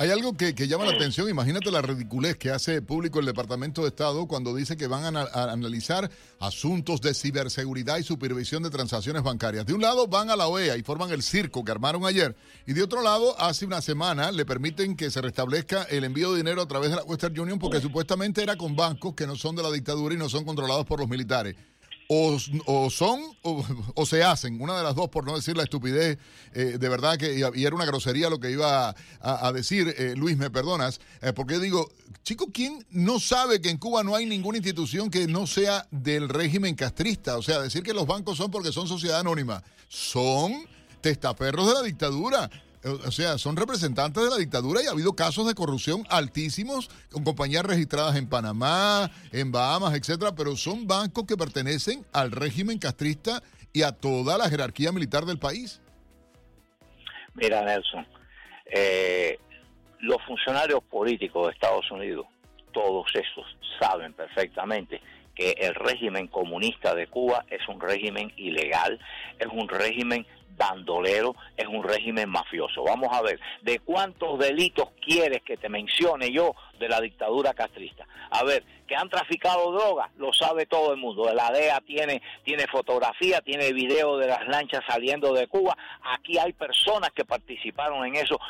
Hay 0.00 0.08
algo 0.10 0.34
que, 0.34 0.54
llama 0.54 0.86
la 0.86 0.92
atención, 0.92 1.28
imagínate 1.28 1.70
la 1.70 1.82
ridiculez 1.82 2.38
que 2.38 2.50
hace 2.50 2.80
público 2.80 3.20
el 3.20 3.26
Departamento 3.26 3.82
de 3.82 3.88
Estado 3.88 4.26
cuando 4.26 4.54
dice 4.54 4.74
que 4.74 4.86
van 4.86 5.14
a, 5.14 5.24
analizar 5.34 6.10
asuntos 6.38 7.02
de 7.02 7.12
ciberseguridad 7.12 7.98
y 7.98 8.02
supervisión 8.02 8.62
de 8.62 8.70
transacciones 8.70 9.22
bancarias. 9.22 9.66
De 9.66 9.74
un 9.74 9.82
lado 9.82 10.06
van 10.06 10.30
a 10.30 10.36
la 10.36 10.46
OEA 10.46 10.78
y 10.78 10.82
forman 10.82 11.10
el 11.10 11.22
circo 11.22 11.66
que 11.66 11.72
armaron 11.72 12.06
ayer, 12.06 12.34
y 12.66 12.72
de 12.72 12.82
otro 12.82 13.02
lado, 13.02 13.38
hace 13.38 13.66
una 13.66 13.82
semana 13.82 14.32
le 14.32 14.46
permiten 14.46 14.96
que 14.96 15.10
se 15.10 15.20
restablezca 15.20 15.82
el 15.82 16.04
envío 16.04 16.30
de 16.30 16.38
dinero 16.38 16.62
a 16.62 16.66
través 16.66 16.88
de 16.88 16.96
la 16.96 17.02
Western 17.02 17.38
Union 17.38 17.58
porque 17.58 17.82
supuestamente 17.82 18.42
era 18.42 18.56
con 18.56 18.74
bancos 18.74 19.12
que 19.14 19.26
no 19.26 19.36
son 19.36 19.54
de 19.54 19.62
la 19.62 19.70
dictadura 19.70 20.14
y 20.14 20.16
no 20.16 20.30
son 20.30 20.46
controlados 20.46 20.86
por 20.86 20.98
los 20.98 21.10
militares 21.10 21.56
o, 22.12 22.90
son 22.90 23.20
o, 23.42 24.04
se 24.04 24.24
hacen, 24.24 24.60
una 24.60 24.76
de 24.76 24.82
las 24.82 24.96
dos, 24.96 25.08
por 25.10 25.24
no 25.24 25.36
decir 25.36 25.56
la 25.56 25.62
estupidez, 25.62 26.18
eh, 26.54 26.76
de 26.76 26.88
verdad 26.88 27.16
que, 27.16 27.38
y, 27.38 27.64
era 27.64 27.76
una 27.76 27.84
grosería 27.84 28.28
lo 28.28 28.40
que 28.40 28.50
iba 28.50 28.96
a, 29.20 29.52
decir, 29.52 29.94
eh, 29.96 30.14
Luis, 30.16 30.36
me 30.36 30.50
perdonas, 30.50 31.00
eh, 31.22 31.32
porque 31.32 31.54
yo 31.54 31.60
digo, 31.60 31.92
chico, 32.24 32.48
¿quién 32.52 32.84
no 32.90 33.20
sabe 33.20 33.60
que 33.60 33.70
en 33.70 33.78
Cuba 33.78 34.02
no 34.02 34.16
hay 34.16 34.26
ninguna 34.26 34.58
institución 34.58 35.08
que 35.08 35.28
no 35.28 35.46
sea 35.46 35.86
del 35.92 36.28
régimen 36.28 36.74
castrista? 36.74 37.36
O 37.36 37.42
sea, 37.42 37.60
decir 37.60 37.84
que 37.84 37.94
los 37.94 38.08
bancos 38.08 38.38
son 38.38 38.50
porque 38.50 38.72
son 38.72 38.88
sociedad 38.88 39.20
anónima, 39.20 39.62
son 39.86 40.66
testaferros 41.00 41.68
de 41.68 41.74
la 41.74 41.82
dictadura. 41.82 42.50
O 42.82 43.10
sea, 43.10 43.36
son 43.36 43.56
representantes 43.56 44.24
de 44.24 44.30
la 44.30 44.38
dictadura 44.38 44.82
y 44.82 44.86
ha 44.86 44.92
habido 44.92 45.14
casos 45.14 45.46
de 45.46 45.54
corrupción 45.54 46.04
altísimos 46.08 46.88
con 47.10 47.24
compañías 47.24 47.64
registradas 47.64 48.16
en 48.16 48.26
Panamá, 48.26 49.10
en 49.32 49.52
Bahamas, 49.52 49.94
etcétera, 49.94 50.34
pero 50.34 50.56
son 50.56 50.86
bancos 50.86 51.26
que 51.26 51.36
pertenecen 51.36 52.06
al 52.12 52.30
régimen 52.30 52.78
castrista 52.78 53.42
y 53.74 53.82
a 53.82 53.92
toda 53.92 54.38
la 54.38 54.48
jerarquía 54.48 54.92
militar 54.92 55.26
del 55.26 55.38
país. 55.38 55.82
Mira, 57.34 57.62
Nelson, 57.62 58.06
eh, 58.64 59.38
los 60.00 60.16
funcionarios 60.26 60.82
políticos 60.84 61.48
de 61.48 61.52
Estados 61.52 61.90
Unidos, 61.90 62.26
todos 62.72 63.06
esos 63.14 63.44
saben 63.78 64.14
perfectamente 64.14 65.02
que 65.34 65.50
el 65.58 65.74
régimen 65.74 66.28
comunista 66.28 66.94
de 66.94 67.06
Cuba 67.06 67.44
es 67.50 67.66
un 67.68 67.80
régimen 67.80 68.32
ilegal, 68.36 68.98
es 69.38 69.46
un 69.52 69.68
régimen 69.68 70.26
bandolero, 70.60 71.34
es 71.56 71.66
un 71.66 71.82
régimen 71.82 72.28
mafioso. 72.28 72.84
Vamos 72.84 73.08
a 73.12 73.22
ver, 73.22 73.40
¿de 73.62 73.78
cuántos 73.78 74.38
delitos 74.38 74.90
quieres 75.00 75.42
que 75.42 75.56
te 75.56 75.70
mencione 75.70 76.30
yo 76.30 76.54
de 76.80 76.88
la 76.88 77.00
dictadura 77.00 77.54
castrista? 77.54 78.04
A 78.30 78.42
ver, 78.42 78.64
que 78.90 78.96
han 78.96 79.08
traficado 79.08 79.70
drogas, 79.70 80.10
lo 80.16 80.32
sabe 80.32 80.66
todo 80.66 80.92
el 80.92 80.98
mundo. 80.98 81.32
La 81.32 81.52
DEA 81.52 81.80
tiene, 81.86 82.20
tiene 82.42 82.66
fotografía, 82.66 83.40
tiene 83.40 83.72
video 83.72 84.18
de 84.18 84.26
las 84.26 84.48
lanchas 84.48 84.82
saliendo 84.84 85.32
de 85.32 85.46
Cuba. 85.46 85.76
Aquí 86.02 86.38
hay 86.38 86.52
personas 86.52 87.10
que 87.14 87.24
participaron 87.24 88.04
en 88.04 88.16
eso. 88.16 88.40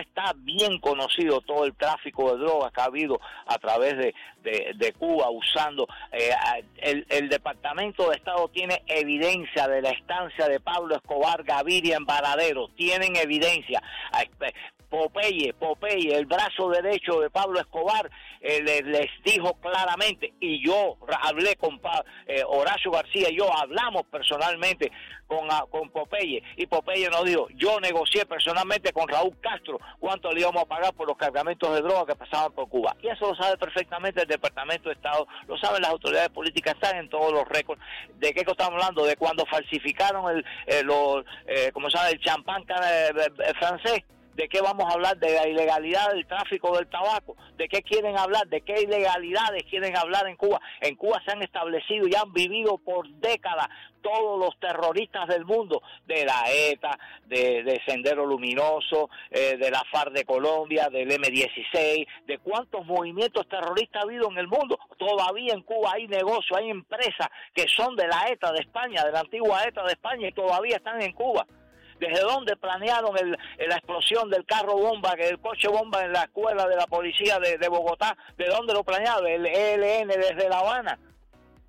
Está 0.00 0.32
bien 0.36 0.78
conocido 0.78 1.42
todo 1.42 1.66
el 1.66 1.74
tráfico 1.74 2.32
de 2.32 2.38
drogas 2.38 2.72
que 2.72 2.80
ha 2.80 2.84
habido 2.84 3.20
a 3.46 3.58
través 3.58 3.98
de, 3.98 4.14
de, 4.42 4.92
Cuba 4.94 5.28
usando. 5.28 5.86
Eh, 6.12 6.30
el, 6.78 7.04
el, 7.10 7.28
Departamento 7.28 8.08
de 8.08 8.16
Estado 8.16 8.48
tiene 8.48 8.82
evidencia 8.86 9.68
de 9.68 9.82
la 9.82 9.90
estancia 9.90 10.48
de 10.48 10.60
Pablo 10.60 10.96
Escobar 10.96 11.44
Gaviria 11.44 11.98
en 11.98 12.06
Varadero. 12.06 12.68
Tienen 12.68 13.16
evidencia. 13.16 13.82
Popeye, 14.90 15.54
Popeye, 15.54 16.16
el 16.16 16.26
brazo 16.26 16.68
derecho 16.68 17.20
de 17.20 17.30
Pablo 17.30 17.60
Escobar 17.60 18.10
eh, 18.40 18.60
le- 18.62 18.82
les, 18.82 19.08
dijo 19.24 19.54
claramente, 19.60 20.32
y 20.40 20.64
yo 20.66 20.96
hablé 21.22 21.54
con 21.56 21.78
Pa- 21.78 22.04
eh, 22.26 22.42
Horacio 22.46 22.90
García, 22.90 23.28
y 23.30 23.36
yo 23.36 23.50
hablamos 23.56 24.02
personalmente 24.10 24.90
con, 25.26 25.46
ah, 25.50 25.64
con 25.70 25.90
Popeye, 25.90 26.42
y 26.56 26.66
Popeye 26.66 27.08
nos 27.08 27.24
dijo, 27.24 27.46
yo 27.54 27.78
negocié 27.80 28.26
personalmente 28.26 28.92
con 28.92 29.06
Raúl 29.08 29.36
Castro 29.40 29.78
cuánto 30.00 30.32
le 30.32 30.40
íbamos 30.40 30.62
a 30.62 30.66
pagar 30.66 30.92
por 30.94 31.06
los 31.06 31.16
cargamentos 31.16 31.72
de 31.74 31.82
droga 31.82 32.06
que 32.06 32.16
pasaban 32.18 32.50
por 32.52 32.68
Cuba. 32.68 32.96
Y 33.02 33.08
eso 33.08 33.28
lo 33.28 33.36
sabe 33.36 33.56
perfectamente 33.58 34.22
el 34.22 34.26
Departamento 34.28 34.88
de 34.88 34.94
Estado, 34.96 35.28
lo 35.46 35.56
saben 35.58 35.82
las 35.82 35.90
autoridades 35.92 36.30
políticas, 36.30 36.74
están 36.74 36.96
en 36.96 37.08
todos 37.08 37.32
los 37.32 37.46
récords. 37.48 37.80
¿De 38.16 38.32
qué 38.32 38.40
estamos 38.40 38.72
hablando? 38.82 39.04
De 39.04 39.16
cuando 39.16 39.46
falsificaron 39.46 40.36
el, 40.36 40.44
eh, 40.66 40.82
los, 40.82 41.24
eh, 41.46 41.70
¿cómo 41.72 41.88
se 41.90 41.96
llama? 41.98 42.10
el 42.10 42.20
champán 42.20 42.62
eh, 42.62 43.10
eh, 43.46 43.52
francés. 43.58 44.02
¿De 44.34 44.48
qué 44.48 44.60
vamos 44.60 44.86
a 44.88 44.94
hablar? 44.94 45.18
De 45.18 45.34
la 45.34 45.48
ilegalidad 45.48 46.12
del 46.12 46.26
tráfico 46.26 46.76
del 46.76 46.86
tabaco. 46.88 47.36
¿De 47.56 47.68
qué 47.68 47.82
quieren 47.82 48.16
hablar? 48.18 48.46
¿De 48.48 48.62
qué 48.62 48.82
ilegalidades 48.82 49.64
quieren 49.64 49.96
hablar 49.96 50.26
en 50.28 50.36
Cuba? 50.36 50.60
En 50.80 50.96
Cuba 50.96 51.20
se 51.24 51.32
han 51.32 51.42
establecido 51.42 52.06
y 52.06 52.14
han 52.14 52.32
vivido 52.32 52.78
por 52.78 53.08
décadas 53.08 53.68
todos 54.00 54.38
los 54.38 54.58
terroristas 54.58 55.28
del 55.28 55.44
mundo, 55.44 55.82
de 56.06 56.24
la 56.24 56.44
ETA, 56.48 56.98
de, 57.26 57.62
de 57.62 57.82
Sendero 57.86 58.26
Luminoso, 58.26 59.10
eh, 59.30 59.56
de 59.56 59.70
la 59.70 59.82
FARC 59.90 60.12
de 60.12 60.24
Colombia, 60.24 60.88
del 60.88 61.10
M16, 61.10 62.06
de 62.26 62.38
cuántos 62.38 62.86
movimientos 62.86 63.48
terroristas 63.48 64.02
ha 64.02 64.06
habido 64.06 64.30
en 64.30 64.38
el 64.38 64.48
mundo. 64.48 64.78
Todavía 64.96 65.54
en 65.54 65.62
Cuba 65.62 65.92
hay 65.94 66.08
negocios, 66.08 66.58
hay 66.58 66.70
empresas 66.70 67.28
que 67.54 67.66
son 67.68 67.96
de 67.96 68.06
la 68.06 68.28
ETA 68.28 68.52
de 68.52 68.60
España, 68.60 69.04
de 69.04 69.12
la 69.12 69.20
antigua 69.20 69.64
ETA 69.64 69.84
de 69.84 69.92
España 69.92 70.28
y 70.28 70.32
todavía 70.32 70.76
están 70.76 71.00
en 71.02 71.12
Cuba. 71.12 71.46
¿Desde 72.00 72.22
dónde 72.22 72.56
planearon 72.56 73.16
el- 73.18 73.38
la 73.68 73.76
explosión 73.76 74.28
del 74.30 74.44
carro 74.46 74.74
bomba, 74.76 75.12
el 75.18 75.38
coche 75.38 75.68
bomba 75.68 76.02
en 76.02 76.12
la 76.12 76.22
escuela 76.22 76.66
de 76.66 76.74
la 76.76 76.86
policía 76.86 77.38
de, 77.38 77.58
de 77.58 77.68
Bogotá? 77.68 78.16
¿De 78.38 78.46
dónde 78.46 78.72
lo 78.72 78.82
planearon? 78.82 79.26
El 79.26 79.46
ELN 79.46 80.08
desde 80.08 80.48
La 80.48 80.58
Habana. 80.60 80.98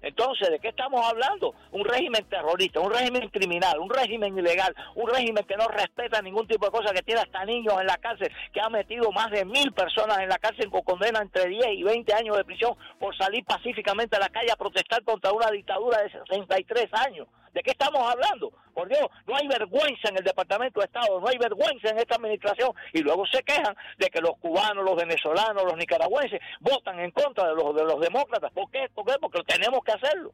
Entonces, 0.04 0.50
¿de 0.50 0.58
qué 0.60 0.70
estamos 0.70 1.06
hablando? 1.06 1.54
Un 1.72 1.86
régimen 1.86 2.28
terrorista, 2.28 2.80
un 2.80 2.92
régimen 2.92 3.30
criminal, 3.30 3.78
un 3.78 3.90
régimen 3.90 4.36
ilegal, 4.36 4.74
un 4.96 5.08
régimen 5.08 5.44
que 5.44 5.56
no 5.56 5.68
respeta 5.68 6.22
ningún 6.24 6.48
tipo 6.48 6.66
de 6.66 6.72
cosa, 6.72 6.92
que 6.92 7.04
tiene 7.04 7.22
hasta 7.22 7.46
niños 7.46 7.76
en 7.80 7.86
la 7.86 7.98
cárcel, 7.98 8.32
que 8.52 8.60
ha 8.62 8.70
metido 8.70 9.12
más 9.12 9.30
de 9.30 9.46
mil 9.46 9.72
personas 9.74 10.18
en 10.20 10.30
la 10.30 10.40
cárcel 10.40 10.72
con 10.72 10.82
condena 10.82 11.20
entre 11.22 11.46
10 11.46 11.68
y 11.74 11.84
20 11.84 12.14
años 12.16 12.36
de 12.36 12.44
prisión 12.46 12.76
por 13.00 13.16
salir 13.16 13.46
pacíficamente 13.46 14.16
a 14.16 14.20
la 14.20 14.30
calle 14.30 14.52
a 14.52 14.56
protestar 14.56 15.04
contra 15.04 15.34
una 15.34 15.52
dictadura 15.52 16.02
de 16.02 16.10
63 16.12 16.88
años. 16.94 17.28
¿De 17.54 17.62
qué 17.62 17.72
estamos 17.72 18.02
hablando? 18.10 18.52
Por 18.74 18.88
Dios, 18.88 19.08
no 19.28 19.36
hay 19.36 19.47
vergüenza 19.47 20.10
en 20.10 20.18
el 20.18 20.24
Departamento 20.24 20.80
de 20.80 20.86
Estado, 20.86 21.20
no 21.20 21.28
hay 21.28 21.38
vergüenza 21.38 21.89
en 21.89 21.99
esta 21.99 22.16
administración 22.16 22.72
y 22.93 22.99
luego 22.99 23.26
se 23.26 23.43
quejan 23.43 23.76
de 23.97 24.08
que 24.08 24.22
los 24.22 24.38
cubanos, 24.38 24.86
los 24.86 24.95
venezolanos, 24.95 25.64
los 25.64 25.78
nicaragüenses 25.78 26.39
votan 26.62 26.99
en 26.99 27.12
contra 27.12 27.47
de 27.47 27.56
los 27.56 27.76
de 27.76 27.84
los 27.84 27.99
demócratas. 27.99 28.52
¿Por 28.54 28.70
qué? 28.72 28.88
¿Por 28.93 29.06
qué? 29.06 29.14
Porque 29.20 29.43
tenemos 29.43 29.84
que 29.84 29.91
hacerlo. 29.91 30.32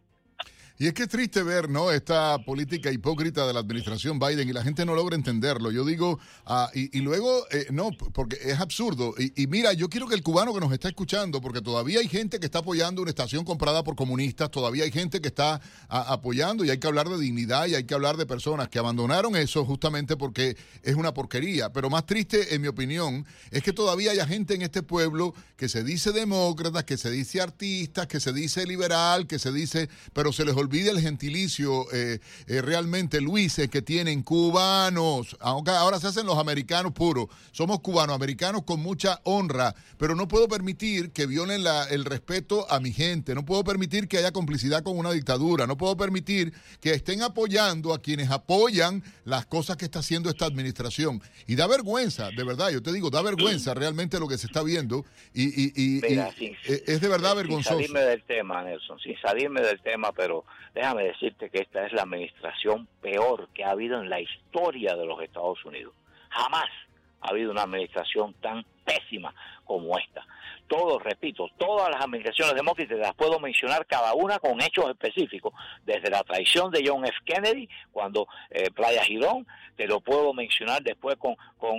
Y 0.79 0.85
es 0.85 0.93
que 0.93 1.03
es 1.03 1.09
triste 1.09 1.41
ver, 1.41 1.69
¿no? 1.69 1.89
Esta 1.91 2.37
política 2.45 2.91
hipócrita 2.91 3.47
de 3.47 3.53
la 3.53 3.61
administración 3.61 4.19
Biden 4.19 4.47
y 4.47 4.53
la 4.53 4.63
gente 4.63 4.85
no 4.85 4.93
logra 4.93 5.15
entenderlo. 5.15 5.71
Yo 5.71 5.83
digo, 5.83 6.19
ah, 6.45 6.69
y, 6.71 6.95
y 6.95 7.01
luego, 7.01 7.47
eh, 7.49 7.65
no, 7.71 7.89
porque 8.13 8.37
es 8.43 8.59
absurdo. 8.59 9.15
Y, 9.17 9.41
y 9.41 9.47
mira, 9.47 9.73
yo 9.73 9.89
quiero 9.89 10.07
que 10.07 10.13
el 10.13 10.21
cubano 10.21 10.53
que 10.53 10.59
nos 10.59 10.71
está 10.71 10.87
escuchando, 10.87 11.41
porque 11.41 11.61
todavía 11.61 11.99
hay 11.99 12.07
gente 12.07 12.39
que 12.39 12.45
está 12.45 12.59
apoyando 12.59 13.01
una 13.01 13.09
estación 13.09 13.43
comprada 13.43 13.83
por 13.83 13.95
comunistas, 13.95 14.51
todavía 14.51 14.83
hay 14.83 14.91
gente 14.91 15.19
que 15.19 15.29
está 15.29 15.59
ah, 15.89 16.13
apoyando 16.13 16.63
y 16.63 16.69
hay 16.69 16.77
que 16.77 16.85
hablar 16.85 17.09
de 17.09 17.17
dignidad 17.17 17.65
y 17.65 17.73
hay 17.73 17.85
que 17.85 17.95
hablar 17.95 18.15
de 18.15 18.27
personas 18.27 18.69
que 18.69 18.77
abandonaron 18.77 19.35
eso 19.35 19.65
justamente 19.65 20.15
porque 20.15 20.57
es 20.83 20.95
una 20.95 21.11
porquería. 21.11 21.71
Pero 21.73 21.89
más 21.89 22.05
triste, 22.05 22.53
en 22.53 22.61
mi 22.61 22.67
opinión, 22.67 23.25
es 23.49 23.63
que 23.63 23.73
todavía 23.73 24.11
haya 24.11 24.27
gente 24.27 24.53
en 24.53 24.61
este 24.61 24.83
pueblo 24.83 25.33
que 25.55 25.69
se 25.69 25.83
dice 25.83 26.11
demócrata, 26.11 26.85
que 26.85 26.97
se 26.97 27.09
dice 27.09 27.41
artista, 27.41 28.07
que 28.07 28.19
se 28.19 28.31
dice 28.31 28.63
liberal, 28.67 29.25
que 29.25 29.39
se 29.39 29.51
dice, 29.51 29.89
pero 30.13 30.31
se 30.31 30.45
les 30.45 30.55
olvida 30.67 30.91
el 30.91 30.99
gentilicio 30.99 31.85
eh, 31.93 32.19
eh, 32.47 32.61
realmente, 32.61 33.21
Luis, 33.21 33.55
que 33.71 33.81
tienen 33.81 34.21
cubanos, 34.21 35.37
aunque 35.39 35.71
ahora 35.71 35.97
se 35.99 36.07
hacen 36.07 36.25
los 36.25 36.37
americanos 36.37 36.91
puros, 36.91 37.27
somos 37.51 37.79
cubanos, 37.79 38.15
americanos 38.15 38.63
con 38.63 38.81
mucha 38.81 39.21
honra, 39.23 39.73
pero 39.97 40.13
no 40.13 40.27
puedo 40.27 40.47
permitir 40.49 41.11
que 41.11 41.25
violen 41.25 41.63
la- 41.63 41.85
el 41.85 42.03
respeto 42.03 42.69
a 42.69 42.79
mi 42.81 42.91
gente, 42.91 43.33
no 43.33 43.45
puedo 43.45 43.63
permitir 43.63 44.07
que 44.09 44.17
haya 44.17 44.31
complicidad 44.31 44.83
con 44.83 44.97
una 44.97 45.11
dictadura, 45.11 45.65
no 45.67 45.77
puedo 45.77 45.95
permitir 45.95 46.51
que 46.81 46.91
estén 46.91 47.21
apoyando 47.21 47.93
a 47.93 47.99
quienes 48.01 48.29
apoyan 48.29 49.03
las 49.23 49.45
cosas 49.45 49.77
que 49.77 49.85
está 49.85 49.99
haciendo 49.99 50.29
esta 50.29 50.45
administración. 50.45 51.21
Y 51.47 51.55
da 51.55 51.65
vergüenza, 51.67 52.29
de 52.29 52.43
verdad, 52.43 52.69
yo 52.71 52.83
te 52.83 52.91
digo, 52.91 53.09
da 53.09 53.21
vergüenza 53.21 53.73
realmente 53.73 54.19
lo 54.19 54.27
que 54.27 54.37
se 54.37 54.47
está 54.47 54.63
viendo. 54.63 55.05
Y, 55.33 55.43
y- 55.45 55.73
y- 55.75 55.97
y 55.97 56.01
Mira, 56.09 56.31
sí, 56.37 56.51
eh, 56.65 56.83
es 56.87 56.99
de 56.99 57.07
verdad 57.07 57.29
sin 57.31 57.37
vergonzoso. 57.37 57.75
salirme 57.75 58.01
del 58.01 58.23
tema, 58.23 58.63
Nelson, 58.63 58.99
sin 58.99 59.15
salirme 59.21 59.61
del 59.61 59.79
tema, 59.81 60.11
pero 60.11 60.43
déjame 60.73 61.03
decirte 61.03 61.49
que 61.49 61.61
esta 61.61 61.85
es 61.85 61.93
la 61.93 62.03
administración 62.03 62.87
peor 63.01 63.49
que 63.53 63.63
ha 63.63 63.71
habido 63.71 64.01
en 64.01 64.09
la 64.09 64.19
historia 64.19 64.95
de 64.95 65.05
los 65.05 65.21
Estados 65.21 65.63
Unidos. 65.65 65.93
Jamás 66.29 66.69
ha 67.21 67.29
habido 67.29 67.51
una 67.51 67.63
administración 67.63 68.33
tan 68.35 68.65
pésima 68.85 69.33
como 69.65 69.97
esta. 69.97 70.25
Todos, 70.67 71.01
repito, 71.03 71.49
todas 71.57 71.89
las 71.89 72.03
administraciones 72.03 72.55
demócratas 72.55 72.97
las 72.97 73.15
puedo 73.15 73.39
mencionar 73.39 73.85
cada 73.85 74.13
una 74.13 74.39
con 74.39 74.61
hechos 74.61 74.89
específicos, 74.89 75.53
desde 75.85 76.09
la 76.09 76.23
traición 76.23 76.71
de 76.71 76.83
John 76.85 77.05
F. 77.05 77.17
Kennedy, 77.25 77.69
cuando 77.91 78.27
eh, 78.49 78.69
Playa 78.71 79.03
Girón, 79.03 79.47
te 79.77 79.87
lo 79.87 80.01
puedo 80.01 80.33
mencionar 80.33 80.81
después 80.81 81.15
con, 81.17 81.35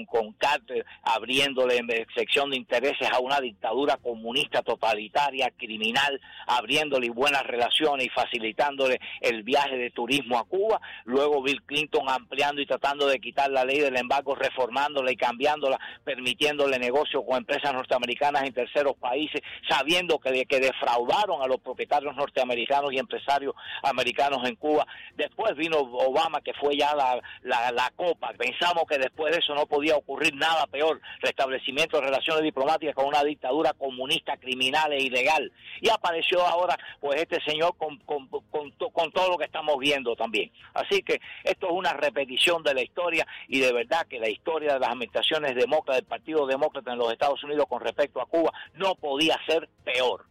con, 0.06 0.32
Carter 0.34 0.86
abriéndole 1.02 1.76
en 1.76 1.88
sección 2.14 2.50
de 2.50 2.56
intereses 2.56 3.10
a 3.10 3.18
una 3.18 3.40
dictadura 3.40 3.96
comunista 3.96 4.62
totalitaria, 4.62 5.50
criminal, 5.56 6.20
abriéndole 6.46 7.10
buenas 7.10 7.42
relaciones 7.42 8.06
y 8.06 8.08
facilitándole 8.10 9.00
el 9.20 9.42
viaje 9.42 9.76
de 9.76 9.90
turismo 9.90 10.38
a 10.38 10.44
Cuba, 10.44 10.80
luego 11.04 11.42
Bill 11.42 11.62
Clinton 11.62 12.08
ampliando 12.08 12.62
y 12.62 12.66
tratando 12.66 13.08
de 13.08 13.18
quitar 13.18 13.50
la 13.50 13.64
ley 13.64 13.80
del 13.80 13.96
embargo, 13.96 14.36
reformándola 14.36 15.10
y 15.10 15.16
cambiándola, 15.16 15.78
permitiéndole 16.04 16.78
negocios 16.78 17.24
con 17.26 17.38
empresas 17.38 17.74
norteamericanas 17.74 18.44
en 18.44 18.52
terceros 18.78 18.96
países, 18.96 19.40
sabiendo 19.68 20.18
que, 20.18 20.44
que 20.46 20.60
defraudaron 20.60 21.42
a 21.42 21.46
los 21.46 21.58
propietarios 21.58 22.14
norteamericanos 22.14 22.92
y 22.92 22.98
empresarios 22.98 23.54
americanos 23.82 24.46
en 24.48 24.56
Cuba. 24.56 24.86
Después 25.16 25.56
vino 25.56 25.78
Obama, 25.78 26.40
que 26.40 26.54
fue 26.54 26.76
ya 26.76 26.94
la, 26.94 27.20
la, 27.42 27.92
copa. 27.96 28.32
Pensamos 28.38 28.84
que 28.88 28.98
después 28.98 29.32
de 29.32 29.40
eso 29.40 29.54
no 29.54 29.66
podía 29.66 29.96
ocurrir 29.96 30.34
nada 30.34 30.66
peor, 30.66 31.00
restablecimiento 31.20 31.96
de 31.96 32.06
relaciones 32.06 32.42
diplomáticas 32.42 32.94
con 32.94 33.06
una 33.06 33.24
dictadura 33.24 33.72
comunista, 33.72 34.36
criminal 34.36 34.92
e 34.92 35.02
ilegal. 35.02 35.50
Y 35.80 35.88
apareció 35.88 36.46
ahora, 36.46 36.78
pues, 37.00 37.20
este 37.20 37.40
señor 37.44 37.76
con, 37.76 37.96
con, 37.98 38.28
con, 38.28 38.70
con 38.70 39.12
todo 39.12 39.30
lo 39.30 39.38
que 39.38 39.44
estamos 39.44 39.76
viendo 39.78 40.14
también. 40.14 40.52
Así 40.74 41.02
que 41.02 41.20
esto 41.42 41.66
es 41.66 41.72
una 41.72 41.94
repetición 41.94 42.62
de 42.62 42.74
la 42.74 42.82
historia 42.82 43.26
y 43.48 43.60
de 43.60 43.72
verdad 43.72 44.06
que 44.06 44.20
la 44.20 44.28
historia 44.28 44.74
de 44.74 44.80
las 44.80 44.90
administraciones 44.90 45.54
demócratas, 45.56 45.96
del 45.96 46.06
Partido 46.06 46.46
Demócrata 46.46 46.92
en 46.92 46.98
los 46.98 47.12
Estados 47.12 47.42
Unidos 47.42 47.66
con 47.68 47.80
respecto 47.80 48.20
a 48.20 48.26
Cuba, 48.26 48.52
no 48.74 48.94
podía 48.94 49.36
ser 49.46 49.68
peor. 49.84 50.26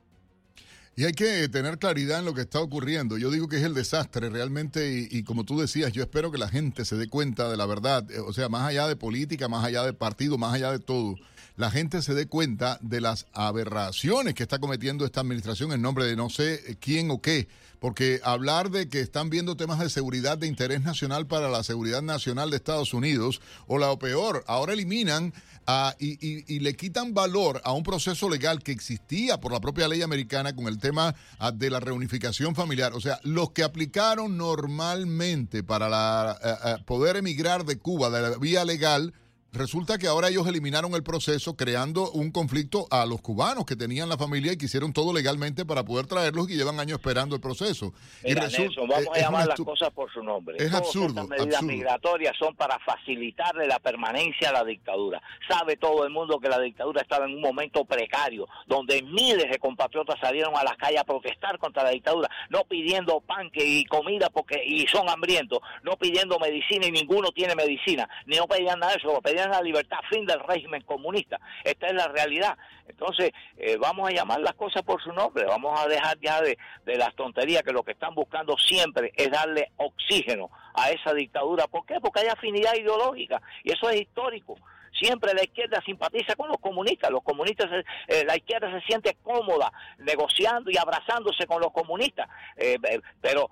Y 0.96 1.06
hay 1.06 1.14
que 1.14 1.48
tener 1.48 1.78
claridad 1.78 2.20
en 2.20 2.26
lo 2.26 2.34
que 2.34 2.42
está 2.42 2.60
ocurriendo. 2.60 3.20
Yo 3.20 3.30
digo 3.30 3.48
que 3.48 3.58
es 3.58 3.64
el 3.64 3.76
desastre 3.76 4.32
realmente 4.32 5.08
y, 5.12 5.24
como 5.24 5.44
tú 5.44 5.60
decías, 5.60 5.94
yo 5.94 6.02
espero 6.02 6.32
que 6.32 6.40
la 6.40 6.50
gente 6.50 6.86
se 6.86 6.96
dé 6.96 7.08
cuenta 7.08 7.52
de 7.52 7.58
la 7.58 7.68
verdad. 7.68 8.10
Eh, 8.10 8.20
O 8.20 8.34
sea, 8.34 8.50
más 8.50 8.68
allá 8.68 8.88
de 8.88 8.96
política, 8.96 9.48
más 9.48 9.64
allá 9.64 9.84
de 9.84 9.94
partido, 9.94 10.40
más 10.40 10.56
allá 10.56 10.72
de 10.72 10.80
todo, 10.80 11.16
la 11.58 11.72
gente 11.72 12.04
se 12.04 12.14
dé 12.14 12.28
cuenta 12.28 12.78
de 12.82 13.02
las 13.02 13.26
aberraciones 13.34 14.36
que 14.36 14.44
está 14.44 14.60
cometiendo 14.60 15.06
esta 15.06 15.22
administración 15.22 15.72
en 15.72 15.82
nombre 15.82 16.06
de 16.06 16.16
no 16.16 16.30
sé 16.30 16.78
quién 16.80 17.10
o 17.10 17.20
qué. 17.20 17.48
Porque 17.80 18.20
hablar 18.24 18.70
de 18.70 18.90
que 18.90 19.02
están 19.02 19.30
viendo 19.30 19.58
temas 19.58 19.80
de 19.80 19.90
seguridad 19.90 20.38
de 20.38 20.48
interés 20.48 20.82
nacional 20.82 21.26
para 21.28 21.50
la 21.50 21.64
seguridad 21.64 22.04
nacional 22.04 22.52
de 22.52 22.58
Estados 22.58 22.94
Unidos, 22.94 23.42
o 23.66 23.80
la 23.80 23.96
peor, 23.98 24.44
ahora 24.48 24.74
eliminan 24.74 25.34
ah, 25.66 25.96
y, 26.00 26.60
le 26.60 26.76
quitan 26.76 27.16
valor 27.16 27.62
a 27.64 27.74
un 27.74 27.84
proceso 27.84 28.30
legal 28.30 28.62
que 28.62 28.72
existía 28.72 29.40
por 29.40 29.52
la 29.52 29.60
propia 29.60 29.88
ley 29.88 30.04
americana 30.04 30.56
con 30.56 30.68
el 30.68 30.78
tema 30.78 31.16
ah, 31.40 31.52
de 31.52 31.72
la 31.72 31.80
reunificación 31.80 32.54
familiar. 32.54 32.94
O 32.94 33.02
sea, 33.02 33.20
los 33.24 33.52
que 33.52 33.64
aplicaron 33.64 34.38
normalmente 34.38 35.64
para 35.64 35.90
la, 35.90 36.32
ah, 36.32 36.78
poder 36.86 37.18
emigrar 37.18 37.66
de 37.66 37.78
Cuba 37.78 38.12
de 38.12 38.22
la 38.22 38.38
vía 38.38 38.64
legal, 38.64 39.14
Resulta 39.54 39.98
que 39.98 40.08
ahora 40.08 40.28
ellos 40.28 40.46
eliminaron 40.46 40.94
el 40.94 41.04
proceso 41.04 41.56
creando 41.56 42.12
un 42.12 42.32
conflicto 42.32 42.86
a 42.92 43.06
los 43.06 43.22
cubanos 43.22 43.66
que 43.66 43.76
tenían 43.76 44.10
la 44.10 44.18
familia 44.18 44.52
y 44.52 44.58
que 44.58 44.66
hicieron 44.66 44.92
todo 44.92 45.14
legalmente 45.14 45.66
para 45.66 45.84
poder 45.86 46.06
traerlos 46.06 46.50
y 46.50 46.56
llevan 46.56 46.80
años 46.80 47.00
esperando 47.00 47.34
el 47.34 47.42
proceso. 47.42 47.94
Y 48.24 48.30
Mira, 48.30 48.48
Nelson, 48.48 48.88
vamos 48.88 49.08
a 49.16 49.20
llamar 49.20 49.48
las 49.48 49.60
cosas 49.60 49.90
por 49.92 50.12
su 50.12 50.22
nombre. 50.22 50.58
Es 50.60 50.70
Todas 50.70 50.82
absurdo, 50.82 51.22
estas 51.22 51.28
medidas 51.30 51.56
absurdo. 51.56 51.74
migratorias 51.74 52.38
son 52.38 52.56
para 52.56 52.78
facilitarle 52.80 53.68
la 53.68 53.80
permanencia 53.80 54.50
a 54.50 54.54
la 54.54 54.64
dictadura. 54.66 55.22
Sabe 55.50 55.78
todo 55.78 56.04
el 56.06 56.12
mundo 56.12 56.40
que 56.40 56.50
la 56.50 56.60
dictadura 56.60 57.02
estaba 57.02 57.26
en 57.26 57.36
un 57.36 57.42
momento 57.42 57.86
precario, 57.86 58.48
donde 58.68 59.02
miles 59.02 59.50
de 59.50 59.58
compatriotas 59.60 60.20
salieron 60.20 60.56
a 60.58 60.64
las 60.64 60.76
calles 60.76 61.00
a 61.00 61.04
protestar 61.06 61.58
contra 61.58 61.84
la 61.84 61.92
dictadura, 61.92 62.30
no 62.50 62.66
pidiendo 62.66 63.22
pan 63.22 63.50
y 63.54 63.86
comida 63.86 64.30
porque 64.30 64.62
y 64.66 64.86
son 64.88 65.10
hambrientos, 65.10 65.60
no 65.84 65.96
pidiendo 65.98 66.38
medicina 66.38 66.86
y 66.86 66.92
ninguno 66.92 67.32
tiene 67.32 67.56
medicina, 67.56 68.10
ni 68.26 68.36
no 68.36 68.46
pedían 68.46 68.80
nada 68.80 68.92
de 68.92 68.98
eso, 69.00 69.22
pedían 69.22 69.37
y 69.46 69.50
la 69.50 69.62
libertad, 69.62 69.98
fin 70.10 70.26
del 70.26 70.40
régimen 70.40 70.82
comunista. 70.84 71.40
Esta 71.64 71.88
es 71.88 71.94
la 71.94 72.08
realidad. 72.08 72.58
Entonces, 72.88 73.32
eh, 73.58 73.78
vamos 73.78 74.10
a 74.10 74.14
llamar 74.14 74.40
las 74.40 74.54
cosas 74.54 74.84
por 74.84 75.02
su 75.02 75.12
nombre, 75.12 75.46
vamos 75.46 75.80
a 75.80 75.88
dejar 75.88 76.18
ya 76.20 76.42
de, 76.42 76.58
de 76.86 76.96
las 76.96 77.14
tonterías 77.16 77.64
que 77.64 77.74
lo 77.74 77.84
que 77.84 77.92
están 77.92 78.16
buscando 78.16 78.58
siempre 78.58 79.14
es 79.16 79.30
darle 79.30 79.72
oxígeno 79.78 80.50
a 80.74 80.90
esa 80.92 81.14
dictadura. 81.14 81.68
¿Por 81.68 81.86
qué? 81.86 82.00
Porque 82.02 82.22
hay 82.22 82.28
afinidad 82.28 82.76
ideológica 82.76 83.42
y 83.64 83.74
eso 83.74 83.90
es 83.90 84.02
histórico. 84.02 84.58
Siempre 84.92 85.34
la 85.34 85.44
izquierda 85.44 85.82
simpatiza 85.86 86.36
con 86.36 86.50
los 86.50 86.58
comunistas. 86.58 87.12
Los 87.12 87.24
comunistas, 87.24 87.70
eh, 88.08 88.24
la 88.26 88.36
izquierda 88.36 88.72
se 88.72 88.86
siente 88.86 89.18
cómoda 89.24 89.72
negociando 90.00 90.72
y 90.72 90.78
abrazándose 90.78 91.46
con 91.46 91.62
los 91.62 91.72
comunistas. 91.72 92.28
Eh, 92.56 92.78
eh, 92.90 93.00
pero 93.22 93.50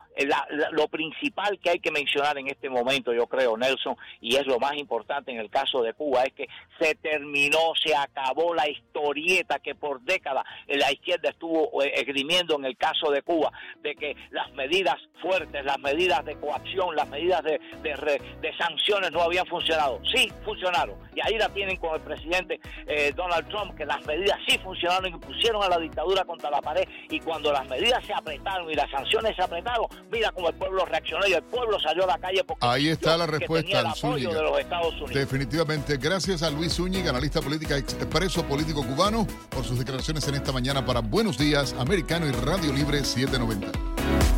lo 0.72 0.88
principal 0.88 1.60
que 1.60 1.72
hay 1.72 1.80
que 1.80 1.92
mencionar 1.92 2.38
en 2.38 2.48
este 2.48 2.70
momento, 2.70 3.14
yo 3.14 3.28
creo, 3.28 3.58
Nelson, 3.58 3.96
y 4.22 4.36
es 4.36 4.46
lo 4.46 4.60
más 4.60 4.76
importante 4.76 5.32
en 5.32 5.40
el 5.40 5.50
caso 5.50 5.82
de 5.82 5.94
Cuba, 5.94 6.24
es 6.24 6.34
que 6.34 6.48
se 6.80 6.96
terminó, 6.96 7.74
se 7.84 7.96
acabó 7.96 8.54
la 8.54 8.70
historieta 8.70 9.60
que 9.60 9.76
por 9.76 10.02
décadas 10.02 10.46
la 10.68 10.92
izquierda 10.92 11.30
estuvo 11.30 11.82
esgrimiendo 11.82 12.56
en 12.56 12.66
el 12.66 12.78
caso 12.78 13.12
de 13.12 13.22
Cuba, 13.22 13.52
de 13.82 13.96
que 13.96 14.16
las 14.32 14.52
medidas 14.54 14.96
fuertes, 15.22 15.64
las 15.66 15.80
medidas 15.80 16.24
de 16.26 16.36
coacción, 16.36 16.96
las 16.96 17.08
medidas 17.10 17.44
de, 17.44 17.60
de, 17.82 18.58
sanciones 18.58 19.12
no 19.12 19.22
habían 19.22 19.46
funcionado. 19.46 20.00
Sí, 20.14 20.32
funcionaron. 20.44 20.96
Y 21.16 21.22
ahí 21.26 21.38
la 21.38 21.50
tienen 21.50 21.78
con 21.78 21.96
el 21.96 22.02
presidente 22.02 22.60
eh, 22.88 23.12
Donald 23.16 23.48
Trump, 23.50 23.76
que 23.76 23.86
las 23.86 24.06
medidas 24.06 24.38
sí 24.48 24.58
funcionaron 24.60 25.14
y 25.14 25.18
pusieron 25.18 25.64
a 25.64 25.70
la 25.70 25.80
dictadura 25.80 26.24
contra 26.24 26.50
la 26.50 26.62
pared. 26.62 26.88
Y 27.10 27.20
cuando 27.20 27.52
las 27.52 27.68
medidas 27.68 28.06
se 28.06 28.14
apretaron 28.14 28.70
y 28.70 28.76
las 28.76 28.90
sanciones 28.90 29.36
se 29.36 29.42
apretaron, 29.42 29.88
mira 30.12 30.32
cómo 30.32 30.50
el 30.50 30.56
pueblo 30.56 30.86
reaccionó 30.86 31.28
y 31.28 31.34
el 31.34 31.44
pueblo 31.44 31.80
salió 31.80 32.04
a 32.04 32.08
la 32.08 32.18
calle 32.18 32.44
porque 32.44 32.66
ahí 32.66 32.90
está 32.90 33.18
la 33.18 33.28
respuesta 33.28 33.80
al 33.80 33.88
apoyo 33.88 34.34
de 34.34 34.42
los 34.42 34.60
Estados 34.60 34.94
Unidos. 34.94 35.14
Definitivamente, 35.14 35.98
gracias 35.98 36.44
a 36.44 36.50
Luis 36.50 36.74
Zúñiga, 36.76 37.10
analista 37.10 37.42
política 37.42 37.78
expreso 37.78 38.44
político 38.46 38.86
cubano, 38.86 39.28
por 39.50 39.64
sus 39.64 39.80
declaraciones 39.80 40.28
en 40.28 40.36
esta 40.36 40.52
mañana 40.52 40.86
para 40.86 41.00
Buenos 41.02 41.38
Días 41.38 41.74
Americano 41.80 42.28
y 42.28 42.32
Radio 42.32 42.74
Libre 42.74 43.04
790. 43.04 44.35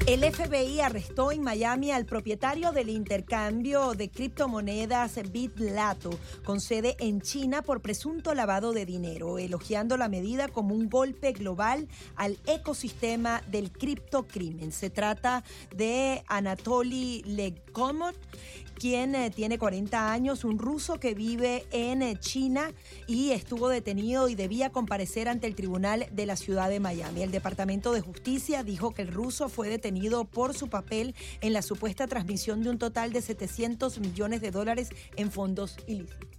El 0.06 0.22
FBI 0.22 0.82
arrestó 0.82 1.32
en 1.32 1.44
Miami 1.44 1.92
al 1.92 2.06
propietario 2.06 2.74
del 2.74 2.90
intercambio 2.90 3.94
de 3.94 4.10
criptomonedas 4.10 5.18
BitLato, 5.32 6.10
con 6.44 6.60
sede 6.60 6.98
en 7.00 7.22
China 7.22 7.62
por 7.62 7.82
presunto 7.82 8.34
lavado 8.34 8.74
de 8.74 8.86
dinero, 8.86 9.40
elogiando 9.40 9.96
la 9.96 10.10
medida 10.10 10.50
como 10.50 10.76
un 10.76 10.90
golpe 10.90 11.32
global 11.32 11.88
al 12.18 12.38
ecosistema 12.48 13.44
del 13.48 13.72
criptocrimen. 13.72 14.74
Se 14.74 14.90
trata 14.90 15.46
de 15.74 16.22
Anatoly 16.28 17.24
Legomot 17.26 18.18
quien 18.74 19.16
eh, 19.16 19.30
tiene 19.30 19.58
40 19.58 20.12
años, 20.12 20.44
un 20.44 20.60
ruso 20.60 21.00
que 21.00 21.14
vive 21.14 21.66
en 21.72 22.02
eh, 22.02 22.18
China 22.20 22.72
y 23.08 23.32
estuvo 23.32 23.70
detenido 23.70 24.30
y 24.30 24.36
debía 24.36 24.72
comparecer 24.72 25.30
ante 25.30 25.48
el 25.48 25.56
tribunal 25.56 26.08
de 26.12 26.26
la 26.26 26.36
ciudad 26.36 26.70
de 26.70 26.80
Miami. 26.80 27.24
El 27.24 27.32
Departamento 27.32 27.94
de 27.94 28.02
Justicia 28.02 28.64
dijo 28.64 28.94
que 28.94 29.04
el 29.04 29.10
ruso 29.10 29.50
fue 29.50 29.70
detenido 29.70 30.26
por 30.26 30.54
su 30.54 30.68
papel 30.68 31.16
en 31.42 31.54
la 31.54 31.62
supuesta 31.62 32.08
transmisión 32.08 32.64
de 32.64 32.70
un 32.70 32.78
total 32.78 33.14
de 33.14 33.22
700 33.22 34.00
millones 34.00 34.42
de 34.42 34.52
dólares 34.52 34.90
en 35.16 35.32
fondos 35.32 35.78
ilícitos. 35.88 36.33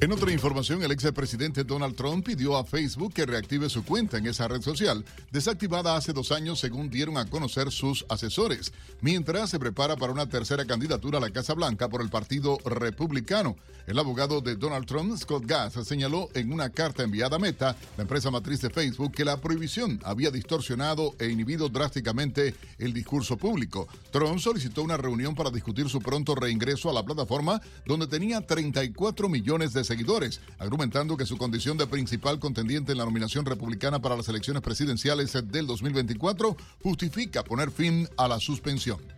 En 0.00 0.12
otra 0.12 0.30
información, 0.30 0.80
el 0.84 0.92
expresidente 0.92 1.64
Donald 1.64 1.96
Trump 1.96 2.24
pidió 2.24 2.56
a 2.56 2.64
Facebook 2.64 3.12
que 3.12 3.26
reactive 3.26 3.68
su 3.68 3.84
cuenta 3.84 4.18
en 4.18 4.26
esa 4.28 4.46
red 4.46 4.62
social, 4.62 5.04
desactivada 5.32 5.96
hace 5.96 6.12
dos 6.12 6.30
años 6.30 6.60
según 6.60 6.88
dieron 6.88 7.16
a 7.18 7.26
conocer 7.26 7.72
sus 7.72 8.06
asesores, 8.08 8.72
mientras 9.00 9.50
se 9.50 9.58
prepara 9.58 9.96
para 9.96 10.12
una 10.12 10.28
tercera 10.28 10.64
candidatura 10.66 11.18
a 11.18 11.20
la 11.20 11.30
Casa 11.30 11.52
Blanca 11.54 11.88
por 11.88 12.00
el 12.00 12.10
Partido 12.10 12.58
Republicano. 12.64 13.56
El 13.88 13.98
abogado 13.98 14.42
de 14.42 14.54
Donald 14.54 14.86
Trump, 14.86 15.16
Scott 15.16 15.46
Gass, 15.46 15.72
señaló 15.84 16.28
en 16.34 16.52
una 16.52 16.68
carta 16.68 17.02
enviada 17.02 17.36
a 17.36 17.38
Meta, 17.38 17.74
la 17.96 18.02
empresa 18.02 18.30
matriz 18.30 18.60
de 18.60 18.68
Facebook, 18.68 19.12
que 19.12 19.24
la 19.24 19.40
prohibición 19.40 19.98
había 20.04 20.30
distorsionado 20.30 21.14
e 21.18 21.30
inhibido 21.30 21.70
drásticamente 21.70 22.54
el 22.78 22.92
discurso 22.92 23.38
público. 23.38 23.88
Trump 24.12 24.38
solicitó 24.40 24.82
una 24.82 24.98
reunión 24.98 25.34
para 25.34 25.50
discutir 25.50 25.88
su 25.88 26.00
pronto 26.00 26.34
reingreso 26.34 26.90
a 26.90 26.92
la 26.92 27.02
plataforma, 27.02 27.62
donde 27.86 28.06
tenía 28.06 28.46
34 28.46 29.28
millones 29.30 29.67
de 29.72 29.84
seguidores, 29.84 30.40
argumentando 30.58 31.16
que 31.16 31.26
su 31.26 31.36
condición 31.36 31.76
de 31.76 31.86
principal 31.86 32.38
contendiente 32.38 32.92
en 32.92 32.98
la 32.98 33.04
nominación 33.04 33.44
republicana 33.44 34.00
para 34.00 34.16
las 34.16 34.28
elecciones 34.28 34.62
presidenciales 34.62 35.32
del 35.50 35.66
2024 35.66 36.56
justifica 36.82 37.44
poner 37.44 37.70
fin 37.70 38.08
a 38.16 38.28
la 38.28 38.40
suspensión. 38.40 39.17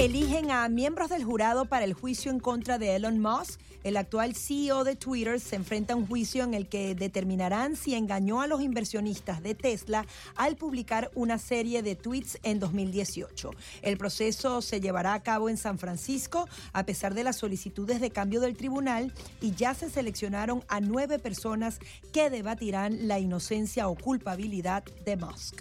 Eligen 0.00 0.50
a 0.50 0.66
miembros 0.70 1.10
del 1.10 1.24
jurado 1.24 1.66
para 1.66 1.84
el 1.84 1.92
juicio 1.92 2.30
en 2.30 2.40
contra 2.40 2.78
de 2.78 2.96
Elon 2.96 3.20
Musk. 3.20 3.60
El 3.84 3.98
actual 3.98 4.34
CEO 4.34 4.82
de 4.82 4.96
Twitter 4.96 5.38
se 5.38 5.56
enfrenta 5.56 5.92
a 5.92 5.96
un 5.96 6.06
juicio 6.06 6.42
en 6.42 6.54
el 6.54 6.68
que 6.68 6.94
determinarán 6.94 7.76
si 7.76 7.94
engañó 7.94 8.40
a 8.40 8.46
los 8.46 8.62
inversionistas 8.62 9.42
de 9.42 9.54
Tesla 9.54 10.06
al 10.36 10.56
publicar 10.56 11.10
una 11.14 11.36
serie 11.36 11.82
de 11.82 11.96
tweets 11.96 12.38
en 12.44 12.60
2018. 12.60 13.50
El 13.82 13.98
proceso 13.98 14.62
se 14.62 14.80
llevará 14.80 15.12
a 15.12 15.22
cabo 15.22 15.50
en 15.50 15.58
San 15.58 15.78
Francisco 15.78 16.48
a 16.72 16.86
pesar 16.86 17.12
de 17.12 17.24
las 17.24 17.36
solicitudes 17.36 18.00
de 18.00 18.08
cambio 18.08 18.40
del 18.40 18.56
tribunal 18.56 19.12
y 19.42 19.52
ya 19.52 19.74
se 19.74 19.90
seleccionaron 19.90 20.64
a 20.68 20.80
nueve 20.80 21.18
personas 21.18 21.78
que 22.10 22.30
debatirán 22.30 23.06
la 23.06 23.18
inocencia 23.18 23.86
o 23.86 23.96
culpabilidad 23.96 24.82
de 25.04 25.16
Musk. 25.18 25.60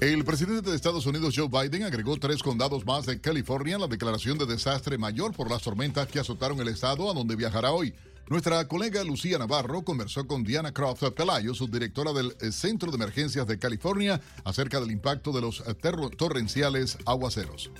El 0.00 0.24
presidente 0.24 0.70
de 0.70 0.76
Estados 0.76 1.04
Unidos, 1.04 1.34
Joe 1.36 1.48
Biden, 1.48 1.82
agregó 1.82 2.16
tres 2.16 2.42
condados 2.42 2.86
más 2.86 3.04
de 3.04 3.20
California 3.20 3.76
a 3.76 3.80
la 3.80 3.86
declaración 3.86 4.38
de 4.38 4.46
desastre 4.46 4.96
mayor 4.96 5.34
por 5.34 5.50
las 5.50 5.60
tormentas 5.60 6.08
que 6.08 6.18
azotaron 6.18 6.58
el 6.58 6.68
estado 6.68 7.10
a 7.10 7.12
donde 7.12 7.36
viajará 7.36 7.72
hoy. 7.72 7.92
Nuestra 8.26 8.66
colega 8.66 9.04
Lucía 9.04 9.36
Navarro 9.36 9.82
conversó 9.82 10.26
con 10.26 10.42
Diana 10.42 10.72
Croft 10.72 11.02
Pelayo, 11.14 11.52
subdirectora 11.52 12.14
del 12.14 12.34
eh, 12.40 12.50
Centro 12.50 12.90
de 12.90 12.96
Emergencias 12.96 13.46
de 13.46 13.58
California, 13.58 14.22
acerca 14.42 14.80
del 14.80 14.90
impacto 14.90 15.32
de 15.32 15.42
los 15.42 15.62
eh, 15.66 15.74
torrenciales 16.16 16.96
aguaceros. 17.04 17.70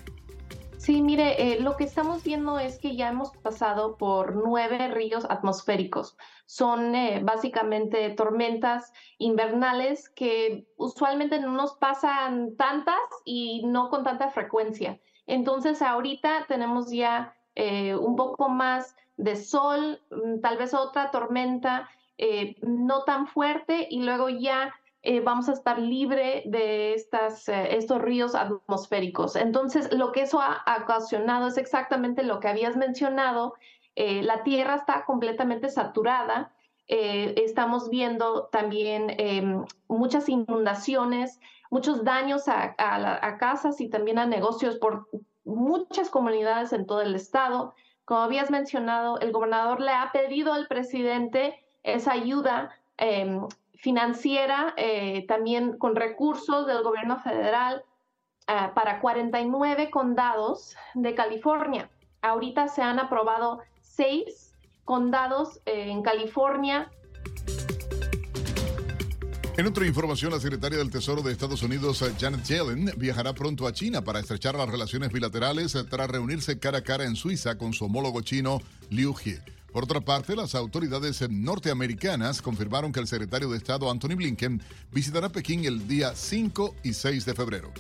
Sí, 0.91 1.03
mire, 1.03 1.41
eh, 1.41 1.61
lo 1.61 1.77
que 1.77 1.85
estamos 1.85 2.25
viendo 2.25 2.59
es 2.59 2.81
que 2.81 2.97
ya 2.97 3.11
hemos 3.11 3.31
pasado 3.31 3.97
por 3.97 4.35
nueve 4.35 4.89
ríos 4.89 5.25
atmosféricos. 5.31 6.17
Son 6.47 6.97
eh, 6.97 7.21
básicamente 7.23 8.11
tormentas 8.11 8.93
invernales 9.19 10.09
que 10.09 10.67
usualmente 10.77 11.39
no 11.39 11.53
nos 11.53 11.77
pasan 11.77 12.57
tantas 12.57 12.99
y 13.25 13.65
no 13.67 13.89
con 13.89 14.03
tanta 14.03 14.31
frecuencia. 14.31 14.99
Entonces, 15.29 15.81
ahorita 15.81 16.47
tenemos 16.49 16.91
ya 16.91 17.37
eh, 17.55 17.95
un 17.95 18.17
poco 18.17 18.49
más 18.49 18.97
de 19.17 19.37
sol, 19.37 20.03
mm, 20.11 20.41
tal 20.41 20.59
vez 20.59 20.75
otra 20.75 21.13
tormenta 21.13 21.89
no 22.63 23.05
tan 23.05 23.29
fuerte 23.29 23.87
y 23.89 24.03
luego 24.03 24.29
ya 24.29 24.75
eh, 25.03 25.21
vamos 25.21 25.49
a 25.49 25.55
estar 25.55 25.79
libre 25.79 26.43
de 26.45 26.93
estas, 26.93 27.49
eh, 27.49 27.77
estos 27.77 28.03
ríos 28.03 28.35
atmosféricos. 28.35 29.35
Entonces, 29.35 29.91
lo 29.95 30.13
que 30.13 30.23
eso 30.23 30.41
ha, 30.43 30.63
ocasionado 30.83 31.49
es 31.49 31.57
exactamente 31.57 32.23
lo 32.23 32.39
que 32.39 32.49
habías 32.49 32.77
mencionado. 32.77 33.55
Eh, 33.97 34.23
la 34.23 34.43
Tierra 34.43 34.75
está 34.75 35.05
completamente 35.07 35.71
saturada. 35.71 36.53
estamos 36.87 37.89
viendo 37.89 38.49
también 38.51 39.15
em, 39.19 39.65
muchas 39.87 40.29
inundaciones, 40.29 41.39
muchos 41.71 42.03
daños 42.05 42.49
a, 42.49 42.75
casas 43.39 43.81
y 43.81 43.89
también 43.89 44.19
a 44.19 44.27
negocios 44.27 44.77
por 44.77 45.09
muchas 45.45 46.11
comunidades 46.11 46.73
en 46.73 46.87
todo 46.87 47.01
el 47.01 47.15
estado. 47.15 47.75
Como 48.05 48.21
habías 48.23 48.51
mencionado, 48.51 49.21
el 49.21 49.31
gobernador 49.31 49.81
le 49.81 49.93
ha 49.93 50.11
pedido 50.13 50.53
al 50.53 50.67
presidente 50.67 51.65
esa 51.85 52.13
ayuda 52.13 52.71
em, 52.97 53.47
financiera, 53.81 54.75
eh, 54.77 55.25
también 55.27 55.79
con 55.79 55.97
recursos 55.97 56.67
del 56.67 56.83
gobierno 56.83 57.19
federal 57.21 57.83
eh, 58.47 58.71
para 58.75 59.01
49 59.01 59.91
condados 59.91 60.77
de 60.95 61.15
California. 61.15 61.89
Ahorita 62.21 62.69
se 62.69 62.83
han 62.83 62.99
aprobado 62.99 63.61
seis 63.81 64.55
condados 64.85 65.61
eh, 65.67 65.91
en 65.91 66.03
California 66.03 66.91
en 69.57 69.67
otra 69.67 69.87
información, 69.87 70.33
la 70.33 70.41
secretaria 70.41 70.79
del 70.79 70.91
Tesoro 70.91 71.21
de 71.21 71.33
Estados 71.33 71.63
Unidos, 71.63 72.03
Janet 72.19 72.45
Yellen, 72.45 72.93
viajará 72.97 73.35
pronto 73.35 73.67
a 73.67 73.73
China 73.75 74.03
para 74.03 74.19
estrechar 74.19 74.55
las 74.55 74.71
relaciones 74.71 75.13
bilaterales 75.13 75.77
tras 75.91 76.09
reunirse 76.09 76.59
cara 76.59 76.79
a 76.79 76.83
cara 76.83 77.05
en 77.05 77.15
Suiza 77.15 77.59
con 77.59 77.75
su 77.75 77.85
homólogo 77.85 78.23
chino, 78.23 78.63
Liu 78.89 79.15
He. 79.23 79.60
Por 79.73 79.85
otra 79.85 80.01
parte, 80.01 80.35
las 80.35 80.55
autoridades 80.55 81.25
norteamericanas 81.31 82.43
confirmaron 82.43 82.93
que 82.93 83.01
el 83.01 83.07
secretario 83.07 83.51
de 83.51 83.59
Estado, 83.59 83.91
Anthony 83.91 84.17
Blinken, 84.17 84.61
visitará 84.93 85.29
Pekín 85.29 85.65
el 85.65 85.87
día 85.87 86.15
5 86.15 86.77
y 86.83 86.93
6 86.93 87.25
de 87.25 87.35
febrero. 87.35 87.73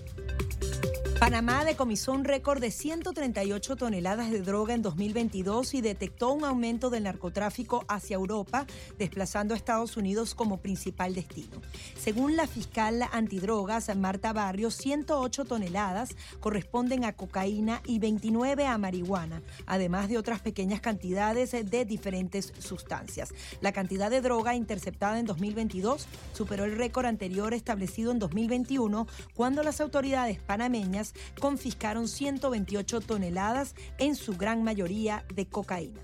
Panamá 1.20 1.66
decomisó 1.66 2.12
un 2.12 2.24
récord 2.24 2.62
de 2.62 2.70
138 2.70 3.76
toneladas 3.76 4.30
de 4.30 4.40
droga 4.40 4.72
en 4.72 4.80
2022 4.80 5.74
y 5.74 5.82
detectó 5.82 6.32
un 6.32 6.47
aumento 6.47 6.88
del 6.88 7.02
narcotráfico 7.02 7.84
hacia 7.88 8.14
Europa, 8.14 8.64
desplazando 8.98 9.52
a 9.52 9.59
Estados 9.59 9.98
Unidos 9.98 10.34
como 10.34 10.62
principal 10.62 11.14
destino. 11.14 11.60
Según 11.94 12.36
la 12.36 12.47
fiscal 12.47 13.05
antidrogas 13.12 13.94
Marta 13.94 14.32
Barrio, 14.32 14.70
108 14.70 15.44
toneladas 15.44 16.16
corresponden 16.40 17.05
a 17.05 17.12
cocaína 17.12 17.82
y 17.84 17.98
29 17.98 18.66
a 18.66 18.78
marihuana, 18.78 19.42
además 19.66 20.09
de 20.09 20.16
otras 20.16 20.40
pequeñas 20.40 20.80
cantidades 20.80 21.51
de 21.51 21.84
diferentes 21.84 22.55
sustancias. 22.60 23.34
La 23.60 23.72
cantidad 23.72 24.09
de 24.09 24.22
droga 24.22 24.55
interceptada 24.55 25.18
en 25.18 25.26
2022 25.26 26.06
superó 26.32 26.64
el 26.64 26.78
récord 26.78 27.05
anterior 27.05 27.52
establecido 27.52 28.10
en 28.10 28.18
2021, 28.18 29.06
cuando 29.34 29.62
las 29.62 29.82
autoridades 29.82 30.38
panameñas 30.40 31.10
confiscaron 31.41 32.09
128 32.09 33.01
toneladas, 33.01 33.74
en 33.99 34.16
su 34.16 34.37
gran 34.37 34.62
mayoría 34.62 35.24
de 35.35 35.47
cocaína. 35.47 36.01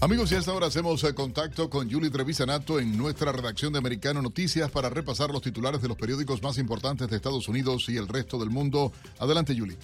Amigos, 0.00 0.32
y 0.32 0.34
hasta 0.34 0.50
ahora 0.50 0.66
hacemos 0.66 1.02
eh, 1.04 1.14
contacto 1.14 1.70
con 1.70 1.90
Julie 1.90 2.10
Trevisanato 2.10 2.78
en 2.78 2.98
nuestra 2.98 3.32
redacción 3.32 3.72
de 3.72 3.78
Americano 3.78 4.20
Noticias 4.20 4.70
para 4.70 4.90
repasar 4.90 5.30
los 5.30 5.40
titulares 5.40 5.80
de 5.80 5.88
los 5.88 5.96
periódicos 5.96 6.42
más 6.42 6.58
importantes 6.58 7.08
de 7.08 7.16
Estados 7.16 7.48
Unidos 7.48 7.88
y 7.88 7.96
el 7.96 8.08
resto 8.08 8.38
del 8.38 8.50
mundo. 8.50 8.92
Adelante, 9.18 9.56
Julie. 9.56 9.78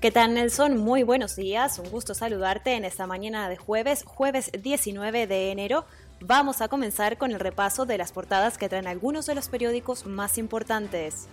¿Qué 0.00 0.12
tal, 0.12 0.34
Nelson? 0.34 0.78
Muy 0.78 1.02
buenos 1.02 1.34
días. 1.34 1.78
Un 1.80 1.90
gusto 1.90 2.14
saludarte 2.14 2.74
en 2.74 2.84
esta 2.84 3.08
mañana 3.08 3.48
de 3.48 3.56
jueves, 3.56 4.04
jueves 4.06 4.50
19 4.62 5.26
de 5.26 5.50
enero. 5.50 5.84
Vamos 6.20 6.60
a 6.60 6.68
comenzar 6.68 7.18
con 7.18 7.32
el 7.32 7.40
repaso 7.40 7.84
de 7.84 7.98
las 7.98 8.12
portadas 8.12 8.58
que 8.58 8.68
traen 8.68 8.86
algunos 8.86 9.26
de 9.26 9.34
los 9.34 9.48
periódicos 9.48 10.06
más 10.06 10.38
importantes. 10.38 11.26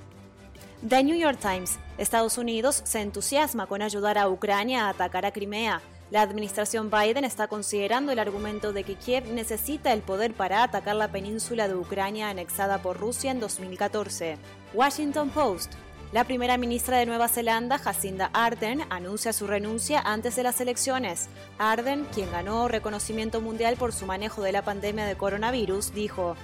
The 0.88 1.04
New 1.04 1.18
York 1.18 1.40
Times. 1.40 1.80
Estados 1.98 2.38
Unidos 2.38 2.82
se 2.86 3.02
entusiasma 3.02 3.66
con 3.66 3.82
ayudar 3.82 4.20
a 4.20 4.30
Ucrania 4.30 4.86
a 4.86 4.90
atacar 4.90 5.26
a 5.26 5.32
Crimea. 5.32 5.82
La 6.12 6.22
administración 6.22 6.92
Biden 6.92 7.26
está 7.26 7.48
considerando 7.48 8.12
el 8.12 8.20
argumento 8.20 8.72
de 8.72 8.84
que 8.84 8.94
Kiev 8.94 9.26
necesita 9.34 9.94
el 9.94 10.02
poder 10.02 10.36
para 10.36 10.62
atacar 10.62 10.96
la 10.96 11.12
península 11.12 11.68
de 11.68 11.74
Ucrania 11.74 12.30
anexada 12.30 12.84
por 12.84 13.00
Rusia 13.00 13.32
en 13.32 13.40
2014. 13.40 14.38
Washington 14.76 15.32
Post. 15.32 15.74
La 16.12 16.24
primera 16.24 16.56
ministra 16.60 17.00
de 17.00 17.08
Nueva 17.08 17.30
Zelanda, 17.30 17.80
Jacinda 17.80 18.30
Ardern, 18.32 18.84
anuncia 18.92 19.34
su 19.34 19.48
renuncia 19.48 20.02
antes 20.02 20.36
de 20.36 20.44
las 20.44 20.62
elecciones. 20.62 21.30
Ardern, 21.58 22.06
quien 22.14 22.32
ganó 22.32 22.68
reconocimiento 22.68 23.42
mundial 23.42 23.76
por 23.76 23.92
su 23.92 24.06
manejo 24.06 24.44
de 24.44 24.52
la 24.52 24.62
pandemia 24.62 25.08
de 25.08 25.18
coronavirus, 25.18 25.96
dijo, 25.96 26.36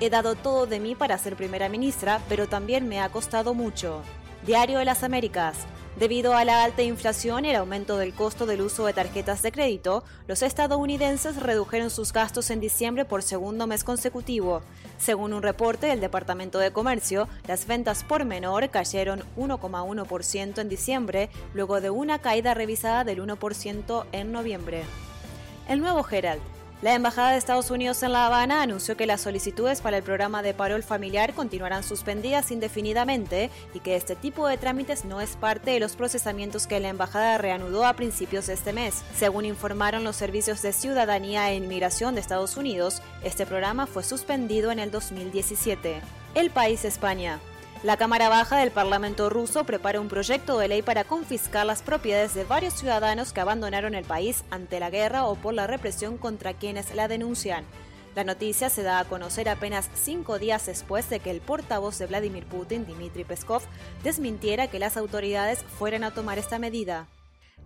He 0.00 0.10
dado 0.10 0.36
todo 0.36 0.66
de 0.66 0.78
mí 0.78 0.94
para 0.94 1.18
ser 1.18 1.34
primera 1.34 1.68
ministra, 1.68 2.20
pero 2.28 2.46
también 2.46 2.88
me 2.88 3.00
ha 3.00 3.08
costado 3.08 3.52
mucho. 3.52 4.02
Diario 4.46 4.78
de 4.78 4.84
las 4.84 5.02
Américas. 5.02 5.56
Debido 5.98 6.34
a 6.34 6.44
la 6.44 6.62
alta 6.62 6.82
inflación 6.82 7.44
y 7.44 7.50
el 7.50 7.56
aumento 7.56 7.96
del 7.96 8.14
costo 8.14 8.46
del 8.46 8.60
uso 8.60 8.86
de 8.86 8.92
tarjetas 8.92 9.42
de 9.42 9.50
crédito, 9.50 10.04
los 10.28 10.42
estadounidenses 10.42 11.34
redujeron 11.42 11.90
sus 11.90 12.12
gastos 12.12 12.50
en 12.50 12.60
diciembre 12.60 13.04
por 13.04 13.24
segundo 13.24 13.66
mes 13.66 13.82
consecutivo. 13.82 14.62
Según 14.98 15.32
un 15.32 15.42
reporte 15.42 15.88
del 15.88 16.00
Departamento 16.00 16.60
de 16.60 16.70
Comercio, 16.70 17.26
las 17.48 17.66
ventas 17.66 18.04
por 18.04 18.24
menor 18.24 18.70
cayeron 18.70 19.24
1,1% 19.36 20.60
en 20.60 20.68
diciembre, 20.68 21.30
luego 21.52 21.80
de 21.80 21.90
una 21.90 22.20
caída 22.20 22.54
revisada 22.54 23.02
del 23.02 23.20
1% 23.20 24.06
en 24.12 24.30
noviembre. 24.30 24.84
El 25.68 25.80
nuevo 25.80 26.06
Herald. 26.08 26.57
La 26.80 26.94
Embajada 26.94 27.32
de 27.32 27.38
Estados 27.38 27.72
Unidos 27.72 28.04
en 28.04 28.12
La 28.12 28.26
Habana 28.26 28.62
anunció 28.62 28.96
que 28.96 29.06
las 29.06 29.22
solicitudes 29.22 29.80
para 29.80 29.96
el 29.96 30.04
programa 30.04 30.42
de 30.42 30.54
parol 30.54 30.84
familiar 30.84 31.34
continuarán 31.34 31.82
suspendidas 31.82 32.52
indefinidamente 32.52 33.50
y 33.74 33.80
que 33.80 33.96
este 33.96 34.14
tipo 34.14 34.46
de 34.46 34.58
trámites 34.58 35.04
no 35.04 35.20
es 35.20 35.34
parte 35.34 35.72
de 35.72 35.80
los 35.80 35.96
procesamientos 35.96 36.68
que 36.68 36.78
la 36.78 36.90
Embajada 36.90 37.36
reanudó 37.36 37.84
a 37.84 37.94
principios 37.94 38.46
de 38.46 38.52
este 38.54 38.72
mes. 38.72 39.02
Según 39.16 39.44
informaron 39.44 40.04
los 40.04 40.14
servicios 40.14 40.62
de 40.62 40.72
ciudadanía 40.72 41.50
e 41.50 41.56
inmigración 41.56 42.14
de 42.14 42.20
Estados 42.20 42.56
Unidos, 42.56 43.02
este 43.24 43.44
programa 43.44 43.88
fue 43.88 44.04
suspendido 44.04 44.70
en 44.70 44.78
el 44.78 44.92
2017. 44.92 46.00
El 46.36 46.50
país 46.50 46.84
España. 46.84 47.40
La 47.84 47.96
Cámara 47.96 48.28
Baja 48.28 48.56
del 48.56 48.72
Parlamento 48.72 49.30
ruso 49.30 49.62
prepara 49.62 50.00
un 50.00 50.08
proyecto 50.08 50.58
de 50.58 50.66
ley 50.66 50.82
para 50.82 51.04
confiscar 51.04 51.64
las 51.64 51.80
propiedades 51.80 52.34
de 52.34 52.42
varios 52.42 52.74
ciudadanos 52.74 53.32
que 53.32 53.40
abandonaron 53.40 53.94
el 53.94 54.04
país 54.04 54.42
ante 54.50 54.80
la 54.80 54.90
guerra 54.90 55.26
o 55.26 55.36
por 55.36 55.54
la 55.54 55.68
represión 55.68 56.18
contra 56.18 56.54
quienes 56.54 56.92
la 56.96 57.06
denuncian. 57.06 57.64
La 58.16 58.24
noticia 58.24 58.68
se 58.68 58.82
da 58.82 58.98
a 58.98 59.04
conocer 59.04 59.48
apenas 59.48 59.90
cinco 59.94 60.40
días 60.40 60.66
después 60.66 61.08
de 61.08 61.20
que 61.20 61.30
el 61.30 61.40
portavoz 61.40 61.96
de 61.98 62.06
Vladimir 62.06 62.46
Putin, 62.46 62.84
Dmitry 62.84 63.22
Peskov, 63.22 63.62
desmintiera 64.02 64.66
que 64.66 64.80
las 64.80 64.96
autoridades 64.96 65.62
fueran 65.78 66.02
a 66.02 66.12
tomar 66.12 66.36
esta 66.36 66.58
medida. 66.58 67.06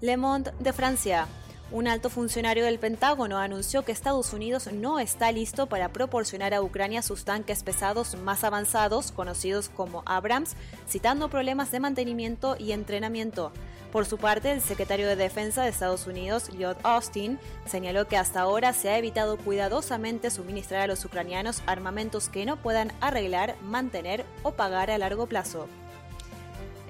Le 0.02 0.18
Monde 0.18 0.52
de 0.58 0.74
Francia. 0.74 1.26
Un 1.72 1.88
alto 1.88 2.10
funcionario 2.10 2.66
del 2.66 2.78
Pentágono 2.78 3.38
anunció 3.38 3.82
que 3.82 3.92
Estados 3.92 4.34
Unidos 4.34 4.70
no 4.70 4.98
está 4.98 5.32
listo 5.32 5.68
para 5.68 5.88
proporcionar 5.88 6.52
a 6.52 6.60
Ucrania 6.60 7.00
sus 7.00 7.24
tanques 7.24 7.62
pesados 7.62 8.14
más 8.14 8.44
avanzados, 8.44 9.10
conocidos 9.10 9.70
como 9.70 10.02
Abrams, 10.04 10.54
citando 10.86 11.30
problemas 11.30 11.70
de 11.70 11.80
mantenimiento 11.80 12.56
y 12.58 12.72
entrenamiento. 12.72 13.52
Por 13.90 14.04
su 14.04 14.18
parte, 14.18 14.52
el 14.52 14.60
secretario 14.60 15.08
de 15.08 15.16
Defensa 15.16 15.62
de 15.62 15.70
Estados 15.70 16.06
Unidos, 16.06 16.50
Lloyd 16.50 16.76
Austin, 16.82 17.38
señaló 17.64 18.06
que 18.06 18.18
hasta 18.18 18.42
ahora 18.42 18.74
se 18.74 18.90
ha 18.90 18.98
evitado 18.98 19.38
cuidadosamente 19.38 20.30
suministrar 20.30 20.82
a 20.82 20.86
los 20.86 21.02
ucranianos 21.06 21.62
armamentos 21.64 22.28
que 22.28 22.44
no 22.44 22.58
puedan 22.58 22.92
arreglar, 23.00 23.56
mantener 23.62 24.26
o 24.42 24.52
pagar 24.52 24.90
a 24.90 24.98
largo 24.98 25.26
plazo. 25.26 25.68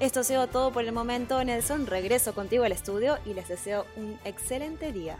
Esto 0.02 0.18
ha 0.18 0.24
sido 0.24 0.48
todo 0.48 0.72
por 0.72 0.82
el 0.82 0.90
momento, 0.90 1.44
Nelson. 1.44 1.86
Regreso 1.86 2.34
contigo 2.34 2.64
al 2.64 2.72
estudio 2.72 3.18
y 3.24 3.34
les 3.34 3.46
deseo 3.46 3.86
un 3.94 4.18
excelente 4.24 4.90
día. 4.90 5.16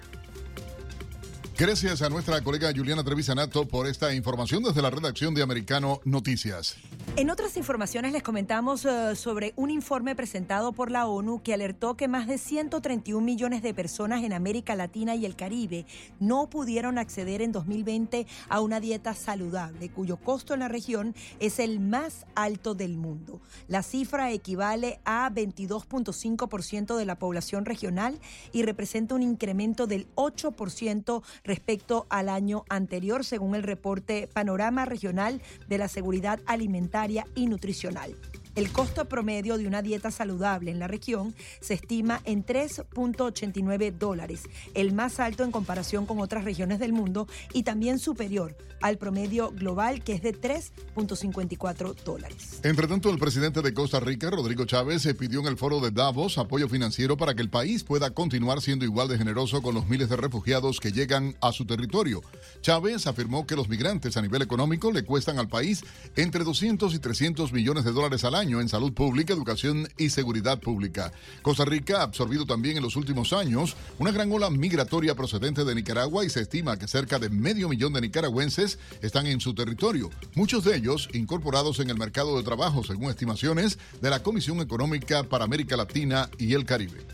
Gracias 1.63 2.03
a 2.03 2.09
nuestra 2.09 2.41
colega 2.41 2.73
Juliana 2.75 3.05
Trevisanato 3.05 3.69
por 3.69 3.87
esta 3.87 4.13
información 4.13 4.65
desde 4.65 4.83
la 4.83 4.91
redacción 4.91 5.33
de 5.33 5.45
Americano 5.45 6.01
Noticias. 6.05 6.77
En 7.15 7.31
otras 7.31 7.57
informaciones 7.57 8.13
les 8.13 8.25
comentamos 8.25 8.85
eh, 8.85 9.15
sobre 9.15 9.53
un 9.55 9.71
informe 9.71 10.17
presentado 10.17 10.73
por 10.73 10.91
la 10.91 11.07
ONU 11.07 11.41
que 11.43 11.55
alertó 11.55 11.97
que 11.97 12.09
más 12.09 12.27
de 12.27 12.39
131 12.39 13.25
millones 13.25 13.63
de 13.63 13.75
personas 13.75 14.25
en 14.25 14.33
América 14.33 14.75
Latina 14.75 15.15
y 15.15 15.25
el 15.25 15.37
Caribe 15.37 15.87
no 16.19 16.51
pudieron 16.51 16.99
acceder 16.99 17.43
en 17.43 17.53
2020 17.53 18.27
a 18.49 18.61
una 18.61 18.81
dieta 18.81 19.15
saludable, 19.15 19.89
cuyo 19.91 20.17
costo 20.17 20.55
en 20.55 20.61
la 20.61 20.69
región 20.69 21.15
es 21.39 21.61
el 21.61 21.79
más 21.79 22.27
alto 22.35 22.75
del 22.75 22.97
mundo. 22.97 23.41
La 23.69 23.85
cifra 23.85 24.33
equivale 24.33 24.99
a 25.05 25.31
22.5% 25.31 26.97
de 26.97 27.05
la 27.05 27.21
población 27.21 27.67
regional 27.67 28.19
y 28.53 28.63
representa 28.63 29.15
un 29.15 29.23
incremento 29.23 29.87
del 29.87 30.09
8% 30.17 31.23
respecto 31.53 32.07
al 32.09 32.31
año 32.31 32.65
anterior, 32.71 33.27
según 33.27 33.55
el 33.55 33.63
reporte 33.63 34.27
Panorama 34.33 34.87
Regional 34.87 35.43
de 35.69 35.77
la 35.77 35.87
Seguridad 35.87 36.41
Alimentaria 36.47 37.27
y 37.35 37.47
Nutricional. 37.47 38.17
El 38.55 38.71
costo 38.71 39.07
promedio 39.07 39.57
de 39.57 39.67
una 39.67 39.81
dieta 39.81 40.11
saludable 40.11 40.71
en 40.71 40.79
la 40.79 40.87
región 40.87 41.35
se 41.61 41.73
estima 41.73 42.21
en 42.25 42.45
3.89 42.45 43.93
dólares, 43.93 44.43
el 44.75 44.93
más 44.93 45.21
alto 45.21 45.43
en 45.43 45.51
comparación 45.51 46.05
con 46.05 46.21
otras 46.21 46.45
regiones 46.45 46.79
del 46.79 46.93
mundo 46.93 47.27
y 47.55 47.63
también 47.63 47.99
superior 47.99 48.55
al 48.83 48.99
promedio 48.99 49.53
global 49.53 50.03
que 50.03 50.13
es 50.13 50.23
de 50.23 50.39
3.54 50.39 51.95
dólares. 52.05 52.61
Entre 52.63 52.87
tanto, 52.87 53.11
el 53.11 53.19
presidente 53.19 53.63
de 53.63 53.73
Costa 53.73 54.01
Rica, 54.01 54.29
Rodrigo 54.29 54.67
Chávez, 54.67 55.03
se 55.03 55.15
pidió 55.15 55.41
en 55.41 55.47
el 55.47 55.57
foro 55.57 55.81
de 55.81 55.91
Davos 55.91 56.37
apoyo 56.37 56.69
financiero 56.69 57.17
para 57.17 57.35
que 57.35 57.43
el 57.43 57.49
país 57.49 57.85
pueda 57.85 58.11
continuar 58.11 58.61
siendo 58.61 58.85
igual 58.85 59.09
de 59.09 59.19
generoso 59.19 59.63
con 59.63 59.75
los 59.75 59.89
miles 59.89 60.09
de 60.09 60.17
refugiados 60.17 60.81
que 60.81 60.93
llegan 60.93 61.37
a 61.41 61.53
su 61.53 61.65
territorio. 61.65 62.23
Chávez 62.63 63.07
afirmó 63.07 63.47
que 63.47 63.57
los 63.57 63.69
migrantes 63.69 64.17
a 64.17 64.23
nivel 64.23 64.41
económico 64.41 64.93
le 64.93 65.05
cuestan 65.05 65.39
al 65.39 65.49
país 65.49 65.85
entre 66.17 66.45
200 66.45 66.95
y 66.95 66.99
300 67.01 67.53
millones 67.53 67.85
de 67.85 67.93
dólares 67.93 68.25
al 68.25 68.37
año 68.37 68.61
en 68.61 68.69
salud 68.69 68.93
pública, 68.93 69.35
educación 69.35 69.89
y 69.99 70.11
seguridad 70.11 70.61
pública. 70.61 71.13
Costa 71.43 71.65
Rica 71.65 71.99
ha 71.99 72.05
absorbido 72.05 72.47
también 72.47 72.77
en 72.77 72.83
los 72.83 72.97
últimos 72.97 73.33
años 73.33 73.77
una 73.99 74.13
gran 74.13 74.31
ola 74.33 74.49
migratoria 74.49 75.15
procedente 75.15 75.65
de 75.65 75.75
Nicaragua 75.75 76.25
y 76.25 76.31
se 76.31 76.41
estima 76.41 76.79
que 76.79 76.87
cerca 76.87 77.19
de 77.19 77.29
medio 77.29 77.69
millón 77.69 77.93
de 77.93 78.01
nicaragüenses 78.01 78.79
están 79.03 79.27
en 79.27 79.41
su 79.41 79.55
territorio, 79.55 80.11
muchos 80.35 80.65
de 80.65 80.77
ellos 80.77 81.09
incorporados 81.13 81.81
en 81.81 81.91
el 81.91 81.99
mercado 81.99 82.37
de 82.37 82.45
trabajo, 82.45 82.85
según 82.85 83.11
estimaciones 83.11 83.79
de 84.01 84.11
la 84.11 84.23
Comisión 84.23 84.61
Económica 84.61 85.25
para 85.25 85.45
América 85.45 85.77
Latina 85.77 86.31
y 86.39 86.55
el 86.55 86.65
Caribe. 86.65 87.05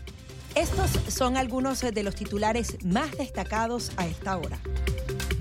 Estos 0.55 0.91
son 1.13 1.37
algunos 1.37 1.81
de 1.81 2.03
los 2.03 2.15
titulares 2.15 2.83
más 2.83 3.17
destacados 3.17 3.91
a 3.97 4.07
esta 4.07 4.37
hora. 4.37 4.59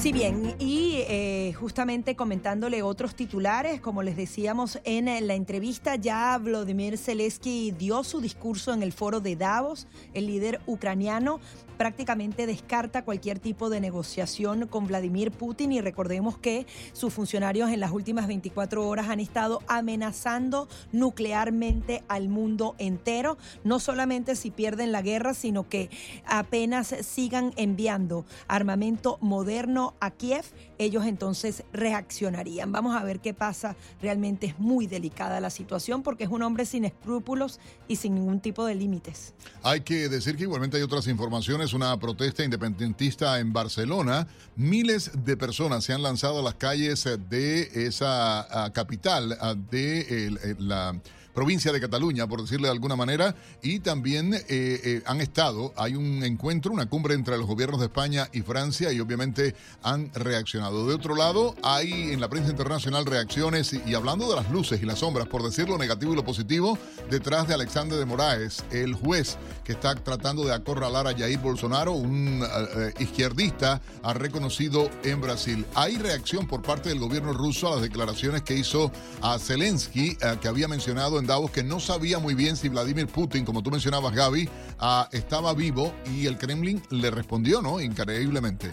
Sí, 0.00 0.12
bien, 0.12 0.54
y 0.58 1.04
eh, 1.08 1.52
justamente 1.60 2.16
comentándole 2.16 2.82
otros 2.82 3.14
titulares, 3.14 3.82
como 3.82 4.02
les 4.02 4.16
decíamos 4.16 4.80
en 4.84 5.04
la 5.26 5.34
entrevista, 5.34 5.96
ya 5.96 6.38
Vladimir 6.38 6.96
Zelensky 6.96 7.72
dio 7.72 8.02
su 8.02 8.22
discurso 8.22 8.72
en 8.72 8.82
el 8.82 8.92
foro 8.92 9.20
de 9.20 9.36
Davos, 9.36 9.86
el 10.14 10.26
líder 10.26 10.62
ucraniano 10.64 11.38
prácticamente 11.80 12.46
descarta 12.46 13.06
cualquier 13.06 13.38
tipo 13.38 13.70
de 13.70 13.80
negociación 13.80 14.66
con 14.66 14.86
Vladimir 14.86 15.30
Putin 15.30 15.72
y 15.72 15.80
recordemos 15.80 16.36
que 16.36 16.66
sus 16.92 17.14
funcionarios 17.14 17.70
en 17.70 17.80
las 17.80 17.90
últimas 17.90 18.26
24 18.26 18.86
horas 18.86 19.08
han 19.08 19.18
estado 19.18 19.62
amenazando 19.66 20.68
nuclearmente 20.92 22.04
al 22.06 22.28
mundo 22.28 22.74
entero, 22.76 23.38
no 23.64 23.80
solamente 23.80 24.36
si 24.36 24.50
pierden 24.50 24.92
la 24.92 25.00
guerra, 25.00 25.32
sino 25.32 25.70
que 25.70 25.88
apenas 26.26 26.88
sigan 27.00 27.54
enviando 27.56 28.26
armamento 28.46 29.16
moderno 29.22 29.94
a 30.00 30.10
Kiev, 30.10 30.44
ellos 30.80 31.04
entonces 31.04 31.62
reaccionarían. 31.72 32.72
Vamos 32.72 32.96
a 32.96 33.04
ver 33.04 33.20
qué 33.20 33.34
pasa. 33.34 33.76
Realmente 34.00 34.46
es 34.46 34.58
muy 34.58 34.86
delicada 34.86 35.38
la 35.38 35.50
situación 35.50 36.02
porque 36.02 36.24
es 36.24 36.30
un 36.30 36.42
hombre 36.42 36.64
sin 36.64 36.86
escrúpulos 36.86 37.60
y 37.86 37.96
sin 37.96 38.14
ningún 38.14 38.40
tipo 38.40 38.64
de 38.64 38.74
límites. 38.74 39.34
Hay 39.62 39.82
que 39.82 40.08
decir 40.08 40.36
que 40.36 40.44
igualmente 40.44 40.78
hay 40.78 40.82
otras 40.82 41.06
informaciones 41.06 41.74
una 41.74 41.98
protesta 41.98 42.44
independentista 42.44 43.38
en 43.40 43.52
Barcelona. 43.52 44.26
Miles 44.56 45.10
de 45.24 45.36
personas 45.36 45.84
se 45.84 45.92
han 45.92 46.02
lanzado 46.02 46.40
a 46.40 46.42
las 46.42 46.54
calles 46.54 47.06
de 47.28 47.86
esa 47.86 48.70
capital 48.72 49.36
de 49.70 50.56
la 50.58 50.98
provincia 51.34 51.72
de 51.72 51.80
Cataluña, 51.80 52.26
por 52.26 52.42
decirle 52.42 52.68
de 52.68 52.72
alguna 52.72 52.96
manera, 52.96 53.34
y 53.62 53.80
también 53.80 54.34
eh, 54.34 54.40
eh, 54.48 55.02
han 55.06 55.20
estado, 55.20 55.72
hay 55.76 55.94
un 55.94 56.24
encuentro, 56.24 56.72
una 56.72 56.86
cumbre 56.86 57.14
entre 57.14 57.36
los 57.38 57.46
gobiernos 57.46 57.80
de 57.80 57.86
España 57.86 58.28
y 58.32 58.42
Francia, 58.42 58.92
y 58.92 59.00
obviamente 59.00 59.54
han 59.82 60.12
reaccionado. 60.14 60.86
De 60.86 60.94
otro 60.94 61.14
lado, 61.14 61.54
hay 61.62 62.12
en 62.12 62.20
la 62.20 62.28
prensa 62.28 62.50
internacional 62.50 63.06
reacciones, 63.06 63.72
y, 63.72 63.94
hablando 63.94 64.28
de 64.28 64.36
las 64.36 64.50
luces 64.50 64.82
y 64.82 64.86
las 64.86 64.98
sombras, 64.98 65.28
por 65.28 65.42
decir 65.42 65.68
lo 65.68 65.78
negativo 65.78 66.12
y 66.12 66.16
lo 66.16 66.24
positivo, 66.24 66.78
detrás 67.08 67.46
de 67.46 67.54
Alexander 67.54 67.98
de 67.98 68.04
Moraes, 68.04 68.64
el 68.70 68.94
juez 68.94 69.38
que 69.64 69.72
está 69.72 69.94
tratando 69.94 70.44
de 70.44 70.54
acorralar 70.54 71.06
a 71.06 71.16
Jair 71.16 71.38
Bolsonaro, 71.38 71.92
un 71.92 72.42
eh, 72.42 72.92
izquierdista, 72.98 73.80
ha 74.02 74.14
reconocido 74.14 74.90
en 75.04 75.20
Brasil. 75.20 75.64
Hay 75.74 75.96
reacción 75.96 76.46
por 76.46 76.62
parte 76.62 76.88
del 76.88 76.98
gobierno 76.98 77.32
ruso 77.32 77.68
a 77.68 77.76
las 77.76 77.82
declaraciones 77.82 78.42
que 78.42 78.56
hizo 78.56 78.90
a 79.22 79.38
Zelensky, 79.38 80.16
que 80.40 80.48
había 80.48 80.68
mencionado 80.68 81.19
en 81.20 81.48
que 81.48 81.62
no 81.62 81.80
sabía 81.80 82.18
muy 82.18 82.34
bien 82.34 82.56
si 82.56 82.68
Vladimir 82.68 83.06
Putin, 83.06 83.44
como 83.44 83.62
tú 83.62 83.70
mencionabas, 83.70 84.14
Gaby, 84.14 84.48
ah, 84.78 85.08
estaba 85.12 85.54
vivo 85.54 85.92
y 86.06 86.26
el 86.26 86.38
Kremlin 86.38 86.82
le 86.90 87.10
respondió, 87.10 87.62
¿no? 87.62 87.80
Increíblemente. 87.80 88.70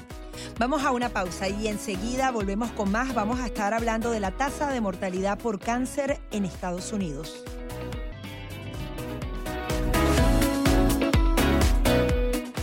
Vamos 0.57 0.83
a 0.83 0.91
una 0.91 1.09
pausa 1.09 1.49
y 1.49 1.67
enseguida 1.67 2.31
volvemos 2.31 2.71
con 2.71 2.91
más. 2.91 3.13
Vamos 3.13 3.39
a 3.39 3.47
estar 3.47 3.73
hablando 3.73 4.11
de 4.11 4.19
la 4.19 4.31
tasa 4.31 4.71
de 4.71 4.81
mortalidad 4.81 5.37
por 5.37 5.59
cáncer 5.59 6.19
en 6.31 6.45
Estados 6.45 6.93
Unidos. 6.93 7.43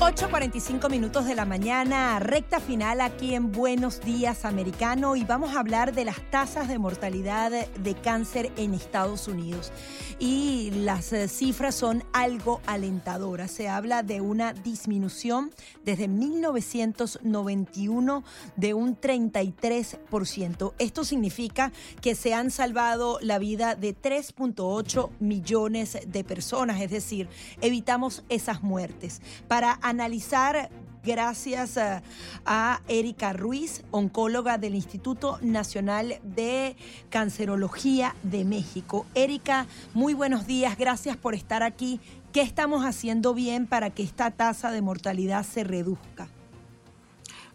8.45 0.04 0.90
minutos 0.90 1.24
de 1.24 1.34
la 1.34 1.46
mañana, 1.46 2.18
recta 2.18 2.60
final 2.60 3.00
aquí 3.00 3.34
en 3.34 3.52
Buenos 3.52 4.02
Días 4.02 4.44
Americano 4.44 5.16
y 5.16 5.24
vamos 5.24 5.56
a 5.56 5.60
hablar 5.60 5.94
de 5.94 6.04
las 6.04 6.20
tasas 6.30 6.68
de 6.68 6.78
mortalidad 6.78 7.50
de 7.50 7.94
cáncer 7.94 8.52
en 8.58 8.74
Estados 8.74 9.28
Unidos. 9.28 9.72
Y 10.18 10.72
las 10.72 11.10
eh, 11.14 11.26
cifras 11.26 11.74
son 11.74 12.04
algo 12.12 12.60
alentadoras. 12.66 13.50
Se 13.50 13.70
habla 13.70 14.02
de 14.02 14.20
una 14.20 14.52
disminución 14.52 15.50
desde 15.84 16.06
1991 16.06 18.24
de 18.56 18.74
un 18.74 19.00
33%. 19.00 20.74
Esto 20.78 21.04
significa 21.04 21.72
que 22.02 22.14
se 22.14 22.34
han 22.34 22.50
salvado 22.50 23.20
la 23.22 23.38
vida 23.38 23.74
de 23.74 23.96
3.8 23.96 25.12
millones 25.18 25.96
de 26.06 26.24
personas, 26.24 26.82
es 26.82 26.90
decir, 26.90 27.30
evitamos 27.62 28.22
esas 28.28 28.62
muertes. 28.62 29.22
Para 29.48 29.78
analizar 29.94 30.70
gracias 31.04 31.78
a, 31.78 32.80
Erika 32.88 33.32
Ruiz, 33.32 33.84
oncóloga 33.92 34.58
del 34.58 34.74
Instituto 34.74 35.38
Nacional 35.40 36.18
de 36.24 36.76
Cancerología 37.10 38.16
de 38.24 38.44
México. 38.44 39.06
Erika, 39.14 39.66
muy 39.92 40.14
buenos 40.14 40.46
días, 40.46 40.76
gracias 40.76 41.16
por 41.16 41.34
estar 41.34 41.62
aquí. 41.62 42.00
¿Qué 42.32 42.40
estamos 42.40 42.84
haciendo 42.84 43.34
bien 43.34 43.66
para 43.66 43.90
que 43.90 44.02
esta 44.02 44.32
tasa 44.32 44.72
de 44.72 44.82
mortalidad 44.82 45.46
se 45.46 45.62
reduzca? 45.62 46.28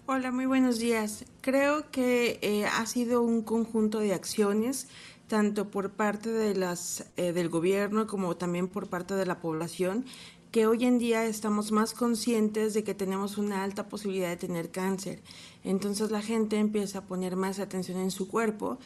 Hola, 0.06 0.32
muy 0.32 0.46
buenos 0.46 0.80
días. 0.80 1.26
Creo 1.42 1.92
que 1.92 2.40
eh, 2.42 2.66
ha 2.66 2.86
sido 2.86 3.22
un 3.22 3.42
conjunto 3.42 4.00
de 4.00 4.14
acciones 4.14 4.88
tanto 5.28 5.70
por 5.70 5.92
parte 5.92 6.32
de 6.32 6.56
las, 6.56 7.06
eh, 7.16 7.34
del 7.34 7.50
gobierno 7.50 8.08
como 8.08 8.36
también 8.36 8.68
por 8.68 8.88
parte 8.88 9.14
de 9.14 9.26
la 9.26 9.40
población 9.40 10.06
que 10.52 10.66
hoy 10.66 10.86
en 10.86 10.98
día 10.98 11.26
estamos 11.26 11.72
más 11.72 11.94
conscientes 11.94 12.74
de 12.74 12.84
que 12.84 12.96
tenemos 12.96 13.38
una 13.38 13.64
alta 13.64 13.88
posibilidad 13.88 14.30
de 14.30 14.38
tener 14.38 14.72
cáncer. 14.72 15.22
Entonces 15.64 16.10
la 16.10 16.22
gente 16.22 16.58
empieza 16.58 17.00
a 17.00 17.06
poner 17.06 17.36
más 17.36 17.60
atención 17.60 18.00
en 18.00 18.10
su 18.10 18.28
cuerpo 18.28 18.80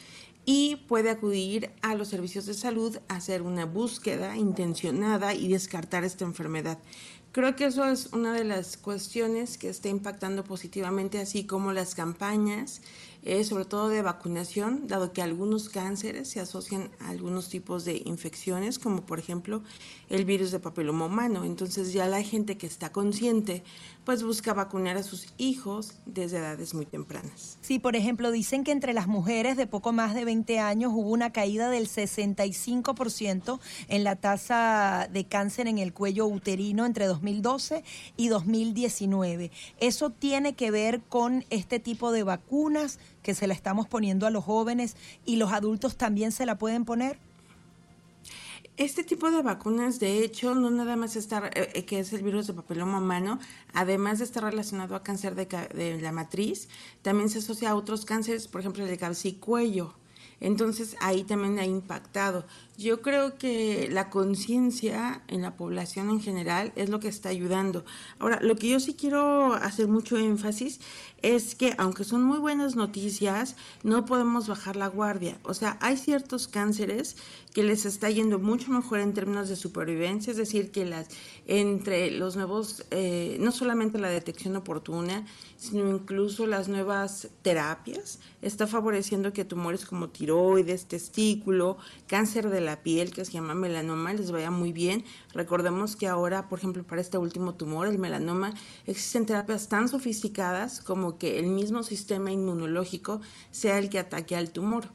y 0.44 0.76
puede 0.88 1.08
acudir 1.08 1.70
a 1.80 1.94
los 1.94 2.08
servicios 2.08 2.44
de 2.44 2.52
salud 2.52 2.98
a 3.08 3.16
hacer 3.16 3.40
una 3.40 3.64
búsqueda 3.64 4.36
intencionada 4.36 5.32
y 5.32 5.48
descartar 5.48 6.04
esta 6.04 6.24
enfermedad. 6.24 6.78
Creo 7.32 7.56
que 7.56 7.64
eso 7.64 7.84
es 7.86 8.12
una 8.12 8.32
de 8.32 8.44
las 8.44 8.76
cuestiones 8.76 9.58
que 9.58 9.68
está 9.68 9.88
impactando 9.88 10.44
positivamente, 10.44 11.18
así 11.18 11.46
como 11.46 11.72
las 11.72 11.94
campañas 11.94 12.82
sobre 13.44 13.64
todo 13.64 13.88
de 13.88 14.02
vacunación, 14.02 14.86
dado 14.86 15.12
que 15.12 15.22
algunos 15.22 15.70
cánceres 15.70 16.28
se 16.28 16.40
asocian 16.40 16.90
a 17.00 17.08
algunos 17.08 17.48
tipos 17.48 17.84
de 17.84 18.02
infecciones, 18.04 18.78
como 18.78 19.06
por 19.06 19.18
ejemplo 19.18 19.62
el 20.10 20.24
virus 20.26 20.50
de 20.50 20.60
papiloma 20.60 21.06
humano. 21.06 21.44
Entonces 21.44 21.92
ya 21.92 22.06
la 22.06 22.22
gente 22.22 22.58
que 22.58 22.66
está 22.66 22.92
consciente, 22.92 23.64
pues 24.04 24.22
busca 24.22 24.52
vacunar 24.52 24.96
a 24.96 25.02
sus 25.02 25.26
hijos 25.38 25.94
desde 26.06 26.38
edades 26.38 26.74
muy 26.74 26.86
tempranas. 26.86 27.58
Sí, 27.60 27.78
por 27.78 27.96
ejemplo, 27.96 28.30
dicen 28.30 28.64
que 28.64 28.72
entre 28.72 28.92
las 28.92 29.06
mujeres 29.06 29.56
de 29.56 29.66
poco 29.66 29.92
más 29.92 30.14
de 30.14 30.24
20 30.24 30.58
años 30.58 30.92
hubo 30.94 31.10
una 31.10 31.32
caída 31.32 31.70
del 31.70 31.88
65% 31.88 33.60
en 33.88 34.04
la 34.04 34.16
tasa 34.16 35.08
de 35.12 35.24
cáncer 35.24 35.68
en 35.68 35.78
el 35.78 35.92
cuello 35.92 36.26
uterino 36.26 36.86
entre 36.86 37.06
2012 37.06 37.84
y 38.16 38.28
2019. 38.28 39.50
Eso 39.80 40.10
tiene 40.10 40.54
que 40.54 40.70
ver 40.70 41.00
con 41.00 41.44
este 41.50 41.78
tipo 41.80 42.12
de 42.12 42.22
vacunas 42.22 42.98
que 43.22 43.34
se 43.34 43.46
la 43.46 43.54
estamos 43.54 43.88
poniendo 43.88 44.26
a 44.26 44.30
los 44.30 44.44
jóvenes 44.44 44.96
y 45.24 45.36
los 45.36 45.52
adultos 45.52 45.96
también 45.96 46.30
se 46.30 46.46
la 46.46 46.58
pueden 46.58 46.84
poner? 46.84 47.18
Este 48.76 49.04
tipo 49.04 49.30
de 49.30 49.40
vacunas, 49.40 50.00
de 50.00 50.24
hecho, 50.24 50.56
no 50.56 50.68
nada 50.68 50.96
más 50.96 51.14
está, 51.14 51.46
eh, 51.54 51.70
eh, 51.74 51.84
que 51.84 52.00
es 52.00 52.12
el 52.12 52.24
virus 52.24 52.48
de 52.48 52.54
papiloma 52.54 52.98
humano, 52.98 53.38
además 53.72 54.18
de 54.18 54.24
estar 54.24 54.42
relacionado 54.42 54.96
a 54.96 55.04
cáncer 55.04 55.36
de, 55.36 56.00
la 56.00 56.10
matriz, 56.10 56.68
también 57.00 57.28
se 57.28 57.38
asocia 57.38 57.70
a 57.70 57.76
otros 57.76 58.04
cánceres, 58.04 58.48
por 58.48 58.60
ejemplo, 58.60 58.82
el 58.82 58.90
de 58.90 58.98
cabeza 58.98 59.28
y 59.28 59.34
cuello. 59.34 59.94
Entonces 60.40 60.96
ahí 61.00 61.22
también 61.22 61.60
ha 61.60 61.64
impactado. 61.64 62.46
Yo 62.76 63.02
creo 63.02 63.38
que 63.38 63.88
la 63.92 64.10
conciencia 64.10 65.22
en 65.28 65.42
la 65.42 65.56
población 65.56 66.10
en 66.10 66.20
general 66.20 66.72
es 66.74 66.88
lo 66.88 66.98
que 66.98 67.06
está 67.06 67.28
ayudando. 67.28 67.84
Ahora, 68.18 68.40
lo 68.42 68.56
que 68.56 68.68
yo 68.68 68.80
sí 68.80 68.94
quiero 68.94 69.54
hacer 69.54 69.86
mucho 69.86 70.16
énfasis 70.16 70.80
es 71.22 71.54
que 71.54 71.74
aunque 71.78 72.04
son 72.04 72.24
muy 72.24 72.38
buenas 72.38 72.74
noticias, 72.74 73.56
no 73.82 74.04
podemos 74.04 74.48
bajar 74.48 74.74
la 74.74 74.88
guardia. 74.88 75.38
O 75.44 75.54
sea, 75.54 75.78
hay 75.80 75.96
ciertos 75.96 76.48
cánceres 76.48 77.16
que 77.54 77.62
les 77.62 77.86
está 77.86 78.10
yendo 78.10 78.40
mucho 78.40 78.72
mejor 78.72 78.98
en 78.98 79.14
términos 79.14 79.48
de 79.48 79.56
supervivencia, 79.56 80.32
es 80.32 80.36
decir, 80.36 80.72
que 80.72 80.84
las 80.84 81.08
entre 81.46 82.10
los 82.10 82.36
nuevos, 82.36 82.84
eh, 82.90 83.36
no 83.40 83.52
solamente 83.52 83.98
la 83.98 84.08
detección 84.08 84.56
oportuna, 84.56 85.24
sino 85.56 85.88
incluso 85.88 86.46
las 86.46 86.68
nuevas 86.68 87.28
terapias, 87.42 88.18
está 88.42 88.66
favoreciendo 88.66 89.32
que 89.32 89.44
tumores 89.44 89.86
como 89.86 90.08
tiroides, 90.08 90.86
testículo, 90.86 91.78
cáncer 92.06 92.50
de 92.50 92.60
la 92.64 92.82
piel, 92.82 93.12
que 93.12 93.24
se 93.24 93.32
llama 93.32 93.54
melanoma, 93.54 94.12
les 94.12 94.30
vaya 94.30 94.50
muy 94.50 94.72
bien. 94.72 95.04
Recordemos 95.32 95.96
que 95.96 96.08
ahora, 96.08 96.48
por 96.48 96.58
ejemplo, 96.58 96.82
para 96.84 97.00
este 97.00 97.18
último 97.18 97.54
tumor, 97.54 97.86
el 97.86 97.98
melanoma, 97.98 98.54
existen 98.86 99.26
terapias 99.26 99.68
tan 99.68 99.88
sofisticadas 99.88 100.80
como 100.80 101.18
que 101.18 101.38
el 101.38 101.46
mismo 101.46 101.82
sistema 101.82 102.32
inmunológico 102.32 103.20
sea 103.50 103.78
el 103.78 103.88
que 103.90 103.98
ataque 103.98 104.36
al 104.36 104.50
tumor. 104.50 104.88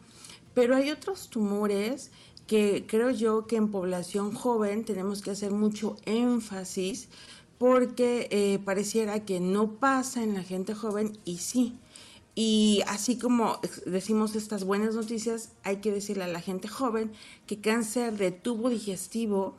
Pero 0.54 0.76
hay 0.76 0.92
otros 0.92 1.30
tumores 1.30 2.12
que 2.48 2.86
creo 2.88 3.12
yo 3.12 3.46
que 3.46 3.58
en 3.58 3.70
población 3.70 4.34
joven 4.34 4.84
tenemos 4.84 5.22
que 5.22 5.32
hacer 5.32 5.52
mucho 5.52 5.98
énfasis 6.06 7.08
porque 7.60 8.28
eh, 8.32 8.58
pareciera 8.66 9.24
que 9.26 9.40
no 9.40 9.74
pasa 9.74 10.24
en 10.24 10.34
la 10.34 10.44
gente 10.44 10.74
joven 10.74 11.18
y 11.26 11.38
sí. 11.38 11.78
Y 12.36 12.84
así 12.88 13.18
como 13.18 13.60
decimos 13.86 14.36
estas 14.36 14.64
buenas 14.64 14.96
noticias, 14.96 15.52
hay 15.64 15.78
que 15.78 15.92
decirle 15.92 16.24
a 16.24 16.28
la 16.28 16.42
gente 16.42 16.68
joven 16.68 17.12
que 17.48 17.60
cáncer 17.60 18.18
de 18.18 18.32
tubo 18.32 18.70
digestivo, 18.70 19.56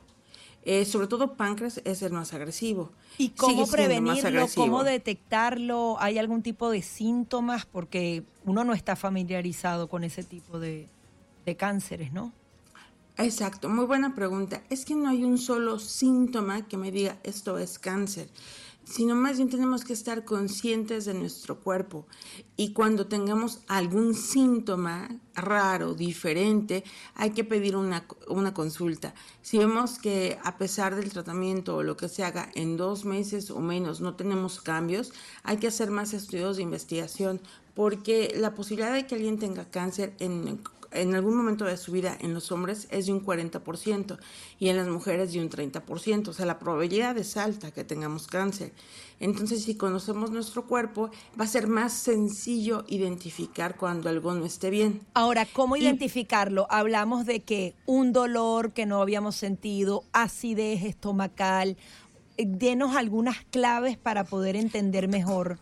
eh, 0.65 0.85
sobre 0.85 1.07
todo 1.07 1.35
páncreas, 1.35 1.81
es 1.85 2.03
el 2.03 2.13
más 2.13 2.33
agresivo. 2.33 2.93
¿Y 3.19 3.31
cómo 3.31 3.67
prevenirlo? 3.67 4.47
¿Cómo 4.55 4.85
detectarlo? 4.85 5.97
¿Hay 6.01 6.19
algún 6.19 6.43
tipo 6.43 6.71
de 6.71 6.83
síntomas? 6.83 7.67
Porque 7.67 8.25
uno 8.45 8.65
no 8.65 8.73
está 8.73 8.97
familiarizado 8.97 9.89
con 9.89 10.05
ese 10.05 10.23
tipo 10.23 10.59
de, 10.59 10.89
de 11.45 11.57
cánceres, 11.57 12.13
¿no? 12.13 12.33
Exacto, 13.19 13.69
muy 13.69 13.85
buena 13.85 14.15
pregunta. 14.15 14.63
Es 14.71 14.85
que 14.85 14.95
no 14.95 15.09
hay 15.09 15.25
un 15.25 15.37
solo 15.37 15.79
síntoma 15.79 16.67
que 16.67 16.79
me 16.79 16.91
diga 16.91 17.19
esto 17.23 17.59
es 17.59 17.79
cáncer, 17.79 18.29
sino 18.91 19.15
más 19.15 19.37
bien 19.37 19.49
tenemos 19.49 19.85
que 19.85 19.93
estar 19.93 20.25
conscientes 20.25 21.05
de 21.05 21.15
nuestro 21.15 21.61
cuerpo 21.61 22.09
y 22.57 22.73
cuando 22.73 23.07
tengamos 23.07 23.61
algún 23.69 24.15
síntoma 24.15 25.09
raro, 25.35 25.95
diferente, 25.95 26.83
hay 27.15 27.31
que 27.31 27.45
pedir 27.45 27.77
una, 27.77 28.05
una 28.27 28.53
consulta. 28.53 29.15
Si 29.43 29.59
vemos 29.59 29.99
que 30.01 30.39
a 30.43 30.59
pesar 30.59 30.97
del 30.97 31.13
tratamiento 31.13 31.77
o 31.77 31.83
lo 31.85 31.97
que 31.97 32.09
se 32.09 32.25
haga 32.25 32.51
en 32.55 32.77
dos 32.77 33.05
meses 33.05 33.53
o 33.53 33.61
menos 33.61 34.01
no 34.01 34.17
tenemos 34.17 34.61
cambios, 34.61 35.13
hay 35.45 35.59
que 35.59 35.69
hacer 35.69 35.91
más 35.93 36.13
estudios 36.13 36.57
de 36.57 36.65
investigación 36.65 37.41
porque 37.75 38.35
la 38.37 38.55
posibilidad 38.55 38.93
de 38.93 39.07
que 39.07 39.15
alguien 39.15 39.39
tenga 39.39 39.71
cáncer 39.71 40.15
en 40.19 40.59
en 40.93 41.15
algún 41.15 41.37
momento 41.37 41.65
de 41.65 41.77
su 41.77 41.93
vida 41.93 42.17
en 42.21 42.35
los 42.35 42.51
hombres 42.53 42.89
es 42.91 43.07
de 43.07 43.13
un 43.13 43.25
40% 43.25 44.19
y 44.59 44.69
en 44.69 44.77
las 44.77 44.89
mujeres 44.89 45.33
de 45.33 45.41
un 45.41 45.51
30%. 45.51 46.29
O 46.29 46.33
sea, 46.33 46.47
la 46.47 46.59
probabilidad 46.59 47.17
es 47.19 47.37
alta 47.37 47.71
que 47.71 47.85
tengamos 47.85 48.27
cáncer. 48.27 48.73
Entonces, 49.21 49.65
si 49.65 49.75
conocemos 49.75 50.31
nuestro 50.31 50.67
cuerpo, 50.67 51.11
va 51.39 51.45
a 51.45 51.49
ser 51.49 51.67
más 51.67 51.93
sencillo 51.93 52.85
identificar 52.89 53.77
cuando 53.77 54.09
algo 54.09 54.35
no 54.35 54.47
esté 54.47 54.71
bien. 54.71 55.03
Ahora, 55.15 55.47
¿cómo 55.47 55.77
identificarlo? 55.77 56.67
Hablamos 56.71 57.27
de 57.27 57.41
que 57.41 57.75
un 57.87 58.13
dolor 58.13 58.73
que 58.73 58.87
no 58.87 59.03
habíamos 59.03 59.37
sentido, 59.37 60.05
acidez 60.13 60.85
estomacal. 60.85 61.77
Eh, 62.37 62.45
denos 62.47 62.97
algunas 62.97 63.45
claves 63.51 63.99
para 63.99 64.25
poder 64.25 64.57
entender 64.57 65.09
mejor 65.09 65.59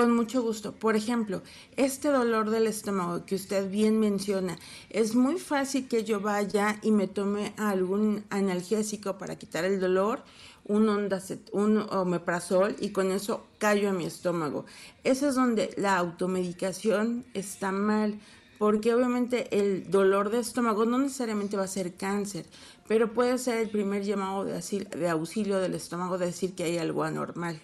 con 0.00 0.16
mucho 0.16 0.40
gusto. 0.40 0.72
Por 0.72 0.96
ejemplo, 0.96 1.42
este 1.76 2.08
dolor 2.08 2.48
del 2.48 2.66
estómago 2.66 3.26
que 3.26 3.34
usted 3.34 3.70
bien 3.70 4.00
menciona, 4.00 4.58
es 4.88 5.14
muy 5.14 5.38
fácil 5.38 5.88
que 5.88 6.04
yo 6.04 6.20
vaya 6.20 6.78
y 6.80 6.90
me 6.90 7.06
tome 7.06 7.52
algún 7.58 8.24
analgésico 8.30 9.18
para 9.18 9.36
quitar 9.36 9.66
el 9.66 9.78
dolor, 9.78 10.22
un, 10.64 10.88
ondacet, 10.88 11.50
un 11.52 11.76
omeprazol 11.90 12.76
y 12.80 12.92
con 12.92 13.12
eso 13.12 13.44
callo 13.58 13.90
a 13.90 13.92
mi 13.92 14.06
estómago. 14.06 14.64
Eso 15.04 15.28
es 15.28 15.34
donde 15.34 15.74
la 15.76 15.98
automedicación 15.98 17.26
está 17.34 17.70
mal, 17.70 18.18
porque 18.58 18.94
obviamente 18.94 19.54
el 19.54 19.90
dolor 19.90 20.30
de 20.30 20.38
estómago 20.38 20.86
no 20.86 20.96
necesariamente 20.96 21.58
va 21.58 21.64
a 21.64 21.68
ser 21.68 21.92
cáncer, 21.94 22.46
pero 22.88 23.12
puede 23.12 23.36
ser 23.36 23.58
el 23.58 23.68
primer 23.68 24.02
llamado 24.02 24.46
de 24.46 25.10
auxilio 25.10 25.58
del 25.58 25.74
estómago 25.74 26.16
de 26.16 26.24
decir 26.24 26.54
que 26.54 26.64
hay 26.64 26.78
algo 26.78 27.04
anormal. 27.04 27.60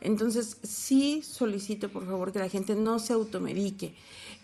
Entonces, 0.00 0.58
sí 0.62 1.22
solicito, 1.22 1.88
por 1.88 2.06
favor, 2.06 2.32
que 2.32 2.38
la 2.38 2.48
gente 2.48 2.74
no 2.74 2.98
se 2.98 3.12
automedique. 3.12 3.94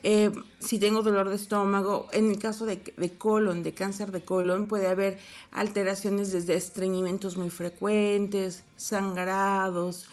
Eh, 0.03 0.31
si 0.59 0.79
tengo 0.79 1.03
dolor 1.03 1.29
de 1.31 1.37
estómago, 1.37 2.09
en 2.13 2.31
el 2.31 2.39
caso 2.39 2.67
de, 2.67 2.83
de, 2.97 3.11
colon, 3.17 3.63
de 3.63 3.73
cáncer 3.73 4.13
de 4.13 4.23
colon, 4.23 4.67
puede 4.67 4.89
haber 4.89 5.19
alteraciones 5.51 6.33
desde 6.33 6.55
estreñimientos 6.55 7.37
muy 7.37 7.51
frecuentes, 7.51 8.65
sangrados. 8.77 10.07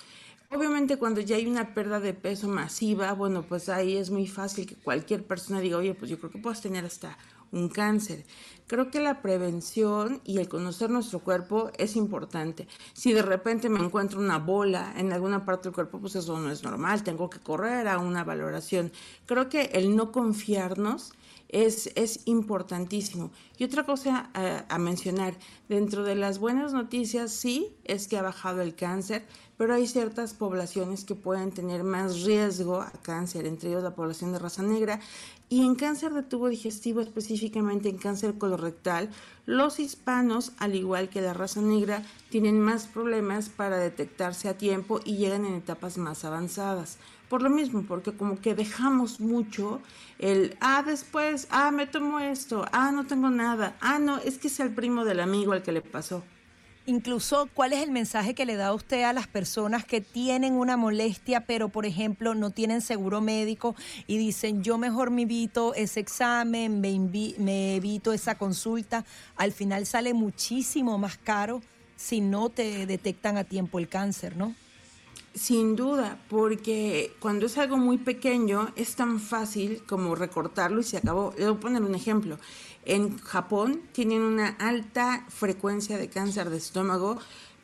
Obviamente 0.53 0.97
cuando 0.97 1.21
ya 1.21 1.37
hay 1.37 1.45
una 1.45 1.73
pérdida 1.73 2.01
de 2.01 2.13
peso 2.13 2.49
masiva, 2.49 3.13
bueno, 3.13 3.43
pues 3.43 3.69
ahí 3.69 3.95
es 3.95 4.11
muy 4.11 4.27
fácil 4.27 4.65
que 4.65 4.75
cualquier 4.75 5.23
persona 5.23 5.61
diga, 5.61 5.77
oye, 5.77 5.93
pues 5.93 6.11
yo 6.11 6.19
creo 6.19 6.29
que 6.29 6.39
puedes 6.39 6.59
tener 6.59 6.83
hasta 6.83 7.17
un 7.53 7.69
cáncer. 7.69 8.25
Creo 8.71 8.89
que 8.89 9.01
la 9.01 9.21
prevención 9.21 10.21
y 10.23 10.37
el 10.37 10.47
conocer 10.47 10.89
nuestro 10.89 11.19
cuerpo 11.19 11.71
es 11.77 11.97
importante. 11.97 12.69
Si 12.93 13.11
de 13.11 13.21
repente 13.21 13.67
me 13.67 13.81
encuentro 13.81 14.17
una 14.17 14.39
bola 14.39 14.93
en 14.95 15.11
alguna 15.11 15.43
parte 15.43 15.67
del 15.67 15.75
cuerpo, 15.75 15.99
pues 15.99 16.15
eso 16.15 16.39
no 16.39 16.49
es 16.49 16.63
normal, 16.63 17.03
tengo 17.03 17.29
que 17.29 17.41
correr 17.41 17.89
a 17.89 17.99
una 17.99 18.23
valoración. 18.23 18.93
Creo 19.25 19.49
que 19.49 19.71
el 19.73 19.93
no 19.97 20.13
confiarnos 20.13 21.11
es, 21.49 21.91
es 21.95 22.21
importantísimo. 22.23 23.31
Y 23.57 23.65
otra 23.65 23.85
cosa 23.85 24.29
a, 24.33 24.63
a 24.73 24.77
mencionar, 24.77 25.33
dentro 25.67 26.05
de 26.05 26.15
las 26.15 26.39
buenas 26.39 26.71
noticias 26.71 27.33
sí 27.33 27.75
es 27.83 28.07
que 28.07 28.17
ha 28.17 28.21
bajado 28.21 28.61
el 28.61 28.73
cáncer, 28.73 29.25
pero 29.57 29.75
hay 29.75 29.85
ciertas 29.85 30.33
poblaciones 30.33 31.03
que 31.03 31.13
pueden 31.13 31.51
tener 31.51 31.83
más 31.83 32.23
riesgo 32.23 32.81
a 32.81 32.91
cáncer, 33.03 33.45
entre 33.45 33.69
ellos 33.69 33.83
la 33.83 33.93
población 33.93 34.31
de 34.31 34.39
raza 34.39 34.63
negra, 34.63 35.01
y 35.51 35.65
en 35.65 35.75
cáncer 35.75 36.13
de 36.13 36.23
tubo 36.23 36.47
digestivo, 36.47 37.01
específicamente 37.01 37.89
en 37.89 37.97
cáncer 37.97 38.37
colorectal, 38.37 39.09
los 39.45 39.81
hispanos, 39.81 40.53
al 40.59 40.75
igual 40.75 41.09
que 41.09 41.19
la 41.19 41.33
raza 41.33 41.59
negra, 41.59 42.03
tienen 42.29 42.61
más 42.61 42.87
problemas 42.87 43.49
para 43.49 43.75
detectarse 43.75 44.47
a 44.47 44.57
tiempo 44.57 45.01
y 45.03 45.17
llegan 45.17 45.43
en 45.43 45.55
etapas 45.55 45.97
más 45.97 46.23
avanzadas. 46.23 46.99
Por 47.27 47.41
lo 47.41 47.49
mismo, 47.49 47.83
porque 47.85 48.13
como 48.13 48.39
que 48.39 48.55
dejamos 48.55 49.19
mucho 49.19 49.81
el, 50.19 50.55
ah, 50.61 50.83
después, 50.85 51.49
ah, 51.49 51.69
me 51.71 51.85
tomo 51.85 52.21
esto, 52.21 52.65
ah, 52.71 52.93
no 52.93 53.05
tengo 53.05 53.29
nada, 53.29 53.75
ah, 53.81 53.99
no, 53.99 54.19
es 54.19 54.37
que 54.37 54.47
es 54.47 54.57
el 54.61 54.73
primo 54.73 55.03
del 55.03 55.19
amigo 55.19 55.51
al 55.51 55.63
que 55.63 55.73
le 55.73 55.81
pasó. 55.81 56.23
Incluso, 56.87 57.47
¿cuál 57.53 57.73
es 57.73 57.83
el 57.83 57.91
mensaje 57.91 58.33
que 58.33 58.45
le 58.45 58.55
da 58.55 58.73
usted 58.73 59.03
a 59.03 59.13
las 59.13 59.27
personas 59.27 59.85
que 59.85 60.01
tienen 60.01 60.53
una 60.53 60.77
molestia, 60.77 61.41
pero 61.41 61.69
por 61.69 61.85
ejemplo 61.85 62.33
no 62.33 62.49
tienen 62.49 62.81
seguro 62.81 63.21
médico 63.21 63.75
y 64.07 64.17
dicen, 64.17 64.63
yo 64.63 64.79
mejor 64.79 65.11
me 65.11 65.21
evito 65.21 65.75
ese 65.75 65.99
examen, 65.99 66.81
me, 66.81 66.97
me 67.37 67.75
evito 67.75 68.13
esa 68.13 68.35
consulta? 68.35 69.05
Al 69.35 69.51
final 69.51 69.85
sale 69.85 70.15
muchísimo 70.15 70.97
más 70.97 71.17
caro 71.17 71.61
si 71.95 72.19
no 72.19 72.49
te 72.49 72.87
detectan 72.87 73.37
a 73.37 73.43
tiempo 73.43 73.77
el 73.77 73.87
cáncer, 73.87 74.35
¿no? 74.35 74.55
Sin 75.33 75.77
duda, 75.77 76.19
porque 76.29 77.15
cuando 77.21 77.45
es 77.45 77.57
algo 77.57 77.77
muy 77.77 77.97
pequeño 77.97 78.73
es 78.75 78.95
tan 78.95 79.17
fácil 79.17 79.81
como 79.87 80.13
recortarlo 80.13 80.81
y 80.81 80.83
se 80.83 80.97
acabó. 80.97 81.33
Le 81.37 81.45
voy 81.45 81.55
a 81.55 81.59
poner 81.59 81.81
un 81.83 81.95
ejemplo. 81.95 82.37
En 82.83 83.17
Japón 83.17 83.81
tienen 83.93 84.23
una 84.23 84.49
alta 84.59 85.25
frecuencia 85.29 85.97
de 85.97 86.09
cáncer 86.09 86.49
de 86.49 86.57
estómago, 86.57 87.17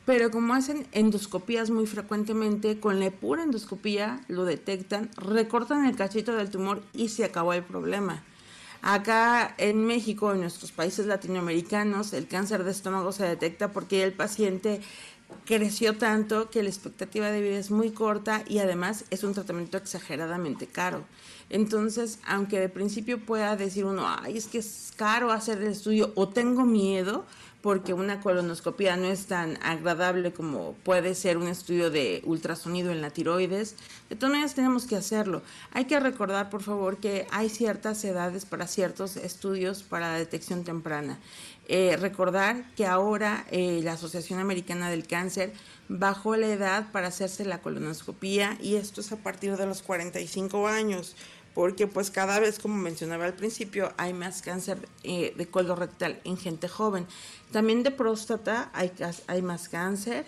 pero 0.06 0.30
como 0.30 0.54
hacen 0.54 0.86
endoscopías 0.92 1.68
muy 1.68 1.86
frecuentemente, 1.86 2.80
con 2.80 3.00
la 3.00 3.10
pura 3.10 3.42
endoscopía 3.42 4.24
lo 4.28 4.46
detectan, 4.46 5.10
recortan 5.16 5.84
el 5.84 5.94
cachito 5.94 6.34
del 6.34 6.48
tumor 6.48 6.82
y 6.94 7.10
se 7.10 7.26
acabó 7.26 7.52
el 7.52 7.64
problema. 7.64 8.24
Acá 8.80 9.54
en 9.58 9.84
México, 9.84 10.32
en 10.32 10.40
nuestros 10.40 10.72
países 10.72 11.04
latinoamericanos, 11.04 12.12
el 12.14 12.28
cáncer 12.28 12.64
de 12.64 12.70
estómago 12.70 13.12
se 13.12 13.24
detecta 13.24 13.72
porque 13.72 14.04
el 14.04 14.12
paciente 14.12 14.80
creció 15.44 15.96
tanto 15.96 16.50
que 16.50 16.62
la 16.62 16.68
expectativa 16.68 17.30
de 17.30 17.40
vida 17.40 17.58
es 17.58 17.70
muy 17.70 17.90
corta 17.90 18.44
y 18.46 18.58
además 18.58 19.04
es 19.10 19.24
un 19.24 19.34
tratamiento 19.34 19.76
exageradamente 19.76 20.66
caro. 20.66 21.04
Entonces, 21.50 22.18
aunque 22.26 22.60
de 22.60 22.68
principio 22.68 23.24
pueda 23.24 23.56
decir 23.56 23.84
uno, 23.84 24.04
ay, 24.06 24.36
es 24.36 24.46
que 24.46 24.58
es 24.58 24.92
caro 24.96 25.32
hacer 25.32 25.58
el 25.62 25.68
estudio 25.68 26.12
o 26.14 26.28
tengo 26.28 26.64
miedo, 26.64 27.24
porque 27.62 27.92
una 27.92 28.20
colonoscopia 28.20 28.96
no 28.96 29.06
es 29.06 29.26
tan 29.26 29.58
agradable 29.62 30.32
como 30.32 30.74
puede 30.84 31.14
ser 31.14 31.38
un 31.38 31.48
estudio 31.48 31.90
de 31.90 32.22
ultrasonido 32.24 32.92
en 32.92 33.00
la 33.00 33.10
tiroides. 33.10 33.74
De 34.08 34.16
todas 34.16 34.30
maneras 34.30 34.54
tenemos 34.54 34.86
que 34.86 34.96
hacerlo. 34.96 35.42
Hay 35.72 35.86
que 35.86 35.98
recordar, 35.98 36.50
por 36.50 36.62
favor, 36.62 36.98
que 36.98 37.26
hay 37.30 37.48
ciertas 37.48 38.04
edades 38.04 38.44
para 38.44 38.68
ciertos 38.68 39.16
estudios 39.16 39.82
para 39.82 40.12
la 40.12 40.18
detección 40.18 40.62
temprana. 40.62 41.18
Eh, 41.66 41.96
recordar 41.98 42.64
que 42.76 42.86
ahora 42.86 43.44
eh, 43.50 43.80
la 43.82 43.92
Asociación 43.92 44.38
Americana 44.38 44.88
del 44.88 45.06
Cáncer 45.06 45.52
bajó 45.88 46.36
la 46.36 46.46
edad 46.46 46.90
para 46.92 47.08
hacerse 47.08 47.44
la 47.44 47.60
colonoscopia 47.60 48.56
y 48.60 48.76
esto 48.76 49.00
es 49.00 49.12
a 49.12 49.16
partir 49.16 49.56
de 49.56 49.66
los 49.66 49.82
45 49.82 50.66
años 50.68 51.14
porque 51.58 51.88
pues 51.88 52.12
cada 52.12 52.38
vez, 52.38 52.60
como 52.60 52.76
mencionaba 52.76 53.24
al 53.24 53.34
principio, 53.34 53.92
hay 53.96 54.12
más 54.12 54.42
cáncer 54.42 54.78
eh, 55.02 55.34
de 55.36 55.48
colorectal 55.48 56.20
en 56.22 56.36
gente 56.36 56.68
joven. 56.68 57.04
También 57.50 57.82
de 57.82 57.90
próstata 57.90 58.70
hay, 58.72 59.42
más 59.42 59.68
cáncer 59.68 60.24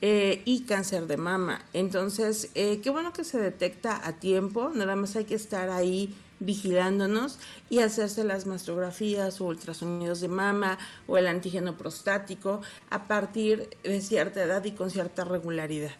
y 0.00 0.64
cáncer 0.66 1.06
de 1.06 1.16
mama. 1.16 1.64
Entonces, 1.72 2.50
qué 2.54 2.90
bueno 2.90 3.12
que 3.12 3.22
se 3.22 3.38
detecta 3.38 4.04
a 4.04 4.14
tiempo, 4.14 4.72
nada 4.74 4.96
más 4.96 5.14
hay 5.14 5.24
que 5.24 5.36
estar 5.36 5.70
ahí 5.70 6.12
vigilándonos 6.40 7.38
y 7.70 7.78
hacerse 7.78 8.24
las 8.24 8.46
mastografías 8.46 9.40
o 9.40 9.44
ultrasonidos 9.44 10.20
de 10.20 10.26
mama 10.26 10.78
o 11.06 11.16
el 11.16 11.28
antígeno 11.28 11.78
prostático 11.78 12.60
a 12.90 13.06
partir 13.06 13.70
de 13.84 14.00
cierta 14.00 14.42
edad 14.42 14.64
y 14.64 14.72
con 14.72 14.90
cierta 14.90 15.22
regularidad. 15.22 15.92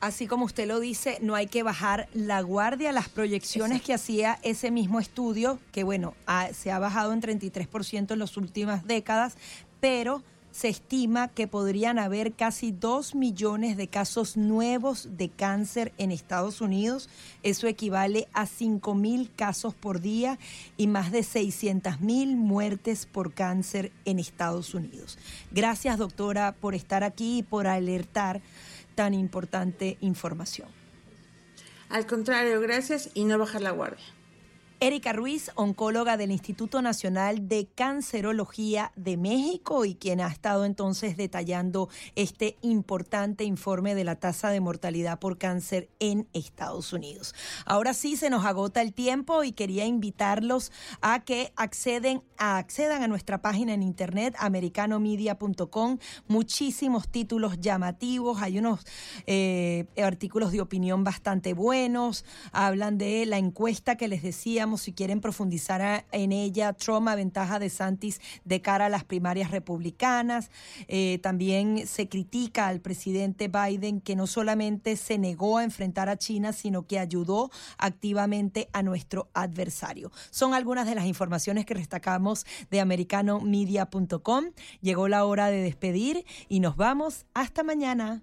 Así 0.00 0.28
como 0.28 0.44
usted 0.44 0.68
lo 0.68 0.78
dice, 0.78 1.18
no 1.22 1.34
hay 1.34 1.48
que 1.48 1.64
bajar 1.64 2.08
la 2.14 2.40
guardia. 2.40 2.92
Las 2.92 3.08
proyecciones 3.08 3.82
que 3.82 3.94
hacía 3.94 4.38
ese 4.42 4.70
mismo 4.70 5.00
estudio, 5.00 5.58
que 5.72 5.82
bueno, 5.82 6.14
se 6.52 6.70
ha 6.70 6.78
bajado 6.78 7.12
en 7.12 7.20
33% 7.20 8.12
en 8.12 8.18
las 8.18 8.36
últimas 8.36 8.86
décadas, 8.86 9.36
pero 9.80 10.22
se 10.50 10.68
estima 10.68 11.28
que 11.28 11.46
podrían 11.46 11.98
haber 11.98 12.32
casi 12.32 12.72
2 12.72 13.14
millones 13.14 13.76
de 13.76 13.88
casos 13.88 14.36
nuevos 14.36 15.08
de 15.16 15.28
cáncer 15.28 15.92
en 15.98 16.10
Estados 16.10 16.60
Unidos. 16.60 17.08
Eso 17.42 17.66
equivale 17.66 18.28
a 18.32 18.46
5 18.46 18.94
mil 18.94 19.30
casos 19.34 19.74
por 19.74 20.00
día 20.00 20.38
y 20.76 20.86
más 20.86 21.12
de 21.12 21.22
600 21.22 22.00
mil 22.00 22.36
muertes 22.36 23.06
por 23.06 23.34
cáncer 23.34 23.92
en 24.04 24.18
Estados 24.18 24.74
Unidos. 24.74 25.18
Gracias, 25.50 25.98
doctora, 25.98 26.52
por 26.52 26.74
estar 26.74 27.04
aquí 27.04 27.38
y 27.38 27.42
por 27.42 27.66
alertar 27.66 28.40
tan 28.98 29.14
importante 29.14 29.96
información. 30.00 30.66
Al 31.88 32.04
contrario, 32.04 32.60
gracias 32.60 33.10
y 33.14 33.26
no 33.26 33.38
bajar 33.38 33.62
la 33.62 33.70
guardia. 33.70 34.04
Erika 34.80 35.12
Ruiz, 35.12 35.50
oncóloga 35.56 36.16
del 36.16 36.30
Instituto 36.30 36.80
Nacional 36.82 37.48
de 37.48 37.66
Cancerología 37.66 38.92
de 38.94 39.16
México 39.16 39.84
y 39.84 39.96
quien 39.96 40.20
ha 40.20 40.28
estado 40.28 40.64
entonces 40.64 41.16
detallando 41.16 41.88
este 42.14 42.56
importante 42.62 43.42
informe 43.42 43.96
de 43.96 44.04
la 44.04 44.14
tasa 44.20 44.50
de 44.50 44.60
mortalidad 44.60 45.18
por 45.18 45.36
cáncer 45.36 45.88
en 45.98 46.28
Estados 46.32 46.92
Unidos. 46.92 47.34
Ahora 47.66 47.92
sí 47.92 48.14
se 48.16 48.30
nos 48.30 48.44
agota 48.44 48.80
el 48.80 48.94
tiempo 48.94 49.42
y 49.42 49.50
quería 49.50 49.84
invitarlos 49.84 50.70
a 51.00 51.24
que 51.24 51.52
acceden, 51.56 52.22
accedan 52.36 53.02
a 53.02 53.08
nuestra 53.08 53.42
página 53.42 53.74
en 53.74 53.82
internet 53.82 54.36
americanomedia.com. 54.38 55.98
Muchísimos 56.28 57.08
títulos 57.08 57.58
llamativos, 57.58 58.40
hay 58.42 58.60
unos 58.60 58.86
eh, 59.26 59.86
artículos 60.00 60.52
de 60.52 60.60
opinión 60.60 61.02
bastante 61.02 61.52
buenos, 61.52 62.24
hablan 62.52 62.96
de 62.96 63.26
la 63.26 63.38
encuesta 63.38 63.96
que 63.96 64.06
les 64.06 64.22
si 64.76 64.92
quieren 64.92 65.20
profundizar 65.20 66.04
en 66.12 66.32
ella, 66.32 66.72
Trump 66.74 67.08
ventaja 67.14 67.58
de 67.58 67.70
Santis 67.70 68.20
de 68.44 68.60
cara 68.60 68.86
a 68.86 68.88
las 68.88 69.04
primarias 69.04 69.50
republicanas. 69.50 70.50
Eh, 70.88 71.18
también 71.22 71.86
se 71.86 72.08
critica 72.08 72.68
al 72.68 72.80
presidente 72.80 73.48
Biden 73.48 74.00
que 74.00 74.16
no 74.16 74.26
solamente 74.26 74.96
se 74.96 75.18
negó 75.18 75.58
a 75.58 75.64
enfrentar 75.64 76.08
a 76.08 76.16
China, 76.16 76.52
sino 76.52 76.86
que 76.86 76.98
ayudó 76.98 77.50
activamente 77.78 78.68
a 78.72 78.82
nuestro 78.82 79.28
adversario. 79.34 80.10
Son 80.30 80.54
algunas 80.54 80.86
de 80.86 80.94
las 80.94 81.06
informaciones 81.06 81.66
que 81.66 81.74
destacamos 81.74 82.46
de 82.70 82.80
americanomedia.com. 82.80 84.44
Llegó 84.80 85.08
la 85.08 85.24
hora 85.24 85.50
de 85.50 85.62
despedir 85.62 86.24
y 86.48 86.60
nos 86.60 86.76
vamos 86.76 87.26
hasta 87.34 87.62
mañana. 87.62 88.22